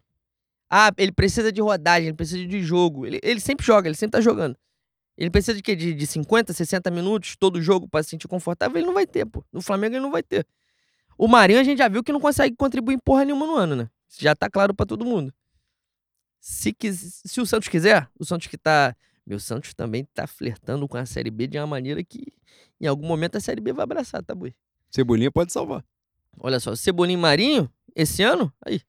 Ah, 0.70 0.92
ele 0.98 1.12
precisa 1.12 1.52
de 1.52 1.62
rodagem, 1.62 2.10
ele 2.10 2.18
precisa 2.18 2.46
de 2.46 2.62
jogo. 2.62 3.06
Ele, 3.06 3.20
ele 3.24 3.40
sempre 3.40 3.66
joga, 3.66 3.88
ele 3.88 3.96
sempre 3.96 4.18
tá 4.18 4.22
jogando. 4.22 4.58
Ele 5.18 5.32
precisa 5.32 5.56
de 5.56 5.64
quê? 5.64 5.76
De, 5.76 5.94
de 5.94 6.06
50, 6.06 6.54
60 6.54 6.92
minutos 6.92 7.36
todo 7.36 7.62
jogo 7.62 7.88
para 7.88 8.04
se 8.04 8.12
sentir 8.12 8.28
confortável? 8.28 8.78
Ele 8.78 8.86
não 8.86 8.94
vai 8.94 9.08
ter, 9.08 9.26
pô. 9.26 9.44
No 9.52 9.62
Flamengo 9.62 9.96
ele 9.96 10.02
não 10.02 10.12
vai 10.12 10.22
ter. 10.22 10.46
O 11.18 11.28
Marinho 11.28 11.60
a 11.60 11.64
gente 11.64 11.80
já 11.80 11.88
viu 11.88 12.04
que 12.04 12.12
não 12.12 12.20
consegue 12.20 12.56
contribuir 12.56 12.94
em 12.94 13.00
porra 13.00 13.26
nenhuma 13.26 13.48
no 13.48 13.56
ano, 13.56 13.76
né? 13.76 13.90
Já 14.20 14.36
tá 14.36 14.50
claro 14.50 14.76
para 14.76 14.86
todo 14.86 15.04
mundo. 15.04 15.34
Se, 16.40 16.72
quis, 16.72 17.22
se 17.26 17.42
o 17.42 17.46
Santos 17.46 17.68
quiser, 17.68 18.08
o 18.20 18.24
Santos 18.24 18.48
que 18.48 18.58
tá. 18.58 18.96
Meu 19.28 19.42
Santos 19.42 19.74
também 19.74 20.06
tá 20.06 20.26
flertando 20.26 20.88
com 20.88 20.96
a 20.96 21.06
Série 21.06 21.30
B 21.30 21.48
de 21.48 21.58
uma 21.58 21.68
maneira 21.68 22.02
que 22.02 22.32
em 22.80 22.88
algum 22.88 23.06
momento 23.06 23.36
a 23.36 23.42
Série 23.42 23.60
B 23.60 23.74
vai 23.74 23.84
abraçar, 23.84 24.24
tá, 24.24 24.34
boi? 24.34 24.56
Cebolinha 24.90 25.30
pode 25.30 25.52
salvar. 25.52 25.84
Olha 26.40 26.62
só, 26.62 26.74
Cebolinha 26.78 27.18
e 27.18 27.22
Marinho, 27.22 27.70
esse 27.94 28.24
ano, 28.24 28.54
aí. 28.66 28.82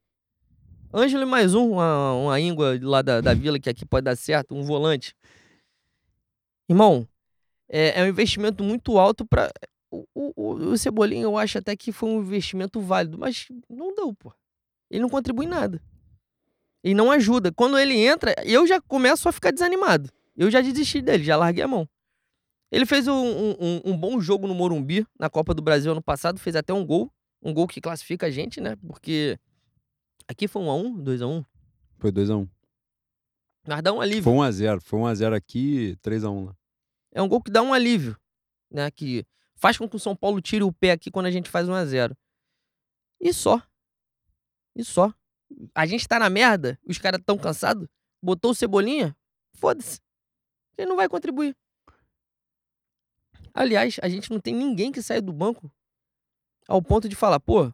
Ângelo 0.95 1.25
e 1.25 1.27
mais 1.27 1.57
um, 1.57 1.73
uma, 1.73 2.13
uma 2.13 2.39
íngua 2.39 2.79
lá 2.81 3.03
da, 3.03 3.21
da 3.21 3.35
vila 3.35 3.59
que 3.59 3.69
aqui 3.69 3.85
pode 3.85 4.05
dar 4.05 4.15
certo, 4.15 4.55
um 4.55 4.63
volante. 4.63 5.13
Irmão, 6.69 7.09
é, 7.69 8.01
é 8.01 8.05
um 8.05 8.07
investimento 8.07 8.63
muito 8.63 8.97
alto 8.97 9.27
para 9.27 9.51
o, 9.91 10.07
o, 10.15 10.53
o 10.71 10.79
Cebolinha, 10.79 11.25
eu 11.25 11.37
acho 11.37 11.59
até 11.59 11.75
que 11.75 11.91
foi 11.91 12.11
um 12.11 12.21
investimento 12.21 12.81
válido, 12.81 13.19
mas 13.19 13.49
não 13.69 13.93
deu, 13.93 14.15
pô. 14.15 14.33
Ele 14.89 15.01
não 15.01 15.09
contribui 15.09 15.47
nada. 15.47 15.83
Ele 16.85 16.95
não 16.95 17.11
ajuda. 17.11 17.51
Quando 17.51 17.77
ele 17.77 17.97
entra, 17.97 18.37
eu 18.45 18.69
já 18.69 18.81
começo 18.81 19.29
a 19.29 19.33
ficar 19.33 19.51
desanimado. 19.51 20.09
Eu 20.39 20.53
já 20.53 20.61
desisti 20.61 21.03
dele, 21.03 21.25
já 21.25 21.37
larguei 21.37 21.65
a 21.65 21.69
mão. 21.69 21.87
Ele 22.71 22.87
fez 22.87 23.09
um, 23.09 23.13
um, 23.13 23.81
um 23.85 23.99
bom 23.99 24.21
jogo 24.21 24.47
no 24.47 24.55
Morumbi, 24.55 25.05
na 25.19 25.29
Copa 25.29 25.53
do 25.53 25.61
Brasil 25.61 25.91
ano 25.91 26.01
passado, 26.01 26.39
fez 26.39 26.55
até 26.55 26.73
um 26.73 26.87
gol. 26.87 27.13
Um 27.43 27.53
gol 27.53 27.67
que 27.67 27.81
classifica 27.81 28.27
a 28.27 28.31
gente, 28.31 28.61
né? 28.61 28.77
Porque 28.77 29.37
aqui 30.29 30.47
foi 30.47 30.63
1x1, 30.63 31.03
2x1. 31.03 31.45
Foi 31.99 32.13
2x1. 32.13 32.49
Mas 33.67 33.83
dá 33.83 33.93
um 33.93 34.01
alívio. 34.01 34.23
Foi 34.23 34.33
1x0. 34.35 34.81
Foi 34.81 35.01
1x0 35.01 35.35
aqui 35.35 35.97
3x1 36.03 36.47
lá. 36.47 36.57
É 37.13 37.21
um 37.21 37.29
gol 37.29 37.43
que 37.43 37.51
dá 37.51 37.61
um 37.61 37.75
alívio, 37.75 38.17
né? 38.71 38.89
Que 38.93 39.27
faz 39.57 39.77
com 39.77 39.89
que 39.89 39.97
o 39.97 40.01
São 40.01 40.15
Paulo 40.15 40.41
tire 40.41 40.63
o 40.63 40.73
pé 40.73 40.93
aqui 40.93 41.11
quando 41.11 41.27
a 41.27 41.33
gente 41.33 41.51
faz 41.51 41.67
1x0. 41.67 42.15
E 43.21 43.33
só. 43.33 43.61
E 44.77 44.85
só. 44.85 45.13
A 45.75 45.85
gente 45.85 46.07
tá 46.07 46.19
na 46.21 46.31
merda, 46.31 46.79
os 46.87 46.99
caras 46.99 47.21
tão 47.27 47.37
cansados, 47.37 47.89
botou 48.23 48.53
o 48.53 48.55
Cebolinha, 48.55 49.17
foda-se. 49.55 49.99
Ele 50.79 50.89
não 50.89 50.97
vai 50.97 51.09
contribuir. 51.09 51.55
Aliás, 53.53 53.97
a 54.01 54.09
gente 54.09 54.31
não 54.31 54.39
tem 54.39 54.55
ninguém 54.55 54.93
que 54.93 55.03
saia 55.03 55.21
do 55.21 55.33
banco 55.33 55.71
ao 56.69 56.81
ponto 56.81 57.09
de 57.09 57.17
falar, 57.17 57.41
pô, 57.41 57.73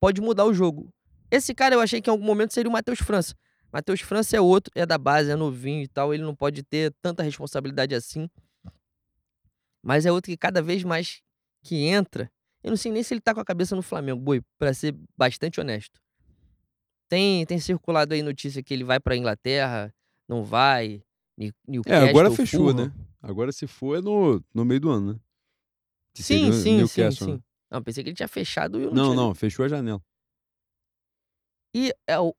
pode 0.00 0.20
mudar 0.20 0.44
o 0.44 0.52
jogo. 0.52 0.92
Esse 1.30 1.54
cara 1.54 1.74
eu 1.74 1.80
achei 1.80 2.00
que 2.00 2.10
em 2.10 2.12
algum 2.12 2.24
momento 2.24 2.52
seria 2.52 2.68
o 2.68 2.72
Matheus 2.72 2.98
França. 2.98 3.34
Matheus 3.72 4.00
França 4.00 4.36
é 4.36 4.40
outro, 4.40 4.72
é 4.74 4.86
da 4.86 4.96
base, 4.96 5.30
é 5.30 5.36
novinho 5.36 5.82
e 5.82 5.88
tal, 5.88 6.12
ele 6.12 6.22
não 6.22 6.34
pode 6.34 6.62
ter 6.62 6.92
tanta 7.00 7.22
responsabilidade 7.22 7.94
assim. 7.94 8.28
Mas 9.82 10.06
é 10.06 10.10
outro 10.10 10.30
que 10.30 10.36
cada 10.36 10.62
vez 10.62 10.82
mais 10.82 11.20
que 11.62 11.84
entra, 11.84 12.30
eu 12.64 12.70
não 12.70 12.76
sei 12.76 12.90
nem 12.90 13.02
se 13.02 13.14
ele 13.14 13.20
tá 13.20 13.34
com 13.34 13.40
a 13.40 13.44
cabeça 13.44 13.76
no 13.76 13.82
Flamengo, 13.82 14.20
boi, 14.20 14.42
para 14.58 14.72
ser 14.72 14.96
bastante 15.16 15.60
honesto. 15.60 16.00
Tem, 17.08 17.44
tem 17.46 17.58
circulado 17.58 18.14
aí 18.14 18.22
notícia 18.22 18.62
que 18.62 18.74
ele 18.74 18.82
vai 18.82 18.98
pra 18.98 19.16
Inglaterra, 19.16 19.94
não 20.26 20.42
vai. 20.42 21.04
É, 21.86 21.96
agora 22.08 22.30
fechou, 22.30 22.72
né? 22.72 22.92
Agora 23.20 23.52
se 23.52 23.66
for 23.66 23.98
é 23.98 24.00
no, 24.00 24.42
no 24.54 24.64
meio 24.64 24.80
do 24.80 24.90
ano, 24.90 25.12
né? 25.12 25.20
Que 26.14 26.22
sim, 26.22 26.52
sim, 26.52 26.86
sim, 26.86 27.10
sim. 27.10 27.32
Né? 27.34 27.40
Não, 27.70 27.82
pensei 27.82 28.02
que 28.02 28.10
ele 28.10 28.16
tinha 28.16 28.28
fechado 28.28 28.80
e 28.80 28.84
eu 28.84 28.90
não 28.90 28.96
Não, 28.96 29.04
tinha... 29.04 29.16
não, 29.16 29.34
fechou 29.34 29.64
a 29.64 29.68
janela. 29.68 30.02
E 31.74 31.92
é, 32.06 32.18
o, 32.18 32.34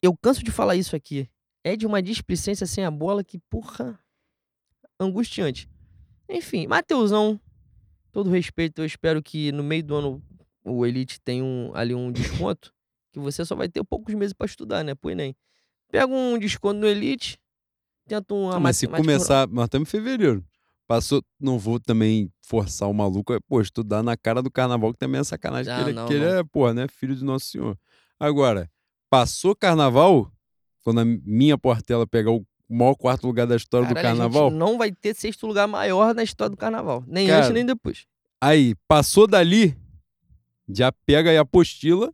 eu 0.00 0.16
canso 0.16 0.42
de 0.42 0.50
falar 0.50 0.76
isso 0.76 0.96
aqui. 0.96 1.28
É 1.64 1.76
de 1.76 1.86
uma 1.86 2.02
displicência 2.02 2.66
sem 2.66 2.84
a 2.84 2.90
bola 2.90 3.22
que, 3.22 3.38
porra, 3.38 3.98
angustiante. 4.98 5.68
Enfim, 6.28 6.66
Mateusão, 6.66 7.40
todo 8.10 8.30
respeito, 8.30 8.80
eu 8.80 8.86
espero 8.86 9.22
que 9.22 9.52
no 9.52 9.62
meio 9.62 9.84
do 9.84 9.94
ano 9.94 10.22
o 10.64 10.86
Elite 10.86 11.20
tenha 11.20 11.44
um, 11.44 11.70
ali 11.74 11.94
um 11.94 12.10
desconto, 12.10 12.72
que 13.12 13.18
você 13.18 13.44
só 13.44 13.54
vai 13.54 13.68
ter 13.68 13.84
poucos 13.84 14.14
meses 14.14 14.32
para 14.32 14.46
estudar, 14.46 14.82
né, 14.82 14.94
pro 14.94 15.10
Enem. 15.10 15.36
Pega 15.90 16.06
um 16.06 16.38
desconto 16.38 16.80
no 16.80 16.86
Elite, 16.86 17.38
tenta 18.06 18.34
um... 18.34 18.58
Mas 18.60 18.76
se 18.76 18.86
começar, 18.86 19.48
nós 19.48 19.66
estamos 19.66 19.88
em 19.88 19.90
fevereiro. 19.90 20.44
Passou, 20.86 21.22
não 21.40 21.58
vou 21.58 21.80
também 21.80 22.30
forçar 22.42 22.88
o 22.88 22.92
maluco, 22.92 23.32
pô, 23.48 23.60
estudar 23.60 24.02
na 24.02 24.16
cara 24.16 24.42
do 24.42 24.50
carnaval, 24.50 24.92
que 24.92 24.98
também 24.98 25.20
é 25.20 25.24
sacanagem, 25.24 25.72
ah, 25.72 25.76
que, 25.76 25.82
ele, 25.82 25.92
não, 25.92 26.06
que 26.06 26.14
ele 26.14 26.24
é, 26.24 26.44
pô, 26.44 26.70
né, 26.72 26.86
filho 26.88 27.14
de 27.14 27.24
Nosso 27.24 27.46
Senhor. 27.46 27.78
Agora, 28.18 28.70
passou 29.08 29.56
carnaval, 29.56 30.30
quando 30.84 31.00
a 31.00 31.04
minha 31.04 31.56
portela 31.56 32.06
pegar 32.06 32.30
o 32.32 32.44
maior 32.68 32.94
quarto 32.94 33.26
lugar 33.26 33.46
da 33.46 33.56
história 33.56 33.86
Caralho, 33.88 34.16
do 34.16 34.18
carnaval. 34.18 34.50
não 34.50 34.76
vai 34.76 34.92
ter 34.92 35.14
sexto 35.14 35.46
lugar 35.46 35.66
maior 35.66 36.14
na 36.14 36.22
história 36.22 36.50
do 36.50 36.56
carnaval. 36.56 37.04
Nem 37.06 37.26
Cara, 37.26 37.40
antes, 37.40 37.54
nem 37.54 37.64
depois. 37.64 38.06
Aí, 38.40 38.74
passou 38.88 39.26
dali, 39.26 39.76
já 40.68 40.90
pega 40.90 41.30
aí 41.30 41.38
a 41.38 41.42
apostila, 41.42 42.12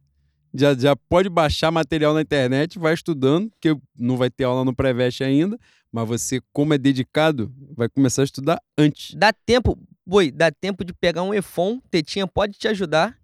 já, 0.58 0.74
já 0.74 0.96
pode 0.96 1.28
baixar 1.28 1.70
material 1.70 2.12
na 2.12 2.22
internet, 2.22 2.78
vai 2.78 2.94
estudando, 2.94 3.50
porque 3.50 3.78
não 3.98 4.16
vai 4.16 4.30
ter 4.30 4.44
aula 4.44 4.64
no 4.64 4.74
pré-veste 4.74 5.22
ainda, 5.22 5.58
mas 5.92 6.08
você, 6.08 6.40
como 6.52 6.74
é 6.74 6.78
dedicado, 6.78 7.52
vai 7.76 7.88
começar 7.88 8.22
a 8.22 8.24
estudar 8.24 8.62
antes. 8.76 9.14
Dá 9.14 9.32
tempo, 9.32 9.78
boi, 10.06 10.30
dá 10.30 10.50
tempo 10.50 10.84
de 10.84 10.92
pegar 10.92 11.22
um 11.22 11.32
EFON, 11.32 11.80
Tetinha 11.90 12.26
pode 12.26 12.58
te 12.58 12.68
ajudar 12.68 13.18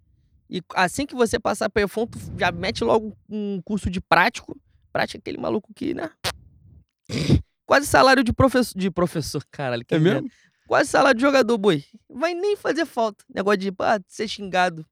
e 0.49 0.63
assim 0.75 1.07
que 1.07 1.15
você 1.15 1.39
passar 1.39 1.71
para 1.71 1.83
EFON, 1.83 2.07
tu 2.07 2.19
já 2.39 2.53
mete 2.53 2.85
logo 2.85 3.17
um 3.29 3.61
curso 3.63 3.91
de 3.91 4.01
prático. 4.01 4.57
Prático 4.93 5.19
é 5.19 5.21
aquele 5.21 5.39
maluco 5.39 5.73
que, 5.75 5.95
né? 5.95 6.11
Quase 7.67 7.87
salário 7.87 8.23
de 8.23 8.33
professor. 8.33 8.79
De 8.79 8.91
professor, 8.91 9.45
caralho. 9.51 9.85
é 9.89 9.99
mesmo? 9.99 10.31
Quase 10.67 10.91
salário 10.91 11.17
de 11.17 11.23
jogador, 11.23 11.59
boi. 11.59 11.85
Vai 12.09 12.35
nem 12.35 12.57
fazer 12.57 12.87
falta. 12.87 13.25
Negócio 13.35 13.59
de 13.59 13.73
ah, 13.81 14.01
ser 14.07 14.29
xingado. 14.29 14.87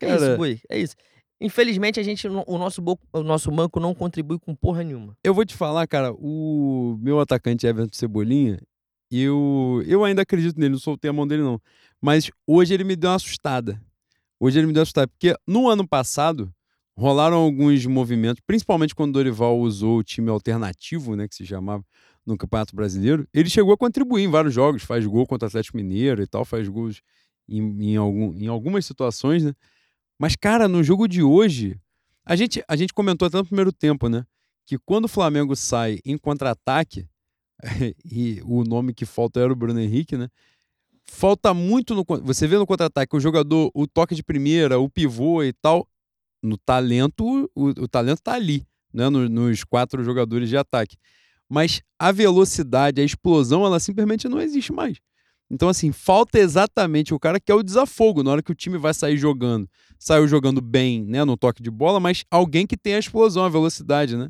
É 0.00 0.06
Cara... 0.06 0.28
isso, 0.28 0.36
boi. 0.36 0.60
É 0.68 0.78
isso. 0.78 0.94
Infelizmente, 1.40 2.00
a 2.00 2.02
gente, 2.02 2.26
o 2.26 2.58
nosso, 2.58 2.82
o 3.12 3.22
nosso 3.22 3.50
banco 3.50 3.78
não 3.78 3.94
contribui 3.94 4.38
com 4.38 4.54
porra 4.54 4.82
nenhuma. 4.82 5.16
Eu 5.22 5.34
vou 5.34 5.44
te 5.44 5.54
falar, 5.54 5.86
cara, 5.86 6.12
o 6.14 6.98
meu 7.00 7.20
atacante 7.20 7.66
Everton 7.66 7.92
Cebolinha, 7.92 8.58
eu, 9.10 9.82
eu 9.86 10.04
ainda 10.04 10.22
acredito 10.22 10.58
nele, 10.58 10.72
não 10.72 10.78
soltei 10.78 11.10
a 11.10 11.12
mão 11.12 11.26
dele, 11.26 11.42
não. 11.42 11.60
Mas 12.00 12.30
hoje 12.46 12.72
ele 12.72 12.84
me 12.84 12.96
deu 12.96 13.10
uma 13.10 13.16
assustada. 13.16 13.80
Hoje 14.40 14.58
ele 14.58 14.66
me 14.66 14.72
deu 14.72 14.82
assustar, 14.82 15.06
porque 15.08 15.34
no 15.46 15.68
ano 15.68 15.86
passado 15.86 16.52
rolaram 16.96 17.36
alguns 17.36 17.84
movimentos, 17.84 18.42
principalmente 18.46 18.94
quando 18.94 19.10
o 19.10 19.12
Dorival 19.12 19.58
usou 19.58 19.98
o 19.98 20.02
time 20.02 20.30
alternativo, 20.30 21.14
né, 21.14 21.28
que 21.28 21.34
se 21.34 21.44
chamava 21.44 21.84
no 22.24 22.36
Campeonato 22.36 22.74
Brasileiro. 22.74 23.28
Ele 23.32 23.50
chegou 23.50 23.74
a 23.74 23.76
contribuir 23.76 24.24
em 24.24 24.30
vários 24.30 24.54
jogos, 24.54 24.82
faz 24.82 25.04
gol 25.06 25.26
contra 25.26 25.46
o 25.46 25.48
Atlético 25.48 25.76
Mineiro 25.76 26.22
e 26.22 26.26
tal, 26.26 26.44
faz 26.44 26.66
gols 26.68 27.02
em, 27.46 27.92
em, 27.92 27.96
algum, 27.96 28.34
em 28.34 28.46
algumas 28.46 28.86
situações, 28.86 29.44
né? 29.44 29.52
Mas, 30.18 30.36
cara, 30.36 30.68
no 30.68 30.82
jogo 30.82 31.06
de 31.06 31.22
hoje, 31.22 31.78
a 32.24 32.34
gente, 32.36 32.62
a 32.68 32.76
gente 32.76 32.92
comentou 32.92 33.26
até 33.26 33.36
no 33.36 33.44
primeiro 33.44 33.72
tempo, 33.72 34.08
né? 34.08 34.24
Que 34.66 34.78
quando 34.78 35.04
o 35.04 35.08
Flamengo 35.08 35.54
sai 35.54 36.00
em 36.04 36.16
contra-ataque, 36.16 37.06
e 38.04 38.40
o 38.44 38.64
nome 38.64 38.92
que 38.92 39.06
falta 39.06 39.40
era 39.40 39.52
o 39.52 39.56
Bruno 39.56 39.80
Henrique, 39.80 40.16
né? 40.16 40.28
falta 41.06 41.54
muito 41.54 41.94
no. 41.94 42.04
Você 42.22 42.46
vê 42.46 42.58
no 42.58 42.66
contra-ataque 42.66 43.16
o 43.16 43.20
jogador, 43.20 43.70
o 43.74 43.86
toque 43.86 44.14
de 44.14 44.22
primeira, 44.22 44.78
o 44.78 44.90
pivô 44.90 45.42
e 45.42 45.52
tal. 45.52 45.88
No 46.42 46.58
talento, 46.58 47.50
o, 47.54 47.68
o 47.68 47.88
talento 47.88 48.20
tá 48.20 48.34
ali, 48.34 48.66
né? 48.92 49.08
Nos, 49.08 49.30
nos 49.30 49.64
quatro 49.64 50.02
jogadores 50.04 50.48
de 50.48 50.56
ataque. 50.56 50.96
Mas 51.48 51.80
a 51.98 52.12
velocidade, 52.12 53.00
a 53.00 53.04
explosão, 53.04 53.64
ela 53.64 53.80
simplesmente 53.80 54.28
não 54.28 54.40
existe 54.40 54.72
mais. 54.72 54.98
Então, 55.50 55.68
assim, 55.68 55.92
falta 55.92 56.38
exatamente 56.38 57.14
o 57.14 57.20
cara 57.20 57.38
que 57.38 57.52
é 57.52 57.54
o 57.54 57.62
desafogo, 57.62 58.22
na 58.22 58.32
hora 58.32 58.42
que 58.42 58.50
o 58.50 58.54
time 58.54 58.78
vai 58.78 58.92
sair 58.92 59.16
jogando. 59.16 59.68
Saiu 59.98 60.26
jogando 60.26 60.60
bem, 60.60 61.04
né, 61.04 61.24
no 61.24 61.36
toque 61.36 61.62
de 61.62 61.70
bola, 61.70 62.00
mas 62.00 62.24
alguém 62.30 62.66
que 62.66 62.76
tem 62.76 62.94
a 62.94 62.98
explosão, 62.98 63.44
a 63.44 63.48
velocidade, 63.48 64.16
né? 64.16 64.28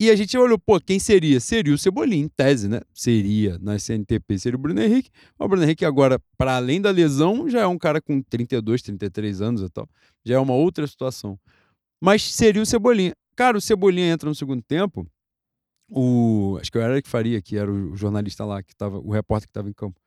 E 0.00 0.10
a 0.10 0.16
gente 0.16 0.36
olhou, 0.36 0.58
pô, 0.58 0.80
quem 0.80 0.98
seria? 0.98 1.38
Seria 1.38 1.72
o 1.72 1.78
Cebolinha, 1.78 2.24
em 2.24 2.28
tese, 2.28 2.68
né? 2.68 2.80
Seria 2.92 3.58
na 3.60 3.78
CNTP, 3.78 4.38
seria 4.38 4.56
o 4.56 4.60
Bruno 4.60 4.80
Henrique. 4.80 5.08
O 5.38 5.46
Bruno 5.46 5.62
Henrique 5.62 5.84
agora, 5.84 6.20
para 6.36 6.56
além 6.56 6.80
da 6.80 6.90
lesão, 6.90 7.48
já 7.48 7.60
é 7.60 7.66
um 7.66 7.78
cara 7.78 8.00
com 8.00 8.20
32, 8.20 8.82
33 8.82 9.40
anos 9.40 9.62
e 9.62 9.70
tal. 9.70 9.88
Já 10.24 10.34
é 10.34 10.38
uma 10.38 10.54
outra 10.54 10.86
situação. 10.86 11.38
Mas 12.02 12.22
seria 12.34 12.60
o 12.60 12.66
Cebolinha. 12.66 13.14
Cara, 13.36 13.56
o 13.56 13.60
Cebolinha 13.60 14.12
entra 14.12 14.28
no 14.28 14.34
segundo 14.34 14.62
tempo. 14.62 15.06
O, 15.88 16.58
acho 16.60 16.72
que 16.72 16.78
era 16.78 17.00
que 17.00 17.08
Faria, 17.08 17.40
que 17.40 17.56
era 17.56 17.70
o 17.70 17.94
jornalista 17.94 18.44
lá, 18.44 18.62
que 18.62 18.74
tava, 18.74 18.98
o 18.98 19.12
repórter 19.12 19.46
que 19.46 19.50
estava 19.50 19.68
em 19.68 19.72
campo. 19.72 20.00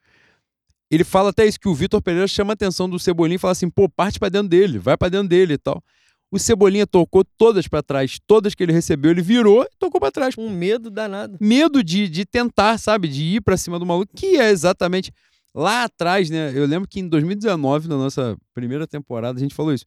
Ele 0.89 1.03
fala 1.03 1.29
até 1.29 1.45
isso, 1.45 1.59
que 1.59 1.67
o 1.67 1.75
Vitor 1.75 2.01
Pereira 2.01 2.27
chama 2.27 2.53
a 2.53 2.55
atenção 2.55 2.89
do 2.89 2.97
Cebolinha 2.97 3.35
e 3.35 3.39
fala 3.39 3.51
assim, 3.51 3.69
pô, 3.69 3.89
parte 3.89 4.19
para 4.19 4.29
dentro 4.29 4.47
dele, 4.47 4.79
vai 4.79 4.95
para 4.95 5.09
dentro 5.09 5.27
dele 5.27 5.53
e 5.53 5.57
tal. 5.57 5.83
O 6.29 6.38
Cebolinha 6.38 6.85
tocou 6.85 7.23
todas 7.38 7.67
para 7.67 7.81
trás, 7.81 8.19
todas 8.25 8.53
que 8.53 8.61
ele 8.61 8.73
recebeu, 8.73 9.11
ele 9.11 9.21
virou 9.21 9.63
e 9.63 9.69
tocou 9.79 9.99
para 9.99 10.11
trás. 10.11 10.35
Um 10.38 10.49
medo 10.49 10.89
danado. 10.89 11.38
Medo 11.39 11.83
de, 11.83 12.07
de 12.09 12.25
tentar, 12.25 12.77
sabe? 12.77 13.07
De 13.07 13.23
ir 13.23 13.41
para 13.41 13.55
cima 13.55 13.79
do 13.79 13.85
maluco, 13.85 14.13
que 14.15 14.38
é 14.38 14.49
exatamente 14.49 15.11
lá 15.55 15.83
atrás, 15.83 16.29
né? 16.29 16.51
Eu 16.53 16.65
lembro 16.65 16.88
que 16.88 16.99
em 16.99 17.07
2019, 17.07 17.88
na 17.88 17.97
nossa 17.97 18.38
primeira 18.53 18.85
temporada, 18.85 19.39
a 19.39 19.41
gente 19.41 19.55
falou 19.55 19.73
isso. 19.73 19.85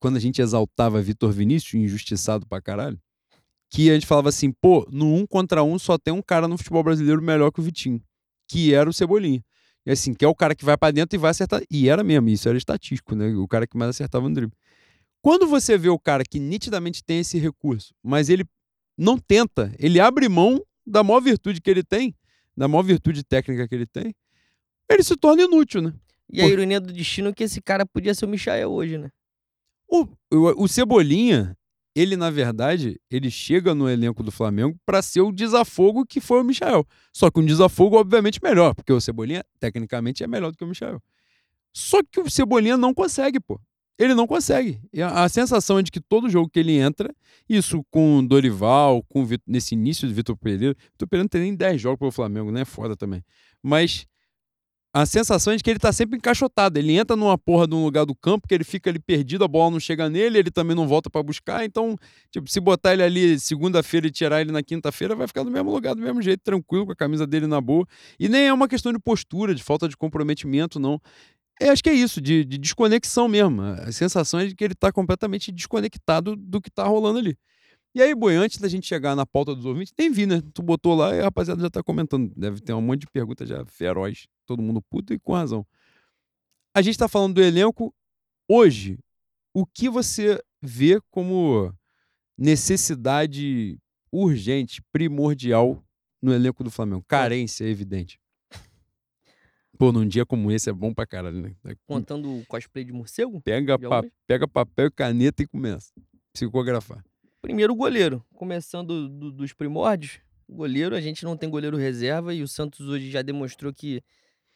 Quando 0.00 0.16
a 0.16 0.20
gente 0.20 0.40
exaltava 0.40 1.00
Vitor 1.02 1.30
Vinícius, 1.30 1.74
injustiçado 1.74 2.46
pra 2.46 2.60
caralho, 2.60 2.98
que 3.70 3.90
a 3.90 3.94
gente 3.94 4.06
falava 4.06 4.30
assim, 4.30 4.50
pô, 4.50 4.88
no 4.90 5.14
um 5.14 5.26
contra 5.26 5.62
um 5.62 5.78
só 5.78 5.98
tem 5.98 6.12
um 6.12 6.22
cara 6.22 6.48
no 6.48 6.56
futebol 6.56 6.82
brasileiro 6.82 7.20
melhor 7.22 7.50
que 7.52 7.60
o 7.60 7.62
Vitinho, 7.62 8.02
que 8.48 8.72
era 8.72 8.88
o 8.88 8.92
Cebolinha. 8.92 9.42
E 9.88 9.92
assim, 9.92 10.12
que 10.12 10.22
é 10.22 10.28
o 10.28 10.34
cara 10.34 10.54
que 10.54 10.66
vai 10.66 10.76
para 10.76 10.92
dentro 10.92 11.16
e 11.16 11.18
vai 11.18 11.30
acertar. 11.30 11.62
E 11.70 11.88
era 11.88 12.04
mesmo, 12.04 12.28
isso 12.28 12.46
era 12.46 12.58
estatístico, 12.58 13.14
né? 13.14 13.28
O 13.28 13.48
cara 13.48 13.66
que 13.66 13.74
mais 13.74 13.88
acertava 13.88 14.28
no 14.28 14.34
drible. 14.34 14.54
Quando 15.22 15.46
você 15.46 15.78
vê 15.78 15.88
o 15.88 15.98
cara 15.98 16.24
que 16.28 16.38
nitidamente 16.38 17.02
tem 17.02 17.20
esse 17.20 17.38
recurso, 17.38 17.94
mas 18.02 18.28
ele 18.28 18.44
não 18.98 19.16
tenta, 19.16 19.74
ele 19.78 19.98
abre 19.98 20.28
mão 20.28 20.62
da 20.86 21.02
maior 21.02 21.20
virtude 21.20 21.58
que 21.62 21.70
ele 21.70 21.82
tem, 21.82 22.14
da 22.54 22.68
maior 22.68 22.82
virtude 22.82 23.24
técnica 23.24 23.66
que 23.66 23.74
ele 23.74 23.86
tem, 23.86 24.14
ele 24.90 25.02
se 25.02 25.16
torna 25.16 25.44
inútil, 25.44 25.80
né? 25.80 25.94
E 26.30 26.42
a 26.42 26.46
ironia 26.46 26.78
do 26.78 26.92
destino 26.92 27.30
é 27.30 27.32
que 27.32 27.44
esse 27.44 27.62
cara 27.62 27.86
podia 27.86 28.14
ser 28.14 28.26
o 28.26 28.28
Michael 28.28 28.70
hoje, 28.70 28.98
né? 28.98 29.10
O, 29.88 30.06
o, 30.30 30.64
o 30.64 30.68
Cebolinha, 30.68 31.56
ele 31.98 32.16
na 32.16 32.30
verdade, 32.30 33.00
ele 33.10 33.30
chega 33.30 33.74
no 33.74 33.88
elenco 33.88 34.22
do 34.22 34.30
Flamengo 34.30 34.78
para 34.84 35.02
ser 35.02 35.20
o 35.20 35.32
desafogo 35.32 36.04
que 36.06 36.20
foi 36.20 36.40
o 36.40 36.44
Michael. 36.44 36.86
Só 37.12 37.30
que 37.30 37.40
um 37.40 37.44
desafogo 37.44 37.96
obviamente 37.96 38.40
melhor, 38.42 38.74
porque 38.74 38.92
o 38.92 39.00
Cebolinha 39.00 39.44
tecnicamente 39.58 40.22
é 40.22 40.26
melhor 40.26 40.50
do 40.50 40.56
que 40.56 40.64
o 40.64 40.68
Michael. 40.68 41.02
Só 41.72 42.00
que 42.02 42.20
o 42.20 42.30
Cebolinha 42.30 42.76
não 42.76 42.94
consegue, 42.94 43.40
pô 43.40 43.60
ele 43.98 44.14
não 44.14 44.26
consegue. 44.26 44.80
A, 45.02 45.24
a, 45.24 45.28
sensação 45.28 45.78
é 45.78 45.82
de 45.82 45.90
que 45.90 46.00
todo 46.00 46.30
jogo 46.30 46.48
que 46.48 46.60
ele 46.60 46.78
entra, 46.78 47.12
isso 47.48 47.84
com 47.90 48.24
Dorival, 48.24 49.02
com 49.02 49.26
nesse 49.46 49.74
início 49.74 50.06
de 50.06 50.14
Vitor 50.14 50.36
Pereira, 50.36 50.76
Vitor 50.92 51.08
Pereira 51.08 51.24
não 51.24 51.28
tem 51.28 51.40
nem 51.40 51.54
10 51.54 51.80
jogos 51.80 51.98
pelo 51.98 52.12
Flamengo, 52.12 52.52
né? 52.52 52.64
Foda 52.64 52.96
também. 52.96 53.24
Mas 53.60 54.06
a 54.92 55.04
sensação 55.04 55.52
é 55.52 55.56
de 55.56 55.62
que 55.62 55.70
ele 55.70 55.78
tá 55.78 55.92
sempre 55.92 56.16
encaixotado. 56.16 56.78
Ele 56.78 56.96
entra 56.96 57.14
numa 57.14 57.36
porra 57.36 57.66
de 57.66 57.74
um 57.74 57.84
lugar 57.84 58.06
do 58.06 58.14
campo 58.14 58.48
que 58.48 58.54
ele 58.54 58.64
fica 58.64 58.88
ali 58.88 58.98
perdido, 58.98 59.44
a 59.44 59.48
bola 59.48 59.70
não 59.70 59.80
chega 59.80 60.08
nele, 60.08 60.38
ele 60.38 60.50
também 60.50 60.74
não 60.74 60.88
volta 60.88 61.10
para 61.10 61.22
buscar. 61.22 61.64
Então, 61.64 61.96
tipo, 62.30 62.50
se 62.50 62.58
botar 62.58 62.94
ele 62.94 63.02
ali 63.02 63.38
segunda-feira 63.38 64.06
e 64.06 64.10
tirar 64.10 64.40
ele 64.40 64.50
na 64.50 64.62
quinta-feira, 64.62 65.14
vai 65.14 65.26
ficar 65.26 65.44
no 65.44 65.50
mesmo 65.50 65.70
lugar, 65.70 65.94
do 65.94 66.02
mesmo 66.02 66.22
jeito, 66.22 66.40
tranquilo, 66.42 66.86
com 66.86 66.92
a 66.92 66.96
camisa 66.96 67.26
dele 67.26 67.46
na 67.46 67.60
boa. 67.60 67.86
E 68.18 68.28
nem 68.28 68.46
é 68.46 68.52
uma 68.52 68.66
questão 68.66 68.92
de 68.92 68.98
postura, 68.98 69.54
de 69.54 69.62
falta 69.62 69.88
de 69.88 69.96
comprometimento, 69.96 70.80
não. 70.80 71.00
Eu 71.60 71.72
acho 71.72 71.82
que 71.82 71.90
é 71.90 71.94
isso, 71.94 72.20
de, 72.20 72.44
de, 72.44 72.56
desconexão 72.56 73.28
mesmo. 73.28 73.62
A 73.62 73.92
sensação 73.92 74.40
é 74.40 74.46
de 74.46 74.54
que 74.54 74.64
ele 74.64 74.74
está 74.74 74.92
completamente 74.92 75.50
desconectado 75.52 76.36
do 76.36 76.60
que 76.60 76.68
está 76.68 76.84
rolando 76.84 77.18
ali. 77.18 77.36
E 77.94 78.02
aí, 78.02 78.14
Boi, 78.14 78.36
antes 78.36 78.58
da 78.58 78.68
gente 78.68 78.86
chegar 78.86 79.16
na 79.16 79.26
pauta 79.26 79.54
dos 79.54 79.64
ouvintes, 79.64 79.92
nem 79.98 80.10
vi, 80.10 80.24
né? 80.24 80.40
Tu 80.54 80.62
botou 80.62 80.94
lá 80.94 81.14
e 81.14 81.20
a 81.20 81.24
rapaziada 81.24 81.60
já 81.60 81.66
está 81.66 81.82
comentando. 81.82 82.32
Deve 82.36 82.60
ter 82.60 82.72
um 82.72 82.80
monte 82.80 83.00
de 83.00 83.06
perguntas 83.08 83.48
já 83.48 83.64
feroz, 83.66 84.26
todo 84.48 84.62
mundo 84.62 84.80
puto 84.80 85.12
e 85.12 85.18
com 85.18 85.34
razão. 85.34 85.64
A 86.74 86.80
gente 86.80 86.94
está 86.94 87.06
falando 87.06 87.34
do 87.34 87.42
elenco. 87.42 87.94
Hoje, 88.48 88.98
o 89.52 89.66
que 89.66 89.88
você 89.90 90.42
vê 90.62 90.98
como 91.10 91.72
necessidade 92.36 93.78
urgente, 94.10 94.80
primordial 94.90 95.84
no 96.22 96.32
elenco 96.32 96.64
do 96.64 96.70
Flamengo? 96.70 97.04
Carência 97.06 97.64
evidente. 97.64 98.18
Pô, 99.78 99.92
num 99.92 100.06
dia 100.06 100.26
como 100.26 100.50
esse 100.50 100.68
é 100.68 100.72
bom 100.72 100.92
pra 100.92 101.06
caralho, 101.06 101.40
né? 101.40 101.54
É 101.64 101.76
Contando 101.86 102.38
o 102.38 102.46
cosplay 102.46 102.84
de 102.84 102.92
morcego? 102.92 103.40
Pega, 103.42 103.78
pa 103.78 104.02
pega 104.26 104.48
papel 104.48 104.86
e 104.86 104.90
caneta 104.90 105.42
e 105.42 105.46
começa. 105.46 105.92
Psicografar. 106.32 107.04
Primeiro 107.40 107.74
o 107.74 107.76
goleiro. 107.76 108.24
Começando 108.34 109.08
do, 109.08 109.30
dos 109.30 109.52
primórdios. 109.52 110.18
Goleiro, 110.48 110.96
a 110.96 111.00
gente 111.00 111.24
não 111.24 111.36
tem 111.36 111.48
goleiro 111.48 111.76
reserva 111.76 112.34
e 112.34 112.42
o 112.42 112.48
Santos 112.48 112.88
hoje 112.88 113.10
já 113.10 113.22
demonstrou 113.22 113.72
que, 113.72 114.02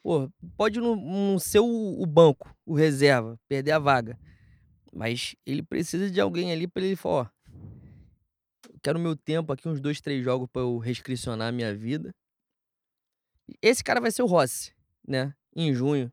pô, 0.03 0.30
pode 0.57 0.80
não, 0.80 0.96
não 0.96 1.38
ser 1.38 1.61
o, 1.61 2.00
o, 2.00 2.07
banco, 2.07 2.55
o 2.66 2.74
reserva, 2.74 3.38
perder 3.48 3.72
a 3.72 3.78
vaga. 3.78 4.18
Mas 4.92 5.34
ele 5.46 5.62
precisa 5.62 6.11
de 6.11 6.20
alguém 6.20 6.53
ali 6.53 6.66
para 6.66 6.82
ele 6.84 6.96
falar, 6.96 7.14
ó, 7.22 7.53
quero 8.82 8.98
meu 8.98 9.16
tempo 9.16 9.53
aqui, 9.53 9.68
uns 9.68 9.80
dois, 9.80 10.00
três 10.00 10.22
jogos 10.22 10.48
para 10.53 10.62
eu 10.62 10.76
restriccionar 10.78 11.48
a 11.48 11.53
minha 11.53 11.74
vida. 11.74 12.14
Esse 13.61 13.82
cara 13.82 14.00
vai 14.00 14.11
ser 14.11 14.22
o 14.22 14.26
Rossi 14.26 14.72
né, 15.07 15.34
em 15.55 15.72
junho. 15.72 16.12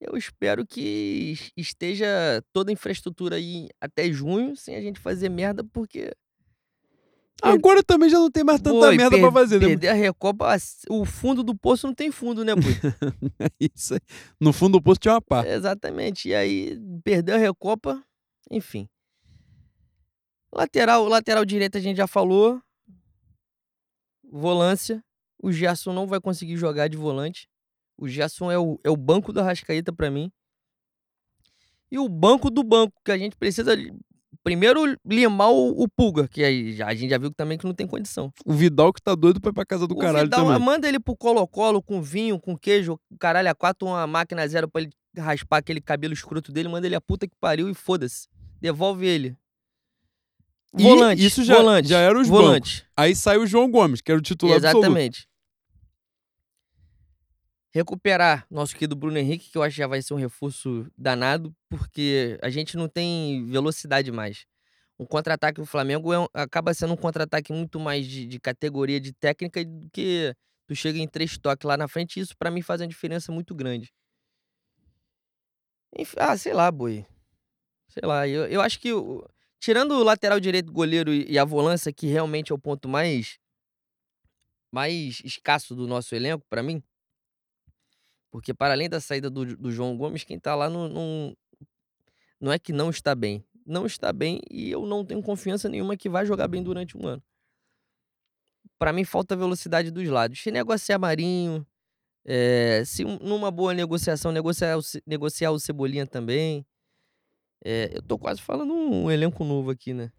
Eu 0.00 0.16
espero 0.16 0.66
que 0.66 1.34
esteja 1.56 2.42
toda 2.52 2.70
a 2.70 2.72
infraestrutura 2.72 3.36
aí 3.36 3.68
até 3.80 4.10
junho, 4.10 4.56
sem 4.56 4.74
a 4.74 4.80
gente 4.80 4.98
fazer 4.98 5.28
merda, 5.28 5.62
porque. 5.62 6.12
Agora 7.42 7.82
também 7.82 8.08
já 8.08 8.18
não 8.18 8.30
tem 8.30 8.44
mais 8.44 8.60
tanta 8.60 8.78
Boi, 8.78 8.96
merda 8.96 9.16
per 9.16 9.20
pra 9.20 9.32
fazer, 9.32 9.60
né? 9.60 9.66
Perder 9.66 9.88
a 9.88 9.94
Recopa, 9.94 10.56
o 10.88 11.04
fundo 11.04 11.42
do 11.42 11.56
poço 11.56 11.88
não 11.88 11.94
tem 11.94 12.12
fundo, 12.12 12.44
né, 12.44 12.54
Boi? 12.54 12.72
Isso 13.58 13.94
aí. 13.94 14.00
No 14.40 14.52
fundo 14.52 14.78
do 14.78 14.82
poço 14.82 15.00
tinha 15.00 15.14
uma 15.14 15.20
pá. 15.20 15.44
Exatamente. 15.46 16.28
E 16.28 16.34
aí, 16.34 16.78
perder 17.02 17.32
a 17.32 17.38
Recopa, 17.38 18.00
enfim. 18.48 18.88
Lateral, 20.54 21.04
lateral 21.06 21.44
direito 21.44 21.76
a 21.76 21.80
gente 21.80 21.96
já 21.96 22.06
falou. 22.06 22.62
Volância. 24.22 25.02
O 25.42 25.50
Gerson 25.50 25.92
não 25.92 26.06
vai 26.06 26.20
conseguir 26.20 26.56
jogar 26.56 26.86
de 26.86 26.96
volante. 26.96 27.48
O 27.98 28.06
Gerson 28.06 28.50
é 28.52 28.58
o, 28.58 28.78
é 28.84 28.90
o 28.90 28.96
banco 28.96 29.32
da 29.32 29.42
Rascaíta 29.42 29.92
para 29.92 30.10
mim. 30.10 30.30
E 31.90 31.98
o 31.98 32.08
banco 32.08 32.50
do 32.50 32.62
banco, 32.62 32.94
que 33.04 33.10
a 33.10 33.18
gente 33.18 33.36
precisa 33.36 33.74
primeiro 34.42 34.96
limar 35.04 35.50
o, 35.50 35.82
o 35.82 35.88
Pulga, 35.88 36.28
que 36.28 36.42
aí 36.42 36.72
já, 36.72 36.86
a 36.88 36.94
gente 36.94 37.10
já 37.10 37.18
viu 37.18 37.30
também 37.30 37.56
que 37.56 37.64
não 37.64 37.74
tem 37.74 37.86
condição. 37.86 38.32
O 38.44 38.52
Vidal 38.52 38.92
que 38.92 39.00
tá 39.00 39.14
doido 39.14 39.40
pra 39.40 39.50
ir 39.50 39.54
pra 39.54 39.64
casa 39.64 39.86
do 39.86 39.94
o 39.94 39.98
caralho 39.98 40.24
Vidal, 40.24 40.46
também. 40.46 40.58
Manda 40.58 40.88
ele 40.88 41.00
pro 41.00 41.16
Colo-Colo 41.16 41.82
com 41.82 42.00
vinho, 42.02 42.38
com 42.38 42.56
queijo, 42.56 42.98
caralho, 43.18 43.50
a 43.50 43.54
quatro, 43.54 43.86
uma 43.88 44.06
máquina 44.06 44.46
zero 44.46 44.68
pra 44.68 44.82
ele 44.82 44.90
raspar 45.16 45.58
aquele 45.58 45.80
cabelo 45.80 46.14
escroto 46.14 46.50
dele, 46.50 46.68
manda 46.68 46.86
ele 46.86 46.94
a 46.96 47.00
puta 47.00 47.26
que 47.26 47.34
pariu 47.40 47.68
e 47.68 47.74
foda-se. 47.74 48.28
Devolve 48.60 49.06
ele. 49.06 49.36
Volante, 50.72 51.24
isso 51.24 51.44
já, 51.44 51.56
volante, 51.56 51.88
já 51.88 51.98
era 51.98 52.18
os 52.18 52.28
volante. 52.28 52.76
Bancos. 52.76 52.92
Aí 52.96 53.14
sai 53.14 53.36
o 53.36 53.46
João 53.46 53.70
Gomes, 53.70 54.00
que 54.00 54.10
era 54.10 54.18
o 54.18 54.22
titular 54.22 54.56
Exatamente. 54.56 55.18
Absoluto 55.18 55.31
recuperar 57.72 58.46
nosso 58.50 58.74
querido 58.74 58.94
Bruno 58.94 59.18
Henrique, 59.18 59.50
que 59.50 59.56
eu 59.56 59.62
acho 59.62 59.74
que 59.74 59.78
já 59.78 59.86
vai 59.86 60.02
ser 60.02 60.14
um 60.14 60.18
reforço 60.18 60.86
danado, 60.96 61.54
porque 61.68 62.38
a 62.42 62.50
gente 62.50 62.76
não 62.76 62.88
tem 62.88 63.46
velocidade 63.46 64.12
mais. 64.12 64.46
Um 64.98 65.06
contra-ataque 65.06 65.60
do 65.60 65.66
Flamengo 65.66 66.12
é 66.12 66.20
um, 66.20 66.26
acaba 66.34 66.74
sendo 66.74 66.92
um 66.92 66.96
contra-ataque 66.96 67.52
muito 67.52 67.80
mais 67.80 68.06
de, 68.06 68.26
de, 68.26 68.38
categoria 68.38 69.00
de 69.00 69.12
técnica 69.12 69.64
do 69.64 69.88
que 69.90 70.34
tu 70.66 70.74
chega 70.74 70.98
em 70.98 71.08
três 71.08 71.38
toques 71.38 71.66
lá 71.66 71.76
na 71.76 71.88
frente. 71.88 72.18
E 72.18 72.20
isso 72.20 72.36
para 72.36 72.50
mim 72.50 72.62
faz 72.62 72.80
uma 72.80 72.86
diferença 72.86 73.32
muito 73.32 73.54
grande. 73.54 73.90
Enfim, 75.96 76.16
ah, 76.18 76.36
sei 76.36 76.52
lá, 76.52 76.70
boi. 76.70 77.06
Sei 77.88 78.02
lá, 78.06 78.28
eu, 78.28 78.46
eu 78.46 78.60
acho 78.60 78.78
que 78.78 78.90
tirando 79.58 79.92
o 79.92 80.04
lateral 80.04 80.38
direito, 80.38 80.72
goleiro 80.72 81.12
e, 81.12 81.30
e 81.30 81.38
a 81.38 81.44
volância, 81.44 81.92
que 81.92 82.06
realmente 82.06 82.52
é 82.52 82.54
o 82.54 82.58
ponto 82.58 82.88
mais 82.88 83.38
mais 84.72 85.20
escasso 85.22 85.74
do 85.74 85.86
nosso 85.86 86.14
elenco 86.14 86.46
para 86.48 86.62
mim, 86.62 86.82
porque 88.32 88.54
para 88.54 88.72
além 88.72 88.88
da 88.88 88.98
saída 88.98 89.28
do, 89.28 89.54
do 89.56 89.70
João 89.70 89.94
Gomes, 89.94 90.24
quem 90.24 90.38
está 90.38 90.54
lá 90.54 90.70
não, 90.70 90.88
não, 90.88 91.36
não 92.40 92.50
é 92.50 92.58
que 92.58 92.72
não 92.72 92.88
está 92.88 93.14
bem. 93.14 93.44
Não 93.64 93.84
está 93.84 94.10
bem 94.10 94.40
e 94.50 94.70
eu 94.70 94.86
não 94.86 95.04
tenho 95.04 95.22
confiança 95.22 95.68
nenhuma 95.68 95.96
que 95.96 96.08
vai 96.08 96.24
jogar 96.24 96.48
bem 96.48 96.62
durante 96.62 96.96
um 96.96 97.06
ano. 97.06 97.22
Para 98.78 98.92
mim 98.92 99.04
falta 99.04 99.36
velocidade 99.36 99.90
dos 99.90 100.08
lados. 100.08 100.42
Se 100.42 100.50
negociar 100.50 100.98
Marinho, 100.98 101.64
é, 102.24 102.82
se 102.86 103.04
numa 103.04 103.50
boa 103.50 103.74
negociação 103.74 104.32
negociar, 104.32 104.78
negociar 105.06 105.50
o 105.52 105.60
Cebolinha 105.60 106.06
também. 106.06 106.66
É, 107.62 107.90
eu 107.94 108.02
tô 108.02 108.18
quase 108.18 108.40
falando 108.40 108.72
um 108.72 109.10
elenco 109.10 109.44
novo 109.44 109.70
aqui, 109.70 109.92
né? 109.92 110.10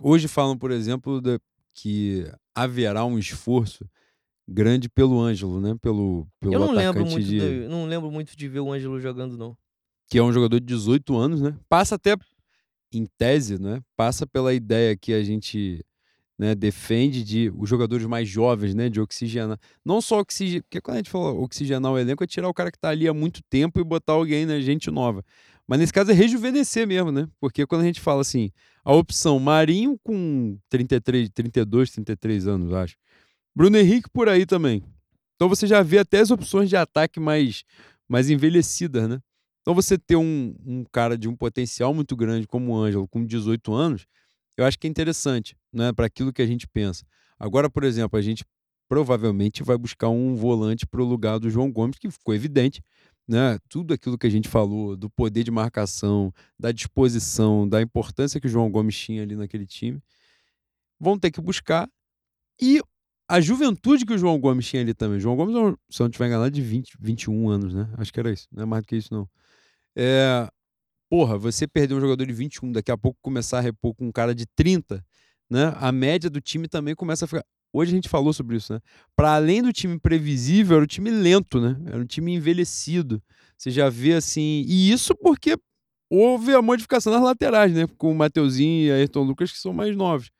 Hoje 0.00 0.26
falam, 0.26 0.56
por 0.56 0.70
exemplo, 0.70 1.20
que 1.74 2.24
haverá 2.54 3.04
um 3.04 3.18
esforço 3.18 3.88
grande 4.50 4.88
pelo 4.88 5.20
Ângelo, 5.20 5.60
né? 5.60 5.76
Pelo, 5.80 6.26
pelo 6.40 6.52
eu 6.52 6.58
não 6.60 6.72
lembro 6.72 7.06
muito 7.06 7.24
de... 7.24 7.38
de... 7.38 7.68
não 7.68 7.86
lembro 7.86 8.10
muito 8.10 8.36
de 8.36 8.48
ver 8.48 8.60
o 8.60 8.72
Ângelo 8.72 9.00
jogando 9.00 9.36
não. 9.36 9.56
Que 10.08 10.18
é 10.18 10.22
um 10.22 10.32
jogador 10.32 10.58
de 10.58 10.66
18 10.66 11.16
anos, 11.16 11.40
né? 11.40 11.56
Passa 11.68 11.94
até 11.94 12.16
em 12.92 13.06
tese, 13.16 13.60
né? 13.60 13.80
Passa 13.96 14.26
pela 14.26 14.52
ideia 14.52 14.96
que 14.96 15.12
a 15.12 15.22
gente 15.22 15.84
né, 16.36 16.54
defende 16.54 17.22
de 17.22 17.52
os 17.56 17.68
jogadores 17.68 18.06
mais 18.06 18.26
jovens, 18.26 18.74
né, 18.74 18.88
de 18.88 19.00
oxigenar. 19.00 19.58
Não 19.84 20.00
só 20.00 20.20
oxigenar, 20.20 20.62
porque 20.62 20.80
quando 20.80 20.94
a 20.94 20.98
gente 20.98 21.10
fala 21.10 21.32
oxigenar 21.32 21.92
o 21.92 21.98
elenco 21.98 22.24
é 22.24 22.26
tirar 22.26 22.48
o 22.48 22.54
cara 22.54 22.70
que 22.70 22.78
está 22.78 22.88
ali 22.88 23.06
há 23.06 23.12
muito 23.12 23.42
tempo 23.48 23.78
e 23.78 23.84
botar 23.84 24.14
alguém, 24.14 24.46
né, 24.46 24.60
gente 24.60 24.90
nova. 24.90 25.22
Mas 25.68 25.78
nesse 25.78 25.92
caso 25.92 26.10
é 26.10 26.14
rejuvenescer 26.14 26.86
mesmo, 26.86 27.12
né? 27.12 27.28
Porque 27.38 27.64
quando 27.66 27.82
a 27.82 27.84
gente 27.84 28.00
fala 28.00 28.22
assim, 28.22 28.50
a 28.82 28.92
opção 28.92 29.38
Marinho 29.38 29.96
com 30.02 30.58
33, 30.68 31.28
32, 31.28 31.90
33 31.92 32.46
anos, 32.48 32.72
acho. 32.72 32.96
Bruno 33.60 33.76
Henrique 33.76 34.08
por 34.08 34.26
aí 34.26 34.46
também. 34.46 34.82
Então 35.34 35.46
você 35.46 35.66
já 35.66 35.82
vê 35.82 35.98
até 35.98 36.18
as 36.20 36.30
opções 36.30 36.70
de 36.70 36.76
ataque 36.76 37.20
mais, 37.20 37.62
mais 38.08 38.30
envelhecidas, 38.30 39.06
né? 39.06 39.20
Então 39.60 39.74
você 39.74 39.98
ter 39.98 40.16
um, 40.16 40.56
um 40.64 40.82
cara 40.90 41.18
de 41.18 41.28
um 41.28 41.36
potencial 41.36 41.92
muito 41.92 42.16
grande 42.16 42.46
como 42.46 42.72
o 42.72 42.74
Ângelo, 42.74 43.06
com 43.06 43.22
18 43.22 43.74
anos, 43.74 44.06
eu 44.56 44.64
acho 44.64 44.78
que 44.78 44.86
é 44.86 44.90
interessante, 44.90 45.54
né, 45.70 45.92
para 45.92 46.06
aquilo 46.06 46.32
que 46.32 46.40
a 46.40 46.46
gente 46.46 46.66
pensa. 46.66 47.04
Agora, 47.38 47.68
por 47.68 47.84
exemplo, 47.84 48.18
a 48.18 48.22
gente 48.22 48.46
provavelmente 48.88 49.62
vai 49.62 49.76
buscar 49.76 50.08
um 50.08 50.34
volante 50.34 50.86
para 50.86 51.02
o 51.02 51.04
lugar 51.04 51.38
do 51.38 51.50
João 51.50 51.70
Gomes, 51.70 51.98
que 51.98 52.10
ficou 52.10 52.34
evidente, 52.34 52.82
né? 53.28 53.58
Tudo 53.68 53.92
aquilo 53.92 54.16
que 54.16 54.26
a 54.26 54.30
gente 54.30 54.48
falou 54.48 54.96
do 54.96 55.10
poder 55.10 55.44
de 55.44 55.50
marcação, 55.50 56.32
da 56.58 56.72
disposição, 56.72 57.68
da 57.68 57.82
importância 57.82 58.40
que 58.40 58.46
o 58.46 58.50
João 58.50 58.70
Gomes 58.70 58.96
tinha 58.96 59.22
ali 59.22 59.36
naquele 59.36 59.66
time, 59.66 60.02
vão 60.98 61.18
ter 61.18 61.30
que 61.30 61.42
buscar. 61.42 61.86
E 62.58 62.80
a 63.30 63.40
juventude 63.40 64.04
que 64.04 64.12
o 64.12 64.18
João 64.18 64.38
Gomes 64.40 64.66
tinha 64.66 64.82
ali 64.82 64.92
também. 64.92 65.18
O 65.18 65.20
João 65.20 65.36
Gomes, 65.36 65.54
se 65.88 66.02
eu 66.02 66.04
não 66.04 66.10
estiver 66.10 66.26
enganado, 66.26 66.50
de 66.50 66.60
20, 66.60 66.96
21 67.00 67.48
anos, 67.48 67.72
né? 67.72 67.88
Acho 67.96 68.12
que 68.12 68.18
era 68.18 68.32
isso. 68.32 68.48
Não 68.50 68.64
é 68.64 68.66
mais 68.66 68.82
do 68.82 68.88
que 68.88 68.96
isso, 68.96 69.14
não. 69.14 69.28
É, 69.96 70.48
porra, 71.08 71.38
você 71.38 71.66
perder 71.66 71.94
um 71.94 72.00
jogador 72.00 72.26
de 72.26 72.32
21, 72.32 72.72
daqui 72.72 72.90
a 72.90 72.98
pouco 72.98 73.18
começar 73.22 73.58
a 73.58 73.60
repor 73.60 73.94
com 73.94 74.08
um 74.08 74.12
cara 74.12 74.34
de 74.34 74.46
30, 74.56 75.04
né? 75.48 75.72
A 75.76 75.92
média 75.92 76.28
do 76.28 76.40
time 76.40 76.66
também 76.66 76.94
começa 76.94 77.24
a 77.24 77.28
ficar. 77.28 77.44
Hoje 77.72 77.92
a 77.92 77.94
gente 77.94 78.08
falou 78.08 78.32
sobre 78.32 78.56
isso, 78.56 78.72
né? 78.72 78.80
Para 79.14 79.34
além 79.36 79.62
do 79.62 79.72
time 79.72 79.96
previsível, 80.00 80.76
era 80.76 80.84
um 80.84 80.88
time 80.88 81.08
lento, 81.10 81.60
né? 81.60 81.76
Era 81.86 81.98
um 81.98 82.06
time 82.06 82.34
envelhecido. 82.34 83.22
Você 83.56 83.70
já 83.70 83.88
vê 83.88 84.14
assim. 84.14 84.64
E 84.66 84.90
isso 84.90 85.14
porque 85.14 85.56
houve 86.10 86.52
a 86.52 86.60
modificação 86.60 87.12
nas 87.12 87.22
laterais, 87.22 87.72
né? 87.72 87.86
Com 87.96 88.10
o 88.10 88.14
Mateuzinho 88.14 88.88
e 88.88 88.90
Ayrton 88.90 89.22
Lucas, 89.22 89.52
que 89.52 89.58
são 89.58 89.72
mais 89.72 89.94
novos. 89.94 90.30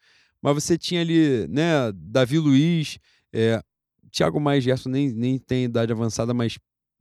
Mas 0.43 0.55
você 0.55 0.79
tinha 0.79 1.01
ali, 1.01 1.47
né? 1.49 1.93
Davi 1.95 2.39
Luiz, 2.39 2.99
é, 3.33 3.62
Thiago 4.11 4.41
Mais 4.41 4.65
Gerson 4.65 4.89
nem, 4.89 5.12
nem 5.12 5.39
tem 5.39 5.65
idade 5.65 5.93
avançada, 5.93 6.35
mas 6.35 6.59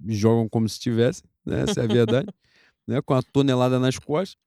jogam 0.08 0.48
como 0.48 0.68
se 0.68 0.80
tivesse, 0.80 1.24
né? 1.46 1.62
Essa 1.62 1.82
é 1.82 1.84
a 1.84 1.88
verdade. 1.88 2.28
né? 2.88 3.02
Com 3.02 3.14
a 3.14 3.22
tonelada 3.22 3.80
nas 3.80 3.98
costas. 3.98 4.38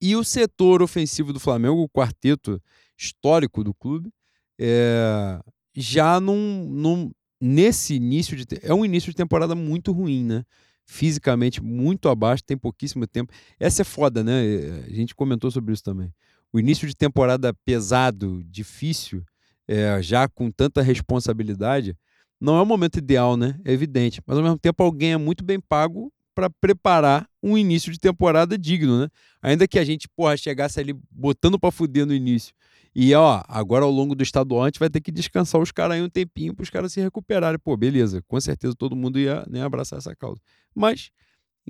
E 0.00 0.16
o 0.16 0.24
setor 0.24 0.82
ofensivo 0.82 1.32
do 1.32 1.38
Flamengo, 1.38 1.82
o 1.82 1.88
quarteto 1.88 2.60
histórico 2.96 3.62
do 3.62 3.74
clube, 3.74 4.10
é, 4.58 5.38
já 5.74 6.18
num, 6.18 6.64
num, 6.70 7.10
nesse 7.40 7.94
início 7.94 8.36
de. 8.36 8.46
É 8.62 8.72
um 8.72 8.84
início 8.84 9.10
de 9.10 9.16
temporada 9.16 9.54
muito 9.54 9.92
ruim, 9.92 10.24
né? 10.24 10.44
Fisicamente 10.86 11.62
muito 11.62 12.08
abaixo, 12.08 12.42
tem 12.44 12.56
pouquíssimo 12.56 13.06
tempo. 13.06 13.32
Essa 13.58 13.82
é 13.82 13.84
foda, 13.84 14.24
né? 14.24 14.44
Eh, 14.44 14.84
a 14.88 14.94
gente 14.94 15.14
comentou 15.14 15.50
sobre 15.50 15.72
isso 15.72 15.84
também. 15.84 16.12
O 16.52 16.58
início 16.58 16.86
de 16.86 16.94
temporada 16.94 17.54
pesado, 17.64 18.42
difícil, 18.44 19.22
é, 19.68 20.02
já 20.02 20.28
com 20.28 20.50
tanta 20.50 20.82
responsabilidade, 20.82 21.96
não 22.40 22.56
é 22.56 22.62
o 22.62 22.66
momento 22.66 22.98
ideal, 22.98 23.36
né? 23.36 23.58
É 23.64 23.72
evidente. 23.72 24.20
Mas 24.26 24.36
ao 24.36 24.42
mesmo 24.42 24.58
tempo, 24.58 24.82
alguém 24.82 25.12
é 25.12 25.16
muito 25.16 25.44
bem 25.44 25.60
pago 25.60 26.12
para 26.34 26.48
preparar 26.48 27.28
um 27.42 27.56
início 27.56 27.92
de 27.92 27.98
temporada 27.98 28.56
digno, 28.56 29.00
né? 29.00 29.08
Ainda 29.42 29.68
que 29.68 29.78
a 29.78 29.84
gente, 29.84 30.08
porra, 30.08 30.36
chegasse 30.36 30.80
ali 30.80 30.94
botando 31.10 31.58
para 31.58 31.70
fuder 31.70 32.06
no 32.06 32.14
início 32.14 32.54
e 32.94 33.14
ó, 33.14 33.42
agora 33.46 33.84
ao 33.84 33.90
longo 33.90 34.14
do 34.14 34.22
estadual 34.22 34.64
a 34.64 34.66
gente 34.66 34.80
vai 34.80 34.90
ter 34.90 35.00
que 35.00 35.12
descansar 35.12 35.60
os 35.60 35.70
caras 35.70 35.96
aí 35.96 36.02
um 36.02 36.08
tempinho 36.08 36.54
para 36.54 36.62
os 36.62 36.70
caras 36.70 36.92
se 36.92 37.00
recuperarem. 37.00 37.58
Pô, 37.58 37.76
beleza, 37.76 38.22
com 38.26 38.40
certeza 38.40 38.74
todo 38.74 38.96
mundo 38.96 39.18
ia 39.18 39.44
né, 39.48 39.62
abraçar 39.62 39.98
essa 39.98 40.14
causa. 40.16 40.40
Mas, 40.74 41.10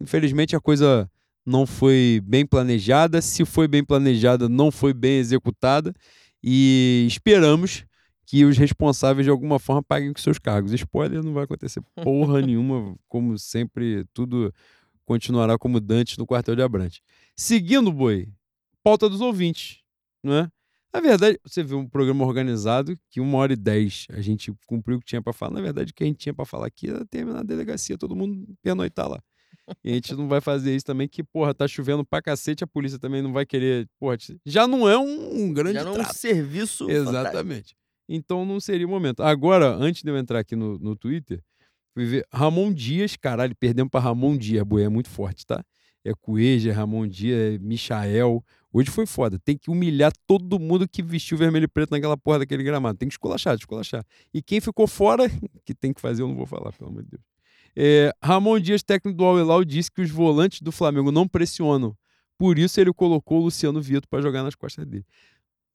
infelizmente, 0.01 0.57
a 0.57 0.61
coisa 0.61 1.11
não 1.44 1.66
foi 1.66 2.20
bem 2.24 2.46
planejada. 2.46 3.20
Se 3.20 3.44
foi 3.44 3.68
bem 3.68 3.84
planejada, 3.84 4.48
não 4.48 4.70
foi 4.70 4.92
bem 4.92 5.18
executada. 5.18 5.94
E 6.42 7.04
esperamos 7.08 7.84
que 8.26 8.44
os 8.44 8.56
responsáveis 8.56 9.24
de 9.24 9.30
alguma 9.30 9.58
forma 9.58 9.82
paguem 9.82 10.12
com 10.12 10.20
seus 10.20 10.38
cargos. 10.38 10.72
Spoiler, 10.72 11.22
não 11.22 11.32
vai 11.32 11.44
acontecer 11.44 11.82
porra 12.02 12.40
nenhuma, 12.40 12.96
como 13.08 13.36
sempre, 13.38 14.04
tudo 14.14 14.54
continuará 15.04 15.58
como 15.58 15.80
Dante 15.80 16.16
no 16.16 16.26
quartel 16.26 16.54
de 16.54 16.62
Abrante. 16.62 17.02
Seguindo, 17.34 17.92
boi, 17.92 18.28
pauta 18.84 19.08
dos 19.08 19.20
ouvintes, 19.20 19.80
não 20.22 20.34
é? 20.34 20.48
Na 20.92 21.00
verdade, 21.00 21.40
você 21.44 21.62
viu 21.62 21.78
um 21.78 21.88
programa 21.88 22.24
organizado 22.24 22.96
que 23.10 23.20
uma 23.20 23.38
hora 23.38 23.52
e 23.52 23.56
dez 23.56 24.06
a 24.10 24.20
gente 24.20 24.52
cumpriu 24.66 24.98
o 24.98 25.00
que 25.00 25.06
tinha 25.06 25.22
para 25.22 25.32
falar. 25.32 25.54
Na 25.54 25.60
verdade, 25.60 25.92
o 25.92 25.94
que 25.94 26.02
a 26.02 26.06
gente 26.06 26.18
tinha 26.18 26.34
para 26.34 26.44
falar 26.44 26.66
aqui 26.66 26.88
era 26.88 27.04
terminar 27.06 27.40
a 27.40 27.44
delegacia, 27.44 27.98
todo 27.98 28.14
mundo 28.14 28.46
pernoitar 28.62 29.08
lá. 29.08 29.20
E 29.84 29.90
a 29.90 29.94
gente 29.94 30.14
não 30.14 30.28
vai 30.28 30.40
fazer 30.40 30.74
isso 30.74 30.84
também, 30.84 31.09
que, 31.09 31.22
porra, 31.22 31.55
tá 31.55 31.66
chovendo 31.66 32.05
pra 32.05 32.22
cacete, 32.22 32.64
a 32.64 32.66
polícia 32.66 32.98
também 32.98 33.22
não 33.22 33.32
vai 33.32 33.47
querer. 33.47 33.88
Porra, 33.98 34.16
já 34.44 34.66
não 34.66 34.88
é 34.88 34.98
um, 34.98 35.44
um 35.44 35.52
grande. 35.52 35.74
Já 35.74 35.84
não 35.84 35.97
é 35.97 36.01
um 36.01 36.12
serviço. 36.12 36.90
Exatamente. 36.90 37.44
Fantástico. 37.44 37.80
Então 38.09 38.44
não 38.44 38.59
seria 38.59 38.86
o 38.86 38.90
momento. 38.90 39.22
Agora, 39.22 39.72
antes 39.72 40.02
de 40.02 40.10
eu 40.10 40.16
entrar 40.16 40.40
aqui 40.40 40.56
no, 40.56 40.78
no 40.78 40.97
Twitter, 40.97 41.40
fui 41.94 42.05
ver 42.05 42.26
Ramon 42.32 42.72
Dias, 42.72 43.16
caralho, 43.16 43.55
perdemos 43.55 43.90
pra 43.90 44.01
Ramon 44.01 44.36
Dias, 44.36 44.64
boi, 44.64 44.82
é 44.82 44.88
muito 44.88 45.09
forte, 45.09 45.47
tá? 45.47 45.64
É 46.05 46.12
Cueja, 46.20 46.70
é 46.70 46.72
Ramon 46.72 47.06
Dias, 47.06 47.55
é 47.55 47.59
Michael. 47.59 48.44
Hoje 48.72 48.90
foi 48.90 49.06
foda. 49.06 49.38
Tem 49.38 49.56
que 49.56 49.70
humilhar 49.70 50.12
todo 50.26 50.59
mundo 50.59 50.88
que 50.88 51.02
vestiu 51.02 51.36
vermelho 51.36 51.64
e 51.64 51.68
preto 51.68 51.90
naquela 51.90 52.16
porra 52.16 52.40
daquele 52.40 52.62
gramado. 52.62 52.98
Tem 52.98 53.09
que 53.09 53.14
esculachar, 53.14 53.55
esculachar. 53.55 54.05
E 54.32 54.42
quem 54.42 54.60
ficou 54.60 54.86
fora, 54.86 55.28
que 55.64 55.74
tem 55.74 55.92
que 55.92 56.01
fazer, 56.01 56.22
eu 56.22 56.28
não 56.28 56.36
vou 56.36 56.47
falar, 56.47 56.72
pelo 56.72 56.90
amor 56.90 57.02
de 57.02 57.10
Deus. 57.10 57.22
É, 57.76 58.12
Ramon 58.22 58.59
Dias, 58.60 58.82
técnico 58.82 59.16
do 59.16 59.24
Al-Hilal, 59.24 59.64
disse 59.64 59.90
que 59.90 60.02
os 60.02 60.10
volantes 60.10 60.60
do 60.60 60.72
Flamengo 60.72 61.10
não 61.10 61.26
pressionam. 61.26 61.97
Por 62.38 62.59
isso 62.59 62.80
ele 62.80 62.92
colocou 62.92 63.40
o 63.40 63.44
Luciano 63.44 63.80
Vitor 63.80 64.09
para 64.09 64.22
jogar 64.22 64.42
nas 64.42 64.55
costas 64.55 64.86
dele. 64.86 65.05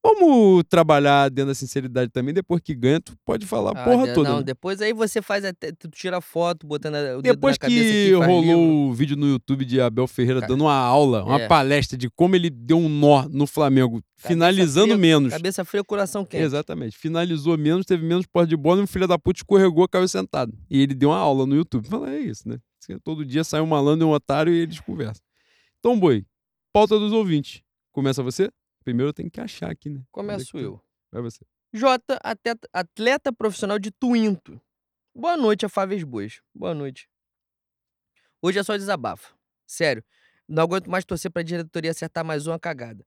Vamos 0.05 0.63
trabalhar 0.69 1.31
dentro 1.31 1.47
da 1.47 1.55
sinceridade 1.55 2.11
também. 2.11 2.31
Depois 2.31 2.61
que 2.61 2.75
ganha, 2.75 3.01
tu 3.01 3.17
pode 3.25 3.43
falar 3.47 3.75
a 3.75 3.81
ah, 3.81 3.83
porra 3.83 4.13
toda. 4.13 4.29
Não, 4.29 4.37
né? 4.37 4.43
depois 4.43 4.79
aí 4.79 4.93
você 4.93 5.19
faz 5.19 5.43
até. 5.43 5.71
Tu 5.71 5.89
tira 5.89 6.21
foto, 6.21 6.67
botando 6.67 6.93
o 7.17 7.23
Depois 7.23 7.57
que 7.57 8.11
rolou 8.13 8.89
o 8.89 8.93
vídeo 8.93 9.17
no 9.17 9.27
YouTube 9.27 9.65
de 9.65 9.81
Abel 9.81 10.05
Ferreira 10.05 10.41
Cara, 10.41 10.53
dando 10.53 10.65
uma 10.65 10.75
aula, 10.75 11.23
uma 11.23 11.41
é. 11.41 11.47
palestra 11.47 11.97
de 11.97 12.07
como 12.07 12.35
ele 12.35 12.51
deu 12.51 12.77
um 12.77 12.87
nó 12.87 13.27
no 13.27 13.47
Flamengo, 13.47 13.99
cabeça 14.21 14.27
finalizando 14.27 14.89
fria, 14.89 14.97
menos. 14.97 15.33
Cabeça 15.33 15.65
fria, 15.65 15.83
coração 15.83 16.23
quente. 16.23 16.43
Exatamente. 16.43 16.95
Finalizou 16.95 17.57
menos, 17.57 17.83
teve 17.83 18.05
menos 18.05 18.27
porta 18.27 18.47
de 18.47 18.55
bola 18.55 18.81
e 18.81 18.83
o 18.83 18.87
filho 18.87 19.07
da 19.07 19.17
puta 19.17 19.39
escorregou, 19.39 19.89
caiu 19.89 20.07
sentado. 20.07 20.53
E 20.69 20.83
ele 20.83 20.93
deu 20.93 21.09
uma 21.09 21.17
aula 21.17 21.47
no 21.47 21.55
YouTube. 21.55 21.87
Fala, 21.87 22.11
é 22.11 22.19
isso, 22.19 22.47
né? 22.47 22.59
Todo 23.03 23.25
dia 23.25 23.43
sai 23.43 23.59
um 23.59 23.65
malandro 23.65 24.05
e 24.05 24.07
um 24.07 24.13
otário 24.13 24.53
e 24.53 24.59
eles 24.59 24.79
conversam. 24.79 25.23
Então, 25.79 25.99
boi, 25.99 26.23
pauta 26.71 26.99
dos 26.99 27.11
ouvintes. 27.11 27.63
Começa 27.91 28.21
você? 28.21 28.51
Primeiro 28.85 29.09
eu 29.09 29.13
tenho 29.13 29.31
que 29.31 29.41
achar 29.41 29.71
aqui, 29.71 29.89
né? 29.89 30.03
Começo 30.11 30.59
eu. 30.59 30.79
Vai 31.11 31.19
você. 31.19 31.43
Jota, 31.73 32.19
atleta, 32.23 32.69
atleta 32.71 33.33
profissional 33.33 33.79
de 33.79 33.89
Tuinto. 33.89 34.61
Boa 35.13 35.35
noite, 35.35 35.65
Afáveis 35.65 36.03
Boas. 36.03 36.39
Boa 36.53 36.75
noite. 36.75 37.09
Hoje 38.39 38.59
é 38.59 38.63
só 38.63 38.77
desabafo. 38.77 39.35
Sério. 39.65 40.03
Não 40.47 40.61
aguento 40.61 40.87
mais 40.87 41.03
torcer 41.03 41.31
pra 41.31 41.41
diretoria 41.41 41.89
acertar 41.89 42.23
mais 42.23 42.45
uma 42.45 42.59
cagada. 42.59 43.03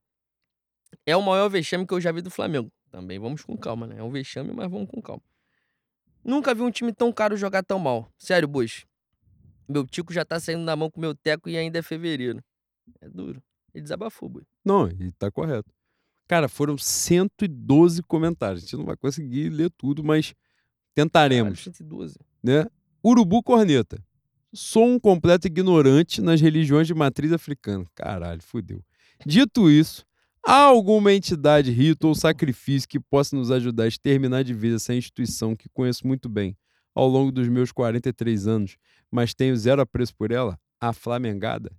É 1.07 1.17
o 1.17 1.23
maior 1.23 1.49
vexame 1.49 1.87
que 1.87 1.95
eu 1.95 2.01
já 2.01 2.11
vi 2.11 2.23
do 2.23 2.31
Flamengo. 2.31 2.73
Também 2.91 3.21
vamos 3.21 3.45
com 3.45 3.57
calma, 3.57 3.87
né? 3.87 3.99
É 3.99 4.03
um 4.03 4.11
vexame, 4.11 4.53
mas 4.53 4.69
vamos 4.69 4.91
com 4.91 5.01
calma. 5.01 5.23
Nunca 6.25 6.53
vi 6.57 6.63
um 6.63 6.73
time 6.73 6.93
tão 6.93 7.13
caro 7.13 7.37
jogar 7.37 7.63
tão 7.63 7.79
mal. 7.79 8.13
Sério, 8.19 8.49
Bush. 8.49 8.85
Meu 9.69 9.87
tico 9.87 10.13
já 10.13 10.25
tá 10.25 10.41
saindo 10.41 10.65
na 10.65 10.75
mão 10.75 10.91
com 10.91 11.01
meu 11.01 11.15
teco 11.15 11.49
e 11.49 11.57
ainda 11.57 11.79
é 11.79 11.83
fevereiro. 11.83 12.43
É 13.01 13.09
duro. 13.09 13.41
Ele 13.79 13.83
desabafou, 13.85 14.29
boi. 14.29 14.43
Não, 14.65 14.89
ele 14.89 15.13
tá 15.13 15.31
correto. 15.31 15.73
Cara, 16.27 16.49
foram 16.49 16.77
112 16.77 18.03
comentários. 18.03 18.63
A 18.63 18.67
gente 18.67 18.77
não 18.77 18.85
vai 18.85 18.97
conseguir 18.97 19.49
ler 19.49 19.71
tudo, 19.71 20.03
mas 20.05 20.35
tentaremos. 20.95 21.61
Caralho, 21.61 21.77
112. 21.77 22.19
Né? 22.43 22.67
Urubu 23.05 23.43
Corneta. 23.43 24.05
Sou 24.53 24.87
um 24.87 24.99
completo 24.99 25.47
ignorante 25.47 26.21
nas 26.21 26.41
religiões 26.41 26.87
de 26.87 26.95
matriz 26.95 27.33
africana. 27.33 27.85
Caralho, 27.95 28.43
fudeu. 28.43 28.83
Dito 29.25 29.71
isso, 29.71 30.05
há 30.45 30.63
alguma 30.63 31.13
entidade, 31.13 31.71
rito 31.71 32.09
ou 32.09 32.15
sacrifício 32.15 32.89
que 32.89 32.99
possa 32.99 33.37
nos 33.37 33.51
ajudar 33.51 33.85
a 33.85 33.89
exterminar 33.89 34.43
de 34.43 34.55
vez 34.55 34.75
essa 34.75 34.95
instituição 34.95 35.55
que 35.55 35.69
conheço 35.69 36.07
muito 36.07 36.29
bem 36.29 36.57
ao 36.95 37.07
longo 37.07 37.31
dos 37.31 37.49
meus 37.49 37.71
43 37.71 38.47
anos, 38.49 38.77
mas 39.11 39.35
tenho 39.35 39.57
zero 39.57 39.81
apreço 39.81 40.15
por 40.17 40.33
ela? 40.33 40.59
A 40.81 40.93
Flamengada? 40.93 41.71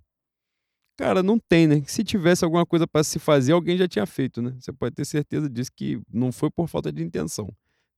Cara, 1.00 1.22
não 1.22 1.38
tem, 1.38 1.66
né? 1.66 1.82
Se 1.86 2.04
tivesse 2.04 2.44
alguma 2.44 2.66
coisa 2.66 2.86
para 2.86 3.02
se 3.02 3.18
fazer, 3.18 3.52
alguém 3.52 3.74
já 3.78 3.88
tinha 3.88 4.04
feito, 4.04 4.42
né? 4.42 4.54
Você 4.60 4.70
pode 4.70 4.94
ter 4.94 5.06
certeza 5.06 5.48
disso 5.48 5.70
que 5.74 5.98
não 6.12 6.30
foi 6.30 6.50
por 6.50 6.68
falta 6.68 6.92
de 6.92 7.02
intenção. 7.02 7.48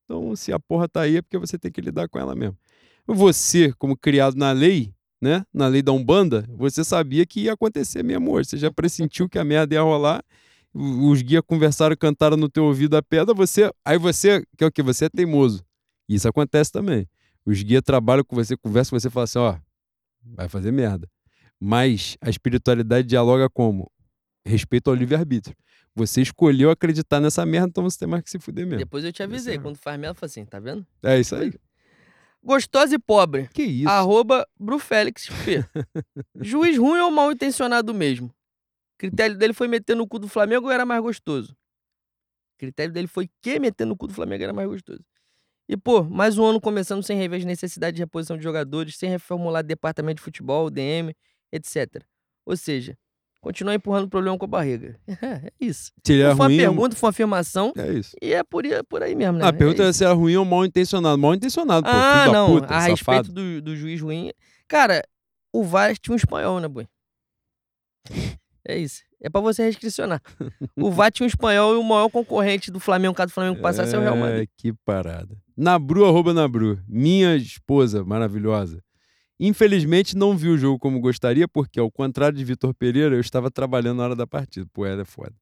Então, 0.05 0.37
se 0.37 0.53
a 0.53 0.61
porra 0.61 0.89
tá 0.89 1.01
aí, 1.01 1.17
é 1.17 1.23
porque 1.23 1.37
você 1.37 1.59
tem 1.59 1.73
que 1.73 1.81
lidar 1.81 2.09
com 2.09 2.17
ela 2.21 2.33
mesmo. 2.37 2.57
Você, 3.05 3.73
como 3.73 3.97
criado 3.97 4.37
na 4.37 4.53
lei, 4.53 4.95
né? 5.21 5.45
Na 5.53 5.67
lei 5.67 5.83
da 5.83 5.91
Umbanda, 5.91 6.47
você 6.57 6.85
sabia 6.85 7.27
que 7.27 7.41
ia 7.41 7.55
acontecer 7.55 8.05
mesmo 8.05 8.31
hoje. 8.31 8.51
Você 8.51 8.57
já 8.57 8.71
pressentiu 8.71 9.29
que 9.29 9.37
a 9.37 9.43
merda 9.43 9.75
ia 9.75 9.83
rolar. 9.83 10.25
Os 10.73 11.23
guias 11.23 11.43
conversaram, 11.45 11.97
cantaram 11.97 12.37
no 12.37 12.49
teu 12.49 12.67
ouvido 12.67 12.97
a 12.97 13.03
pedra, 13.03 13.35
você. 13.35 13.69
Aí 13.85 13.99
você, 13.99 14.47
que 14.57 14.63
é 14.63 14.67
o 14.69 14.71
que? 14.71 14.81
Você 14.81 15.07
é 15.07 15.09
teimoso. 15.09 15.65
Isso 16.09 16.29
acontece 16.29 16.71
também. 16.71 17.09
Os 17.45 17.61
guias 17.65 17.83
trabalham 17.83 18.23
com 18.23 18.37
você, 18.37 18.57
conversam 18.57 18.91
com 18.91 19.01
você 19.01 19.09
e 19.09 19.11
falam 19.11 19.25
assim: 19.25 19.39
ó, 19.41 19.57
vai 20.25 20.49
fazer 20.49 20.71
merda. 20.71 21.09
Mas 21.65 22.17
a 22.21 22.29
espiritualidade 22.29 23.07
dialoga 23.07 23.49
como? 23.49 23.89
Respeito 24.45 24.91
ao 24.91 24.97
livre-arbítrio. 24.97 25.57
Você 25.95 26.21
escolheu 26.21 26.73
acreditar 26.73 27.21
nessa 27.21 27.47
merda, 27.47 27.69
então 27.69 27.85
você 27.85 28.01
tem 28.01 28.09
mais 28.09 28.25
que 28.25 28.31
se 28.31 28.41
fuder 28.41 28.67
mesmo. 28.67 28.79
Depois 28.79 29.05
eu 29.05 29.13
te 29.13 29.23
avisei, 29.23 29.55
é 29.55 29.59
quando 29.61 29.77
faz 29.77 29.97
merda, 29.97 30.11
eu 30.11 30.15
falei 30.17 30.31
assim, 30.31 30.45
tá 30.45 30.59
vendo? 30.59 30.85
É 31.05 31.21
isso 31.21 31.37
aí. 31.37 31.55
Gostosa 32.43 32.97
e 32.97 32.99
pobre. 32.99 33.49
Que 33.55 33.63
isso? 33.63 33.89
Arroba 33.89 34.45
Brufélix 34.59 35.29
P. 35.45 35.65
Juiz 36.43 36.77
ruim 36.77 36.99
ou 36.99 37.13
mal 37.13 37.31
intencionado 37.31 37.95
mesmo? 37.95 38.27
O 38.27 38.99
critério 38.99 39.39
dele 39.39 39.53
foi 39.53 39.69
meter 39.69 39.95
no 39.95 40.09
cu 40.09 40.19
do 40.19 40.27
Flamengo 40.27 40.67
ou 40.67 40.73
era 40.73 40.85
mais 40.85 41.01
gostoso? 41.01 41.53
O 41.53 42.59
critério 42.59 42.93
dele 42.93 43.07
foi 43.07 43.31
que 43.41 43.61
meter 43.61 43.85
no 43.85 43.97
cu 43.97 44.09
do 44.09 44.15
Flamengo 44.15 44.43
era 44.43 44.53
mais 44.53 44.67
gostoso. 44.67 45.05
E, 45.69 45.77
pô, 45.77 46.03
mais 46.03 46.39
um 46.39 46.45
ano 46.45 46.61
começando 46.61 47.05
sem 47.05 47.17
rever 47.17 47.39
as 47.39 47.45
necessidades 47.45 47.95
de 47.95 48.03
reposição 48.03 48.37
de 48.37 48.43
jogadores, 48.43 48.97
sem 48.97 49.09
reformular 49.09 49.63
departamento 49.63 50.17
de 50.17 50.23
futebol, 50.23 50.69
DM, 50.69 51.15
etc. 51.53 52.03
Ou 52.47 52.57
seja, 52.57 52.97
continuar 53.41 53.75
empurrando 53.75 54.05
o 54.07 54.09
problema 54.09 54.37
com 54.39 54.45
a 54.45 54.49
barriga. 54.49 54.99
é 55.09 55.51
isso. 55.61 55.93
Se 56.05 56.13
ele 56.15 56.23
é 56.23 56.29
Não 56.29 56.37
foi 56.37 56.47
uma 56.47 56.49
ruim, 56.49 56.61
ou- 56.61 56.67
pergunta, 56.75 56.97
foi 56.97 57.07
uma 57.07 57.11
afirmação. 57.11 57.73
é 57.77 57.93
isso. 57.93 58.17
E 58.23 58.33
é 58.33 58.43
por, 58.43 58.65
aí- 58.65 58.83
por 58.85 59.03
aí 59.03 59.15
mesmo, 59.15 59.39
né? 59.39 59.47
A 59.47 59.53
pergunta 59.53 59.83
é 59.85 59.89
é 59.89 59.93
se 59.93 60.05
é 60.05 60.11
ruim 60.13 60.37
ou 60.37 60.45
mal 60.45 60.65
intencionado. 60.65 61.19
Mal 61.19 61.35
intencionado, 61.35 61.85
pô. 61.85 61.91
Ah, 61.93 62.27
da 62.27 62.33
não. 62.33 62.47
puta, 62.55 62.67
a 62.67 62.81
safado. 62.81 62.91
respeito 62.91 63.33
do, 63.33 63.61
do 63.63 63.77
juiz 63.77 64.01
ruim. 64.01 64.31
Cara, 64.69 65.03
o 65.53 65.63
VAR 65.65 65.97
tinha 65.99 66.13
um 66.15 66.17
espanhol, 66.17 66.59
né, 66.61 66.69
boi? 66.69 66.87
É 68.65 68.79
isso. 68.79 69.03
É 69.21 69.29
pra 69.29 69.41
você 69.41 69.65
restricionar. 69.65 70.23
o 70.77 70.89
VAR 70.91 71.11
tinha 71.11 71.25
um 71.25 71.29
espanhol 71.29 71.75
e 71.75 71.79
o 71.79 71.83
maior 71.83 72.09
concorrente 72.09 72.71
do 72.71 72.79
Flamengo, 72.79 73.13
caso 73.15 73.31
o 73.31 73.35
Flamengo 73.35 73.61
passasse, 73.61 73.93
é 73.95 73.99
o 73.99 74.01
Real 74.01 74.17
Madrid. 74.17 74.45
É, 74.45 74.47
que 74.57 74.73
parada. 74.85 75.37
Nabru, 75.57 76.05
arroba 76.07 76.33
Nabru. 76.33 76.81
Minha 76.87 77.35
esposa 77.37 78.05
maravilhosa. 78.05 78.81
Infelizmente 79.41 80.17
não 80.17 80.37
vi 80.37 80.49
o 80.49 80.59
jogo 80.59 80.79
como 80.79 81.01
gostaria, 81.01 81.49
porque 81.49 81.81
ao 81.81 81.91
contrário 81.91 82.37
de 82.37 82.45
Vitor 82.45 82.75
Pereira, 82.75 83.15
eu 83.17 83.21
estava 83.21 83.51
trabalhando 83.51 83.99
na 83.99 84.05
hora 84.05 84.17
da 84.17 84.27
partida. 84.27 84.67
Pô, 84.73 84.87
é 84.87 85.05
foda. 85.05 85.35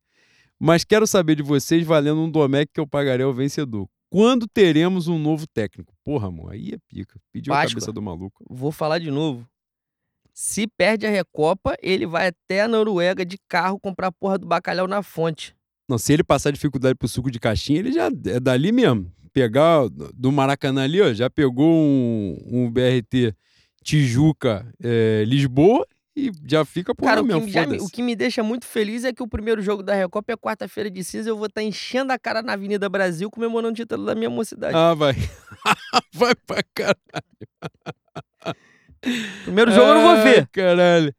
Mas 0.59 0.85
quero 0.85 1.07
saber 1.07 1.37
de 1.37 1.43
vocês, 1.43 1.87
valendo 1.87 2.21
um 2.21 2.31
Domec 2.31 2.71
que 2.73 2.81
eu 2.81 2.87
pagarei 2.87 3.25
ao 3.25 3.33
vencedor. 3.33 3.89
Quando 4.11 4.47
teremos 4.47 5.07
um 5.07 5.19
novo 5.19 5.47
técnico? 5.47 5.95
Porra, 6.05 6.29
amor, 6.29 6.53
aí 6.53 6.73
é 6.73 6.79
pica. 6.89 7.19
Pediu 7.33 7.53
a 7.53 7.57
Páscoa. 7.57 7.71
cabeça 7.75 7.93
do 7.93 8.03
maluco. 8.03 8.45
Vou 8.51 8.73
falar 8.73 8.99
de 8.99 9.11
novo. 9.11 9.47
Se 10.35 10.67
perde 10.67 11.07
a 11.07 11.11
Recopa, 11.11 11.77
ele 11.81 12.07
vai 12.07 12.29
até 12.29 12.63
a 12.63 12.69
Noruega 12.69 13.25
de 13.25 13.39
carro 13.49 13.79
comprar 13.79 14.09
a 14.09 14.13
porra 14.13 14.39
do 14.39 14.47
bacalhau 14.47 14.89
na 14.89 15.03
fonte. 15.03 15.55
Não, 15.89 15.99
se 15.99 16.13
ele 16.13 16.25
passar 16.25 16.51
dificuldade 16.51 16.95
pro 16.95 17.09
suco 17.09 17.31
de 17.31 17.39
caixinha, 17.39 17.79
ele 17.79 17.93
já 17.93 18.07
é 18.27 18.41
dali 18.41 18.73
mesmo. 18.73 19.11
Pegar 19.33 19.89
do 19.89 20.33
Maracanã 20.33 20.83
ali, 20.83 21.01
ó, 21.01 21.13
já 21.13 21.31
pegou 21.31 21.73
um, 21.73 22.37
um 22.47 22.71
BRT 22.71 23.35
Tijuca, 23.83 24.67
é, 24.83 25.25
Lisboa 25.27 25.87
e 26.17 26.31
já 26.47 26.65
fica 26.65 26.95
por 26.95 27.05
Cara, 27.07 27.23
o 27.23 27.25
mesmo, 27.25 27.43
me- 27.47 27.51
já 27.51 27.63
o 27.63 27.89
que 27.89 28.03
me 28.03 28.15
deixa 28.15 28.43
muito 28.43 28.67
feliz 28.67 29.05
é 29.05 29.13
que 29.13 29.23
o 29.23 29.29
primeiro 29.29 29.63
jogo 29.63 29.83
da 29.83 29.95
Recopa 29.95 30.33
é 30.33 30.37
quarta-feira 30.37 30.91
de 30.91 31.03
cinza. 31.05 31.31
Eu 31.31 31.37
vou 31.37 31.47
estar 31.47 31.63
enchendo 31.63 32.13
a 32.13 32.19
cara 32.19 32.43
na 32.43 32.53
Avenida 32.55 32.89
Brasil 32.89 33.31
comemorando 33.31 33.73
o 33.73 33.77
título 33.77 34.05
da 34.05 34.15
minha 34.15 34.29
mocidade. 34.31 34.75
Ah, 34.77 34.93
vai. 34.95 35.15
vai 36.13 36.35
pra 36.35 36.63
caralho. 36.75 36.97
primeiro 39.45 39.71
jogo 39.71 39.87
eu 39.89 39.95
não 39.95 40.03
vou 40.03 40.11
Ai, 40.11 40.25
ver. 40.25 40.47
caralho. 40.49 41.15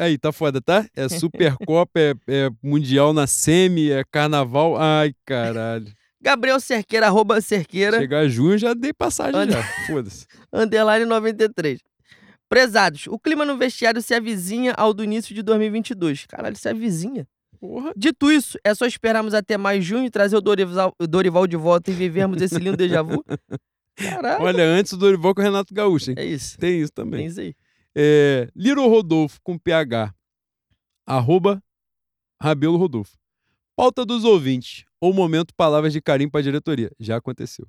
Aí, 0.00 0.18
tá 0.18 0.32
foda, 0.32 0.60
tá? 0.60 0.84
É 0.96 1.08
Supercopa, 1.08 1.98
é, 1.98 2.14
é 2.28 2.50
Mundial 2.62 3.12
na 3.12 3.26
Semi, 3.26 3.90
é 3.90 4.04
Carnaval. 4.10 4.76
Ai, 4.76 5.14
caralho. 5.24 5.86
Gabriel 6.22 6.60
Cerqueira, 6.60 7.06
arroba 7.06 7.40
Cerqueira, 7.40 7.98
Chegar 7.98 8.28
junho, 8.28 8.58
já 8.58 8.74
dei 8.74 8.92
passagem 8.92 9.40
Anda- 9.40 9.52
já. 9.52 9.62
Foda-se. 9.86 10.26
underline 10.52 11.04
93. 11.06 11.80
Prezados, 12.48 13.06
o 13.06 13.18
clima 13.18 13.44
no 13.44 13.56
vestiário 13.56 14.02
se 14.02 14.12
avizinha 14.12 14.74
ao 14.76 14.92
do 14.92 15.04
início 15.04 15.34
de 15.34 15.42
2022. 15.42 16.26
Caralho, 16.26 16.56
se 16.56 16.68
avizinha. 16.68 17.26
Porra. 17.60 17.92
Dito 17.96 18.30
isso, 18.32 18.58
é 18.64 18.74
só 18.74 18.86
esperarmos 18.86 19.34
até 19.34 19.56
mais 19.56 19.84
junho 19.84 20.04
e 20.04 20.10
trazer 20.10 20.36
o 20.36 20.40
Dorival, 20.40 20.94
Dorival 20.98 21.46
de 21.46 21.56
volta 21.56 21.90
e 21.90 21.94
vivermos 21.94 22.40
esse 22.42 22.56
lindo 22.58 22.76
déjà 22.76 23.02
vu. 23.02 23.22
Caralho. 23.96 24.42
Olha, 24.42 24.64
antes 24.64 24.92
o 24.92 24.96
Dorival 24.96 25.34
com 25.34 25.40
o 25.42 25.44
Renato 25.44 25.72
Gaúcho, 25.74 26.10
hein? 26.10 26.16
É 26.18 26.24
isso. 26.24 26.58
Tem 26.58 26.80
isso 26.80 26.92
também. 26.92 27.20
Tem 27.20 27.26
isso 27.28 27.40
aí. 27.40 27.54
É, 27.94 28.48
Little 28.56 28.88
Rodolfo 28.88 29.38
com 29.42 29.58
PH. 29.58 30.12
Arroba 31.06 31.62
Rabelo 32.42 32.76
Rodolfo. 32.78 33.12
Pauta 33.80 34.04
dos 34.04 34.24
ouvintes. 34.24 34.84
Ou 35.00 35.10
momento 35.14 35.54
palavras 35.54 35.90
de 35.90 36.02
carinho 36.02 36.30
para 36.30 36.40
a 36.40 36.42
diretoria. 36.42 36.92
Já 37.00 37.16
aconteceu. 37.16 37.66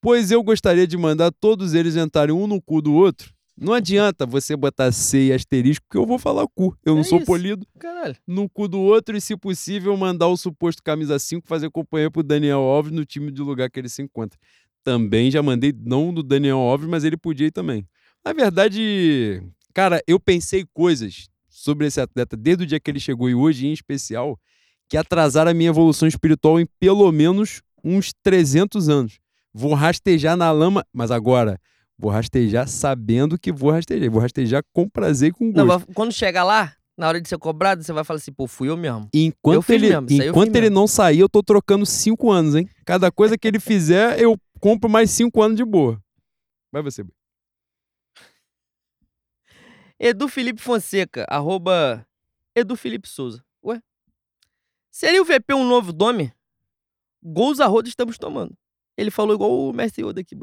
Pois 0.00 0.30
eu 0.30 0.44
gostaria 0.44 0.86
de 0.86 0.96
mandar 0.96 1.32
todos 1.32 1.74
eles 1.74 1.96
entrarem 1.96 2.32
um 2.32 2.46
no 2.46 2.62
cu 2.62 2.80
do 2.80 2.94
outro. 2.94 3.34
Não 3.58 3.72
adianta 3.72 4.24
você 4.24 4.54
botar 4.54 4.92
C 4.92 5.26
e 5.26 5.32
asterisco, 5.32 5.84
que 5.90 5.96
eu 5.98 6.06
vou 6.06 6.20
falar 6.20 6.46
cu. 6.54 6.78
Eu 6.84 6.94
não 6.94 7.00
É 7.00 7.04
sou 7.04 7.18
isso. 7.18 7.26
polido. 7.26 7.66
Caralho. 7.80 8.14
No 8.28 8.48
cu 8.48 8.68
do 8.68 8.78
outro 8.78 9.16
e, 9.16 9.20
se 9.20 9.36
possível, 9.36 9.96
mandar 9.96 10.28
o 10.28 10.36
suposto 10.36 10.84
camisa 10.84 11.18
5 11.18 11.44
fazer 11.48 11.68
companhia 11.68 12.12
pro 12.12 12.22
Daniel 12.22 12.60
Alves 12.60 12.92
no 12.92 13.04
time 13.04 13.32
de 13.32 13.42
lugar 13.42 13.68
que 13.68 13.80
ele 13.80 13.88
se 13.88 14.02
encontra. 14.02 14.38
Também 14.84 15.32
já 15.32 15.42
mandei, 15.42 15.74
não 15.76 16.14
do 16.14 16.22
Daniel 16.22 16.58
Alves, 16.58 16.88
mas 16.88 17.02
ele 17.02 17.16
podia 17.16 17.48
ir 17.48 17.50
também. 17.50 17.84
Na 18.24 18.32
verdade, 18.32 19.42
cara, 19.74 20.00
eu 20.06 20.20
pensei 20.20 20.64
coisas 20.72 21.28
sobre 21.48 21.88
esse 21.88 22.00
atleta 22.00 22.36
desde 22.36 22.62
o 22.62 22.66
dia 22.68 22.78
que 22.78 22.88
ele 22.88 23.00
chegou 23.00 23.28
e 23.28 23.34
hoje 23.34 23.66
em 23.66 23.72
especial, 23.72 24.38
que 24.90 24.96
atrasaram 24.96 25.52
a 25.52 25.54
minha 25.54 25.70
evolução 25.70 26.08
espiritual 26.08 26.58
em 26.58 26.66
pelo 26.80 27.10
menos 27.12 27.62
uns 27.82 28.12
300 28.24 28.88
anos. 28.88 29.20
Vou 29.54 29.72
rastejar 29.72 30.36
na 30.36 30.50
lama, 30.50 30.84
mas 30.92 31.12
agora 31.12 31.60
vou 31.96 32.10
rastejar 32.10 32.66
sabendo 32.66 33.38
que 33.38 33.52
vou 33.52 33.70
rastejar. 33.70 34.10
Vou 34.10 34.20
rastejar 34.20 34.64
com 34.72 34.88
prazer 34.88 35.28
e 35.28 35.32
com 35.32 35.52
gosto. 35.52 35.66
Não, 35.66 35.94
quando 35.94 36.12
chegar 36.12 36.42
lá, 36.42 36.74
na 36.98 37.06
hora 37.06 37.20
de 37.20 37.28
ser 37.28 37.38
cobrado, 37.38 37.84
você 37.84 37.92
vai 37.92 38.02
falar 38.02 38.16
assim, 38.18 38.32
pô, 38.32 38.48
fui 38.48 38.68
eu 38.68 38.76
mesmo. 38.76 39.08
Eu 39.14 39.20
Enquanto 39.22 39.62
fiz 39.62 39.76
ele, 39.76 40.00
mesmo, 40.00 40.22
eu 40.24 40.30
enquanto 40.30 40.48
ele 40.56 40.62
mesmo. 40.62 40.74
não 40.74 40.86
sair, 40.88 41.20
eu 41.20 41.28
tô 41.28 41.40
trocando 41.42 41.86
cinco 41.86 42.30
anos, 42.32 42.56
hein? 42.56 42.68
Cada 42.84 43.12
coisa 43.12 43.38
que 43.38 43.46
ele 43.46 43.60
fizer, 43.60 44.20
eu 44.20 44.36
compro 44.58 44.90
mais 44.90 45.10
cinco 45.10 45.40
anos 45.40 45.56
de 45.56 45.64
boa. 45.64 46.02
Vai 46.72 46.82
você. 46.82 47.04
Edu 49.98 50.26
Felipe 50.28 50.60
Fonseca, 50.60 51.24
arroba 51.28 52.04
Edu 52.56 52.74
Felipe 52.74 53.08
Souza. 53.08 53.44
Seria 54.90 55.22
o 55.22 55.24
VP 55.24 55.54
um 55.54 55.66
novo 55.66 55.92
nome? 55.92 56.32
Gols 57.22 57.60
a 57.60 57.66
roda 57.66 57.88
estamos 57.88 58.18
tomando. 58.18 58.54
Ele 58.96 59.10
falou 59.10 59.34
igual 59.34 59.50
o 59.68 59.72
Messi 59.72 60.02
Yoda 60.02 60.20
aqui. 60.20 60.36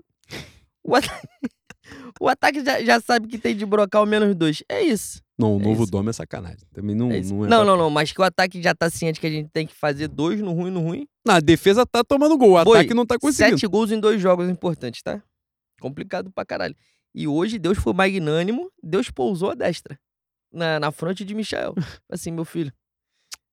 O, 0.83 0.95
ata- 0.95 1.21
o 2.19 2.27
ataque 2.27 2.63
já, 2.63 2.83
já 2.83 2.99
sabe 2.99 3.27
que 3.27 3.37
tem 3.37 3.55
de 3.55 3.65
brocar 3.65 4.01
o 4.01 4.05
menos 4.05 4.33
dois. 4.35 4.63
É 4.69 4.81
isso. 4.81 5.21
Não, 5.37 5.57
o 5.57 5.59
É 5.59 5.63
novo 5.63 5.83
isso. 5.83 5.91
Dome 5.91 6.09
é 6.09 6.13
sacanagem. 6.13 6.65
Também 6.73 6.95
não, 6.95 7.11
é 7.11 7.21
não 7.21 7.45
é. 7.45 7.47
não, 7.49 7.65
não, 7.65 7.77
não, 7.77 7.89
mas 7.89 8.11
que 8.11 8.19
o 8.19 8.23
ataque 8.23 8.61
já 8.61 8.73
tá 8.73 8.89
ciente 8.89 9.19
que 9.19 9.27
a 9.27 9.29
gente 9.29 9.49
tem 9.49 9.67
que 9.67 9.75
fazer 9.75 10.07
dois 10.07 10.39
no 10.41 10.51
ruim, 10.53 10.71
no 10.71 10.79
ruim. 10.81 11.07
Não, 11.25 11.35
a 11.35 11.39
defesa 11.39 11.85
tá 11.85 12.03
tomando 12.03 12.37
gol, 12.37 12.57
o 12.57 12.63
Boi, 12.63 12.79
ataque 12.79 12.93
não 12.93 13.05
tá 13.05 13.19
conseguindo. 13.19 13.59
Sete 13.59 13.67
gols 13.69 13.91
em 13.91 13.99
dois 13.99 14.19
jogos 14.21 14.49
importantes, 14.49 15.01
tá? 15.03 15.21
Complicado 15.79 16.31
pra 16.31 16.45
caralho. 16.45 16.75
E 17.13 17.27
hoje 17.27 17.59
Deus 17.59 17.77
foi 17.77 17.93
magnânimo, 17.93 18.71
Deus 18.81 19.09
pousou 19.11 19.51
a 19.51 19.55
destra 19.55 19.99
na, 20.51 20.79
na 20.79 20.91
fronte 20.91 21.23
de 21.23 21.35
Michael. 21.35 21.73
Assim, 22.09 22.31
meu 22.31 22.45
filho, 22.45 22.71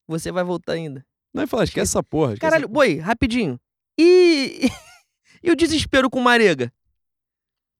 você 0.07 0.31
vai 0.31 0.45
voltar 0.45 0.73
ainda. 0.73 1.05
Não, 1.33 1.43
ele 1.43 1.49
fala, 1.49 1.65
esquece 1.65 1.91
essa 1.91 2.03
porra. 2.03 2.35
esquece 2.35 2.41
Caralho, 2.41 2.65
essa 2.65 2.73
porra. 2.73 2.87
boi, 2.87 2.99
rapidinho. 2.99 3.61
E. 3.99 4.69
e 5.43 5.51
o 5.51 5.57
desespero 5.57 6.09
com 6.09 6.21
o 6.21 6.23
Marega? 6.23 6.73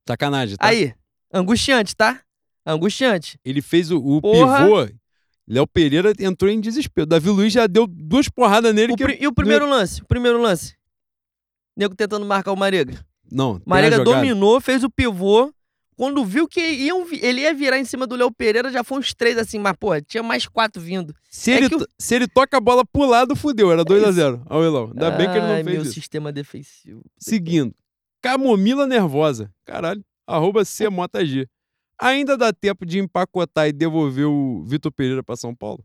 Sacanagem, 0.07 0.57
tá? 0.57 0.67
Aí, 0.67 0.95
angustiante, 1.33 1.95
tá? 1.97 2.21
Angustiante. 2.67 3.39
Ele 3.45 3.63
fez 3.63 3.91
o, 3.91 3.99
o 3.99 4.21
pivô. 4.21 4.89
Léo 5.47 5.67
Pereira 5.67 6.13
entrou 6.21 6.51
em 6.51 6.61
desespero. 6.61 7.07
Davi 7.07 7.29
Luiz 7.29 7.53
já 7.53 7.67
deu 7.67 7.87
duas 7.87 8.29
porradas 8.29 8.75
nele. 8.75 8.95
O 8.95 8.97
que 8.97 9.19
E 9.21 9.27
o 9.27 9.33
primeiro 9.33 9.69
lance? 9.69 10.03
O 10.03 10.07
primeiro 10.07 10.41
lance? 10.41 10.75
Nego 11.77 11.95
tentando 11.95 12.25
marcar 12.25 12.53
o 12.53 12.57
Marega. 12.57 13.05
Não, 13.31 13.61
Marega 13.67 14.03
dominou, 14.03 14.61
fez 14.61 14.85
o 14.85 14.91
pivô. 14.91 15.53
Quando 15.97 16.25
viu 16.25 16.49
que 16.49 16.61
iam, 16.61 17.07
ele 17.13 17.43
ia 17.43 17.55
virar 17.55 17.79
em 17.79 17.85
cima 17.85 18.07
do 18.07 18.17
Léo 18.17 18.31
Pereira, 18.33 18.71
já 18.71 18.83
foi 18.83 18.99
uns 18.99 19.15
três 19.15 19.39
assim, 19.39 19.59
mas, 19.59 19.75
porra, 19.79 20.01
tinha 20.03 20.23
mais 20.23 20.47
quatro 20.49 20.83
vindo. 20.83 21.15
Se, 21.31 21.53
É 21.53 21.57
ele, 21.59 21.69
se 21.99 22.15
ele 22.15 22.27
toca 22.27 22.57
a 22.57 22.61
bola 22.61 22.85
pro 22.85 23.05
lado, 23.07 23.37
fudeu. 23.37 23.71
Era 23.71 23.85
2x0. 23.85 24.43
Olha 24.51 24.59
o 24.61 24.65
Elão. 24.65 24.87
Ainda 24.89 25.11
bem 25.13 25.27
que 25.31 25.37
ele 25.37 25.47
não 25.47 25.55
Ai, 25.55 25.63
fez 25.65 25.75
meu 25.77 25.83
isso. 25.85 25.93
sistema 25.95 26.33
defensivo. 26.33 27.01
Seguindo. 27.19 27.75
Camomila 28.23 28.87
nervosa. 28.87 29.51
Caralho. 29.65 30.05
Arroba 30.27 30.63
CMotaG. 30.65 31.47
Ainda 32.01 32.37
dá 32.37 32.53
tempo 32.53 32.85
de 32.85 32.99
empacotar 32.99 33.69
e 33.69 33.73
devolver 33.73 34.27
o 34.27 34.65
Vitor 34.65 34.91
Pereira 34.91 35.23
pra 35.23 35.37
São 35.37 35.55
Paulo? 35.55 35.85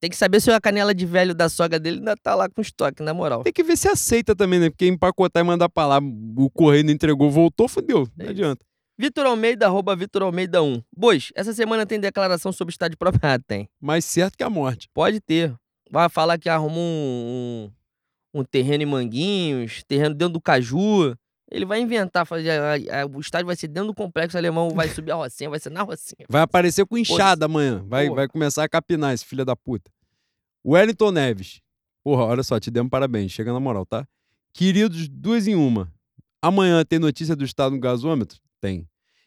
Tem 0.00 0.10
que 0.10 0.16
saber 0.16 0.40
se 0.40 0.50
a 0.50 0.60
canela 0.60 0.92
de 0.92 1.06
velho 1.06 1.32
da 1.32 1.48
sogra 1.48 1.78
dele 1.78 1.98
ainda 1.98 2.16
tá 2.16 2.34
lá 2.34 2.48
com 2.48 2.60
estoque, 2.60 3.04
na 3.04 3.14
moral. 3.14 3.44
Tem 3.44 3.52
que 3.52 3.62
ver 3.62 3.76
se 3.76 3.86
aceita 3.86 4.34
também, 4.34 4.58
né? 4.58 4.68
Porque 4.68 4.86
empacotar 4.88 5.44
e 5.44 5.46
mandar 5.46 5.68
pra 5.68 5.86
lá, 5.86 6.00
o 6.36 6.50
correio 6.50 6.82
não 6.84 6.90
entregou, 6.90 7.30
voltou, 7.30 7.68
fudeu. 7.68 7.98
É 8.18 8.24
Não 8.24 8.24
isso. 8.24 8.30
adianta. 8.30 8.66
Vitor 9.02 9.26
Almeida, 9.26 9.66
arroba 9.66 9.96
Vitor 9.96 10.22
Almeida 10.22 10.62
1. 10.62 10.80
Bois, 10.96 11.32
essa 11.34 11.52
semana 11.52 11.84
tem 11.84 11.98
declaração 11.98 12.52
sobre 12.52 12.70
estádio 12.70 12.96
próprio? 12.96 13.20
Ah, 13.28 13.36
tem. 13.36 13.68
Mais 13.80 14.04
certo 14.04 14.36
que 14.38 14.44
a 14.44 14.48
morte. 14.48 14.88
Pode 14.94 15.20
ter. 15.20 15.52
Vai 15.90 16.08
falar 16.08 16.38
que 16.38 16.48
arrumou 16.48 16.80
um, 16.80 17.68
um, 18.32 18.40
um 18.40 18.44
terreno 18.44 18.84
em 18.84 18.86
Manguinhos, 18.86 19.82
terreno 19.88 20.14
dentro 20.14 20.34
do 20.34 20.40
Caju. 20.40 21.16
Ele 21.50 21.64
vai 21.64 21.80
inventar, 21.80 22.24
fazer, 22.24 22.50
a- 22.50 23.02
a- 23.02 23.06
o 23.06 23.18
estádio 23.18 23.46
vai 23.48 23.56
ser 23.56 23.66
dentro 23.66 23.88
do 23.88 23.94
complexo 23.94 24.38
alemão, 24.38 24.70
vai 24.70 24.88
subir 24.88 25.10
a 25.10 25.16
Rocinha, 25.16 25.50
vai 25.50 25.58
ser 25.58 25.70
na 25.70 25.82
Rocinha. 25.82 26.24
Vai 26.28 26.42
aparecer 26.42 26.86
com 26.86 26.96
inchada 26.96 27.46
amanhã. 27.46 27.84
Vai, 27.88 28.04
Porra. 28.04 28.16
vai 28.16 28.28
começar 28.28 28.62
a 28.62 28.68
capinar 28.68 29.12
esse 29.12 29.24
filho 29.24 29.44
da 29.44 29.56
puta. 29.56 29.90
Wellington 30.64 31.10
Neves. 31.10 31.60
Porra, 32.04 32.22
olha 32.22 32.44
só, 32.44 32.60
te 32.60 32.70
demos 32.70 32.88
parabéns. 32.90 33.32
Chega 33.32 33.52
na 33.52 33.58
moral, 33.58 33.84
tá? 33.84 34.06
Queridos, 34.54 35.08
duas 35.08 35.48
em 35.48 35.56
uma. 35.56 35.92
Amanhã 36.40 36.84
tem 36.84 37.00
notícia 37.00 37.34
do 37.34 37.44
estado 37.44 37.74
no 37.74 37.80
gasômetro? 37.80 38.38
Tem. 38.60 38.86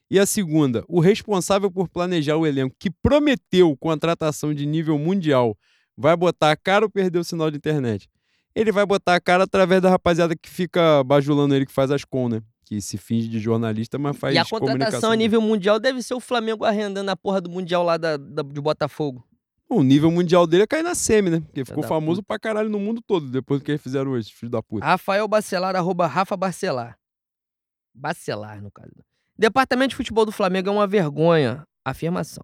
E 0.09 0.19
a 0.19 0.25
segunda, 0.25 0.83
o 0.87 0.99
responsável 0.99 1.71
por 1.71 1.89
planejar 1.89 2.37
o 2.37 2.45
elenco 2.45 2.75
que 2.79 2.91
prometeu 2.91 3.75
contratação 3.77 4.53
de 4.53 4.65
nível 4.65 4.97
mundial 4.99 5.57
vai 5.97 6.15
botar 6.15 6.51
a 6.51 6.55
cara 6.57 6.85
ou 6.85 6.89
perder 6.89 7.19
o 7.19 7.23
sinal 7.23 7.49
de 7.49 7.57
internet? 7.57 8.07
Ele 8.53 8.71
vai 8.71 8.85
botar 8.85 9.15
a 9.15 9.19
cara 9.19 9.43
através 9.43 9.81
da 9.81 9.89
rapaziada 9.89 10.35
que 10.35 10.49
fica 10.49 11.03
bajulando 11.03 11.55
ele 11.55 11.65
que 11.65 11.71
faz 11.71 11.89
as 11.91 12.05
com, 12.05 12.29
né? 12.29 12.41
Que 12.65 12.79
se 12.81 12.97
finge 12.97 13.27
de 13.27 13.39
jornalista, 13.39 13.97
mas 13.97 14.15
faz 14.17 14.33
E 14.35 14.37
a 14.37 14.45
contratação 14.45 15.11
a 15.11 15.15
nível 15.15 15.41
mundial 15.41 15.79
deve 15.79 16.01
ser 16.01 16.13
o 16.13 16.19
Flamengo 16.19 16.63
arrendando 16.63 17.11
a 17.11 17.15
porra 17.15 17.41
do 17.41 17.49
Mundial 17.49 17.83
lá 17.83 17.97
da, 17.97 18.15
da- 18.17 18.41
de 18.43 18.61
Botafogo. 18.61 19.27
O 19.67 19.83
nível 19.83 20.09
mundial 20.11 20.45
dele 20.47 20.63
é 20.63 20.67
cair 20.67 20.83
na 20.83 20.93
semi, 20.95 21.29
né? 21.31 21.39
Porque 21.41 21.65
ficou 21.65 21.81
da 21.81 21.87
famoso 21.89 22.21
pra 22.23 22.37
caralho 22.39 22.69
no 22.69 22.79
mundo 22.79 23.01
todo 23.05 23.27
depois 23.29 23.59
do 23.59 23.65
que 23.65 23.71
eles 23.71 23.81
fizeram 23.81 24.11
hoje, 24.11 24.31
filho 24.31 24.49
da 24.51 24.61
puta. 24.63 24.85
Rafael 24.85 25.27
Bacelar, 25.27 25.75
arroba 25.75 26.05
Rafa 26.07 26.37
Barcelar. 26.37 26.97
Bacelar, 27.93 28.61
no 28.61 28.71
caso. 28.71 28.91
Departamento 29.37 29.89
de 29.89 29.95
Futebol 29.95 30.25
do 30.25 30.31
Flamengo 30.31 30.69
é 30.69 30.71
uma 30.71 30.87
vergonha. 30.87 31.63
Afirmação. 31.83 32.43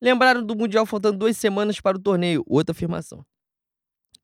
Lembraram 0.00 0.44
do 0.44 0.54
Mundial 0.54 0.86
faltando 0.86 1.18
duas 1.18 1.36
semanas 1.36 1.80
para 1.80 1.96
o 1.96 2.00
torneio. 2.00 2.44
Outra 2.46 2.72
afirmação. 2.72 3.24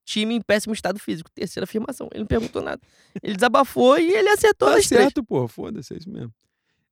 Time 0.05 0.35
em 0.35 0.41
péssimo 0.41 0.75
estado 0.75 0.99
físico. 0.99 1.31
Terceira 1.31 1.65
afirmação. 1.65 2.09
Ele 2.13 2.21
não 2.21 2.27
perguntou 2.27 2.63
nada. 2.63 2.81
Ele 3.23 3.35
desabafou 3.35 3.99
e 3.99 4.13
ele 4.13 4.29
acertou 4.29 4.69
Tá 4.69 4.77
as 4.79 4.87
três. 4.87 5.03
certo, 5.05 5.25
porra. 5.25 5.49
Foda-se, 5.49 5.95
é 5.95 5.97
isso 5.99 6.11
mesmo. 6.11 6.33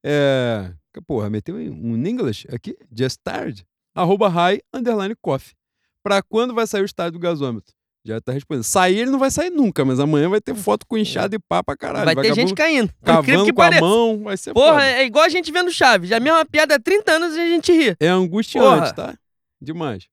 É. 0.02 0.72
Porra, 1.06 1.28
meteu 1.30 1.54
um 1.56 1.96
English 2.06 2.46
aqui, 2.52 2.76
just 2.90 3.18
start, 3.18 3.62
arroba 3.94 4.28
high, 4.28 4.60
underline 4.72 5.14
coffee. 5.20 5.54
Pra 6.02 6.22
quando 6.22 6.52
vai 6.54 6.66
sair 6.66 6.82
o 6.82 6.84
estádio 6.84 7.12
do 7.12 7.18
gasômetro? 7.20 7.72
Já 8.04 8.20
tá 8.20 8.32
respondendo. 8.32 8.64
Sair 8.64 8.98
ele 9.00 9.10
não 9.10 9.18
vai 9.18 9.30
sair 9.30 9.50
nunca, 9.50 9.84
mas 9.84 10.00
amanhã 10.00 10.28
vai 10.28 10.40
ter 10.40 10.54
foto 10.54 10.86
com 10.86 10.96
inchado 10.96 11.34
e 11.34 11.38
pá 11.38 11.62
pra 11.62 11.76
caralho. 11.76 12.04
Vai 12.06 12.14
ter 12.14 12.22
Vagabundo 12.22 12.40
gente 12.48 12.54
caindo. 12.56 12.92
Cavando 13.02 13.44
que 13.44 13.52
com 13.52 13.62
a 13.62 13.70
mão, 13.80 14.22
vai 14.22 14.36
ser 14.36 14.54
Porra, 14.54 14.74
foda. 14.74 14.86
é 14.86 15.04
igual 15.04 15.24
a 15.24 15.28
gente 15.28 15.52
vendo 15.52 15.70
Chaves. 15.70 16.10
A 16.12 16.20
mesma 16.20 16.44
piada 16.44 16.76
há 16.76 16.80
30 16.80 17.12
anos 17.12 17.36
e 17.36 17.40
a 17.40 17.48
gente 17.48 17.72
ri. 17.72 17.96
É 18.00 18.08
angustiante, 18.08 18.66
Porra. 18.66 18.92
tá? 18.94 19.18
Demais. 19.60 20.08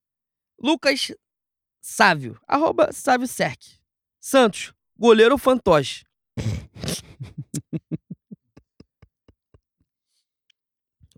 Lucas 0.60 1.12
Sávio, 1.80 2.38
arroba 2.46 2.92
Sávio. 2.92 3.28
Santos, 4.20 4.74
goleiro 4.98 5.38
fantoche. 5.38 6.04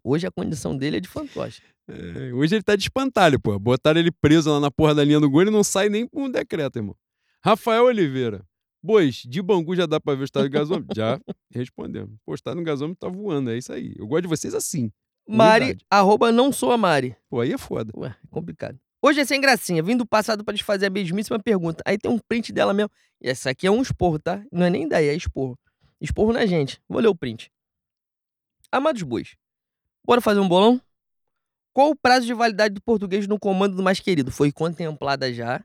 Hoje 0.05 0.27
a 0.27 0.31
condição 0.31 0.77
dele 0.77 0.99
é 0.99 1.01
de 1.01 1.09
fantoche. 1.09 1.63
É, 1.89 2.33
hoje 2.35 2.55
ele 2.55 2.63
tá 2.63 2.77
de 2.77 2.83
espantalho, 2.83 3.41
pô. 3.41 3.59
Botaram 3.59 3.99
ele 3.99 4.11
preso 4.13 4.51
lá 4.51 4.61
na 4.61 4.71
porra 4.71 4.95
da 4.95 5.05
linha 5.05 5.19
do 5.19 5.31
gol 5.31 5.43
e 5.43 5.51
não 5.51 5.65
sai 5.65 5.89
nem 5.89 6.07
por 6.07 6.23
um 6.23 6.31
decreto, 6.31 6.77
irmão. 6.77 6.95
Rafael 7.43 7.85
Oliveira. 7.85 8.45
Bois, 8.83 9.17
de 9.17 9.43
Bangu 9.43 9.75
já 9.75 9.87
dá 9.87 9.99
pra 9.99 10.15
ver 10.15 10.23
o 10.23 10.25
estádio 10.25 10.51
do 10.51 10.53
gasômetro? 10.53 10.89
já 10.95 11.21
respondemos. 11.51 12.17
Pô, 12.25 12.33
o 12.33 12.35
estádio 12.35 12.61
do 12.61 12.65
gasômetro 12.65 13.01
tá 13.01 13.09
voando, 13.09 13.51
é 13.51 13.59
isso 13.59 13.73
aí. 13.73 13.95
Eu 13.97 14.07
gosto 14.07 14.23
de 14.23 14.29
vocês 14.29 14.55
assim. 14.55 14.93
Mari, 15.29 15.65
Humildade. 15.65 15.87
arroba 15.91 16.33
não 16.33 16.53
sou 16.53 16.73
a 16.73 16.79
Mari. 16.79 17.17
Pô, 17.29 17.41
aí 17.41 17.53
é 17.53 17.59
foda. 17.59 17.93
Ué, 17.97 18.09
é 18.09 18.27
complicado. 18.31 18.79
Hoje 19.03 19.21
é 19.21 19.25
sem 19.25 19.41
gracinha, 19.41 19.83
vim 19.83 19.97
do 19.97 20.07
passado 20.07 20.45
pra 20.45 20.55
te 20.55 20.65
fazer 20.65 20.87
a 20.87 20.91
mesmíssima 20.91 21.39
pergunta. 21.39 21.83
Aí 21.87 21.97
tem 21.99 22.11
um 22.11 22.19
print 22.19 22.53
dela 22.53 22.73
mesmo. 22.73 22.91
E 23.21 23.29
essa 23.29 23.51
aqui 23.51 23.67
é 23.67 23.71
um 23.71 23.83
esporro, 23.83 24.19
tá? 24.19 24.43
Não 24.51 24.65
é 24.67 24.71
nem 24.71 24.85
ideia, 24.85 25.13
é 25.13 25.15
esporro. 25.15 25.59
Esporro 26.01 26.33
na 26.33 26.47
gente. 26.47 26.81
Vou 26.89 27.01
ler 27.01 27.09
o 27.09 27.15
print. 27.15 27.51
Amados 28.71 29.03
bois, 29.03 29.35
bora 30.05 30.21
fazer 30.21 30.41
um 30.41 30.49
bolão? 30.49 30.81
Qual 31.73 31.91
o 31.91 31.97
prazo 31.97 32.27
de 32.27 32.35
validade 32.35 32.75
do 32.75 32.83
português 32.83 33.27
no 33.27 33.39
comando 33.39 33.77
do 33.77 33.83
mais 33.83 34.01
querido? 34.01 34.31
Foi 34.31 34.51
contemplada 34.51 35.33
já. 35.33 35.63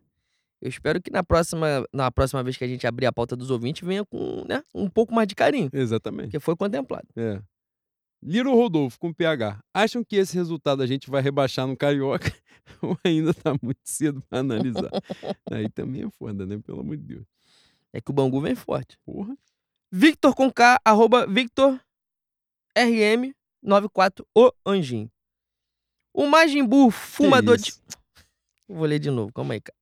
Eu 0.61 0.69
espero 0.69 1.01
que 1.01 1.11
na 1.11 1.23
próxima, 1.23 1.85
na 1.91 2.09
próxima 2.09 2.41
vez 2.41 2.55
que 2.55 2.63
a 2.63 2.67
gente 2.67 2.87
abrir 2.87 3.05
a 3.05 3.11
pauta 3.11 3.35
dos 3.35 3.49
ouvintes 3.49 3.85
venha 3.85 4.05
com 4.05 4.45
né, 4.47 4.63
um 4.73 4.89
pouco 4.89 5.13
mais 5.13 5.27
de 5.27 5.35
carinho, 5.35 5.69
Exatamente. 5.73 6.27
porque 6.27 6.39
foi 6.39 6.55
contemplado. 6.55 7.07
É. 7.17 7.41
Liro 8.25 8.55
Rodolfo 8.55 8.97
com 8.97 9.13
PH. 9.13 9.59
Acham 9.73 10.01
que 10.03 10.15
esse 10.15 10.33
resultado 10.35 10.81
a 10.81 10.87
gente 10.87 11.09
vai 11.09 11.21
rebaixar 11.21 11.67
no 11.67 11.75
Carioca 11.75 12.31
ou 12.81 12.97
ainda 13.03 13.33
tá 13.33 13.53
muito 13.61 13.81
cedo 13.83 14.23
pra 14.29 14.39
analisar? 14.39 14.89
aí 15.51 15.69
também 15.69 16.03
é 16.03 16.09
foda, 16.11 16.45
né? 16.45 16.57
Pelo 16.59 16.79
amor 16.79 16.95
de 16.95 17.03
Deus. 17.03 17.25
É 17.91 17.99
que 17.99 18.11
o 18.11 18.13
Bangu 18.13 18.39
vem 18.39 18.55
forte. 18.55 18.97
Porra. 19.05 19.37
Victor 19.91 20.33
com 20.33 20.49
K, 20.49 20.79
arroba 20.85 21.27
Victor 21.27 21.77
RM94, 22.77 24.25
o 24.35 24.51
Anjinho. 24.65 25.11
O 26.13 26.27
Majin 26.27 26.63
Buu, 26.63 26.91
fumador 26.91 27.57
de. 27.57 27.73
Vou 28.69 28.85
ler 28.85 28.99
de 28.99 29.09
novo, 29.09 29.31
calma 29.33 29.53
aí, 29.53 29.61
cara. 29.61 29.75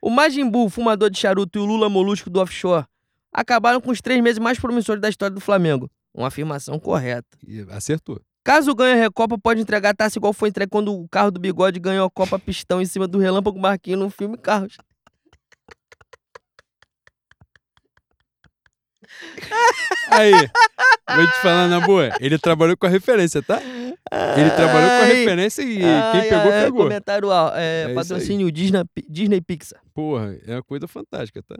O 0.00 0.10
Majin 0.10 0.48
Buu, 0.48 0.68
fumador 0.68 1.08
de 1.08 1.18
charuto, 1.18 1.58
e 1.58 1.62
o 1.62 1.64
Lula 1.64 1.88
Molusco 1.88 2.28
do 2.28 2.40
offshore 2.40 2.84
acabaram 3.32 3.80
com 3.80 3.90
os 3.90 4.00
três 4.00 4.20
meses 4.22 4.38
mais 4.38 4.58
promissores 4.58 5.00
da 5.00 5.08
história 5.08 5.34
do 5.34 5.40
Flamengo. 5.40 5.90
Uma 6.12 6.28
afirmação 6.28 6.78
correta. 6.78 7.38
E 7.46 7.60
acertou. 7.70 8.20
Caso 8.44 8.74
ganhe 8.74 8.94
a 8.94 8.96
Recopa, 8.96 9.38
pode 9.38 9.60
entregar 9.60 9.90
a 9.90 9.94
taça 9.94 10.18
igual 10.18 10.32
foi 10.32 10.48
entregue 10.48 10.70
quando 10.70 10.92
o 10.92 11.08
carro 11.08 11.30
do 11.30 11.40
bigode 11.40 11.78
ganhou 11.78 12.06
a 12.06 12.10
Copa 12.10 12.38
Pistão 12.38 12.82
em 12.82 12.84
cima 12.84 13.06
do 13.06 13.18
Relâmpago 13.18 13.58
Marquinhos 13.58 14.00
no 14.00 14.10
filme 14.10 14.36
Carros. 14.36 14.76
Aí, 20.10 20.32
vou 20.32 21.26
te 21.26 21.42
falar 21.42 21.68
na 21.68 21.80
boa. 21.80 22.10
Ele 22.20 22.38
trabalhou 22.38 22.76
com 22.76 22.86
a 22.86 22.88
referência, 22.88 23.42
tá? 23.42 23.60
Ele 23.62 24.50
trabalhou 24.50 24.88
com 24.88 25.02
a 25.02 25.04
referência 25.04 25.62
e 25.62 25.82
ai, 25.82 26.12
quem 26.12 26.30
pegou, 26.30 26.52
ai, 26.52 26.64
pegou. 26.64 26.82
Comentário 26.84 27.28
é, 27.54 27.90
É 27.90 27.94
patrocínio 27.94 28.50
Disney, 28.52 28.82
Disney 29.08 29.40
Pixar. 29.40 29.80
Porra, 29.94 30.36
é 30.46 30.54
uma 30.54 30.62
coisa 30.62 30.86
fantástica, 30.86 31.42
tá? 31.42 31.56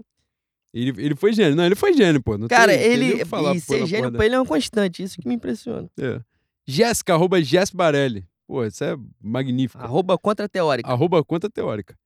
Ele, 0.75 0.91
ele 1.03 1.15
foi 1.15 1.33
gênio. 1.33 1.55
Não, 1.55 1.65
ele 1.65 1.75
foi 1.75 1.93
gênio, 1.93 2.23
pô. 2.23 2.39
Não 2.39 2.49
Cara, 2.49 2.73
tem, 2.73 2.81
tem 2.81 2.93
ele. 2.93 3.19
que 3.19 3.25
falar, 3.25 3.55
e 3.55 3.61
ser 3.61 3.87
gênio 3.87 4.11
pra 4.11 4.25
ele 4.25 4.35
é 4.35 4.39
uma 4.39 4.47
constante, 4.47 5.03
isso 5.03 5.21
que 5.21 5.29
me 5.29 5.35
impressiona. 5.35 5.89
É. 5.99 6.21
Jéssica, 6.67 7.13
arroba 7.15 7.43
Jess 7.43 7.71
Barelli. 7.71 8.27
Pô, 8.47 8.65
isso 8.65 8.83
é 8.83 8.97
magnífico. 9.21 9.83
Arroba 9.83 10.17
contra 10.19 10.49
teórica. 10.49 10.89
Arroba 10.91 11.23
conta 11.23 11.51
teórica. 11.51 11.97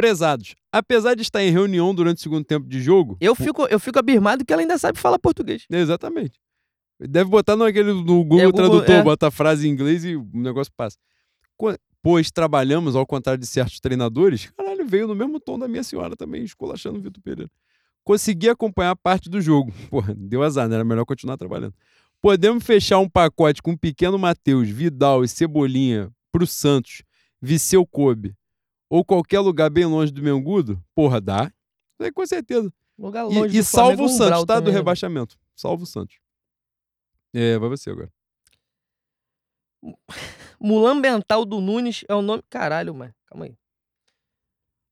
Prezados, 0.00 0.54
apesar 0.72 1.14
de 1.14 1.22
estar 1.22 1.42
em 1.42 1.50
reunião 1.50 1.94
durante 1.94 2.18
o 2.18 2.20
segundo 2.20 2.44
tempo 2.44 2.66
de 2.66 2.80
jogo. 2.80 3.16
Eu 3.20 3.34
fico, 3.34 3.66
eu 3.66 3.78
fico 3.78 3.98
abismado 3.98 4.44
que 4.44 4.52
ela 4.52 4.62
ainda 4.62 4.78
sabe 4.78 4.98
falar 4.98 5.18
português. 5.18 5.66
Exatamente. 5.70 6.40
Deve 6.98 7.28
botar 7.28 7.54
no, 7.56 7.64
aquele, 7.64 7.92
no 7.92 8.02
Google, 8.02 8.40
É, 8.40 8.46
o 8.46 8.50
Google, 8.50 8.70
Tradutor, 8.70 8.94
é. 8.94 9.02
bota 9.02 9.28
a 9.28 9.30
frase 9.30 9.68
em 9.68 9.70
inglês 9.70 10.04
e 10.04 10.16
o 10.16 10.26
negócio 10.32 10.72
passa. 10.76 10.96
Pois 12.02 12.30
trabalhamos, 12.30 12.96
ao 12.96 13.06
contrário 13.06 13.38
de 13.38 13.46
certos 13.46 13.78
treinadores, 13.78 14.50
caralho, 14.56 14.86
veio 14.86 15.06
no 15.06 15.14
mesmo 15.14 15.38
tom 15.38 15.58
da 15.58 15.68
minha 15.68 15.82
senhora 15.82 16.16
também, 16.16 16.42
esculachando 16.44 16.98
o 16.98 17.02
Vitor 17.02 17.22
Pereira. 17.22 17.50
Consegui 18.02 18.48
acompanhar 18.48 18.96
parte 18.96 19.28
do 19.28 19.40
jogo. 19.40 19.70
Porra, 19.90 20.14
deu 20.14 20.42
azar, 20.42 20.66
né? 20.66 20.76
Era 20.76 20.84
melhor 20.84 21.04
continuar 21.04 21.36
trabalhando. 21.36 21.74
Podemos 22.22 22.64
fechar 22.64 22.98
um 22.98 23.08
pacote 23.08 23.62
com 23.62 23.76
pequeno 23.76 24.18
Matheus, 24.18 24.68
Vidal 24.68 25.22
e 25.24 25.28
Cebolinha 25.28 26.10
pro 26.32 26.46
Santos, 26.46 27.02
Viseu 27.40 27.86
Kobe, 27.86 28.34
ou 28.90 29.04
qualquer 29.04 29.38
lugar 29.38 29.70
bem 29.70 29.86
longe 29.86 30.12
do 30.12 30.20
Mengudo? 30.20 30.82
Porra, 30.94 31.20
dá. 31.20 31.50
É, 32.00 32.10
com 32.10 32.26
certeza. 32.26 32.72
Lugar 32.98 33.24
E, 33.30 33.34
longe 33.34 33.56
e 33.56 33.60
do 33.60 33.64
salva 33.64 34.02
o 34.02 34.08
Santos, 34.08 34.44
tá? 34.44 34.56
Do 34.56 34.64
também, 34.64 34.72
né? 34.72 34.78
rebaixamento. 34.78 35.38
Salva 35.54 35.84
o 35.84 35.86
Santos. 35.86 36.18
É, 37.32 37.56
vai 37.56 37.68
você 37.68 37.90
agora. 37.90 38.12
Mulambental 40.60 41.44
do 41.44 41.60
Nunes 41.60 42.04
é 42.08 42.14
o 42.14 42.20
nome. 42.20 42.42
Caralho, 42.50 42.94
mano. 42.94 43.14
Calma 43.26 43.46
aí. 43.46 43.56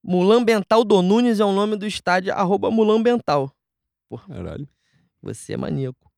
Mulambental 0.03 0.85
do 0.85 1.03
Nunes 1.03 1.41
é 1.41 1.45
o 1.45 1.53
nome 1.53 1.77
do 1.77 1.87
estádio, 1.87 2.33
arroba 2.33 2.71
Mulambental. 2.71 3.53
Caralho. 4.27 4.67
Você 5.21 5.55
é 5.55 5.57
maníaco. 5.57 6.11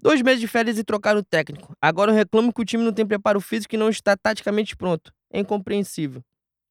Dois 0.00 0.22
meses 0.22 0.40
de 0.40 0.48
férias 0.48 0.78
e 0.78 0.84
trocaram 0.84 1.20
o 1.20 1.24
técnico. 1.24 1.76
Agora 1.80 2.10
eu 2.10 2.14
reclamo 2.14 2.52
que 2.52 2.62
o 2.62 2.64
time 2.64 2.82
não 2.82 2.92
tem 2.92 3.06
preparo 3.06 3.40
físico 3.40 3.74
e 3.74 3.78
não 3.78 3.88
está 3.88 4.16
taticamente 4.16 4.76
pronto. 4.76 5.12
É 5.30 5.38
incompreensível. 5.40 6.22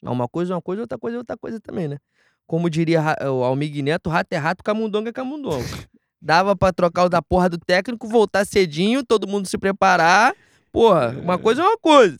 Uma 0.01 0.27
coisa 0.27 0.53
é 0.53 0.55
uma 0.55 0.61
coisa, 0.61 0.81
outra 0.81 0.97
coisa 0.97 1.17
é 1.17 1.19
outra 1.19 1.37
coisa 1.37 1.59
também, 1.59 1.87
né? 1.87 1.97
Como 2.45 2.69
diria 2.69 3.01
o 3.29 3.43
Almig 3.43 3.81
Neto, 3.81 4.09
rato 4.09 4.31
é 4.31 4.37
rato, 4.37 4.63
camundongo 4.63 5.09
é 5.09 5.13
camundongo. 5.13 5.63
Dava 6.21 6.55
pra 6.55 6.71
trocar 6.73 7.05
o 7.05 7.09
da 7.09 7.21
porra 7.21 7.49
do 7.49 7.57
técnico, 7.57 8.07
voltar 8.07 8.45
cedinho, 8.45 9.03
todo 9.05 9.27
mundo 9.27 9.47
se 9.47 9.57
preparar. 9.57 10.35
Porra, 10.71 11.09
uma 11.19 11.37
coisa 11.37 11.61
é 11.61 11.65
uma 11.65 11.77
coisa. 11.77 12.17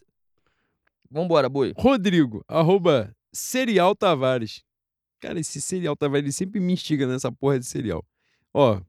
Vambora, 1.10 1.50
boi. 1.50 1.74
Rodrigo, 1.78 2.44
arroba 2.48 3.16
Serial 3.32 3.96
Tavares. 3.96 4.64
Cara, 5.20 5.40
esse 5.40 5.62
Serial 5.62 5.96
Tavares 5.96 6.26
ele 6.26 6.32
sempre 6.32 6.60
me 6.60 6.74
instiga 6.74 7.08
nessa 7.08 7.32
porra 7.32 7.60
de 7.60 7.66
serial. 7.66 8.06
Ó, 8.54 8.80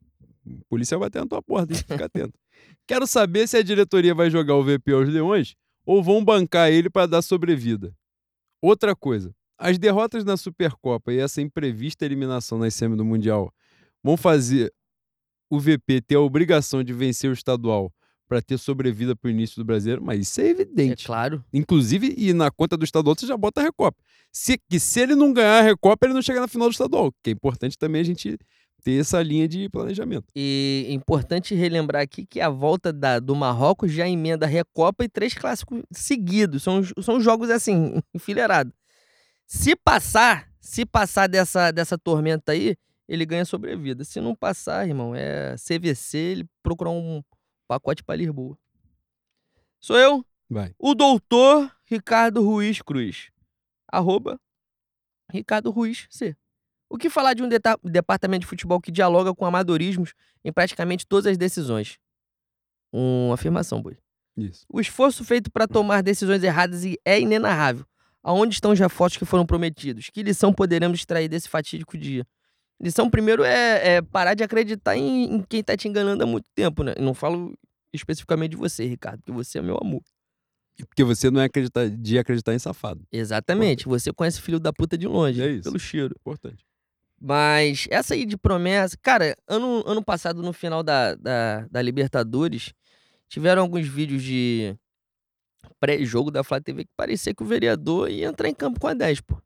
o 0.47 0.65
policial 0.69 0.99
vai 1.01 1.09
bater 1.09 1.21
na 1.21 1.27
tua 1.27 1.43
porta, 1.43 1.73
hein? 1.73 1.79
Fica 1.79 2.05
atento. 2.05 2.35
Quero 2.87 3.07
saber 3.07 3.47
se 3.47 3.57
a 3.57 3.63
diretoria 3.63 4.15
vai 4.15 4.31
jogar 4.31 4.55
o 4.55 4.65
VP 4.65 4.93
aos 4.93 5.09
Leões 5.09 5.55
ou 5.87 6.03
vão 6.03 6.25
bancar 6.25 6.71
ele 6.71 6.91
para 6.91 7.07
dar 7.07 7.23
sobrevida. 7.23 7.95
Outra 8.61 8.95
coisa, 8.95 9.35
as 9.57 9.79
derrotas 9.79 10.25
na 10.25 10.37
Supercopa 10.37 11.13
e 11.13 11.19
essa 11.19 11.41
imprevista 11.41 12.05
eliminação 12.05 12.59
na 12.59 12.71
semi 12.71 12.97
do 12.97 13.05
Mundial 13.05 13.53
vão 14.03 14.17
fazer 14.17 14.73
o 15.51 15.59
VP 15.59 16.03
ter 16.03 16.17
a 16.17 16.21
obrigação 16.21 16.83
de 16.83 16.93
vencer 16.93 17.31
o 17.31 17.33
estadual 17.33 17.93
para 18.29 18.43
ter 18.43 18.59
sobrevida 18.59 19.17
para 19.17 19.29
o 19.29 19.31
início 19.31 19.57
do 19.57 19.65
brasileiro, 19.65 20.03
mas 20.05 20.21
isso 20.21 20.41
é 20.41 20.45
É 20.45 20.51
evidente. 20.51 21.07
claro. 21.07 21.43
Inclusive, 21.53 22.15
e 22.19 22.35
na 22.35 22.51
conta 22.51 22.77
do 22.77 22.85
estadual 22.85 23.17
você 23.19 23.27
já 23.27 23.37
bota 23.37 23.61
a 23.61 23.65
Recopa. 23.65 23.97
Se, 24.31 24.59
que 24.69 24.79
se 24.79 25.01
ele 25.01 25.15
não 25.15 25.33
ganhar 25.33 25.61
a 25.61 25.63
Recopa, 25.63 26.07
ele 26.07 26.13
não 26.13 26.21
chega 26.21 26.39
na 26.41 26.47
final 26.47 26.69
do 26.69 26.73
estadual. 26.73 27.11
Que 27.23 27.31
é 27.31 27.33
importante 27.33 27.79
também 27.79 28.03
a 28.03 28.05
gente 28.05 28.37
ter 28.83 29.01
essa 29.01 29.23
linha 29.23 29.49
de 29.49 29.69
planejamento. 29.69 30.27
E 30.35 30.87
importante 30.89 31.55
relembrar 31.55 32.03
aqui 32.03 32.25
que 32.25 32.41
a 32.41 32.49
volta 32.49 32.93
da, 32.93 33.19
do 33.19 33.35
Marrocos 33.35 33.93
já 33.93 34.09
emenda 34.09 34.47
a 34.47 34.49
Recopa 34.49 35.05
e 35.05 35.09
três 35.09 35.35
clássicos 35.35 35.83
seguidos. 35.91 36.63
São, 36.63 36.83
são 37.03 37.21
jogos 37.21 37.51
assim, 37.51 38.01
enfileirados. 38.15 38.73
Se 39.47 39.75
passar, 39.75 40.51
se 40.61 40.85
passar 40.85 41.27
dessa, 41.29 41.71
dessa 41.71 41.99
tormenta 41.99 42.53
aí, 42.53 42.77
ele 43.09 43.25
ganha 43.25 43.45
sobrevida. 43.45 44.05
Se 44.05 44.21
não 44.21 44.35
passar, 44.35 44.87
irmão, 44.87 45.15
é 45.15 45.57
CVC, 45.57 46.19
ele 46.19 46.47
procurar 46.63 46.91
um 46.91 47.23
pacote 47.67 48.03
para 48.03 48.17
Lisboa. 48.17 48.59
Sou 49.81 49.97
eu, 49.97 50.25
Vai. 50.49 50.75
o 50.79 50.95
doutor 50.95 51.71
Ricardo 51.85 52.43
Ruiz 52.43 52.83
Cruz. 52.83 53.31
Arroba 53.91 54.39
Ricardo 55.31 55.71
Ruiz 55.71 56.07
C. 56.11 56.37
O 56.91 56.97
que 56.97 57.11
falar 57.11 57.35
de 57.35 57.43
um 57.43 57.49
departamento 57.85 58.41
de 58.43 58.47
futebol 58.47 58.81
que 58.81 58.91
dialoga 58.91 59.35
com 59.35 59.45
amadorismos 59.45 60.15
em 60.45 60.53
praticamente 60.53 61.07
todas 61.07 61.27
as 61.27 61.37
decisões? 61.37 61.99
Uma 62.93 63.35
afirmação, 63.35 63.83
boi. 63.83 63.99
Isso. 64.37 64.65
O 64.73 64.81
esforço 64.81 65.25
feito 65.25 65.51
para 65.51 65.67
tomar 65.67 66.03
decisões 66.03 66.43
erradas 66.43 66.83
é 67.05 67.21
inenarrável. 67.21 67.85
Aonde 68.23 68.55
estão 68.55 68.73
os 68.73 68.79
reforços 68.79 69.19
que 69.19 69.25
foram 69.25 69.45
prometidos? 69.45 70.11
Que 70.11 70.23
lição 70.23 70.53
poderemos 70.53 70.99
extrair 71.01 71.29
desse 71.29 71.49
fatídico 71.49 71.97
dia? 71.99 72.27
Lição 72.81 73.11
primeiro 73.11 73.43
é, 73.43 73.97
é 73.97 74.03
parar 74.03 74.35
de 74.35 74.43
acreditar 74.45 74.97
em, 74.97 75.25
em 75.35 75.43
quem 75.43 75.63
tá 75.63 75.77
te 75.77 75.89
enganando 75.89 76.23
há 76.23 76.27
muito 76.27 76.49
tempo, 76.55 76.83
né? 76.83 76.95
Eu 76.97 77.03
não 77.03 77.15
falo 77.15 77.53
especificamente 77.93 78.53
de 78.53 78.57
você, 78.57 78.87
Ricardo, 78.87 79.19
porque 79.19 79.33
você 79.33 79.59
é 79.59 79.63
meu 79.63 79.77
amor. 79.81 80.03
Porque 80.87 81.03
você 81.03 81.29
não 81.31 81.41
é 81.41 81.45
acreditar, 81.47 81.89
de 81.91 82.19
acreditar 82.19 82.55
em 82.55 82.59
safado. 82.59 83.05
Exatamente. 83.11 83.87
Você 83.87 84.13
conhece 84.13 84.41
filho 84.41 84.61
da 84.61 84.73
puta 84.73 84.97
de 84.97 85.09
longe, 85.09 85.43
É 85.43 85.51
isso. 85.51 85.65
pelo 85.65 85.79
cheiro. 85.79 86.15
Importante. 86.21 86.65
Mas 87.21 87.87
essa 87.91 88.15
aí 88.15 88.25
de 88.25 88.37
promessa. 88.37 88.97
Cara, 89.03 89.37
ano, 89.47 89.83
ano 89.87 90.03
passado, 90.03 90.43
no 90.43 90.53
final 90.53 90.83
da, 90.83 91.15
da, 91.17 91.67
da 91.71 91.83
Libertadores, 91.83 92.73
tiveram 93.29 93.63
alguns 93.63 93.87
vídeos 93.89 94.23
de 94.23 94.77
pré-jogo 95.81 96.31
da 96.31 96.45
Flá 96.45 96.61
TV 96.61 96.85
que 96.85 96.91
parecia 96.97 97.35
que 97.35 97.43
o 97.43 97.47
vereador 97.47 98.11
ia 98.11 98.27
entrar 98.29 98.49
em 98.49 98.55
campo 98.55 98.79
com 98.81 98.87
a 98.87 98.95
10, 98.95 99.21
pô. 99.21 99.41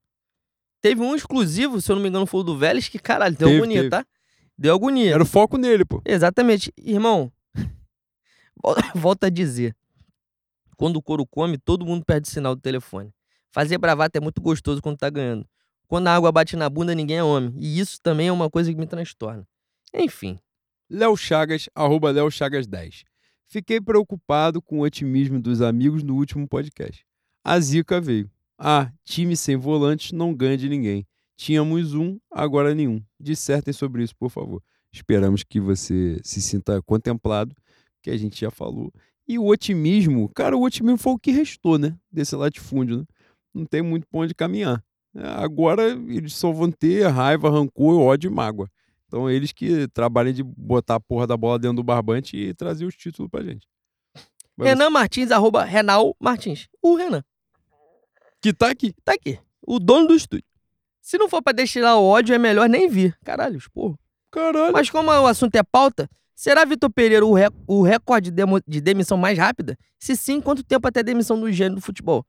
Teve 0.81 1.01
um 1.01 1.15
exclusivo, 1.15 1.81
se 1.81 1.91
eu 1.91 1.97
não 1.97 2.03
me 2.03 2.09
engano, 2.09 2.27
foi 2.27 2.41
o 2.41 2.45
do 2.45 2.59
Vélez, 2.59 2.89
que, 2.89 2.99
caralho, 2.99 3.37
deu 3.37 3.49
Teve, 3.49 3.59
agonia, 3.59 3.79
teve. 3.81 3.91
tá? 3.91 4.07
Deu 4.59 4.75
agonia. 4.75 5.15
Era 5.15 5.23
o 5.23 5.27
foco 5.27 5.57
nele, 5.57 5.85
pô. 5.85 6.03
Exatamente. 6.05 6.73
Irmão, 6.77 7.33
vol- 8.63 8.75
volta 8.95 9.29
a 9.29 9.31
dizer. 9.31 9.75
Quando 10.77 10.97
o 10.97 11.03
couro 11.03 11.25
come, 11.27 11.57
todo 11.57 11.87
mundo 11.87 12.05
perde 12.05 12.29
o 12.29 12.31
sinal 12.31 12.55
do 12.55 12.61
telefone. 12.61 13.15
Fazer 13.53 13.79
bravata 13.79 14.19
é 14.19 14.21
muito 14.21 14.41
gostoso 14.43 14.83
quando 14.83 14.97
tá 14.99 15.09
ganhando. 15.09 15.47
Quando 15.93 16.09
a 16.09 16.15
água 16.15 16.33
bate 16.33 16.57
na 16.57 16.71
bunda, 16.71 16.95
ninguém 16.95 17.19
é 17.19 17.23
homem. 17.23 17.53
E 17.59 17.79
isso 17.79 18.01
também 18.01 18.29
é 18.29 18.33
uma 18.33 18.49
coisa 18.49 18.73
que 18.73 18.81
me 18.81 18.87
transtorna. 18.87 19.47
Enfim. 19.93 20.39
Léo 20.89 21.15
Chagas, 21.19 21.69
arroba 21.75 22.11
Léo 22.11 22.31
Chagas 22.31 22.67
10. 22.67 23.05
Fiquei 23.47 23.79
preocupado 23.79 24.63
com 24.63 24.79
o 24.79 24.85
otimismo 24.85 25.39
dos 25.39 25.61
amigos 25.61 26.03
no 26.03 26.17
último 26.17 26.49
podcast. 26.49 27.05
A 27.45 27.61
zica 27.61 28.01
veio. 28.01 28.31
Ah, 28.59 28.91
time 29.05 29.37
sem 29.37 29.55
volantes 29.55 30.13
não 30.13 30.33
ganha 30.33 30.57
de 30.57 30.67
ninguém. 30.67 31.07
Tínhamos 31.37 31.93
um, 31.93 32.19
agora 32.31 32.75
nenhum. 32.75 33.05
Dissertem 33.21 33.75
sobre 33.75 34.03
isso, 34.03 34.17
por 34.17 34.31
favor. 34.31 34.63
Esperamos 34.91 35.45
que 35.45 35.61
você 35.61 36.19
se 36.25 36.41
sinta 36.41 36.81
contemplado, 36.81 37.55
que 38.01 38.09
a 38.09 38.17
gente 38.17 38.41
já 38.41 38.51
falou. 38.51 38.91
E 39.29 39.39
o 39.39 39.45
otimismo, 39.45 40.31
cara, 40.31 40.57
o 40.57 40.63
otimismo 40.63 40.97
foi 40.97 41.13
o 41.13 41.19
que 41.19 41.33
restou, 41.33 41.77
né? 41.77 41.95
Desse 42.11 42.35
latifúndio, 42.35 43.01
né? 43.01 43.05
Não 43.53 43.67
tem 43.67 43.83
muito 43.83 44.07
pra 44.09 44.21
onde 44.21 44.35
caminhar. 44.35 44.83
Agora 45.15 45.89
eles 45.91 46.35
só 46.35 46.51
vão 46.53 46.71
ter 46.71 47.07
raiva, 47.09 47.51
rancor, 47.51 48.01
ódio 48.01 48.31
e 48.31 48.35
mágoa. 48.35 48.69
Então 49.07 49.29
eles 49.31 49.53
que 49.53 49.87
trabalhem 49.89 50.33
de 50.33 50.43
botar 50.43 50.95
a 50.95 51.01
porra 51.01 51.27
da 51.27 51.37
bola 51.37 51.59
dentro 51.59 51.77
do 51.77 51.83
barbante 51.83 52.37
e 52.37 52.55
trazer 52.55 52.87
os 52.87 52.95
títulos 52.97 53.31
pra 53.31 53.43
gente. 53.43 53.67
Mas 54.57 54.69
Renan 54.69 54.91
Martins, 54.91 55.31
arroba 55.31 55.65
Renal 55.65 56.17
Martins. 56.21 56.69
O 56.83 56.95
Renan. 56.97 57.23
Que 58.41 58.53
tá 58.53 58.71
aqui. 58.71 58.95
Tá 59.05 59.13
aqui. 59.13 59.39
O 59.67 59.79
dono 59.79 60.09
do 60.09 60.15
estúdio. 60.15 60.45
Se 61.01 61.19
não 61.19 61.29
for 61.29 61.43
pra 61.43 61.53
destilar 61.53 61.97
o 61.99 62.05
ódio, 62.05 62.35
é 62.35 62.39
melhor 62.39 62.69
nem 62.69 62.89
vir. 62.89 63.17
Caralho, 63.25 63.59
porra. 63.73 63.99
Caralho. 64.31 64.73
Mas 64.73 64.89
como 64.89 65.11
o 65.11 65.27
assunto 65.27 65.55
é 65.57 65.63
pauta, 65.63 66.09
será 66.35 66.65
Vitor 66.65 66.91
Pereira 66.91 67.25
o, 67.27 67.35
rec- 67.35 67.53
o 67.67 67.83
recorde 67.83 68.31
de, 68.31 68.43
de 68.67 68.81
demissão 68.81 69.17
mais 69.19 69.37
rápida? 69.37 69.77
Se 69.99 70.17
sim, 70.17 70.41
quanto 70.41 70.63
tempo 70.65 70.87
até 70.89 71.01
a 71.01 71.03
demissão 71.03 71.39
do 71.39 71.51
gênio 71.53 71.75
do 71.77 71.81
futebol? 71.83 72.25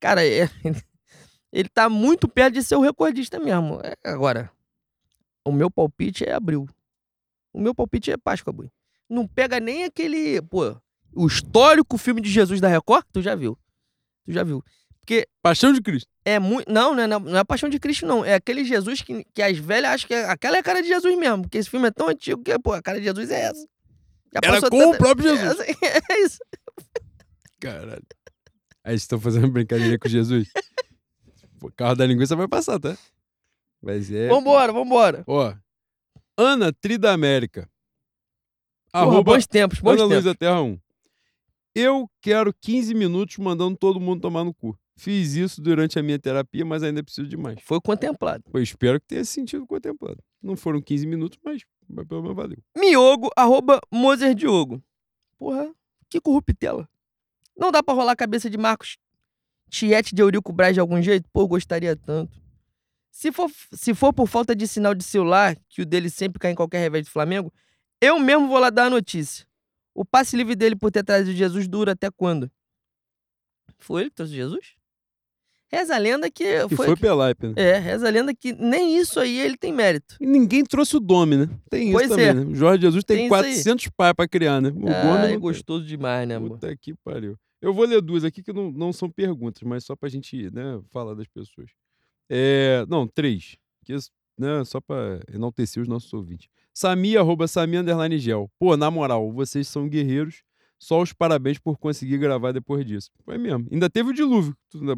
Cara, 0.00 0.24
é- 0.26 0.48
ele 1.52 1.68
tá 1.68 1.88
muito 1.88 2.26
perto 2.28 2.54
de 2.54 2.62
ser 2.62 2.76
o 2.76 2.80
recordista 2.80 3.38
mesmo. 3.38 3.80
É, 3.82 3.94
agora, 4.04 4.50
o 5.44 5.52
meu 5.52 5.70
palpite 5.70 6.24
é 6.24 6.32
abril. 6.32 6.68
O 7.52 7.60
meu 7.60 7.74
palpite 7.74 8.10
é 8.10 8.16
Páscoa, 8.16 8.52
boi. 8.52 8.70
Não 9.08 9.26
pega 9.26 9.60
nem 9.60 9.84
aquele, 9.84 10.40
pô, 10.42 10.74
o 11.14 11.26
histórico 11.26 11.98
filme 11.98 12.20
de 12.20 12.30
Jesus 12.30 12.60
da 12.60 12.68
Record, 12.68 13.04
tu 13.12 13.20
já 13.20 13.34
viu. 13.34 13.58
Tu 14.24 14.32
já 14.32 14.42
viu. 14.42 14.64
Porque 15.00 15.26
Paixão 15.42 15.72
de 15.72 15.82
Cristo. 15.82 16.08
é 16.24 16.38
muito. 16.38 16.72
Não, 16.72 16.94
não 16.94 17.02
é, 17.02 17.06
não 17.08 17.36
é 17.38 17.44
paixão 17.44 17.68
de 17.68 17.78
Cristo, 17.80 18.06
não. 18.06 18.24
É 18.24 18.34
aquele 18.34 18.64
Jesus 18.64 19.02
que, 19.02 19.24
que 19.34 19.42
as 19.42 19.58
velhas 19.58 19.90
acham 19.92 20.06
que 20.08 20.14
é- 20.14 20.24
aquela 20.30 20.56
é 20.56 20.60
a 20.60 20.62
cara 20.62 20.80
de 20.80 20.86
Jesus 20.88 21.18
mesmo. 21.18 21.42
Porque 21.42 21.58
esse 21.58 21.68
filme 21.68 21.88
é 21.88 21.90
tão 21.90 22.08
antigo 22.08 22.40
que, 22.42 22.56
pô, 22.60 22.72
a 22.72 22.80
cara 22.80 22.98
de 22.98 23.04
Jesus 23.04 23.30
é 23.30 23.40
essa. 23.46 23.66
Já 24.32 24.40
Era 24.44 24.70
com 24.70 24.90
o 24.90 24.96
próprio 24.96 25.30
É, 25.32 25.36
Jesus. 25.36 25.60
assim, 25.60 25.72
é 26.12 26.20
isso. 26.24 26.38
Caralho. 27.60 28.02
Aí 28.84 28.92
vocês 28.92 29.02
estão 29.02 29.20
fazendo 29.20 29.50
brincadeira 29.50 29.98
com 29.98 30.08
Jesus. 30.08 30.48
O 31.62 31.72
carro 31.72 31.94
da 31.94 32.06
linguiça 32.06 32.34
vai 32.34 32.48
passar, 32.48 32.78
tá? 32.78 32.96
Mas 33.80 34.10
é. 34.10 34.28
Vambora, 34.28 34.72
vambora. 34.72 35.24
Ó. 35.26 35.54
Ana 36.36 36.72
Trida 36.72 37.12
América. 37.12 37.68
Porra, 38.92 39.04
Arroba 39.04 39.32
bons 39.34 39.46
tempos, 39.46 39.80
bons 39.80 39.92
Ana 39.92 40.00
tempos. 40.08 40.24
Luísa 40.24 40.34
Terra 40.34 40.62
1. 40.62 40.78
Eu 41.74 42.10
quero 42.20 42.52
15 42.52 42.94
minutos 42.94 43.38
mandando 43.38 43.76
todo 43.76 43.98
mundo 43.98 44.20
tomar 44.20 44.44
no 44.44 44.52
cu. 44.52 44.78
Fiz 44.94 45.34
isso 45.34 45.62
durante 45.62 45.98
a 45.98 46.02
minha 46.02 46.18
terapia, 46.18 46.64
mas 46.64 46.82
ainda 46.82 47.02
preciso 47.02 47.26
de 47.26 47.36
mais. 47.36 47.58
Foi 47.62 47.80
contemplado. 47.80 48.44
Eu 48.52 48.62
espero 48.62 49.00
que 49.00 49.06
tenha 49.06 49.24
sentido 49.24 49.66
contemplado. 49.66 50.22
Não 50.42 50.56
foram 50.56 50.82
15 50.82 51.06
minutos, 51.06 51.38
mas, 51.42 51.62
mas 51.88 52.06
pelo 52.06 52.22
menos 52.22 52.36
valeu. 52.36 52.58
Miogo, 52.76 53.30
arroba 53.34 53.80
Moser 53.90 54.34
Diogo. 54.34 54.82
Porra, 55.38 55.72
que 56.10 56.20
corruptela. 56.20 56.88
Não 57.56 57.70
dá 57.70 57.82
pra 57.82 57.94
rolar 57.94 58.12
a 58.12 58.16
cabeça 58.16 58.50
de 58.50 58.58
Marcos 58.58 58.98
Tiete 59.72 60.14
de 60.14 60.20
Eurico 60.20 60.52
Braz 60.52 60.74
de 60.74 60.80
algum 60.80 61.00
jeito? 61.00 61.26
Pô, 61.32 61.40
eu 61.40 61.48
gostaria 61.48 61.96
tanto. 61.96 62.38
Se 63.10 63.32
for, 63.32 63.50
se 63.72 63.94
for 63.94 64.12
por 64.12 64.28
falta 64.28 64.54
de 64.54 64.68
sinal 64.68 64.94
de 64.94 65.02
celular, 65.02 65.56
que 65.66 65.80
o 65.80 65.86
dele 65.86 66.10
sempre 66.10 66.38
cai 66.38 66.52
em 66.52 66.54
qualquer 66.54 66.78
revés 66.78 67.06
do 67.06 67.10
Flamengo, 67.10 67.50
eu 67.98 68.18
mesmo 68.20 68.48
vou 68.48 68.58
lá 68.58 68.68
dar 68.68 68.84
a 68.84 68.90
notícia. 68.90 69.46
O 69.94 70.04
passe 70.04 70.36
livre 70.36 70.54
dele 70.54 70.76
por 70.76 70.90
ter 70.90 71.02
trazido 71.02 71.32
Jesus 71.32 71.66
dura 71.66 71.92
até 71.92 72.10
quando? 72.10 72.50
Foi 73.78 74.02
ele 74.02 74.10
que 74.10 74.16
trouxe 74.16 74.34
Jesus? 74.34 74.74
Reza 75.68 75.94
a 75.94 75.98
lenda 75.98 76.30
que 76.30 76.68
foi. 76.68 76.88
foi, 76.88 76.96
Pelaipe, 76.96 77.46
né? 77.46 77.54
É, 77.56 77.78
reza 77.78 78.06
a 78.06 78.10
lenda 78.10 78.34
que 78.34 78.52
nem 78.52 78.98
isso 78.98 79.18
aí 79.18 79.40
ele 79.40 79.56
tem 79.56 79.72
mérito. 79.72 80.16
E 80.20 80.26
ninguém 80.26 80.62
trouxe 80.64 80.98
o 80.98 81.00
Dome, 81.00 81.34
né? 81.38 81.48
Tem 81.70 81.84
isso 81.88 81.92
Pois 81.92 82.10
também, 82.10 82.26
é. 82.26 82.34
né? 82.34 82.42
O 82.42 82.54
Jorge 82.54 82.82
Jesus 82.82 83.02
tem, 83.04 83.16
Tem 83.16 83.26
isso 83.26 83.34
aí. 83.34 83.54
400 83.54 83.88
pais 83.96 84.12
pra 84.14 84.28
criar, 84.28 84.60
né? 84.60 84.68
O 84.68 84.72
Dome 84.72 84.90
Ah, 84.92 85.30
é 85.30 85.36
gostoso 85.38 85.86
demais, 85.86 86.28
né, 86.28 86.34
amor? 86.36 86.50
Puta 86.50 86.76
que 86.76 86.92
pariu. 87.02 87.38
Eu 87.62 87.72
vou 87.72 87.86
ler 87.86 88.02
duas 88.02 88.24
aqui 88.24 88.42
que 88.42 88.52
não, 88.52 88.72
não 88.72 88.92
são 88.92 89.08
perguntas, 89.08 89.62
mas 89.62 89.84
só 89.84 89.94
pra 89.94 90.08
gente 90.08 90.50
né, 90.50 90.82
falar 90.90 91.14
das 91.14 91.28
pessoas. 91.28 91.70
É, 92.28 92.84
não, 92.88 93.06
três. 93.06 93.56
Que, 93.84 93.94
né, 94.36 94.64
só 94.64 94.80
pra 94.80 95.20
enaltecer 95.32 95.80
os 95.80 95.88
nossos 95.88 96.12
ouvintes. 96.12 96.48
Sami, 96.74 97.16
arroba 97.16 97.46
Sami, 97.46 97.76
underline 97.76 98.18
gel. 98.18 98.50
Pô, 98.58 98.76
na 98.76 98.90
moral, 98.90 99.32
vocês 99.32 99.68
são 99.68 99.88
guerreiros. 99.88 100.42
Só 100.76 101.00
os 101.00 101.12
parabéns 101.12 101.60
por 101.60 101.78
conseguir 101.78 102.18
gravar 102.18 102.50
depois 102.50 102.84
disso. 102.84 103.08
Foi 103.24 103.38
mesmo. 103.38 103.68
Ainda 103.70 103.88
teve 103.88 104.10
o 104.10 104.12
dilúvio. 104.12 104.56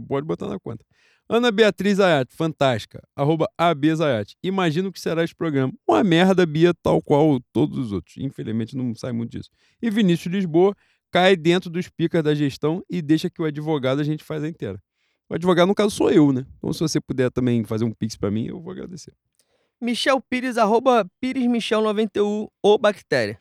Pode 0.08 0.26
botar 0.26 0.48
na 0.48 0.58
conta. 0.58 0.82
Ana 1.28 1.50
Beatriz 1.50 2.00
Ayat, 2.00 2.34
fantástica. 2.34 3.02
Arroba 3.14 3.46
AB 3.58 3.94
Zayat. 3.94 4.34
Imagino 4.42 4.90
que 4.90 5.00
será 5.00 5.22
esse 5.22 5.34
programa. 5.34 5.72
Uma 5.86 6.02
merda, 6.02 6.46
Bia, 6.46 6.72
tal 6.74 7.02
qual 7.02 7.38
todos 7.52 7.76
os 7.76 7.92
outros. 7.92 8.16
Infelizmente 8.18 8.74
não 8.74 8.94
sai 8.94 9.12
muito 9.12 9.32
disso. 9.32 9.50
E 9.82 9.90
Vinícius 9.90 10.32
Lisboa 10.32 10.74
cai 11.14 11.36
dentro 11.36 11.70
dos 11.70 11.88
picas 11.88 12.24
da 12.24 12.34
gestão 12.34 12.82
e 12.90 13.00
deixa 13.00 13.30
que 13.30 13.40
o 13.40 13.44
advogado 13.44 14.00
a 14.00 14.02
gente 14.02 14.24
faz 14.24 14.42
a 14.42 14.48
inteira. 14.48 14.82
O 15.30 15.34
advogado, 15.34 15.68
no 15.68 15.74
caso, 15.74 15.90
sou 15.94 16.10
eu, 16.10 16.32
né? 16.32 16.44
Então, 16.58 16.72
se 16.72 16.80
você 16.80 17.00
puder 17.00 17.30
também 17.30 17.62
fazer 17.62 17.84
um 17.84 17.92
pix 17.92 18.16
pra 18.16 18.32
mim, 18.32 18.48
eu 18.48 18.60
vou 18.60 18.72
agradecer. 18.72 19.14
Michel 19.80 20.20
Pires, 20.20 20.58
arroba 20.58 21.08
Pires 21.20 21.46
Michel 21.46 21.82
91, 21.82 22.48
ou 22.60 22.78
bactéria. 22.78 23.38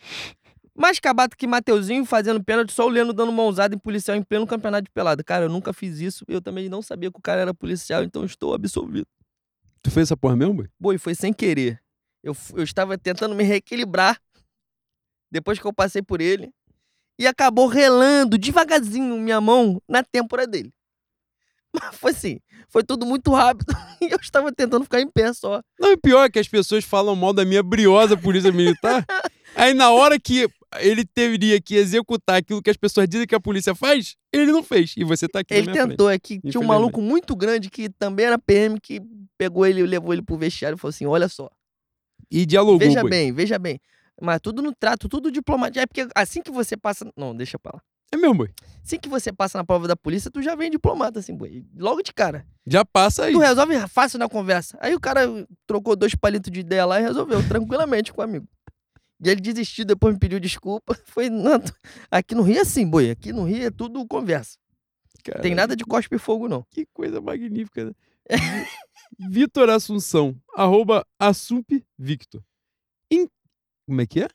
Mais 0.75 0.99
cabato 0.99 1.35
que 1.35 1.47
Mateuzinho 1.47 2.05
fazendo 2.05 2.43
pênalti, 2.43 2.71
só 2.71 2.85
o 2.85 2.89
Leno 2.89 3.11
dando 3.11 3.31
mãozada 3.31 3.73
em 3.73 3.79
policial 3.79 4.15
em 4.15 4.21
pleno 4.21 4.45
campeonato 4.45 4.83
de 4.83 4.91
pelada. 4.91 5.23
Cara, 5.23 5.45
eu 5.45 5.49
nunca 5.49 5.73
fiz 5.73 5.99
isso, 5.99 6.23
eu 6.27 6.39
também 6.39 6.69
não 6.69 6.83
sabia 6.83 7.11
que 7.11 7.17
o 7.17 7.21
cara 7.21 7.41
era 7.41 7.55
policial, 7.55 8.03
então 8.03 8.23
estou 8.23 8.53
absolvido. 8.53 9.07
Tu 9.81 9.89
fez 9.89 10.09
essa 10.09 10.17
porra 10.17 10.35
mesmo, 10.35 10.53
boy? 10.53 10.69
Boi, 10.79 10.97
foi 10.99 11.15
sem 11.15 11.33
querer. 11.33 11.81
Eu, 12.23 12.37
eu 12.53 12.63
estava 12.63 12.99
tentando 12.99 13.33
me 13.33 13.43
reequilibrar 13.43 14.21
depois 15.31 15.57
que 15.57 15.65
eu 15.65 15.73
passei 15.73 16.03
por 16.03 16.21
ele 16.21 16.53
e 17.17 17.27
acabou 17.27 17.67
relando 17.67 18.37
devagarzinho 18.37 19.17
minha 19.17 19.39
mão 19.39 19.81
na 19.87 20.03
têmpora 20.03 20.47
dele. 20.47 20.71
Mas 21.73 21.95
foi 21.95 22.11
assim, 22.11 22.39
foi 22.69 22.83
tudo 22.83 23.05
muito 23.05 23.31
rápido 23.31 23.73
e 24.01 24.11
eu 24.11 24.17
estava 24.21 24.51
tentando 24.51 24.83
ficar 24.83 25.01
em 25.01 25.09
pé 25.09 25.33
só. 25.33 25.61
Não, 25.79 25.91
e 25.91 25.97
pior 25.97 26.25
é 26.25 26.29
que 26.29 26.39
as 26.39 26.47
pessoas 26.47 26.83
falam 26.83 27.15
mal 27.15 27.33
da 27.33 27.45
minha 27.45 27.63
briosa 27.63 28.15
polícia 28.15 28.51
militar. 28.51 29.05
Aí 29.55 29.73
na 29.73 29.91
hora 29.91 30.19
que 30.19 30.47
ele 30.79 31.05
teria 31.05 31.61
que 31.61 31.75
executar 31.75 32.37
aquilo 32.37 32.61
que 32.61 32.69
as 32.69 32.77
pessoas 32.77 33.07
dizem 33.07 33.27
que 33.27 33.35
a 33.35 33.39
polícia 33.39 33.75
faz, 33.75 34.15
ele 34.31 34.51
não 34.51 34.63
fez. 34.63 34.95
E 34.97 35.03
você 35.03 35.27
tá 35.27 35.39
aqui 35.39 35.53
Ele 35.53 35.71
tentou, 35.71 36.09
é 36.09 36.17
que 36.17 36.39
tinha 36.39 36.59
um 36.59 36.65
maluco 36.65 36.99
muito 36.99 37.35
grande 37.35 37.69
que 37.69 37.87
também 37.87 38.25
era 38.25 38.39
PM 38.39 38.79
que 38.79 38.99
pegou 39.37 39.63
ele 39.63 39.81
e 39.81 39.85
levou 39.85 40.11
ele 40.11 40.23
pro 40.23 40.35
vestiário 40.35 40.75
e 40.75 40.79
falou 40.79 40.89
assim: 40.89 41.05
olha 41.05 41.27
só, 41.27 41.51
frente. 42.33 42.43
E 42.43 42.45
dialogou, 42.45 42.79
veja 42.79 43.01
boi. 43.01 43.09
bem, 43.09 43.31
veja 43.31 43.59
bem. 43.59 43.79
Mas 44.21 44.39
tudo 44.41 44.61
no 44.61 44.73
trato, 44.73 45.09
tudo 45.09 45.31
diplomático. 45.31 45.79
É 45.79 45.85
porque 45.85 46.07
assim 46.15 46.41
que 46.41 46.51
você 46.51 46.77
passa. 46.77 47.11
Não, 47.17 47.35
deixa 47.35 47.57
pra 47.57 47.73
lá. 47.75 47.81
É 48.13 48.17
mesmo, 48.17 48.35
boi. 48.35 48.51
Assim 48.83 48.99
que 48.99 49.09
você 49.09 49.33
passa 49.33 49.57
na 49.57 49.63
prova 49.63 49.87
da 49.87 49.95
polícia, 49.95 50.29
tu 50.29 50.39
já 50.41 50.53
vem 50.53 50.69
diplomata, 50.69 51.19
assim, 51.19 51.35
boi. 51.35 51.65
Logo 51.75 52.03
de 52.03 52.13
cara. 52.13 52.45
Já 52.65 52.85
passa 52.85 53.25
aí. 53.25 53.33
Tu 53.33 53.39
resolve 53.39 53.87
fácil 53.87 54.19
na 54.19 54.29
conversa. 54.29 54.77
Aí 54.79 54.93
o 54.93 54.99
cara 54.99 55.21
trocou 55.65 55.95
dois 55.95 56.13
palitos 56.13 56.51
de 56.51 56.59
ideia 56.59 56.85
lá 56.85 56.99
e 56.99 57.03
resolveu, 57.03 57.45
tranquilamente 57.47 58.13
com 58.13 58.21
o 58.21 58.23
amigo. 58.23 58.47
E 59.23 59.29
ele 59.29 59.41
desistiu, 59.41 59.83
depois 59.83 60.13
me 60.13 60.19
pediu 60.19 60.39
desculpa. 60.39 60.95
Foi, 61.05 61.27
não, 61.29 61.59
aqui 62.11 62.35
no 62.35 62.43
Rio 62.43 62.57
é 62.57 62.61
assim, 62.61 62.87
boi. 62.87 63.09
Aqui 63.09 63.33
no 63.33 63.45
Rio 63.45 63.65
é 63.65 63.71
tudo 63.71 64.05
conversa. 64.05 64.59
Tem 65.41 65.55
nada 65.55 65.75
de 65.75 65.83
cospe 65.83 66.15
e 66.15 66.19
fogo, 66.19 66.47
não. 66.47 66.63
Que 66.69 66.85
coisa 66.93 67.19
magnífica, 67.19 67.85
né? 67.85 67.93
Vitor 69.17 69.69
Assunção, 69.69 70.35
arroba 70.55 71.05
Assump 71.17 71.83
Victor. 71.97 72.43
Como 73.85 74.01
é 74.01 74.05
que 74.05 74.21
é? 74.21 74.27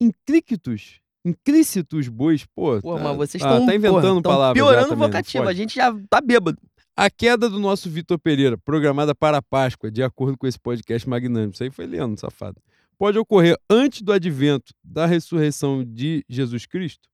Inclícitos. 0.00 1.00
Inclícitos 1.24 2.08
bois, 2.08 2.44
pô. 2.44 2.80
Pô, 2.80 2.96
tá- 2.96 3.02
mas 3.02 3.16
vocês 3.16 3.42
ah, 3.42 3.52
estão 3.52 3.66
tá 3.66 3.74
inventando 3.74 4.22
palavras. 4.22 4.62
já 4.62 4.70
piorando 4.70 4.92
o 4.92 4.96
vocativo. 4.96 5.48
A 5.48 5.54
gente 5.54 5.74
já 5.74 5.94
tá 6.10 6.20
bêbado. 6.20 6.58
A 6.96 7.10
queda 7.10 7.48
do 7.48 7.58
nosso 7.58 7.90
Vitor 7.90 8.18
Pereira, 8.18 8.56
programada 8.58 9.14
para 9.14 9.38
a 9.38 9.42
Páscoa, 9.42 9.90
de 9.90 10.02
acordo 10.02 10.36
com 10.38 10.46
esse 10.46 10.58
podcast 10.58 11.08
magnânimo. 11.08 11.52
Isso 11.52 11.62
aí 11.62 11.70
foi 11.70 11.86
Leandro, 11.86 12.20
safado. 12.20 12.60
Pode 12.96 13.18
ocorrer 13.18 13.58
antes 13.68 14.02
do 14.02 14.12
advento 14.12 14.72
da 14.82 15.04
ressurreição 15.04 15.82
de 15.82 16.24
Jesus 16.28 16.66
Cristo? 16.66 17.08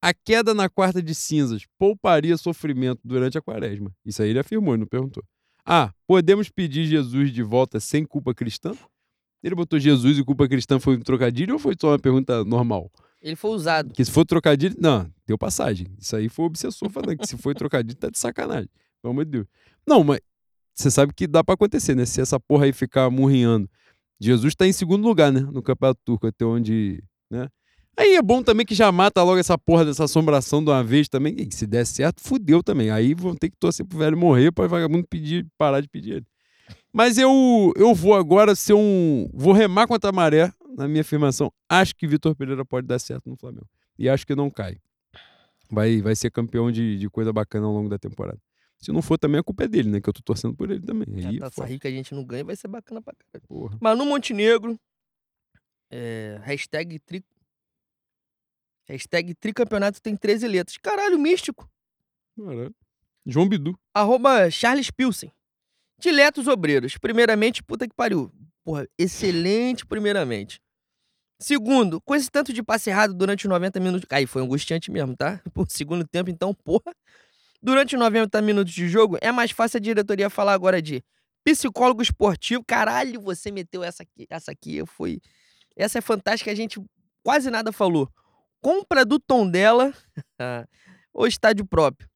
A 0.00 0.14
queda 0.14 0.54
na 0.54 0.68
quarta 0.68 1.02
de 1.02 1.14
cinzas 1.14 1.66
pouparia 1.76 2.36
sofrimento 2.36 3.00
durante 3.04 3.36
a 3.36 3.42
quaresma. 3.42 3.92
Isso 4.04 4.22
aí 4.22 4.30
ele 4.30 4.38
afirmou, 4.38 4.72
ele 4.72 4.80
não 4.80 4.86
perguntou. 4.86 5.22
Ah, 5.66 5.92
podemos 6.06 6.48
pedir 6.48 6.86
Jesus 6.86 7.30
de 7.30 7.42
volta 7.42 7.78
sem 7.80 8.04
culpa 8.04 8.32
cristã? 8.32 8.72
Ele 9.42 9.54
botou 9.54 9.78
Jesus 9.78 10.18
e 10.18 10.24
culpa 10.24 10.48
cristã 10.48 10.78
foi 10.80 10.96
um 10.96 11.00
trocadilho 11.00 11.54
ou 11.54 11.58
foi 11.58 11.74
só 11.80 11.90
uma 11.90 11.98
pergunta 11.98 12.44
normal? 12.44 12.90
Ele 13.22 13.36
foi 13.36 13.50
usado. 13.50 13.92
Que 13.92 14.04
se 14.04 14.10
for 14.10 14.24
trocadilho. 14.24 14.74
Não, 14.78 15.10
deu 15.26 15.36
passagem. 15.38 15.86
Isso 15.98 16.14
aí 16.16 16.28
foi 16.28 16.44
o 16.44 16.46
obsessor 16.46 16.88
falando 16.90 17.16
que 17.16 17.26
se 17.26 17.36
foi 17.36 17.54
trocadilho, 17.54 17.96
tá 17.96 18.08
de 18.10 18.18
sacanagem. 18.18 18.68
Pelo 19.02 19.12
amor 19.12 19.24
de 19.24 19.30
Deus. 19.32 19.46
Não, 19.86 20.04
mas 20.04 20.20
você 20.74 20.90
sabe 20.90 21.12
que 21.12 21.26
dá 21.26 21.42
pra 21.42 21.54
acontecer, 21.54 21.94
né? 21.94 22.04
Se 22.04 22.20
essa 22.20 22.38
porra 22.38 22.64
aí 22.66 22.72
ficar 22.72 23.10
murrinhando. 23.10 23.68
Jesus 24.20 24.54
tá 24.54 24.66
em 24.66 24.72
segundo 24.72 25.06
lugar, 25.06 25.32
né? 25.32 25.40
No 25.40 25.62
Campeonato 25.62 26.00
Turco, 26.04 26.26
até 26.26 26.44
onde. 26.44 27.02
né? 27.30 27.48
Aí 27.96 28.14
é 28.14 28.22
bom 28.22 28.42
também 28.44 28.64
que 28.64 28.74
já 28.76 28.90
mata 28.92 29.22
logo 29.24 29.38
essa 29.38 29.58
porra 29.58 29.84
dessa 29.84 30.04
assombração 30.04 30.62
de 30.62 30.70
uma 30.70 30.84
vez 30.84 31.08
também. 31.08 31.34
E 31.38 31.52
se 31.52 31.66
der 31.66 31.84
certo, 31.84 32.20
fudeu 32.20 32.62
também. 32.62 32.90
Aí 32.90 33.12
vão 33.14 33.34
ter 33.34 33.50
que 33.50 33.56
torcer 33.56 33.84
pro 33.84 33.98
velho 33.98 34.16
morrer 34.16 34.52
pra 34.52 34.68
vagabundo 34.68 35.04
pedir, 35.08 35.44
parar 35.58 35.80
de 35.80 35.88
pedir 35.88 36.12
ele. 36.12 36.26
Mas 36.92 37.18
eu, 37.18 37.72
eu 37.76 37.94
vou 37.94 38.14
agora 38.14 38.54
ser 38.54 38.72
um. 38.74 39.28
Vou 39.32 39.52
remar 39.52 39.86
contra 39.86 40.10
a 40.10 40.12
maré 40.12 40.52
na 40.76 40.88
minha 40.88 41.02
afirmação. 41.02 41.52
Acho 41.68 41.94
que 41.94 42.06
Vitor 42.06 42.34
Pereira 42.34 42.64
pode 42.64 42.86
dar 42.86 42.98
certo 42.98 43.28
no 43.28 43.36
Flamengo. 43.36 43.68
E 43.98 44.08
acho 44.08 44.26
que 44.26 44.34
não 44.34 44.50
cai. 44.50 44.78
Vai, 45.70 46.00
vai 46.00 46.16
ser 46.16 46.30
campeão 46.30 46.70
de, 46.72 46.96
de 46.98 47.10
coisa 47.10 47.32
bacana 47.32 47.66
ao 47.66 47.72
longo 47.72 47.88
da 47.90 47.98
temporada. 47.98 48.40
Se 48.78 48.90
não 48.92 49.02
for, 49.02 49.18
também 49.18 49.40
a 49.40 49.42
culpa 49.42 49.64
é 49.64 49.68
dele, 49.68 49.90
né? 49.90 50.00
Que 50.00 50.08
eu 50.08 50.12
tô 50.12 50.22
torcendo 50.22 50.54
por 50.54 50.70
ele 50.70 50.80
também. 50.80 51.06
Aí, 51.26 51.34
Já 51.34 51.40
tá 51.40 51.50
foda. 51.50 51.68
rico 51.68 51.82
que 51.82 51.88
a 51.88 51.90
gente 51.90 52.14
não 52.14 52.24
ganha, 52.24 52.44
vai 52.44 52.56
ser 52.56 52.68
bacana 52.68 53.02
pra 53.02 53.12
caralho. 53.14 53.46
porra. 53.48 53.76
Manu 53.80 54.06
Montenegro. 54.06 54.78
É, 55.90 56.38
hashtag 56.42 56.98
tri. 57.00 57.24
Hashtag 58.86 59.34
tricampeonato 59.34 60.00
tem 60.00 60.16
13 60.16 60.46
letras. 60.48 60.78
Caralho, 60.78 61.18
místico. 61.18 61.68
Caralho. 62.36 62.74
João 63.26 63.48
Bidu. 63.48 63.78
Arroba 63.92 64.50
Charles 64.50 64.90
Pilsen. 64.90 65.30
Diletos 65.98 66.46
obreiros. 66.46 66.96
Primeiramente, 66.96 67.62
puta 67.62 67.88
que 67.88 67.94
pariu. 67.94 68.32
Porra, 68.64 68.86
excelente 68.98 69.84
primeiramente. 69.86 70.60
Segundo, 71.40 72.00
com 72.00 72.14
esse 72.14 72.30
tanto 72.30 72.52
de 72.52 72.62
passe 72.62 72.90
errado 72.90 73.14
durante 73.14 73.46
os 73.46 73.48
90 73.48 73.80
minutos. 73.80 74.06
Aí 74.10 74.26
foi 74.26 74.42
angustiante 74.42 74.90
mesmo, 74.90 75.16
tá? 75.16 75.40
Por 75.54 75.70
segundo 75.70 76.06
tempo, 76.06 76.30
então, 76.30 76.52
porra. 76.52 76.92
Durante 77.62 77.96
os 77.96 78.00
90 78.00 78.40
minutos 78.42 78.72
de 78.72 78.88
jogo, 78.88 79.18
é 79.20 79.32
mais 79.32 79.50
fácil 79.50 79.78
a 79.78 79.80
diretoria 79.80 80.30
falar 80.30 80.52
agora 80.52 80.80
de 80.80 81.02
psicólogo 81.44 82.02
esportivo. 82.02 82.62
Caralho, 82.64 83.20
você 83.20 83.50
meteu 83.50 83.82
essa 83.82 84.02
aqui. 84.02 84.26
Essa 84.28 84.52
aqui 84.52 84.84
foi. 84.86 85.20
Essa 85.76 85.98
é 85.98 86.00
fantástica, 86.00 86.50
a 86.50 86.54
gente 86.54 86.80
quase 87.22 87.50
nada 87.50 87.72
falou. 87.72 88.08
Compra 88.60 89.04
do 89.04 89.18
tom 89.18 89.48
dela 89.48 89.94
ou 91.12 91.26
estádio 91.26 91.64
próprio? 91.64 92.08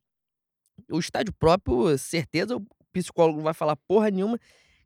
O 0.90 0.98
estádio 0.98 1.32
próprio, 1.32 1.96
certeza, 1.96 2.60
psicólogo 2.92 3.38
não 3.38 3.44
vai 3.44 3.54
falar 3.54 3.76
porra 3.76 4.10
nenhuma. 4.10 4.38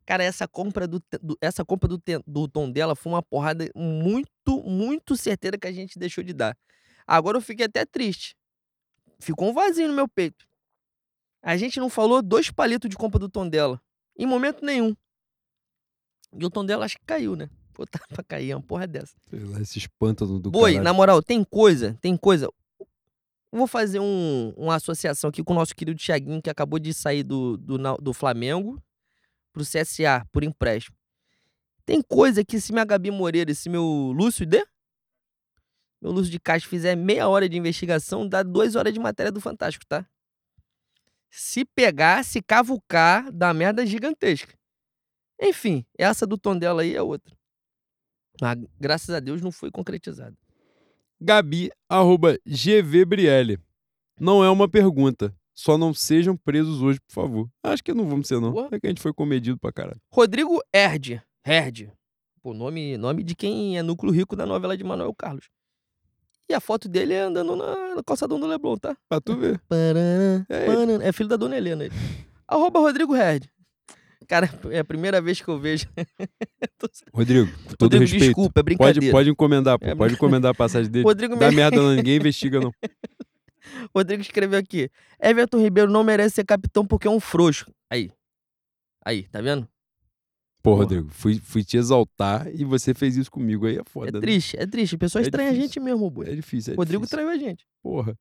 Cara, 0.05 0.23
essa 0.23 0.47
compra 0.47 0.87
do, 0.87 1.03
do- 1.21 1.37
essa 1.41 1.65
compra 1.65 1.89
do, 1.89 2.01
do 2.25 2.47
tom 2.47 2.71
dela 2.71 2.95
foi 2.95 3.11
uma 3.11 3.21
porrada 3.21 3.69
muito, 3.75 4.63
muito 4.65 5.17
certeira 5.17 5.57
que 5.57 5.67
a 5.67 5.71
gente 5.71 5.99
deixou 5.99 6.23
de 6.23 6.33
dar. 6.33 6.57
Agora 7.05 7.37
eu 7.37 7.41
fiquei 7.41 7.65
até 7.65 7.85
triste. 7.85 8.35
Ficou 9.19 9.49
um 9.49 9.53
vazio 9.53 9.87
no 9.87 9.93
meu 9.93 10.07
peito. 10.07 10.45
A 11.41 11.57
gente 11.57 11.79
não 11.79 11.89
falou 11.89 12.21
dois 12.21 12.49
palitos 12.51 12.89
de 12.89 12.95
compra 12.95 13.19
do 13.19 13.29
tom 13.29 13.47
dela. 13.47 13.81
Em 14.17 14.25
momento 14.25 14.63
nenhum. 14.65 14.95
E 16.37 16.45
o 16.45 16.49
tom 16.49 16.65
dela 16.65 16.85
acho 16.85 16.97
que 16.97 17.05
caiu, 17.05 17.35
né? 17.35 17.49
Pô, 17.73 17.85
tá 17.87 17.99
pra 18.09 18.23
cair, 18.23 18.51
é 18.51 18.55
uma 18.55 18.61
porra 18.61 18.87
dessa. 18.87 19.13
Sei 19.29 19.39
lá, 19.43 19.59
esse 19.61 19.77
espântano 19.77 20.39
do 20.39 20.49
Boi, 20.51 20.71
caralho. 20.71 20.83
na 20.83 20.93
moral, 20.93 21.21
tem 21.21 21.43
coisa, 21.43 21.97
tem 22.01 22.15
coisa. 22.17 22.49
Vou 23.51 23.67
fazer 23.67 23.99
um, 23.99 24.53
uma 24.57 24.75
associação 24.75 25.29
aqui 25.29 25.43
com 25.43 25.53
o 25.53 25.55
nosso 25.55 25.75
querido 25.75 25.97
Thiaguinho, 25.97 26.41
que 26.41 26.49
acabou 26.49 26.79
de 26.79 26.93
sair 26.93 27.23
do, 27.23 27.57
do, 27.57 27.77
do 27.97 28.13
Flamengo 28.13 28.81
pro 29.53 29.63
CSA, 29.63 30.25
por 30.31 30.43
empréstimo. 30.43 30.95
Tem 31.85 32.01
coisa 32.01 32.43
que 32.43 32.59
se 32.59 32.73
minha 32.73 32.83
Gabi 32.83 33.09
Moreira 33.09 33.49
e 33.49 33.55
se 33.55 33.69
meu 33.69 33.83
Lúcio 33.83 34.45
D, 34.45 34.65
meu 36.01 36.11
Lúcio 36.11 36.31
de 36.31 36.39
Castro 36.39 36.69
fizer 36.69 36.95
meia 36.95 37.27
hora 37.27 37.47
de 37.47 37.57
investigação, 37.57 38.27
dá 38.27 38.43
duas 38.43 38.75
horas 38.75 38.93
de 38.93 38.99
matéria 38.99 39.31
do 39.31 39.39
Fantástico, 39.39 39.85
tá? 39.85 40.05
Se 41.29 41.63
pegar, 41.63 42.23
se 42.23 42.41
cavucar, 42.41 43.31
dá 43.31 43.53
merda 43.53 43.85
gigantesca. 43.85 44.53
Enfim, 45.41 45.85
essa 45.97 46.25
do 46.25 46.37
tom 46.37 46.57
dela 46.57 46.81
aí 46.81 46.95
é 46.95 47.01
outra. 47.01 47.35
Mas 48.41 48.57
graças 48.79 49.09
a 49.09 49.19
Deus 49.19 49.41
não 49.41 49.51
foi 49.51 49.71
concretizada. 49.71 50.35
Gabi, 51.19 51.71
arroba 51.89 52.37
GVBriele. 52.45 53.59
Não 54.19 54.43
é 54.43 54.49
uma 54.49 54.67
pergunta. 54.69 55.33
Só 55.53 55.75
não 55.77 55.91
sejam 55.93 56.37
presos 56.37 56.81
hoje, 56.81 56.99
por 56.99 57.13
favor. 57.13 57.49
Acho 57.63 57.83
que 57.83 57.93
não 57.93 58.07
vamos 58.07 58.27
ser, 58.27 58.39
não. 58.39 58.51
Boa. 58.51 58.69
É 58.71 58.79
que 58.79 58.85
a 58.85 58.89
gente 58.89 59.01
foi 59.01 59.11
comedido 59.11 59.57
pra 59.57 59.71
caralho. 59.71 59.99
Rodrigo 60.11 60.61
Herd. 60.71 61.21
Herd. 61.43 61.91
Pô, 62.43 62.53
nome, 62.53 62.95
nome 62.97 63.23
de 63.23 63.33
quem 63.35 63.77
é 63.77 63.81
núcleo 63.81 64.13
rico 64.13 64.35
da 64.35 64.45
novela 64.45 64.77
de 64.77 64.83
Manuel 64.83 65.13
Carlos. 65.15 65.49
E 66.47 66.53
a 66.53 66.59
foto 66.59 66.87
dele 66.87 67.13
é 67.13 67.21
andando 67.21 67.55
na, 67.55 67.95
no 67.95 68.03
calçadão 68.03 68.39
do 68.39 68.45
Leblon, 68.45 68.77
tá? 68.77 68.95
Pra 69.09 69.19
tu 69.19 69.35
ver. 69.35 69.59
É. 70.49 71.07
É 71.07 71.11
filho 71.11 71.27
da 71.27 71.35
dona 71.35 71.57
Helena 71.57 71.85
ele. 71.85 71.93
Arroba 72.47 72.79
Rodrigo 72.79 73.15
Herd. 73.15 73.49
Cara, 74.27 74.49
é 74.71 74.79
a 74.79 74.83
primeira 74.83 75.21
vez 75.21 75.39
que 75.41 75.47
eu 75.47 75.57
vejo. 75.57 75.87
Rodrigo, 77.13 77.49
com 77.63 77.75
todo 77.75 77.93
Rodrigo, 77.93 78.01
respeito. 78.03 78.25
desculpa, 78.25 78.59
é 78.59 78.63
Pode, 78.63 78.65
brincadeira. 78.65 79.11
pode 79.11 79.29
encomendar, 79.29 79.79
pô. 79.79 79.85
É 79.85 79.95
Pode 79.95 80.13
encomendar 80.15 80.51
a 80.51 80.53
passagem 80.53 80.91
dele. 80.91 81.05
Rodrigo, 81.05 81.35
Dá 81.37 81.49
me... 81.49 81.55
merda 81.55 81.77
não, 81.77 81.95
ninguém 81.95 82.17
investiga, 82.17 82.59
não. 82.59 82.71
Rodrigo 83.95 84.21
escreveu 84.21 84.59
aqui. 84.59 84.89
Everton 85.21 85.59
Ribeiro 85.59 85.91
não 85.91 86.03
merece 86.03 86.35
ser 86.35 86.45
capitão 86.45 86.85
porque 86.85 87.07
é 87.07 87.11
um 87.11 87.19
frouxo. 87.19 87.71
Aí. 87.89 88.11
Aí, 89.05 89.23
tá 89.23 89.39
vendo? 89.41 89.63
Pô, 90.61 90.71
Porra. 90.71 90.83
Rodrigo, 90.83 91.09
fui, 91.09 91.39
fui 91.39 91.63
te 91.63 91.77
exaltar 91.77 92.47
e 92.53 92.65
você 92.65 92.93
fez 92.93 93.15
isso 93.15 93.31
comigo 93.31 93.65
aí, 93.65 93.77
é 93.77 93.83
foda. 93.85 94.09
É 94.09 94.11
né? 94.11 94.19
triste, 94.19 94.57
é 94.59 94.65
triste. 94.65 94.95
A 94.95 94.99
pessoa 94.99 95.21
É 95.21 95.23
estranha 95.23 95.49
a 95.49 95.53
gente 95.53 95.79
mesmo, 95.79 96.09
boi. 96.09 96.29
É 96.29 96.35
difícil, 96.35 96.73
é 96.73 96.75
Rodrigo 96.75 97.05
difícil. 97.05 97.25
traiu 97.25 97.29
a 97.29 97.37
gente. 97.37 97.65
Porra. 97.81 98.13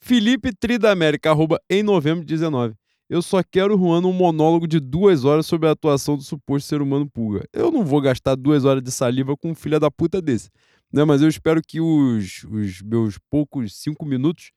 Felipe 0.00 0.52
Tridamérica, 0.52 1.30
arroba 1.30 1.60
em 1.70 1.82
novembro 1.84 2.24
de 2.24 2.34
19. 2.34 2.74
Eu 3.12 3.20
só 3.20 3.42
quero, 3.42 3.76
Juan, 3.76 4.00
um 4.06 4.12
monólogo 4.14 4.66
de 4.66 4.80
duas 4.80 5.22
horas 5.26 5.44
sobre 5.44 5.68
a 5.68 5.72
atuação 5.72 6.16
do 6.16 6.22
suposto 6.22 6.66
ser 6.66 6.80
humano 6.80 7.06
pulga. 7.06 7.46
Eu 7.52 7.70
não 7.70 7.84
vou 7.84 8.00
gastar 8.00 8.34
duas 8.34 8.64
horas 8.64 8.82
de 8.82 8.90
saliva 8.90 9.36
com 9.36 9.50
um 9.50 9.54
filho 9.54 9.78
da 9.78 9.90
puta 9.90 10.18
desse. 10.22 10.48
Né? 10.90 11.04
Mas 11.04 11.20
eu 11.20 11.28
espero 11.28 11.60
que 11.60 11.78
os, 11.78 12.42
os 12.44 12.80
meus 12.80 13.18
poucos 13.28 13.76
cinco 13.76 14.06
minutos 14.06 14.50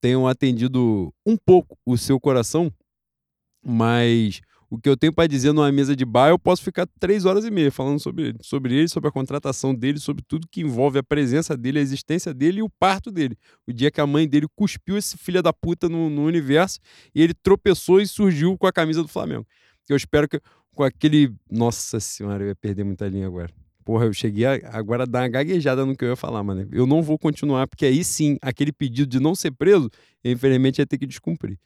tenham 0.00 0.26
atendido 0.26 1.14
um 1.24 1.36
pouco 1.36 1.78
o 1.86 1.96
seu 1.96 2.18
coração. 2.18 2.72
Mas 3.64 4.40
O 4.70 4.78
que 4.78 4.88
eu 4.88 4.96
tenho 4.96 5.12
para 5.12 5.26
dizer 5.26 5.52
numa 5.52 5.70
mesa 5.72 5.96
de 5.96 6.04
bar, 6.04 6.28
eu 6.28 6.38
posso 6.38 6.62
ficar 6.62 6.86
três 7.00 7.24
horas 7.24 7.44
e 7.44 7.50
meia 7.50 7.72
falando 7.72 7.98
sobre 7.98 8.36
sobre 8.40 8.76
ele, 8.76 8.88
sobre 8.88 9.08
a 9.08 9.12
contratação 9.12 9.74
dele, 9.74 9.98
sobre 9.98 10.22
tudo 10.22 10.46
que 10.48 10.60
envolve 10.60 10.96
a 10.96 11.02
presença 11.02 11.56
dele, 11.56 11.80
a 11.80 11.82
existência 11.82 12.32
dele 12.32 12.60
e 12.60 12.62
o 12.62 12.68
parto 12.68 13.10
dele. 13.10 13.36
O 13.66 13.72
dia 13.72 13.90
que 13.90 14.00
a 14.00 14.06
mãe 14.06 14.28
dele 14.28 14.46
cuspiu 14.54 14.96
esse 14.96 15.18
filho 15.18 15.42
da 15.42 15.52
puta 15.52 15.88
no, 15.88 16.08
no 16.08 16.24
universo 16.24 16.78
e 17.12 17.20
ele 17.20 17.34
tropeçou 17.34 18.00
e 18.00 18.06
surgiu 18.06 18.56
com 18.56 18.66
a 18.68 18.72
camisa 18.72 19.02
do 19.02 19.08
Flamengo. 19.08 19.44
Eu 19.88 19.96
espero 19.96 20.28
que 20.28 20.40
com 20.72 20.84
aquele. 20.84 21.34
Nossa 21.50 21.98
senhora, 21.98 22.44
eu 22.44 22.48
ia 22.48 22.54
perder 22.54 22.84
muita 22.84 23.08
linha 23.08 23.26
agora. 23.26 23.50
Porra, 23.84 24.04
eu 24.04 24.12
cheguei 24.12 24.44
a, 24.44 24.52
agora 24.72 25.02
a 25.02 25.06
dar 25.06 25.22
uma 25.22 25.28
gaguejada 25.28 25.84
no 25.84 25.96
que 25.96 26.04
eu 26.04 26.10
ia 26.10 26.16
falar, 26.16 26.42
mano. 26.42 26.68
Eu 26.70 26.86
não 26.86 27.02
vou 27.02 27.18
continuar, 27.18 27.66
porque 27.66 27.86
aí 27.86 28.04
sim, 28.04 28.38
aquele 28.40 28.72
pedido 28.72 29.08
de 29.08 29.18
não 29.18 29.34
ser 29.34 29.50
preso, 29.50 29.90
infelizmente 30.24 30.78
ia 30.78 30.86
ter 30.86 30.96
que 30.96 31.06
descumprir. 31.06 31.58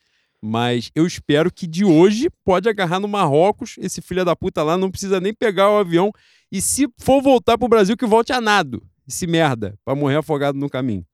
Mas 0.47 0.91
eu 0.95 1.07
espero 1.07 1.51
que 1.51 1.67
de 1.67 1.87
hoje 1.87 2.29
pode 2.45 2.69
agarrar 2.69 3.01
no 3.01 3.09
Marrocos, 3.09 3.77
esse 3.79 4.03
filho 4.03 4.27
da 4.27 4.37
puta 4.37 4.63
lá, 4.63 4.77
não 4.77 4.91
precisa 4.91 5.19
nem 5.19 5.33
pegar 5.33 5.71
o 5.71 5.79
avião. 5.79 6.13
E 6.53 6.61
se 6.61 6.87
for 6.99 7.23
voltar 7.23 7.57
pro 7.57 7.67
Brasil, 7.67 7.97
que 7.97 8.05
volte 8.05 8.31
a 8.31 8.43
nado. 8.43 8.87
Esse 9.09 9.27
merda, 9.27 9.75
pra 9.83 9.95
morrer 9.95 10.17
afogado 10.17 10.59
no 10.59 10.69
caminho. 10.69 11.07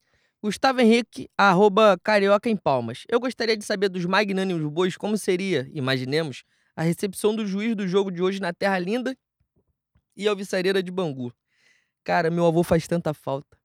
Gustavo 0.43 0.81
Henrique, 0.81 1.29
arroba 1.37 1.97
Carioca 2.03 2.49
em 2.49 2.57
Palmas. 2.57 3.05
Eu 3.07 3.21
gostaria 3.21 3.55
de 3.55 3.63
saber 3.63 3.87
dos 3.87 4.03
magnânimos 4.03 4.69
bois 4.69 4.97
como 4.97 5.17
seria, 5.17 5.65
imaginemos, 5.73 6.43
a 6.75 6.81
recepção 6.81 7.33
do 7.33 7.47
juiz 7.47 7.73
do 7.73 7.87
jogo 7.87 8.11
de 8.11 8.21
hoje 8.21 8.41
na 8.41 8.51
Terra 8.51 8.79
Linda 8.79 9.17
e 10.13 10.27
Alviçareira 10.27 10.83
de 10.83 10.91
Bangu. 10.91 11.33
Cara, 12.03 12.29
meu 12.29 12.45
avô 12.45 12.63
faz 12.63 12.85
tanta 12.85 13.13
falta. 13.13 13.57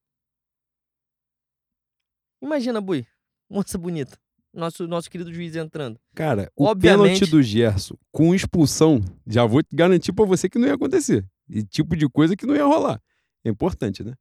Imagina, 2.41 2.79
Bui, 2.79 3.05
moça 3.49 3.77
bonita. 3.77 4.17
Nosso, 4.57 4.87
nosso 4.87 5.09
querido 5.09 5.31
juiz 5.31 5.55
entrando. 5.55 5.99
Cara, 6.15 6.51
o 6.55 6.65
Obviamente- 6.65 7.19
pênalti 7.19 7.29
do 7.29 7.43
Gerson 7.43 7.95
com 8.11 8.33
expulsão, 8.33 8.99
já 9.27 9.45
vou 9.45 9.61
garantir 9.71 10.11
pra 10.11 10.25
você 10.25 10.49
que 10.49 10.57
não 10.57 10.67
ia 10.67 10.73
acontecer. 10.73 11.23
E 11.47 11.63
tipo 11.63 11.95
de 11.95 12.09
coisa 12.09 12.35
que 12.35 12.45
não 12.45 12.55
ia 12.55 12.65
rolar. 12.65 12.99
É 13.45 13.49
importante, 13.49 14.03
né? 14.03 14.13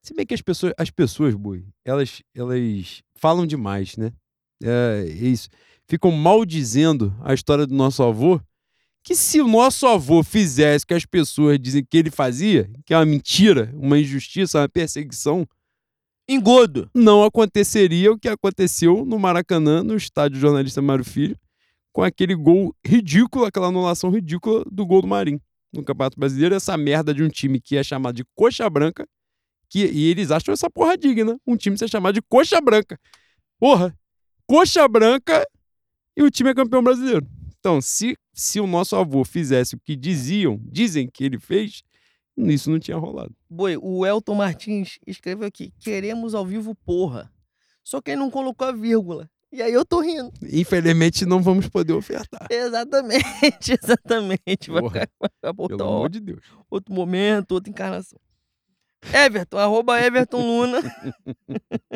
Se 0.00 0.14
bem 0.14 0.24
que 0.24 0.32
as 0.34 0.40
pessoas, 0.40 0.72
as 0.78 0.90
pessoas, 0.90 1.34
Bui, 1.34 1.66
elas, 1.84 2.22
elas 2.34 3.02
falam 3.16 3.44
demais, 3.46 3.96
né? 3.96 4.12
É, 4.62 5.06
é 5.08 5.12
isso. 5.12 5.48
Ficam 5.88 6.12
maldizendo 6.12 7.12
a 7.22 7.34
história 7.34 7.66
do 7.66 7.74
nosso 7.74 8.02
avô. 8.02 8.40
Que 9.02 9.14
se 9.16 9.40
o 9.40 9.46
nosso 9.48 9.86
avô 9.86 10.22
fizesse 10.22 10.84
o 10.84 10.88
que 10.88 10.94
as 10.94 11.04
pessoas 11.04 11.58
dizem 11.58 11.84
que 11.84 11.96
ele 11.98 12.10
fazia, 12.10 12.70
que 12.86 12.94
é 12.94 12.96
uma 12.96 13.04
mentira, 13.04 13.70
uma 13.74 13.98
injustiça, 13.98 14.60
uma 14.60 14.68
perseguição, 14.68 15.46
Engodo! 16.28 16.90
não 16.94 17.22
aconteceria 17.22 18.10
o 18.10 18.18
que 18.18 18.28
aconteceu 18.28 19.04
no 19.04 19.18
Maracanã, 19.18 19.82
no 19.82 19.94
estádio 19.94 20.40
jornalista 20.40 20.80
Mário 20.80 21.04
Filho, 21.04 21.38
com 21.92 22.02
aquele 22.02 22.34
gol 22.34 22.74
ridículo, 22.84 23.44
aquela 23.44 23.68
anulação 23.68 24.10
ridícula 24.10 24.64
do 24.70 24.86
gol 24.86 25.02
do 25.02 25.08
Marinho 25.08 25.40
no 25.72 25.84
Campeonato 25.84 26.18
Brasileiro. 26.18 26.54
Essa 26.54 26.76
merda 26.76 27.12
de 27.12 27.22
um 27.22 27.28
time 27.28 27.60
que 27.60 27.76
é 27.76 27.82
chamado 27.84 28.14
de 28.16 28.24
coxa 28.34 28.68
branca, 28.70 29.06
que, 29.68 29.84
e 29.84 30.10
eles 30.10 30.30
acham 30.30 30.52
essa 30.52 30.70
porra 30.70 30.96
digna, 30.96 31.38
um 31.46 31.56
time 31.56 31.76
ser 31.76 31.88
chamado 31.88 32.14
de 32.14 32.22
coxa 32.22 32.60
branca. 32.60 32.98
Porra, 33.58 33.96
coxa 34.46 34.88
branca 34.88 35.46
e 36.16 36.22
o 36.22 36.30
time 36.30 36.50
é 36.50 36.54
campeão 36.54 36.82
brasileiro. 36.82 37.26
Então, 37.58 37.80
se, 37.80 38.16
se 38.32 38.60
o 38.60 38.66
nosso 38.66 38.96
avô 38.96 39.24
fizesse 39.24 39.74
o 39.74 39.80
que 39.80 39.94
diziam, 39.94 40.58
dizem 40.64 41.08
que 41.08 41.24
ele 41.24 41.38
fez, 41.38 41.82
isso 42.36 42.70
não 42.70 42.78
tinha 42.78 42.96
rolado. 42.96 43.34
Boi, 43.48 43.76
o 43.80 44.04
Elton 44.04 44.34
Martins 44.34 44.98
escreveu 45.06 45.46
aqui: 45.46 45.72
queremos 45.78 46.34
ao 46.34 46.44
vivo, 46.44 46.74
porra. 46.74 47.32
Só 47.82 48.00
que 48.00 48.10
ele 48.12 48.20
não 48.20 48.30
colocou 48.30 48.66
a 48.66 48.72
vírgula. 48.72 49.28
E 49.52 49.62
aí 49.62 49.72
eu 49.72 49.84
tô 49.84 50.00
rindo. 50.00 50.32
Infelizmente, 50.42 51.24
não 51.24 51.40
vamos 51.40 51.68
poder 51.68 51.92
ofertar. 51.92 52.48
Exatamente, 52.50 53.72
exatamente. 53.80 54.68
Vai 54.70 54.82
Porra, 54.82 55.00
ficar, 55.00 55.08
vai 55.20 55.30
ficar 55.30 55.54
Pelo 55.68 55.82
amor 55.88 56.08
de 56.08 56.18
Deus. 56.18 56.40
outro 56.68 56.92
momento, 56.92 57.52
outra 57.52 57.70
encarnação. 57.70 58.18
Everton, 59.12 59.58
arroba 59.58 60.00
Everton 60.00 60.40
Luna. 60.40 60.80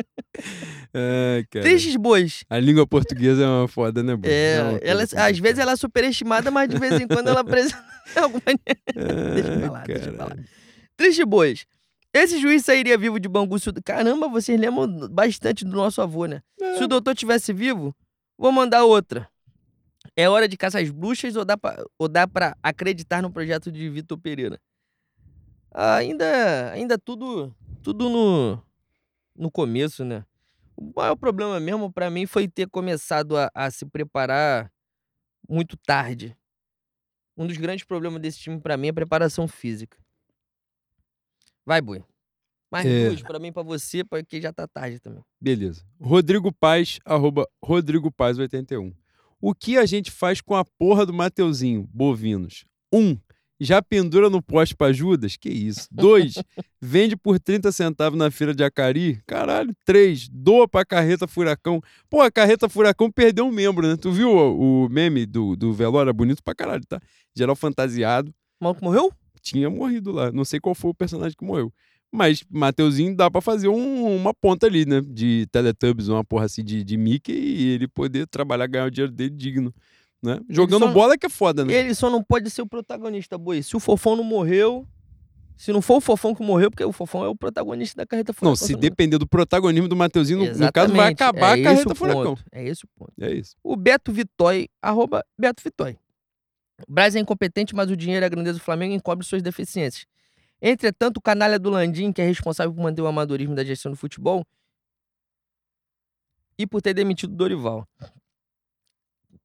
Ai, 0.93 1.43
cara. 1.49 1.65
Tristes 1.65 1.95
bois. 1.95 2.43
A 2.49 2.59
língua 2.59 2.87
portuguesa 2.87 3.43
é 3.43 3.47
uma 3.47 3.67
foda, 3.67 4.01
né, 4.03 4.15
Bruno? 4.15 4.33
É, 4.33 4.61
uma 4.61 4.77
ela, 4.79 5.03
às 5.03 5.39
vezes 5.39 5.59
ela 5.59 5.73
é 5.73 5.75
superestimada, 5.75 6.49
mas 6.51 6.69
de 6.69 6.77
vez 6.77 6.99
em 6.99 7.07
quando 7.07 7.27
ela 7.27 7.41
apresenta 7.41 7.83
alguma. 8.15 8.41
deixa 8.45 9.57
pra 9.59 9.71
lá, 9.71 9.83
deixa 9.83 10.11
pra 10.11 10.23
lá. 10.25 10.29
caralho. 10.29 10.45
Triste 10.95 11.25
bois. 11.25 11.65
Esse 12.13 12.39
juiz 12.39 12.65
sairia 12.65 12.97
vivo 12.97 13.19
de 13.19 13.29
Bangu 13.29 13.59
se. 13.59 13.71
Caramba, 13.83 14.27
vocês 14.27 14.59
lembram 14.59 14.87
bastante 15.09 15.63
do 15.63 15.71
nosso 15.71 16.01
avô, 16.01 16.25
né? 16.25 16.41
Se 16.77 16.83
o 16.83 16.87
doutor 16.87 17.15
tivesse 17.15 17.53
vivo, 17.53 17.95
vou 18.37 18.51
mandar 18.51 18.83
outra. 18.83 19.27
É 20.15 20.27
hora 20.27 20.47
de 20.47 20.57
caçar 20.57 20.81
as 20.81 20.89
bruxas 20.89 21.35
ou 21.35 21.45
dá 21.45 21.55
pra, 21.55 21.83
ou 21.99 22.07
dá 22.07 22.27
pra 22.27 22.55
acreditar 22.63 23.21
no 23.21 23.31
projeto 23.31 23.71
de 23.71 23.89
Vitor 23.89 24.17
Pereira? 24.17 24.59
Ainda, 25.71 26.71
ainda 26.71 26.97
tudo, 26.97 27.55
tudo 27.83 28.09
no, 28.09 28.61
no 29.35 29.51
começo, 29.51 30.03
né? 30.03 30.25
O 30.75 30.91
maior 30.95 31.15
problema 31.15 31.59
mesmo 31.59 31.91
pra 31.91 32.09
mim 32.09 32.25
foi 32.25 32.47
ter 32.47 32.67
começado 32.69 33.37
a, 33.37 33.51
a 33.53 33.69
se 33.69 33.85
preparar 33.85 34.71
muito 35.47 35.75
tarde. 35.77 36.35
Um 37.37 37.45
dos 37.47 37.57
grandes 37.57 37.85
problemas 37.85 38.21
desse 38.21 38.39
time 38.39 38.59
pra 38.59 38.77
mim 38.77 38.87
é 38.87 38.89
a 38.89 38.93
preparação 38.93 39.47
física. 39.47 39.97
Vai, 41.65 41.81
Boi. 41.81 42.03
Mais 42.71 42.85
É. 42.85 43.07
duas 43.09 43.21
pra 43.21 43.39
mim 43.39 43.51
pra 43.51 43.63
você, 43.63 44.03
porque 44.03 44.41
já 44.41 44.53
tá 44.53 44.67
tarde 44.67 44.99
também. 44.99 45.23
Beleza. 45.41 45.83
Rodrigo 45.99 46.51
Paz, 46.51 46.99
arroba 47.03 47.47
Rodrigo 47.63 48.11
Paz 48.11 48.37
81. 48.37 48.93
O 49.41 49.55
que 49.55 49.77
a 49.77 49.85
gente 49.85 50.11
faz 50.11 50.41
com 50.41 50.55
a 50.55 50.63
porra 50.65 51.05
do 51.05 51.13
Mateuzinho, 51.13 51.87
bovinos? 51.93 52.65
Um, 52.93 53.17
já 53.59 53.81
pendura 53.81 54.29
no 54.29 54.41
poste 54.41 54.75
pra 54.75 54.93
Judas? 54.93 55.35
Que 55.37 55.49
isso. 55.49 55.87
Dois, 55.91 56.35
vende 56.81 57.15
por 57.15 57.39
30 57.39 57.71
centavos 57.71 58.17
na 58.17 58.31
feira 58.31 58.53
de 58.53 58.63
Acari? 58.63 59.19
Caralho. 59.27 59.75
Três, 59.85 60.27
doa 60.29 60.67
pra 60.67 60.85
carreta 60.85 61.27
furacão. 61.27 61.81
Pô, 62.09 62.21
a 62.21 62.31
carreta 62.31 62.69
furacão 62.69 63.11
perdeu 63.11 63.45
um 63.45 63.51
membro, 63.51 63.87
né? 63.87 63.97
Tu 63.97 64.11
viu 64.11 64.29
o, 64.31 64.85
o 64.85 64.89
meme 64.89 65.25
do, 65.25 65.55
do 65.55 65.73
velório? 65.73 66.09
É 66.09 66.13
bonito 66.13 66.43
pra 66.43 66.55
caralho, 66.55 66.83
tá? 66.87 66.99
Geral 67.35 67.55
fantasiado. 67.55 68.33
O 68.59 68.63
maluco 68.65 68.83
morreu? 68.83 69.11
tinha 69.41 69.69
morrido 69.69 70.11
lá. 70.11 70.31
Não 70.31 70.43
sei 70.43 70.59
qual 70.59 70.75
foi 70.75 70.91
o 70.91 70.93
personagem 70.93 71.35
que 71.37 71.45
morreu. 71.45 71.71
Mas 72.11 72.43
Mateuzinho 72.49 73.15
dá 73.15 73.29
pra 73.31 73.39
fazer 73.39 73.67
um- 73.69 74.15
uma 74.15 74.33
ponta 74.33 74.65
ali, 74.67 74.85
né? 74.85 74.99
De 75.01 75.47
Teletubbies, 75.51 76.07
uma 76.09 76.23
porra 76.25 76.45
assim 76.45 76.63
de, 76.63 76.83
de 76.83 76.97
Mickey 76.97 77.31
e 77.33 77.67
ele 77.69 77.87
poder 77.87 78.27
trabalhar, 78.27 78.67
ganhar 78.67 78.85
o 78.87 78.91
dinheiro 78.91 79.13
dele 79.13 79.29
digno. 79.29 79.73
Né? 80.21 80.39
Jogando 80.49 80.85
só- 80.85 80.91
bola 80.93 81.17
que 81.17 81.25
é 81.25 81.29
foda, 81.29 81.63
né? 81.63 81.73
Ele 81.73 81.95
só 81.95 82.09
não 82.09 82.21
pode 82.23 82.49
ser 82.49 82.61
o 82.61 82.67
protagonista, 82.67 83.37
boi. 83.37 83.63
Se 83.63 83.75
o 83.75 83.79
Fofão 83.79 84.15
não 84.15 84.23
morreu. 84.23 84.87
Se 85.55 85.73
não 85.73 85.81
for 85.81 85.97
o 85.97 86.01
Fofão 86.01 86.33
que 86.33 86.41
morreu, 86.41 86.71
porque 86.71 86.85
o 86.85 86.91
Fofão 86.93 87.21
é 87.25 87.27
o 87.27 87.35
protagonista 87.35 87.97
da 87.97 88.05
carreta 88.07 88.31
furacão. 88.31 88.51
Não, 88.51 88.55
se 88.55 88.73
me 88.75 88.79
depender 88.79 89.17
do 89.17 89.27
protagonismo 89.27 89.89
do 89.89 89.95
Mateuzinho, 89.95 90.39
no, 90.39 90.45
no 90.45 90.71
caso, 90.71 90.93
vai 90.93 91.11
Exatamente, 91.11 91.21
acabar 91.21 91.57
é 91.57 91.61
a 91.61 91.63
carreta 91.65 91.95
furacão. 91.95 92.35
ponto, 92.35 92.45
É 92.49 92.63
esse 92.65 92.85
o 92.85 92.87
ponto. 92.95 93.11
É 93.19 93.33
isso. 93.33 93.57
O 93.61 93.75
Beto 93.75 94.09
Vitói, 94.13 94.69
arroba 94.81 95.21
Beto 95.37 95.61
Vitói. 95.61 95.97
O 96.87 96.93
Braz 96.93 97.13
é 97.13 97.19
incompetente, 97.19 97.75
mas 97.75 97.91
o 97.91 97.97
dinheiro 97.97 98.23
e 98.23 98.27
a 98.27 98.29
grandeza 98.29 98.57
do 98.57 98.63
Flamengo 98.63 98.93
encobre 98.93 99.25
suas 99.25 99.41
deficiências. 99.41 100.05
Entretanto, 100.61 101.17
o 101.17 101.21
canalha 101.21 101.59
do 101.59 101.69
Landim, 101.69 102.13
que 102.13 102.21
é 102.21 102.25
responsável 102.25 102.73
por 102.73 102.81
manter 102.81 103.01
o 103.01 103.07
amadorismo 103.07 103.53
da 103.53 103.63
gestão 103.65 103.91
do 103.91 103.97
futebol, 103.97 104.45
e 106.57 106.65
por 106.65 106.81
ter 106.81 106.93
demitido 106.93 107.33
o 107.33 107.35
Dorival. 107.35 107.85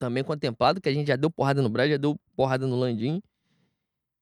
Também 0.04 0.22
contemplado, 0.22 0.82
que 0.82 0.88
a 0.90 0.92
gente 0.92 1.06
já 1.06 1.16
deu 1.16 1.30
porrada 1.30 1.62
no 1.62 1.68
Braz, 1.70 1.90
já 1.90 1.96
deu 1.96 2.20
porrada 2.36 2.66
no 2.66 2.76
Landim. 2.76 3.22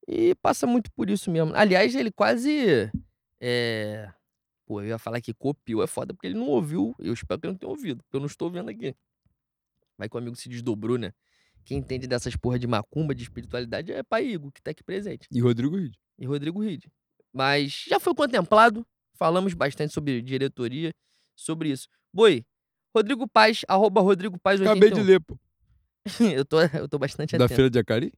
E 0.07 0.33
passa 0.37 0.65
muito 0.65 0.93
por 0.93 1.11
isso 1.11 1.29
mesmo. 1.29 1.53
Aliás, 1.57 1.93
ele 1.97 2.13
quase. 2.13 2.89
É... 3.41 4.09
Pô, 4.65 4.81
eu 4.81 4.87
ia 4.87 4.99
falar 4.99 5.21
que 5.21 5.35
copiou, 5.35 5.83
é 5.83 5.89
foda, 5.89 6.15
porque 6.15 6.29
ele 6.29 6.39
não 6.39 6.47
ouviu. 6.47 6.95
Eu 7.01 7.13
espero 7.13 7.41
que 7.41 7.49
ele 7.49 7.55
não 7.55 7.59
tenha 7.59 7.69
ouvido, 7.69 8.01
porque 8.05 8.17
eu 8.17 8.21
não 8.21 8.29
estou 8.29 8.49
vendo 8.49 8.71
aqui. 8.71 8.95
Vai 9.99 10.09
que 10.09 10.15
o 10.15 10.19
amigo 10.21 10.37
se 10.37 10.49
desdobrou, 10.49 10.97
né? 10.97 11.13
Quem 11.65 11.79
entende 11.79 12.07
dessas 12.07 12.37
porra 12.37 12.61
de 12.61 12.69
macumba, 12.69 13.13
de 13.13 13.25
espiritualidade, 13.25 13.91
é 13.91 14.05
Pai 14.05 14.25
Igor, 14.25 14.53
que 14.53 14.63
tá 14.63 14.71
aqui 14.71 14.85
presente. 14.85 15.27
E 15.33 15.41
Rodrigo 15.41 15.77
Ride. 15.77 15.99
E 16.17 16.27
Rodrigo 16.27 16.63
Ride. 16.63 16.89
Mas 17.33 17.87
já 17.89 17.99
foi 17.99 18.15
contemplado. 18.15 18.87
Falamos 19.17 19.53
bastante 19.53 19.93
sobre 19.93 20.23
diretoria, 20.23 20.93
sobre 21.35 21.71
isso. 21.71 21.89
Boi, 22.13 22.45
Rodrigo 22.95 23.27
Paz, 23.27 23.63
arroba 23.67 24.01
Rodrigo 24.01 24.39
Paz 24.39 24.61
Acabei 24.61 24.93
de 24.93 25.03
ler, 25.03 25.21
pô. 25.21 25.37
eu, 26.37 26.45
tô, 26.45 26.61
eu 26.61 26.89
tô 26.89 26.99
bastante 26.99 27.37
Da 27.37 27.45
atento. 27.45 27.57
Feira 27.57 27.71
de 27.71 27.79
Acari. 27.79 28.13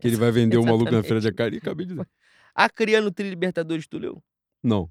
Que 0.00 0.08
ele 0.08 0.16
vai 0.16 0.30
vender 0.30 0.56
o 0.56 0.64
maluco 0.64 0.90
na. 0.90 1.02
Feira 1.02 1.20
de 1.20 1.28
Acari. 1.28 1.58
Acabei 1.58 1.86
de 1.86 1.94
ler. 1.94 2.08
Acriano 2.54 3.10
Tri 3.12 3.28
Libertadores, 3.30 3.86
tu 3.86 3.98
leu? 3.98 4.22
Não. 4.62 4.90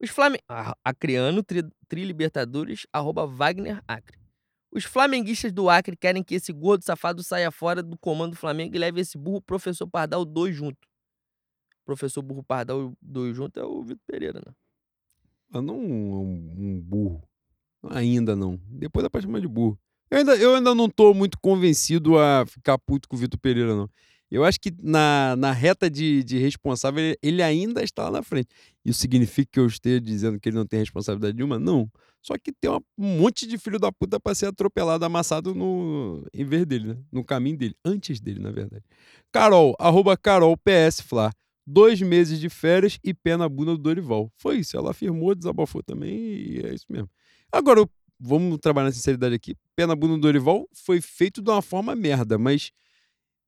Os 0.00 0.10
Flamengo... 0.10 0.42
Acriano 0.84 1.42
Tri, 1.42 1.62
Tri 1.88 2.04
Libertadores, 2.04 2.86
arroba 2.92 3.26
Wagner 3.26 3.82
Acre. 3.86 4.18
Os 4.70 4.84
flamenguistas 4.84 5.52
do 5.52 5.70
Acre 5.70 5.96
querem 5.96 6.22
que 6.22 6.34
esse 6.34 6.52
gordo 6.52 6.84
safado 6.84 7.22
saia 7.22 7.50
fora 7.50 7.82
do 7.82 7.96
comando 7.96 8.32
do 8.32 8.36
Flamengo 8.36 8.74
e 8.74 8.78
leve 8.78 9.00
esse 9.00 9.16
burro 9.16 9.40
professor 9.40 9.86
Pardal 9.86 10.24
2 10.24 10.54
junto. 10.54 10.86
Professor 11.84 12.20
burro 12.20 12.42
Pardal 12.42 12.92
2 13.00 13.34
junto 13.34 13.58
é 13.58 13.64
o 13.64 13.82
Vitor 13.82 14.02
Pereira, 14.06 14.42
né? 14.44 14.52
Eu 15.54 15.62
não 15.62 15.78
um, 15.78 16.54
um 16.58 16.80
burro. 16.82 17.26
Ainda 17.84 18.34
não. 18.34 18.60
Depois 18.68 19.02
dá 19.02 19.08
pra 19.08 19.20
chamar 19.20 19.40
de 19.40 19.48
burro. 19.48 19.78
Eu 20.10 20.18
ainda, 20.18 20.36
eu 20.36 20.54
ainda 20.54 20.74
não 20.74 20.88
tô 20.88 21.12
muito 21.12 21.38
convencido 21.40 22.18
a 22.18 22.44
ficar 22.46 22.78
puto 22.78 23.08
com 23.08 23.16
o 23.16 23.18
Vitor 23.18 23.38
Pereira, 23.40 23.74
não. 23.74 23.88
Eu 24.30 24.44
acho 24.44 24.58
que 24.60 24.72
na, 24.82 25.36
na 25.36 25.52
reta 25.52 25.88
de, 25.88 26.22
de 26.24 26.36
responsável 26.38 27.00
ele, 27.02 27.18
ele 27.22 27.42
ainda 27.42 27.82
está 27.82 28.04
lá 28.04 28.10
na 28.10 28.22
frente. 28.22 28.48
Isso 28.84 28.98
significa 29.00 29.48
que 29.52 29.60
eu 29.60 29.66
esteja 29.66 30.00
dizendo 30.00 30.38
que 30.40 30.48
ele 30.48 30.56
não 30.56 30.66
tem 30.66 30.80
responsabilidade 30.80 31.36
nenhuma? 31.36 31.58
Não. 31.60 31.88
Só 32.22 32.34
que 32.36 32.52
tem 32.52 32.68
uma- 32.68 32.82
um 32.98 33.18
monte 33.18 33.46
de 33.46 33.56
filho 33.56 33.78
da 33.78 33.92
puta 33.92 34.18
pra 34.18 34.34
ser 34.34 34.46
atropelado, 34.46 35.04
amassado 35.04 35.54
no, 35.54 36.26
em 36.34 36.44
vez 36.44 36.66
dele, 36.66 36.88
né? 36.88 36.96
No 37.12 37.24
caminho 37.24 37.56
dele. 37.56 37.76
Antes 37.84 38.20
dele, 38.20 38.40
na 38.40 38.50
verdade. 38.50 38.82
Carol, 39.32 39.76
arroba 39.78 40.16
Carol 40.16 40.56
PS. 40.56 41.02
Dois 41.64 42.00
meses 42.00 42.38
de 42.40 42.48
férias 42.48 42.98
e 43.04 43.12
pé 43.14 43.36
na 43.36 43.48
bunda 43.48 43.72
do 43.72 43.78
Dorival. 43.78 44.30
Foi 44.36 44.58
isso. 44.58 44.76
Ela 44.76 44.90
afirmou, 44.90 45.34
desabafou 45.36 45.82
também 45.84 46.16
e 46.16 46.62
é 46.64 46.74
isso 46.74 46.86
mesmo. 46.90 47.08
Agora, 47.52 47.78
eu- 47.80 47.90
vamos 48.18 48.58
trabalhar 48.58 48.86
na 48.86 48.92
sinceridade 48.92 49.34
aqui. 49.34 49.56
Pé 49.74 49.86
na 49.86 49.94
bunda 49.94 50.14
do 50.14 50.20
Dorival 50.20 50.68
foi 50.72 51.00
feito 51.00 51.42
de 51.42 51.50
uma 51.50 51.62
forma 51.62 51.94
merda, 51.94 52.38
mas 52.38 52.72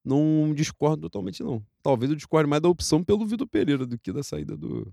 não 0.05 0.53
discordo 0.55 1.03
totalmente, 1.03 1.43
não. 1.43 1.65
Talvez 1.83 2.11
eu 2.11 2.17
discorde 2.17 2.49
mais 2.49 2.63
da 2.63 2.69
opção 2.69 3.03
pelo 3.03 3.27
Vitor 3.27 3.47
Pereira 3.47 3.87
do 3.87 3.99
que 3.99 4.13
da 4.13 4.23
saída 4.23 4.57
do. 4.57 4.93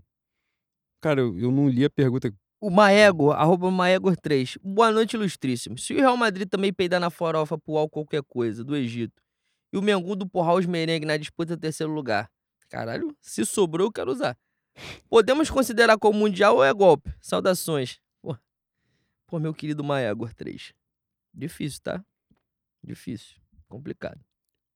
Cara, 1.02 1.22
eu, 1.22 1.38
eu 1.38 1.52
não 1.52 1.70
li 1.70 1.86
a 1.86 1.90
pergunta. 1.90 2.34
O 2.60 2.70
Maego, 2.70 3.32
arroba 3.32 3.70
Maegor3. 3.70 4.58
Boa 4.64 4.92
noite, 4.92 5.16
ilustríssimo. 5.16 5.78
Se 5.78 5.94
o 5.94 5.98
Real 5.98 6.18
Madrid 6.18 6.48
também 6.50 6.74
peidar 6.74 7.00
na 7.00 7.10
farofa 7.10 7.60
Al 7.68 7.90
qualquer 7.90 8.24
coisa, 8.24 8.64
do 8.64 8.76
Egito, 8.76 9.22
e 9.72 9.78
o 9.78 9.82
Mengudo 9.82 10.28
porrar 10.28 10.56
os 10.56 10.66
merengue 10.66 11.06
na 11.06 11.18
disputa 11.18 11.58
terceiro 11.58 11.94
lugar, 11.94 12.30
caralho, 12.70 13.16
se 13.22 13.46
sobrou 13.46 13.88
eu 13.88 13.92
quero 13.92 14.12
usar. 14.12 14.38
Podemos 15.10 15.50
considerar 15.50 15.98
como 15.98 16.20
mundial 16.20 16.56
ou 16.56 16.64
é 16.64 16.74
golpe? 16.74 17.14
Saudações. 17.22 18.00
Pô, 19.36 19.40
meu 19.40 19.54
querido 19.54 19.84
Maegor3. 19.84 20.72
Difícil, 21.34 21.82
tá? 21.84 22.02
Difícil. 22.82 23.36
Complicado. 23.68 24.18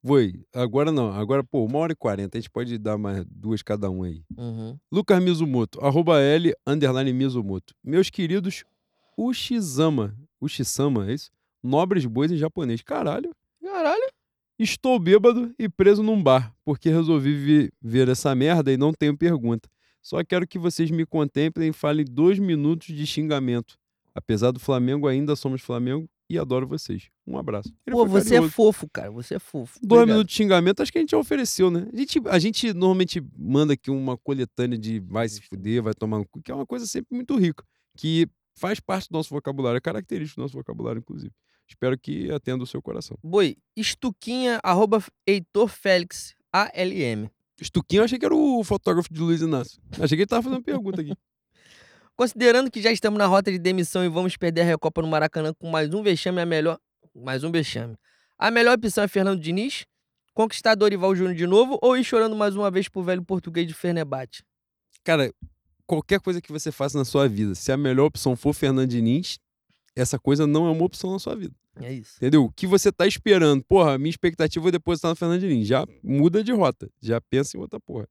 Foi. 0.05 0.33
Agora 0.53 0.91
não. 0.91 1.13
Agora, 1.13 1.41
pô, 1.45 1.63
uma 1.63 1.79
hora 1.79 1.93
e 1.93 1.95
quarenta. 1.95 2.37
A 2.37 2.41
gente 2.41 2.49
pode 2.51 2.77
dar 2.77 2.97
mais 2.97 3.23
duas 3.25 3.61
cada 3.61 3.89
um 3.89 4.03
aí. 4.03 4.21
Uhum. 4.37 4.77
Lucas 4.91 5.23
Mizumoto, 5.23 5.79
arroba 5.79 6.19
L, 6.19 6.53
underline 6.67 7.13
Mizumoto. 7.13 7.73
Meus 7.81 8.09
queridos 8.09 8.65
Ushizama. 9.17 10.13
Ushisama, 10.41 11.09
é 11.09 11.13
isso? 11.13 11.31
Nobres 11.63 12.05
bois 12.05 12.29
em 12.29 12.35
japonês. 12.37 12.81
Caralho. 12.81 13.33
Caralho. 13.63 14.11
Estou 14.59 14.99
bêbado 14.99 15.55
e 15.57 15.69
preso 15.69 16.03
num 16.03 16.21
bar, 16.21 16.53
porque 16.65 16.89
resolvi 16.89 17.33
vi- 17.33 17.71
ver 17.81 18.09
essa 18.09 18.35
merda 18.35 18.73
e 18.73 18.75
não 18.77 18.91
tenho 18.93 19.17
pergunta. 19.17 19.69
Só 20.01 20.21
quero 20.21 20.45
que 20.45 20.59
vocês 20.59 20.91
me 20.91 21.05
contemplem 21.05 21.69
e 21.69 21.73
falem 21.73 22.03
dois 22.03 22.37
minutos 22.39 22.87
de 22.87 23.07
xingamento. 23.07 23.79
Apesar 24.19 24.51
do 24.51 24.59
Flamengo, 24.59 25.07
ainda 25.07 25.33
somos 25.33 25.61
Flamengo 25.61 26.09
e 26.29 26.37
adoro 26.37 26.67
vocês. 26.67 27.09
Um 27.25 27.37
abraço. 27.37 27.73
Ele 27.87 27.95
Pô, 27.95 28.05
você 28.05 28.35
é 28.35 28.49
fofo, 28.49 28.85
cara. 28.91 29.09
Você 29.11 29.35
é 29.35 29.39
fofo. 29.39 29.79
Dois 29.81 30.05
minutos 30.05 30.27
de 30.27 30.33
xingamento, 30.33 30.81
acho 30.81 30.91
que 30.91 30.97
a 30.97 31.01
gente 31.01 31.11
já 31.11 31.17
ofereceu, 31.17 31.71
né? 31.71 31.87
A 31.93 31.97
gente, 31.97 32.21
a 32.25 32.37
gente 32.37 32.73
normalmente 32.73 33.25
manda 33.37 33.73
aqui 33.73 33.89
uma 33.89 34.17
coletânea 34.17 34.77
de 34.77 34.99
vai 34.99 35.29
se 35.29 35.41
fuder, 35.41 35.81
vai 35.81 35.93
tomar 35.93 36.17
no 36.17 36.27
cu, 36.27 36.41
que 36.41 36.51
é 36.51 36.53
uma 36.53 36.65
coisa 36.65 36.85
sempre 36.85 37.15
muito 37.15 37.33
rica, 37.37 37.63
que 37.95 38.27
faz 38.57 38.81
parte 38.81 39.07
do 39.09 39.13
nosso 39.13 39.29
vocabulário, 39.29 39.77
é 39.77 39.81
característico 39.81 40.41
do 40.41 40.43
nosso 40.43 40.57
vocabulário, 40.57 40.99
inclusive. 40.99 41.31
Espero 41.65 41.97
que 41.97 42.29
atenda 42.29 42.61
o 42.61 42.67
seu 42.67 42.81
coração. 42.81 43.17
Boi, 43.23 43.55
estuquinha, 43.73 44.59
arroba 44.61 45.01
Heitor 45.25 45.69
Félix, 45.69 46.35
ALM. 46.51 47.29
Estuquinho, 47.61 48.01
eu 48.01 48.05
achei 48.05 48.19
que 48.19 48.25
era 48.25 48.35
o 48.35 48.63
fotógrafo 48.65 49.13
de 49.13 49.21
Luiz 49.21 49.41
Inácio. 49.41 49.81
Achei 49.93 50.17
que 50.17 50.23
ele 50.23 50.27
tava 50.27 50.43
fazendo 50.43 50.61
pergunta 50.61 50.99
aqui. 50.99 51.13
Considerando 52.19 52.69
que 52.69 52.81
já 52.81 52.91
estamos 52.91 53.17
na 53.17 53.25
rota 53.25 53.49
de 53.49 53.57
demissão 53.57 54.03
e 54.03 54.09
vamos 54.09 54.35
perder 54.35 54.59
a 54.59 54.63
Recopa 54.65 55.01
no 55.01 55.07
Maracanã 55.07 55.53
com 55.53 55.69
mais 55.69 55.93
um 55.93 56.03
vexame, 56.03 56.41
a 56.41 56.45
melhor. 56.45 56.77
Mais 57.15 57.45
um 57.45 57.49
vexame. 57.49 57.95
A 58.37 58.51
melhor 58.51 58.77
opção 58.77 59.05
é 59.05 59.07
Fernando 59.07 59.39
Diniz, 59.39 59.85
conquistar 60.33 60.75
Dorival 60.75 61.15
Júnior 61.15 61.33
de 61.33 61.47
novo 61.47 61.79
ou 61.81 61.95
ir 61.95 62.03
chorando 62.03 62.35
mais 62.35 62.57
uma 62.57 62.69
vez 62.69 62.89
pro 62.89 63.01
velho 63.01 63.23
português 63.23 63.65
de 63.65 63.73
Fernebate? 63.73 64.43
Cara, 65.01 65.33
qualquer 65.87 66.19
coisa 66.19 66.41
que 66.41 66.51
você 66.51 66.73
faça 66.73 66.97
na 66.97 67.05
sua 67.05 67.25
vida, 67.25 67.55
se 67.55 67.71
a 67.71 67.77
melhor 67.77 68.07
opção 68.07 68.35
for 68.35 68.51
Fernando 68.51 68.89
Diniz, 68.89 69.39
essa 69.95 70.19
coisa 70.19 70.45
não 70.45 70.67
é 70.67 70.71
uma 70.71 70.83
opção 70.83 71.13
na 71.13 71.19
sua 71.19 71.37
vida. 71.37 71.55
É 71.79 71.93
isso. 71.93 72.17
Entendeu? 72.17 72.43
O 72.43 72.51
que 72.51 72.67
você 72.67 72.91
tá 72.91 73.07
esperando? 73.07 73.63
Porra, 73.63 73.97
minha 73.97 74.09
expectativa 74.09 74.67
é 74.67 74.71
depositar 74.71 75.09
no 75.09 75.15
Fernando 75.15 75.39
Diniz. 75.39 75.65
Já 75.65 75.87
muda 76.03 76.43
de 76.43 76.51
rota. 76.51 76.91
Já 77.01 77.21
pensa 77.21 77.55
em 77.55 77.61
outra 77.61 77.79
porra. 77.79 78.09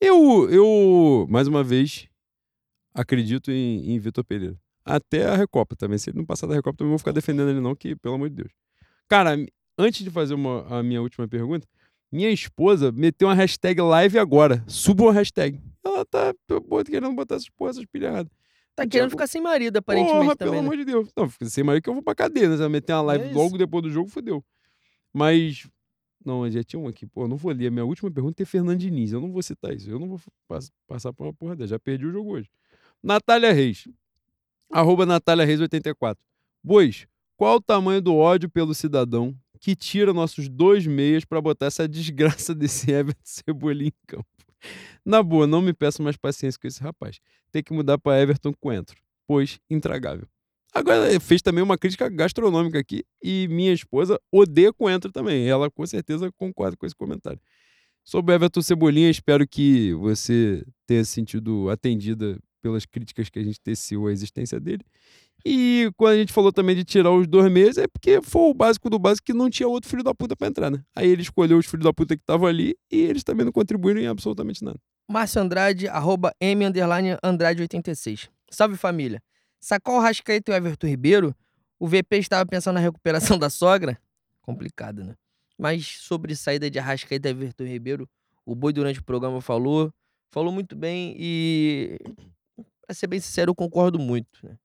Eu, 0.00 0.50
eu 0.50 1.24
mais 1.30 1.46
uma 1.46 1.62
vez, 1.62 2.08
acredito 3.00 3.50
em, 3.50 3.92
em 3.92 3.98
Vitor 3.98 4.24
Pereira. 4.24 4.56
Até 4.84 5.26
a 5.26 5.36
Recopa 5.36 5.76
também. 5.76 5.98
Se 5.98 6.10
ele 6.10 6.18
não 6.18 6.24
passar 6.24 6.46
da 6.46 6.54
Recopa, 6.54 6.78
também 6.78 6.90
vou 6.90 6.98
ficar 6.98 7.12
defendendo 7.12 7.50
ele 7.50 7.60
não, 7.60 7.74
que 7.74 7.94
pelo 7.96 8.14
amor 8.14 8.28
de 8.30 8.36
Deus. 8.36 8.50
Cara, 9.08 9.36
antes 9.78 10.02
de 10.04 10.10
fazer 10.10 10.34
uma, 10.34 10.66
a 10.68 10.82
minha 10.82 11.00
última 11.02 11.26
pergunta, 11.28 11.66
minha 12.10 12.30
esposa 12.30 12.90
meteu 12.90 13.28
uma 13.28 13.34
hashtag 13.34 13.80
live 13.80 14.18
agora. 14.18 14.64
Suba 14.66 15.04
uma 15.04 15.12
hashtag. 15.12 15.60
Ela 15.84 16.04
tá 16.04 16.34
querendo 16.86 17.12
botar 17.12 17.34
essas 17.36 17.48
porra, 17.50 17.70
essas 17.70 17.84
pilhas 17.86 18.10
erradas. 18.12 18.32
Tá 18.74 18.86
querendo 18.86 19.10
ficar 19.10 19.26
sem 19.26 19.42
marido, 19.42 19.76
aparentemente, 19.78 20.20
Porra, 20.22 20.36
também. 20.36 20.52
pelo 20.52 20.62
né? 20.62 20.66
amor 20.68 20.76
de 20.76 20.84
Deus. 20.84 21.08
Não, 21.16 21.28
fica 21.28 21.46
sem 21.46 21.64
marido 21.64 21.82
que 21.82 21.90
eu 21.90 21.94
vou 21.94 22.02
pra 22.02 22.14
cadeia, 22.14 22.48
né? 22.48 22.54
Se 22.56 22.62
ela 22.62 22.68
meter 22.70 22.92
uma 22.92 23.02
live 23.02 23.24
É 23.24 23.32
logo 23.32 23.58
depois 23.58 23.82
do 23.82 23.90
jogo, 23.90 24.08
fodeu. 24.08 24.42
Mas. 25.12 25.68
Não, 26.24 26.48
já 26.50 26.62
tinha 26.62 26.78
um 26.78 26.86
aqui. 26.88 27.06
Pô, 27.06 27.24
eu 27.24 27.28
não 27.28 27.36
vou 27.36 27.52
ler. 27.52 27.68
A 27.68 27.70
minha 27.70 27.84
última 27.84 28.10
pergunta 28.10 28.42
é 28.42 28.46
Fernando 28.46 28.78
Diniz. 28.78 29.12
Eu 29.12 29.20
não 29.20 29.32
vou 29.32 29.42
citar 29.42 29.74
isso. 29.74 29.90
Eu 29.90 29.98
não 29.98 30.08
vou 30.08 30.20
pass- 30.46 30.70
passar 30.86 31.12
por 31.12 31.24
uma 31.26 31.32
porra 31.34 31.56
dessa. 31.56 31.70
Já 31.70 31.78
perdi 31.78 32.06
o 32.06 32.12
jogo 32.12 32.32
hoje. 32.32 32.48
Natália 33.02 33.52
Reis. 33.52 33.88
Arroba 34.70 35.06
Natália 35.06 35.44
Reis 35.44 35.60
84. 35.60 36.22
Bois, 36.62 37.06
qual 37.36 37.56
o 37.56 37.60
tamanho 37.60 38.00
do 38.00 38.14
ódio 38.16 38.48
pelo 38.48 38.74
cidadão 38.74 39.34
que 39.60 39.74
tira 39.74 40.12
nossos 40.12 40.48
dois 40.48 40.86
meias 40.86 41.24
pra 41.24 41.40
botar 41.40 41.66
essa 41.66 41.88
desgraça 41.88 42.54
desse 42.54 42.90
Everton 42.90 43.20
Cebolinha 43.24 43.88
em 43.90 44.06
campo? 44.06 44.26
Na 45.04 45.22
boa, 45.22 45.46
não 45.46 45.62
me 45.62 45.72
peço 45.72 46.02
mais 46.02 46.16
paciência 46.16 46.60
com 46.60 46.66
esse 46.66 46.82
rapaz. 46.82 47.18
Tem 47.50 47.62
que 47.62 47.72
mudar 47.72 47.98
pra 47.98 48.20
Everton 48.20 48.52
Coentro 48.60 49.00
pois 49.28 49.60
intragável. 49.68 50.26
Agora, 50.74 51.10
ele 51.10 51.20
fez 51.20 51.42
também 51.42 51.62
uma 51.62 51.76
crítica 51.76 52.08
gastronômica 52.08 52.78
aqui 52.78 53.04
e 53.22 53.46
minha 53.48 53.72
esposa 53.72 54.18
odeia 54.32 54.72
coentro 54.72 55.12
também. 55.12 55.46
Ela 55.46 55.70
com 55.70 55.86
certeza 55.86 56.32
concorda 56.32 56.76
com 56.76 56.86
esse 56.86 56.96
comentário. 56.96 57.40
Sobre 58.02 58.34
Everton 58.34 58.62
Cebolinha, 58.62 59.10
espero 59.10 59.46
que 59.46 59.92
você 59.94 60.64
tenha 60.86 61.04
se 61.04 61.12
sentido 61.12 61.68
atendida 61.68 62.38
pelas 62.60 62.84
críticas 62.84 63.28
que 63.28 63.38
a 63.38 63.42
gente 63.42 63.60
teceu 63.60 64.06
à 64.06 64.12
existência 64.12 64.58
dele. 64.60 64.84
E 65.44 65.90
quando 65.96 66.14
a 66.14 66.16
gente 66.16 66.32
falou 66.32 66.52
também 66.52 66.74
de 66.74 66.84
tirar 66.84 67.10
os 67.10 67.26
dois 67.26 67.50
meses, 67.50 67.78
é 67.78 67.86
porque 67.86 68.20
foi 68.22 68.50
o 68.50 68.54
básico 68.54 68.90
do 68.90 68.98
básico 68.98 69.26
que 69.26 69.32
não 69.32 69.48
tinha 69.48 69.68
outro 69.68 69.88
filho 69.88 70.02
da 70.02 70.14
puta 70.14 70.36
pra 70.36 70.48
entrar, 70.48 70.70
né? 70.70 70.82
Aí 70.94 71.08
ele 71.08 71.22
escolheu 71.22 71.58
os 71.58 71.66
filhos 71.66 71.84
da 71.84 71.92
puta 71.92 72.16
que 72.16 72.22
estavam 72.22 72.46
ali 72.46 72.76
e 72.90 73.00
eles 73.00 73.22
também 73.22 73.44
não 73.44 73.52
contribuíram 73.52 74.00
em 74.00 74.06
absolutamente 74.06 74.64
nada. 74.64 74.78
Márcio 75.08 75.40
Andrade, 75.40 75.88
arroba 75.88 76.34
M 76.40 76.66
underline 76.66 77.16
Andrade 77.22 77.62
86. 77.62 78.28
Salve 78.50 78.76
família. 78.76 79.22
Sacou 79.60 79.96
o 79.96 80.00
Rascaeta 80.00 80.52
e 80.52 80.54
o 80.54 80.56
Everton 80.56 80.86
Ribeiro? 80.86 81.34
O 81.78 81.86
VP 81.86 82.18
estava 82.18 82.44
pensando 82.44 82.74
na 82.74 82.80
recuperação 82.80 83.38
da 83.38 83.48
sogra? 83.48 83.98
Complicado, 84.42 85.04
né? 85.04 85.14
Mas 85.56 85.98
sobre 86.00 86.34
saída 86.36 86.70
de 86.70 86.78
Arrascaeta 86.78 87.28
e 87.28 87.30
Everton 87.30 87.64
Ribeiro, 87.64 88.08
o 88.44 88.54
Boi 88.54 88.72
durante 88.72 89.00
o 89.00 89.04
programa 89.04 89.40
falou, 89.40 89.92
falou 90.30 90.52
muito 90.52 90.76
bem 90.76 91.14
e, 91.18 91.98
pra 92.88 92.94
ser 92.94 93.06
bem 93.06 93.20
sincero, 93.20 93.50
eu 93.50 93.54
concordo 93.54 93.98
muito. 93.98 94.40
Né? 94.42 94.56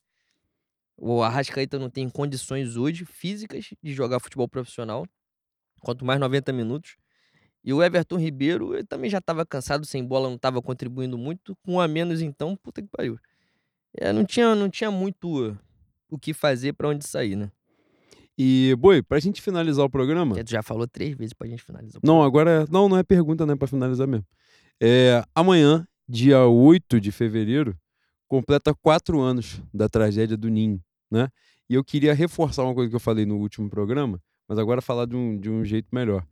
O 0.97 1.21
Arrascaeta 1.21 1.77
não 1.77 1.89
tem 1.89 2.09
condições 2.09 2.77
hoje 2.77 3.03
físicas 3.03 3.69
de 3.83 3.93
jogar 3.93 4.21
futebol 4.21 4.47
profissional, 4.47 5.05
quanto 5.81 6.05
mais 6.05 6.19
90 6.19 6.53
minutos. 6.53 6.95
E 7.63 7.73
o 7.73 7.83
Everton 7.83 8.17
Ribeiro 8.17 8.73
ele 8.73 8.85
também 8.85 9.09
já 9.09 9.17
estava 9.17 9.45
cansado, 9.45 9.85
sem 9.85 10.03
bola, 10.03 10.29
não 10.29 10.35
estava 10.35 10.61
contribuindo 10.61 11.17
muito. 11.17 11.55
Com 11.63 11.73
um 11.73 11.81
a 11.81 11.87
menos, 11.87 12.21
então, 12.21 12.55
puta 12.55 12.81
que 12.81 12.87
pariu. 12.87 13.19
É, 13.95 14.11
não, 14.13 14.25
tinha, 14.25 14.55
não 14.55 14.69
tinha 14.69 14.89
muito 14.89 15.57
o 16.09 16.17
que 16.17 16.33
fazer 16.33 16.73
para 16.73 16.89
onde 16.89 17.05
sair, 17.05 17.35
né? 17.35 17.51
E, 18.37 18.75
Boi, 18.79 19.03
pra 19.03 19.19
gente 19.19 19.41
finalizar 19.41 19.85
o 19.85 19.89
programa. 19.89 20.31
Porque 20.31 20.43
tu 20.43 20.51
já 20.51 20.63
falou 20.63 20.87
três 20.87 21.15
vezes 21.15 21.33
pra 21.33 21.47
gente 21.47 21.61
finalizar. 21.61 22.01
o 22.03 22.07
Não, 22.07 22.23
agora. 22.23 22.65
Não, 22.71 22.89
não 22.89 22.97
é 22.97 23.03
pergunta, 23.03 23.45
né? 23.45 23.55
Pra 23.55 23.67
finalizar 23.67 24.07
mesmo. 24.07 24.25
É, 24.81 25.23
amanhã, 25.35 25.87
dia 26.07 26.45
8 26.45 26.99
de 26.99 27.11
fevereiro, 27.11 27.77
completa 28.33 28.73
quatro 28.73 29.21
anos 29.21 29.61
da 29.71 29.87
tragédia 29.87 30.35
do 30.35 30.49
Ninho, 30.49 30.83
né? 31.11 31.29
E 31.69 31.75
eu 31.75 31.83
queria 31.83 32.15
reforçar 32.15 32.63
uma 32.63 32.73
coisa 32.73 32.89
que 32.89 32.95
eu 32.95 32.99
falei 32.99 33.27
no 33.27 33.37
último 33.37 33.69
programa, 33.69 34.19
mas 34.47 34.57
agora 34.57 34.81
falar 34.81 35.05
de 35.05 35.15
um, 35.15 35.39
de 35.39 35.51
um 35.51 35.63
jeito 35.63 35.87
melhor. 35.91 36.25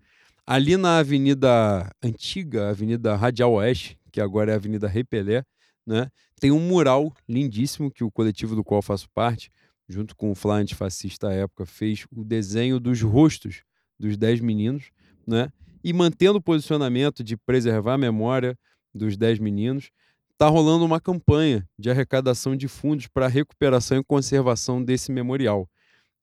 Ali 0.44 0.78
na 0.78 0.98
Avenida 0.98 1.88
Antiga, 2.02 2.72
Avenida 2.72 3.15
Radial 3.15 3.53
Oeste, 3.53 3.99
que 4.11 4.19
agora 4.19 4.49
é 4.49 4.56
a 4.56 4.57
Avenida 4.57 4.88
Rei 4.88 5.03
Pelé, 5.03 5.44
né? 5.86 6.10
Tem 6.40 6.49
um 6.49 6.60
mural 6.60 7.14
lindíssimo 7.30 7.91
que 7.91 8.03
o 8.03 8.10
coletivo 8.10 8.56
do 8.56 8.64
qual 8.64 8.82
faço 8.82 9.07
parte, 9.14 9.52
junto 9.88 10.15
com 10.15 10.32
o 10.32 10.36
Flá 10.36 10.56
Antifascista 10.56 11.30
à 11.30 11.34
época, 11.34 11.68
fez 11.68 12.07
o 12.11 12.23
desenho 12.23 12.80
dos 12.80 12.99
rostos 13.03 13.61
dos 13.99 14.18
dez 14.18 14.41
meninos, 14.41 14.90
né? 15.28 15.49
E 15.84 15.94
mantendo 15.94 16.40
o 16.40 16.41
posicionamento 16.41 17.23
de 17.23 17.38
preservar 17.38 17.94
a 17.94 17.99
memória 17.99 18.57
dos 18.91 19.15
dez 19.15 19.38
meninos, 19.38 19.91
está 20.42 20.50
rolando 20.50 20.84
uma 20.84 21.00
campanha 21.00 21.64
de 21.78 21.92
arrecadação 21.92 22.56
de 22.56 22.68
fundos 22.68 23.06
para 23.06 23.28
recuperação 23.28 24.00
e 24.00 24.04
conservação 24.04 24.84
desse 24.84 25.12
memorial. 25.12 25.70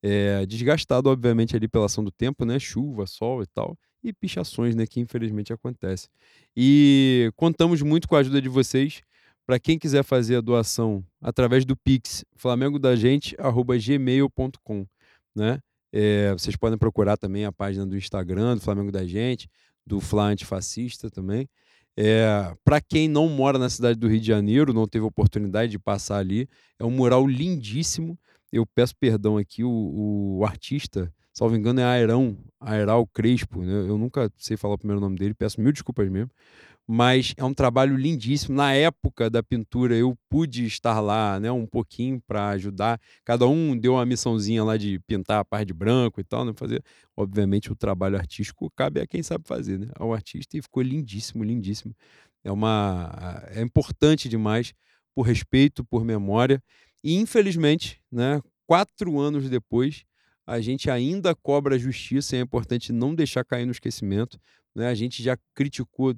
É, 0.02 0.44
desgastado, 0.44 1.08
obviamente, 1.08 1.54
ali 1.54 1.68
pela 1.68 1.86
ação 1.86 2.02
do 2.02 2.10
tempo, 2.10 2.44
né? 2.44 2.58
Chuva, 2.58 3.06
sol 3.06 3.44
e 3.44 3.46
tal. 3.46 3.78
E 4.02 4.12
pichações, 4.12 4.74
né? 4.74 4.88
Que 4.88 4.98
infelizmente 4.98 5.52
acontece. 5.52 6.08
E 6.56 7.30
contamos 7.36 7.80
muito 7.80 8.08
com 8.08 8.16
a 8.16 8.18
ajuda 8.18 8.42
de 8.42 8.48
vocês. 8.48 9.02
Para 9.46 9.60
quem 9.60 9.78
quiser 9.78 10.02
fazer 10.02 10.34
a 10.34 10.40
doação 10.40 11.04
através 11.22 11.64
do 11.64 11.76
Pix, 11.76 12.24
flamengodagente.gmail.com, 12.34 14.84
né? 15.32 15.60
É, 15.92 16.32
vocês 16.32 16.56
podem 16.56 16.76
procurar 16.76 17.16
também 17.16 17.44
a 17.44 17.52
página 17.52 17.86
do 17.86 17.96
Instagram 17.96 18.56
do 18.56 18.62
Flamengo 18.62 18.90
da 18.90 19.06
Gente, 19.06 19.48
do 19.86 20.00
Fla 20.00 20.24
Antifascista 20.24 21.08
também. 21.08 21.48
É, 22.00 22.54
para 22.64 22.80
quem 22.80 23.08
não 23.08 23.28
mora 23.28 23.58
na 23.58 23.68
cidade 23.68 23.98
do 23.98 24.06
Rio 24.06 24.20
de 24.20 24.26
Janeiro, 24.26 24.72
não 24.72 24.86
teve 24.86 25.04
oportunidade 25.04 25.72
de 25.72 25.80
passar 25.80 26.18
ali, 26.18 26.48
é 26.78 26.84
um 26.84 26.92
mural 26.92 27.26
lindíssimo. 27.26 28.16
Eu 28.52 28.64
peço 28.64 28.94
perdão 28.94 29.36
aqui, 29.36 29.64
o, 29.64 30.38
o 30.38 30.44
artista, 30.44 31.12
salvo 31.32 31.56
engano, 31.56 31.80
é 31.80 31.84
Airão, 31.84 32.38
Airal 32.60 33.04
Crespo. 33.08 33.62
Né? 33.62 33.72
Eu 33.72 33.98
nunca 33.98 34.30
sei 34.38 34.56
falar 34.56 34.74
o 34.74 34.78
primeiro 34.78 35.00
nome 35.00 35.16
dele, 35.16 35.34
peço 35.34 35.60
mil 35.60 35.72
desculpas 35.72 36.08
mesmo 36.08 36.30
mas 36.90 37.34
é 37.36 37.44
um 37.44 37.52
trabalho 37.52 37.94
lindíssimo. 37.98 38.56
Na 38.56 38.72
época 38.72 39.28
da 39.28 39.42
pintura, 39.42 39.94
eu 39.94 40.16
pude 40.26 40.64
estar 40.64 41.00
lá 41.00 41.38
né, 41.38 41.52
um 41.52 41.66
pouquinho 41.66 42.18
para 42.26 42.48
ajudar. 42.48 42.98
Cada 43.26 43.46
um 43.46 43.76
deu 43.76 43.92
uma 43.92 44.06
missãozinha 44.06 44.64
lá 44.64 44.78
de 44.78 44.98
pintar 45.00 45.40
a 45.40 45.44
parte 45.44 45.66
de 45.66 45.74
branco 45.74 46.18
e 46.18 46.24
tal, 46.24 46.46
né, 46.46 46.52
fazer. 46.56 46.82
Obviamente, 47.14 47.70
o 47.70 47.76
trabalho 47.76 48.16
artístico 48.16 48.72
cabe 48.74 49.02
a 49.02 49.06
quem 49.06 49.22
sabe 49.22 49.46
fazer, 49.46 49.78
né? 49.78 49.88
Ao 49.96 50.14
artista 50.14 50.56
e 50.56 50.62
ficou 50.62 50.82
lindíssimo, 50.82 51.44
lindíssimo. 51.44 51.94
É 52.42 52.50
uma 52.50 53.44
é 53.50 53.60
importante 53.60 54.26
demais 54.26 54.72
por 55.14 55.22
respeito, 55.22 55.84
por 55.84 56.02
memória. 56.02 56.62
E 57.04 57.16
infelizmente, 57.16 58.00
né, 58.10 58.40
quatro 58.66 59.20
anos 59.20 59.50
depois, 59.50 60.04
a 60.46 60.58
gente 60.58 60.90
ainda 60.90 61.34
cobra 61.34 61.78
justiça. 61.78 62.34
É 62.34 62.40
importante 62.40 62.94
não 62.94 63.14
deixar 63.14 63.44
cair 63.44 63.66
no 63.66 63.72
esquecimento. 63.72 64.40
Né? 64.74 64.88
A 64.88 64.94
gente 64.94 65.22
já 65.22 65.36
criticou 65.54 66.14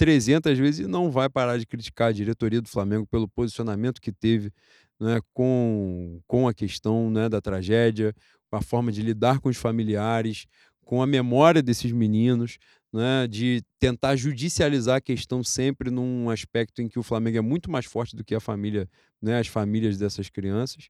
300 0.00 0.58
vezes 0.58 0.86
e 0.86 0.88
não 0.88 1.10
vai 1.10 1.28
parar 1.28 1.58
de 1.58 1.66
criticar 1.66 2.08
a 2.08 2.12
diretoria 2.12 2.62
do 2.62 2.70
Flamengo 2.70 3.06
pelo 3.06 3.28
posicionamento 3.28 4.00
que 4.00 4.10
teve 4.10 4.50
né, 4.98 5.20
com, 5.34 6.22
com 6.26 6.48
a 6.48 6.54
questão 6.54 7.10
né, 7.10 7.28
da 7.28 7.38
tragédia, 7.38 8.14
com 8.48 8.56
a 8.56 8.62
forma 8.62 8.90
de 8.90 9.02
lidar 9.02 9.40
com 9.40 9.50
os 9.50 9.58
familiares, 9.58 10.46
com 10.86 11.02
a 11.02 11.06
memória 11.06 11.62
desses 11.62 11.92
meninos, 11.92 12.56
né, 12.90 13.26
de 13.26 13.62
tentar 13.78 14.16
judicializar 14.16 14.96
a 14.96 15.00
questão 15.02 15.44
sempre 15.44 15.90
num 15.90 16.30
aspecto 16.30 16.80
em 16.80 16.88
que 16.88 16.98
o 16.98 17.02
Flamengo 17.02 17.36
é 17.36 17.42
muito 17.42 17.70
mais 17.70 17.84
forte 17.84 18.16
do 18.16 18.24
que 18.24 18.34
a 18.34 18.40
família, 18.40 18.88
né, 19.20 19.38
as 19.38 19.48
famílias 19.48 19.98
dessas 19.98 20.30
crianças. 20.30 20.88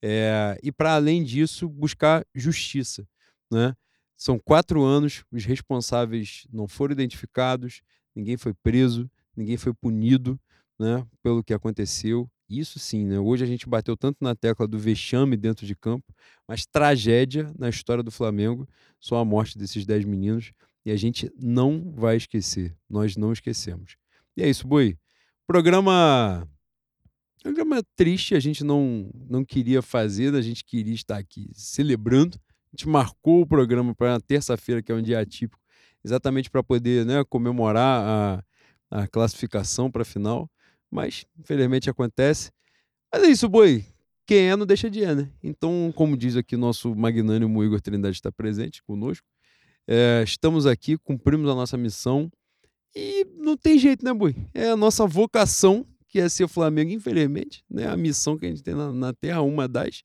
É, 0.00 0.56
e 0.62 0.70
para 0.70 0.94
além 0.94 1.24
disso, 1.24 1.68
buscar 1.68 2.24
justiça. 2.32 3.04
Né? 3.50 3.74
São 4.16 4.38
quatro 4.38 4.84
anos, 4.84 5.24
os 5.32 5.44
responsáveis 5.44 6.46
não 6.52 6.68
foram 6.68 6.92
identificados, 6.92 7.82
ninguém 8.14 8.36
foi 8.36 8.54
preso, 8.54 9.10
ninguém 9.36 9.56
foi 9.56 9.72
punido 9.72 10.38
né, 10.78 11.06
pelo 11.22 11.42
que 11.42 11.54
aconteceu. 11.54 12.28
Isso 12.48 12.78
sim, 12.78 13.06
né? 13.06 13.18
Hoje 13.18 13.44
a 13.44 13.46
gente 13.46 13.66
bateu 13.66 13.96
tanto 13.96 14.18
na 14.20 14.34
tecla 14.34 14.66
do 14.66 14.78
vexame 14.78 15.36
dentro 15.36 15.64
de 15.64 15.74
campo, 15.74 16.14
mas 16.46 16.66
tragédia 16.66 17.52
na 17.58 17.68
história 17.68 18.02
do 18.02 18.10
Flamengo, 18.10 18.68
só 19.00 19.16
a 19.16 19.24
morte 19.24 19.56
desses 19.56 19.86
10 19.86 20.04
meninos. 20.04 20.52
E 20.84 20.90
a 20.90 20.96
gente 20.96 21.30
não 21.40 21.92
vai 21.94 22.16
esquecer. 22.16 22.76
Nós 22.90 23.16
não 23.16 23.32
esquecemos. 23.32 23.96
E 24.36 24.42
é 24.42 24.48
isso, 24.50 24.66
Boi. 24.66 24.98
Programa. 25.46 26.48
Programa 27.42 27.82
triste, 27.96 28.34
a 28.34 28.40
gente 28.40 28.62
não, 28.62 29.10
não 29.28 29.44
queria 29.44 29.82
fazer, 29.82 30.34
a 30.34 30.40
gente 30.40 30.64
queria 30.64 30.94
estar 30.94 31.18
aqui 31.18 31.50
celebrando. 31.54 32.38
A 32.72 32.76
gente 32.76 32.88
marcou 32.88 33.42
o 33.42 33.46
programa 33.46 33.94
para 33.94 34.20
terça-feira, 34.20 34.82
que 34.82 34.92
é 34.92 34.94
um 34.94 35.02
dia 35.02 35.20
atípico, 35.20 35.61
exatamente 36.04 36.50
para 36.50 36.62
poder 36.62 37.04
né, 37.06 37.24
comemorar 37.24 38.44
a, 38.90 39.02
a 39.02 39.06
classificação 39.08 39.90
para 39.90 40.02
a 40.02 40.04
final. 40.04 40.50
Mas, 40.90 41.24
infelizmente, 41.38 41.88
acontece. 41.88 42.50
Mas 43.12 43.22
é 43.22 43.26
isso, 43.28 43.48
boi. 43.48 43.84
Quem 44.26 44.50
é 44.50 44.56
não 44.56 44.66
deixa 44.66 44.88
de 44.90 45.00
ir, 45.00 45.16
né? 45.16 45.30
Então, 45.42 45.92
como 45.94 46.16
diz 46.16 46.36
aqui 46.36 46.56
nosso 46.56 46.94
magnânimo 46.94 47.64
Igor 47.64 47.80
Trindade 47.80 48.16
está 48.16 48.30
presente 48.30 48.82
conosco. 48.82 49.26
É, 49.86 50.22
estamos 50.24 50.66
aqui, 50.66 50.96
cumprimos 50.96 51.50
a 51.50 51.54
nossa 51.54 51.76
missão 51.76 52.30
e 52.94 53.26
não 53.36 53.56
tem 53.56 53.78
jeito, 53.78 54.04
né, 54.04 54.12
boi? 54.12 54.36
É 54.54 54.68
a 54.68 54.76
nossa 54.76 55.06
vocação, 55.06 55.86
que 56.08 56.20
é 56.20 56.28
ser 56.28 56.46
Flamengo, 56.46 56.92
infelizmente, 56.92 57.64
né? 57.70 57.88
A 57.88 57.96
missão 57.96 58.38
que 58.38 58.46
a 58.46 58.48
gente 58.48 58.62
tem 58.62 58.74
na, 58.74 58.92
na 58.92 59.12
Terra, 59.12 59.40
uma 59.42 59.66
das. 59.66 60.02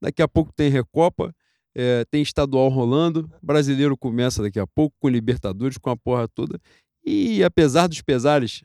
Daqui 0.00 0.22
a 0.22 0.28
pouco 0.28 0.52
tem 0.52 0.70
Recopa, 0.70 1.34
é, 1.74 2.04
tem 2.10 2.22
estadual 2.22 2.68
rolando, 2.68 3.30
brasileiro 3.42 3.96
começa 3.96 4.42
daqui 4.42 4.60
a 4.60 4.66
pouco, 4.66 4.96
com 5.00 5.08
Libertadores, 5.08 5.78
com 5.78 5.90
a 5.90 5.96
porra 5.96 6.28
toda. 6.28 6.60
E 7.04 7.42
apesar 7.42 7.86
dos 7.86 8.00
pesares, 8.00 8.62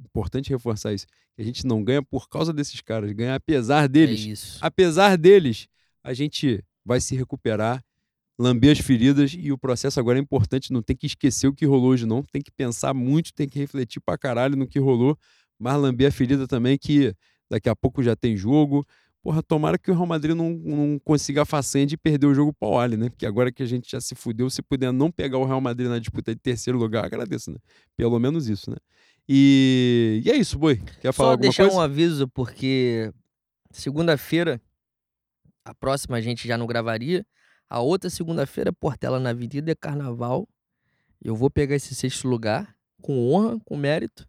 importante 0.00 0.50
reforçar 0.50 0.92
isso, 0.92 1.06
que 1.34 1.42
a 1.42 1.44
gente 1.44 1.66
não 1.66 1.82
ganha 1.82 2.02
por 2.02 2.28
causa 2.28 2.52
desses 2.52 2.80
caras, 2.80 3.10
ganha 3.12 3.34
apesar 3.34 3.88
deles. 3.88 4.58
É 4.62 4.66
apesar 4.66 5.16
deles, 5.16 5.66
a 6.02 6.12
gente 6.12 6.62
vai 6.84 7.00
se 7.00 7.16
recuperar, 7.16 7.82
lamber 8.38 8.72
as 8.72 8.78
feridas 8.78 9.34
e 9.36 9.50
o 9.50 9.58
processo 9.58 9.98
agora 9.98 10.18
é 10.18 10.22
importante, 10.22 10.72
não 10.72 10.82
tem 10.82 10.94
que 10.94 11.06
esquecer 11.06 11.46
o 11.48 11.54
que 11.54 11.64
rolou 11.64 11.90
hoje 11.90 12.04
não, 12.04 12.22
tem 12.22 12.42
que 12.42 12.50
pensar 12.50 12.92
muito, 12.92 13.32
tem 13.32 13.48
que 13.48 13.58
refletir 13.58 14.00
pra 14.00 14.18
caralho 14.18 14.56
no 14.56 14.66
que 14.66 14.78
rolou, 14.78 15.16
mas 15.58 15.76
lamber 15.76 16.08
a 16.08 16.12
ferida 16.12 16.46
também 16.46 16.76
que 16.76 17.14
daqui 17.50 17.68
a 17.68 17.76
pouco 17.76 18.02
já 18.02 18.16
tem 18.16 18.36
jogo, 18.36 18.86
Porra, 19.24 19.42
tomara 19.42 19.78
que 19.78 19.90
o 19.90 19.94
Real 19.94 20.06
Madrid 20.06 20.36
não, 20.36 20.50
não 20.50 20.98
consiga 20.98 21.42
a 21.42 21.44
façanha 21.46 21.86
de 21.86 21.96
perder 21.96 22.26
o 22.26 22.34
jogo 22.34 22.52
para 22.52 22.68
o 22.68 22.78
Ali, 22.78 22.98
né? 22.98 23.08
Porque 23.08 23.24
agora 23.24 23.50
que 23.50 23.62
a 23.62 23.66
gente 23.66 23.90
já 23.90 23.98
se 23.98 24.14
fudeu, 24.14 24.50
se 24.50 24.60
puder 24.60 24.92
não 24.92 25.10
pegar 25.10 25.38
o 25.38 25.46
Real 25.46 25.62
Madrid 25.62 25.88
na 25.88 25.98
disputa 25.98 26.34
de 26.34 26.40
terceiro 26.42 26.78
lugar, 26.78 27.06
agradeço, 27.06 27.50
né? 27.50 27.56
Pelo 27.96 28.18
menos 28.18 28.50
isso, 28.50 28.70
né? 28.70 28.76
E, 29.26 30.20
e 30.22 30.30
é 30.30 30.36
isso, 30.36 30.58
Boi. 30.58 30.76
Quer 31.00 31.10
falar 31.10 31.28
Só 31.28 31.32
alguma 31.32 31.40
deixar 31.40 31.62
coisa? 31.62 31.78
um 31.78 31.80
aviso, 31.80 32.28
porque 32.28 33.10
segunda-feira, 33.70 34.60
a 35.64 35.74
próxima 35.74 36.18
a 36.18 36.20
gente 36.20 36.46
já 36.46 36.58
não 36.58 36.66
gravaria. 36.66 37.26
A 37.66 37.80
outra 37.80 38.10
segunda-feira, 38.10 38.74
Portela 38.74 39.18
na 39.18 39.30
Avenida 39.30 39.72
é 39.72 39.74
Carnaval. 39.74 40.46
Eu 41.22 41.34
vou 41.34 41.48
pegar 41.48 41.74
esse 41.76 41.94
sexto 41.94 42.28
lugar 42.28 42.76
com 43.00 43.32
honra, 43.32 43.58
com 43.64 43.74
mérito. 43.74 44.28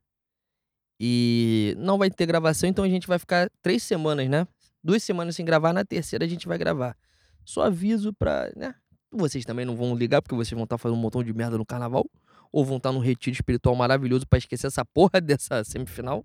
E 0.97 1.75
não 1.77 1.97
vai 1.97 2.09
ter 2.09 2.25
gravação, 2.25 2.69
então 2.69 2.85
a 2.85 2.89
gente 2.89 3.07
vai 3.07 3.19
ficar 3.19 3.51
três 3.61 3.83
semanas, 3.83 4.29
né? 4.29 4.47
Duas 4.85 5.01
semanas 5.01 5.35
sem 5.35 5.43
gravar, 5.43 5.73
na 5.73 5.83
terceira 5.83 6.23
a 6.23 6.27
gente 6.27 6.47
vai 6.47 6.57
gravar. 6.57 6.95
Só 7.43 7.63
aviso 7.63 8.13
pra, 8.13 8.51
né? 8.55 8.75
Vocês 9.11 9.43
também 9.43 9.65
não 9.65 9.75
vão 9.75 9.95
ligar, 9.95 10.21
porque 10.21 10.35
vocês 10.35 10.51
vão 10.51 10.63
estar 10.63 10.75
tá 10.75 10.77
fazendo 10.77 10.97
um 10.97 11.01
montão 11.01 11.23
de 11.23 11.33
merda 11.33 11.57
no 11.57 11.65
carnaval. 11.65 12.05
Ou 12.51 12.63
vão 12.63 12.77
estar 12.77 12.89
tá 12.89 12.93
num 12.93 12.99
retiro 12.99 13.33
espiritual 13.33 13.75
maravilhoso 13.75 14.27
para 14.27 14.37
esquecer 14.37 14.67
essa 14.67 14.85
porra 14.85 15.19
dessa 15.21 15.63
semifinal. 15.63 16.23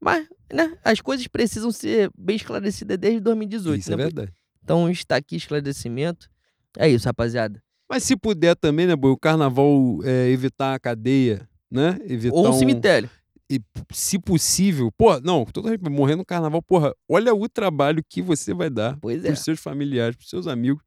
Mas, 0.00 0.28
né? 0.52 0.78
As 0.84 1.00
coisas 1.00 1.26
precisam 1.26 1.72
ser 1.72 2.10
bem 2.16 2.36
esclarecidas 2.36 2.96
desde 2.96 3.20
2018. 3.20 3.80
Isso 3.80 3.90
né? 3.90 3.94
é 3.94 3.98
verdade. 3.98 4.32
Então 4.62 4.88
está 4.88 5.16
aqui 5.16 5.36
esclarecimento. 5.36 6.30
É 6.76 6.88
isso, 6.88 7.06
rapaziada. 7.06 7.60
Mas 7.90 8.04
se 8.04 8.16
puder 8.16 8.54
também, 8.54 8.86
né, 8.86 8.94
Boi? 8.94 9.10
O 9.10 9.16
carnaval 9.16 9.98
é, 10.04 10.28
evitar 10.28 10.74
a 10.74 10.78
cadeia, 10.78 11.48
né? 11.70 11.98
Evitar 12.04 12.36
Ou 12.36 12.50
um 12.50 12.52
cemitério 12.52 13.10
e, 13.50 13.60
se 13.92 14.18
possível, 14.18 14.92
pô, 14.92 15.18
não, 15.20 15.44
todo 15.46 15.68
mundo 15.68 15.90
morrer 15.90 16.16
no 16.16 16.24
carnaval, 16.24 16.62
porra, 16.62 16.94
olha 17.08 17.34
o 17.34 17.48
trabalho 17.48 18.04
que 18.06 18.20
você 18.20 18.52
vai 18.52 18.68
dar 18.68 18.98
pois 19.00 19.22
pros 19.22 19.40
é. 19.40 19.42
seus 19.42 19.60
familiares, 19.60 20.16
pros 20.16 20.28
seus 20.28 20.46
amigos. 20.46 20.82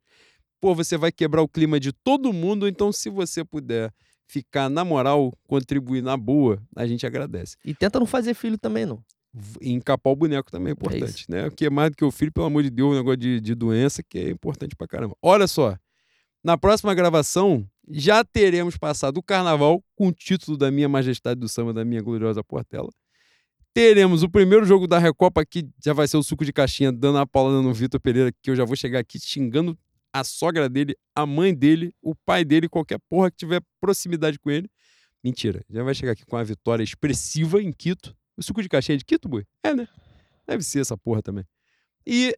Pô, 0.60 0.76
você 0.76 0.96
vai 0.96 1.12
quebrar 1.12 1.42
o 1.42 1.48
clima 1.48 1.80
de 1.80 1.92
todo 1.92 2.32
mundo, 2.32 2.68
então 2.68 2.92
se 2.92 3.10
você 3.10 3.44
puder 3.44 3.92
ficar 4.28 4.70
na 4.70 4.86
moral, 4.86 5.34
contribuir 5.48 6.04
na 6.04 6.16
boa, 6.16 6.62
a 6.76 6.86
gente 6.86 7.06
agradece. 7.06 7.58
E 7.66 7.74
tenta 7.74 8.00
não 8.00 8.06
fazer 8.06 8.34
filho 8.36 8.58
também, 8.58 8.86
não. 8.86 9.04
E 9.60 9.72
encapar 9.72 10.14
o 10.14 10.16
boneco 10.16 10.52
também 10.52 10.70
é 10.70 10.74
importante, 10.74 11.26
é 11.30 11.32
né? 11.32 11.48
O 11.48 11.52
que 11.52 11.66
é 11.66 11.70
mais 11.70 11.90
do 11.90 11.98
que 11.98 12.06
o 12.06 12.12
filho, 12.12 12.32
pelo 12.32 12.46
amor 12.46 12.64
de 12.64 12.70
Deus, 12.70 12.94
um 12.94 12.98
negócio 12.98 13.18
de, 13.18 13.42
de 13.42 13.56
doença 13.56 14.04
que 14.04 14.20
é 14.20 14.30
importante 14.30 14.76
pra 14.76 14.88
caramba. 14.88 15.16
Olha 15.22 15.48
só, 15.48 15.78
na 16.44 16.58
próxima 16.58 16.94
gravação, 16.94 17.68
já 17.90 18.24
teremos 18.24 18.78
passado 18.78 19.18
o 19.18 19.24
carnaval 19.24 19.84
com 19.96 20.08
o 20.08 20.12
título 20.12 20.58
da 20.58 20.70
Minha 20.72 20.90
Majestade 20.90 21.40
do 21.40 21.50
Samba, 21.50 21.74
da 21.74 21.86
Minha 21.86 22.02
Gloriosa 22.02 22.44
Portela. 22.44 22.90
Teremos 23.74 24.22
o 24.22 24.30
primeiro 24.30 24.66
jogo 24.66 24.86
da 24.86 25.00
Recopa, 25.00 25.46
que 25.46 25.70
já 25.84 25.94
vai 25.94 26.08
ser 26.08 26.18
o 26.18 26.24
suco 26.24 26.44
de 26.44 26.52
caixinha, 26.52 26.92
dando 26.92 27.20
a 27.20 27.26
paula 27.26 27.62
no 27.62 27.74
Vitor 27.74 28.02
Pereira, 28.02 28.32
que 28.42 28.52
eu 28.52 28.56
já 28.56 28.66
vou 28.66 28.76
chegar 28.76 29.00
aqui 29.00 29.18
xingando 29.20 29.78
a 30.12 30.24
sogra 30.24 30.68
dele, 30.68 30.96
a 31.16 31.26
mãe 31.26 31.54
dele, 31.54 31.94
o 32.02 32.14
pai 32.14 32.44
dele, 32.44 32.68
qualquer 32.68 33.00
porra 33.10 33.32
que 33.32 33.38
tiver 33.38 33.62
proximidade 33.80 34.38
com 34.38 34.52
ele. 34.52 34.70
Mentira, 35.24 35.64
já 35.70 35.84
vai 35.84 35.94
chegar 35.94 36.12
aqui 36.12 36.26
com 36.26 36.36
a 36.36 36.44
vitória 36.44 36.84
expressiva 36.84 37.62
em 37.62 37.72
Quito. 37.72 38.16
O 38.36 38.44
suco 38.44 38.62
de 38.62 38.68
caixinha 38.68 38.96
é 38.96 38.98
de 38.98 39.06
Quito, 39.06 39.30
boi? 39.30 39.46
É, 39.64 39.74
né? 39.74 39.88
Deve 40.46 40.64
ser 40.64 40.82
essa 40.82 40.98
porra 40.98 41.22
também. 41.22 41.46
E 42.06 42.36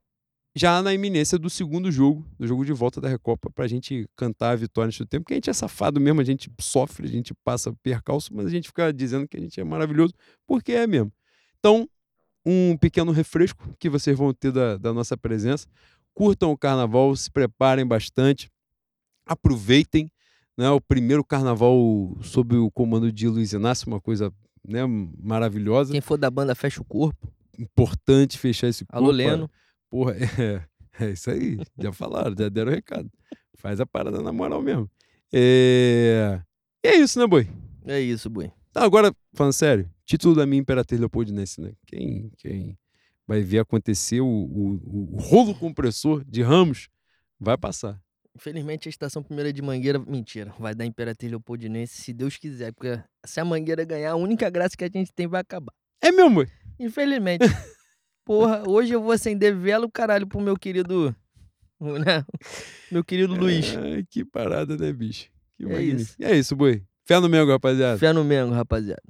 já 0.56 0.82
na 0.84 0.94
iminência 0.94 1.40
do 1.40 1.50
segundo 1.50 1.92
jogo, 1.92 2.26
do 2.38 2.46
jogo 2.46 2.64
de 2.64 2.72
volta 2.72 3.02
da 3.02 3.10
Recopa, 3.10 3.50
pra 3.50 3.68
gente 3.68 4.08
cantar 4.16 4.52
a 4.52 4.56
vitória 4.56 4.88
nesse 4.88 5.06
tempo, 5.06 5.24
porque 5.24 5.34
a 5.34 5.38
gente 5.38 5.50
é 5.50 5.54
safado 5.54 6.00
mesmo, 6.00 6.22
a 6.22 6.24
gente 6.24 6.52
sofre, 6.60 7.08
a 7.08 7.10
gente 7.10 7.34
passa 7.44 7.74
percalço, 7.82 8.34
mas 8.34 8.46
a 8.46 8.50
gente 8.50 8.68
fica 8.68 8.94
dizendo 8.94 9.28
que 9.28 9.36
a 9.36 9.40
gente 9.40 9.60
é 9.60 9.64
maravilhoso, 9.64 10.14
porque 10.46 10.74
é 10.74 10.86
mesmo. 10.86 11.12
Então, 11.58 11.90
um 12.46 12.78
pequeno 12.78 13.12
refresco 13.12 13.68
que 13.80 13.90
vocês 13.90 14.18
vão 14.18 14.34
ter 14.34 14.52
da, 14.52 14.78
da 14.78 14.94
nossa 14.94 15.18
presença. 15.18 15.68
curtam 16.14 16.52
o 16.52 16.58
carnaval, 16.58 17.16
se 17.16 17.32
preparem 17.32 17.86
bastante, 17.86 18.52
aproveitem. 19.26 20.12
Né, 20.56 20.70
o 20.70 20.80
primeiro 20.80 21.24
carnaval 21.24 22.16
sob 22.22 22.56
o 22.56 22.70
comando 22.70 23.12
de 23.12 23.28
Luiz 23.28 23.54
Inácio, 23.54 23.88
uma 23.88 24.00
coisa 24.00 24.32
né, 24.64 24.82
maravilhosa. 25.20 25.92
Quem 25.92 26.02
for 26.02 26.16
da 26.16 26.30
banda, 26.30 26.54
fecha 26.54 26.80
o 26.80 26.86
corpo. 26.86 27.28
Importante 27.58 28.38
fechar 28.38 28.68
esse 28.68 28.86
corpo. 28.86 29.04
Alô, 29.04 29.10
Leno. 29.12 29.50
Porra, 29.94 30.16
é, 30.42 31.06
é 31.06 31.12
isso 31.12 31.30
aí. 31.30 31.60
Já 31.78 31.94
falaram, 31.94 32.36
já 32.36 32.50
deram 32.50 32.72
o 32.72 32.74
recado. 32.74 33.12
Faz 33.58 33.80
a 33.80 33.86
parada 33.86 34.24
na 34.24 34.34
moral 34.34 34.60
mesmo. 34.60 34.90
É... 35.32 36.42
E 36.84 36.88
é 36.88 36.96
isso, 36.96 37.20
né, 37.20 37.28
boi? 37.28 37.48
É 37.86 38.00
isso, 38.00 38.28
boi. 38.28 38.52
Tá, 38.72 38.84
agora, 38.84 39.16
falando 39.36 39.54
sério, 39.54 39.88
título 40.04 40.34
da 40.34 40.48
minha 40.48 40.60
Imperatriz 40.60 41.00
Leopoldinense, 41.00 41.62
né? 41.62 41.74
Quem, 41.86 42.32
quem 42.40 42.76
vai 43.28 43.44
ver 43.44 43.60
acontecer 43.60 44.20
o, 44.20 44.26
o, 44.26 45.14
o 45.14 45.18
rolo 45.20 45.54
compressor 45.54 46.26
de 46.26 46.42
Ramos 46.42 46.90
vai 47.40 47.56
passar. 47.56 48.02
Infelizmente, 48.36 48.90
a 48.90 48.90
estação 48.90 49.22
primeira 49.22 49.54
de 49.54 49.62
Mangueira, 49.62 50.00
mentira, 50.00 50.56
vai 50.58 50.74
dar 50.74 50.88
Imperatriz 50.88 51.30
Leopoldinense, 51.30 52.02
se 52.02 52.12
Deus 52.12 52.38
quiser, 52.38 52.74
porque 52.74 53.00
se 53.24 53.40
a 53.40 53.46
Mangueira 53.46 53.86
ganhar, 53.86 54.14
a 54.14 54.16
única 54.16 54.50
graça 54.50 54.76
que 54.76 54.84
a 54.84 54.90
gente 54.92 55.14
tem 55.14 55.28
vai 55.28 55.42
acabar. 55.42 55.72
É 56.02 56.12
mesmo, 56.12 56.34
boi? 56.34 56.48
Infelizmente. 56.80 57.46
Porra, 58.26 58.64
hoje 58.68 58.94
eu 58.94 59.02
vou 59.02 59.12
acender 59.12 59.56
vela, 59.56 59.86
o 59.86 59.92
caralho, 59.92 60.28
pro 60.28 60.40
meu 60.42 60.56
querido. 60.58 61.16
Né? 61.82 62.24
Meu 62.90 63.04
querido 63.04 63.36
Luiz. 63.36 63.76
Ai, 63.76 64.06
que 64.10 64.24
parada, 64.24 64.78
né, 64.78 64.94
bicho? 64.94 65.28
Que 65.58 65.66
É 65.66 65.68
magnífico. 65.68 66.02
isso. 66.02 66.16
E 66.18 66.24
é 66.24 66.34
isso, 66.38 66.56
boi. 66.56 66.82
Fé 67.06 67.20
no 67.20 67.28
Mengo, 67.28 67.52
rapaziada. 67.52 67.98
Fé 68.00 68.14
no 68.14 68.24
Mengo, 68.24 68.54
rapaziada. 68.54 69.04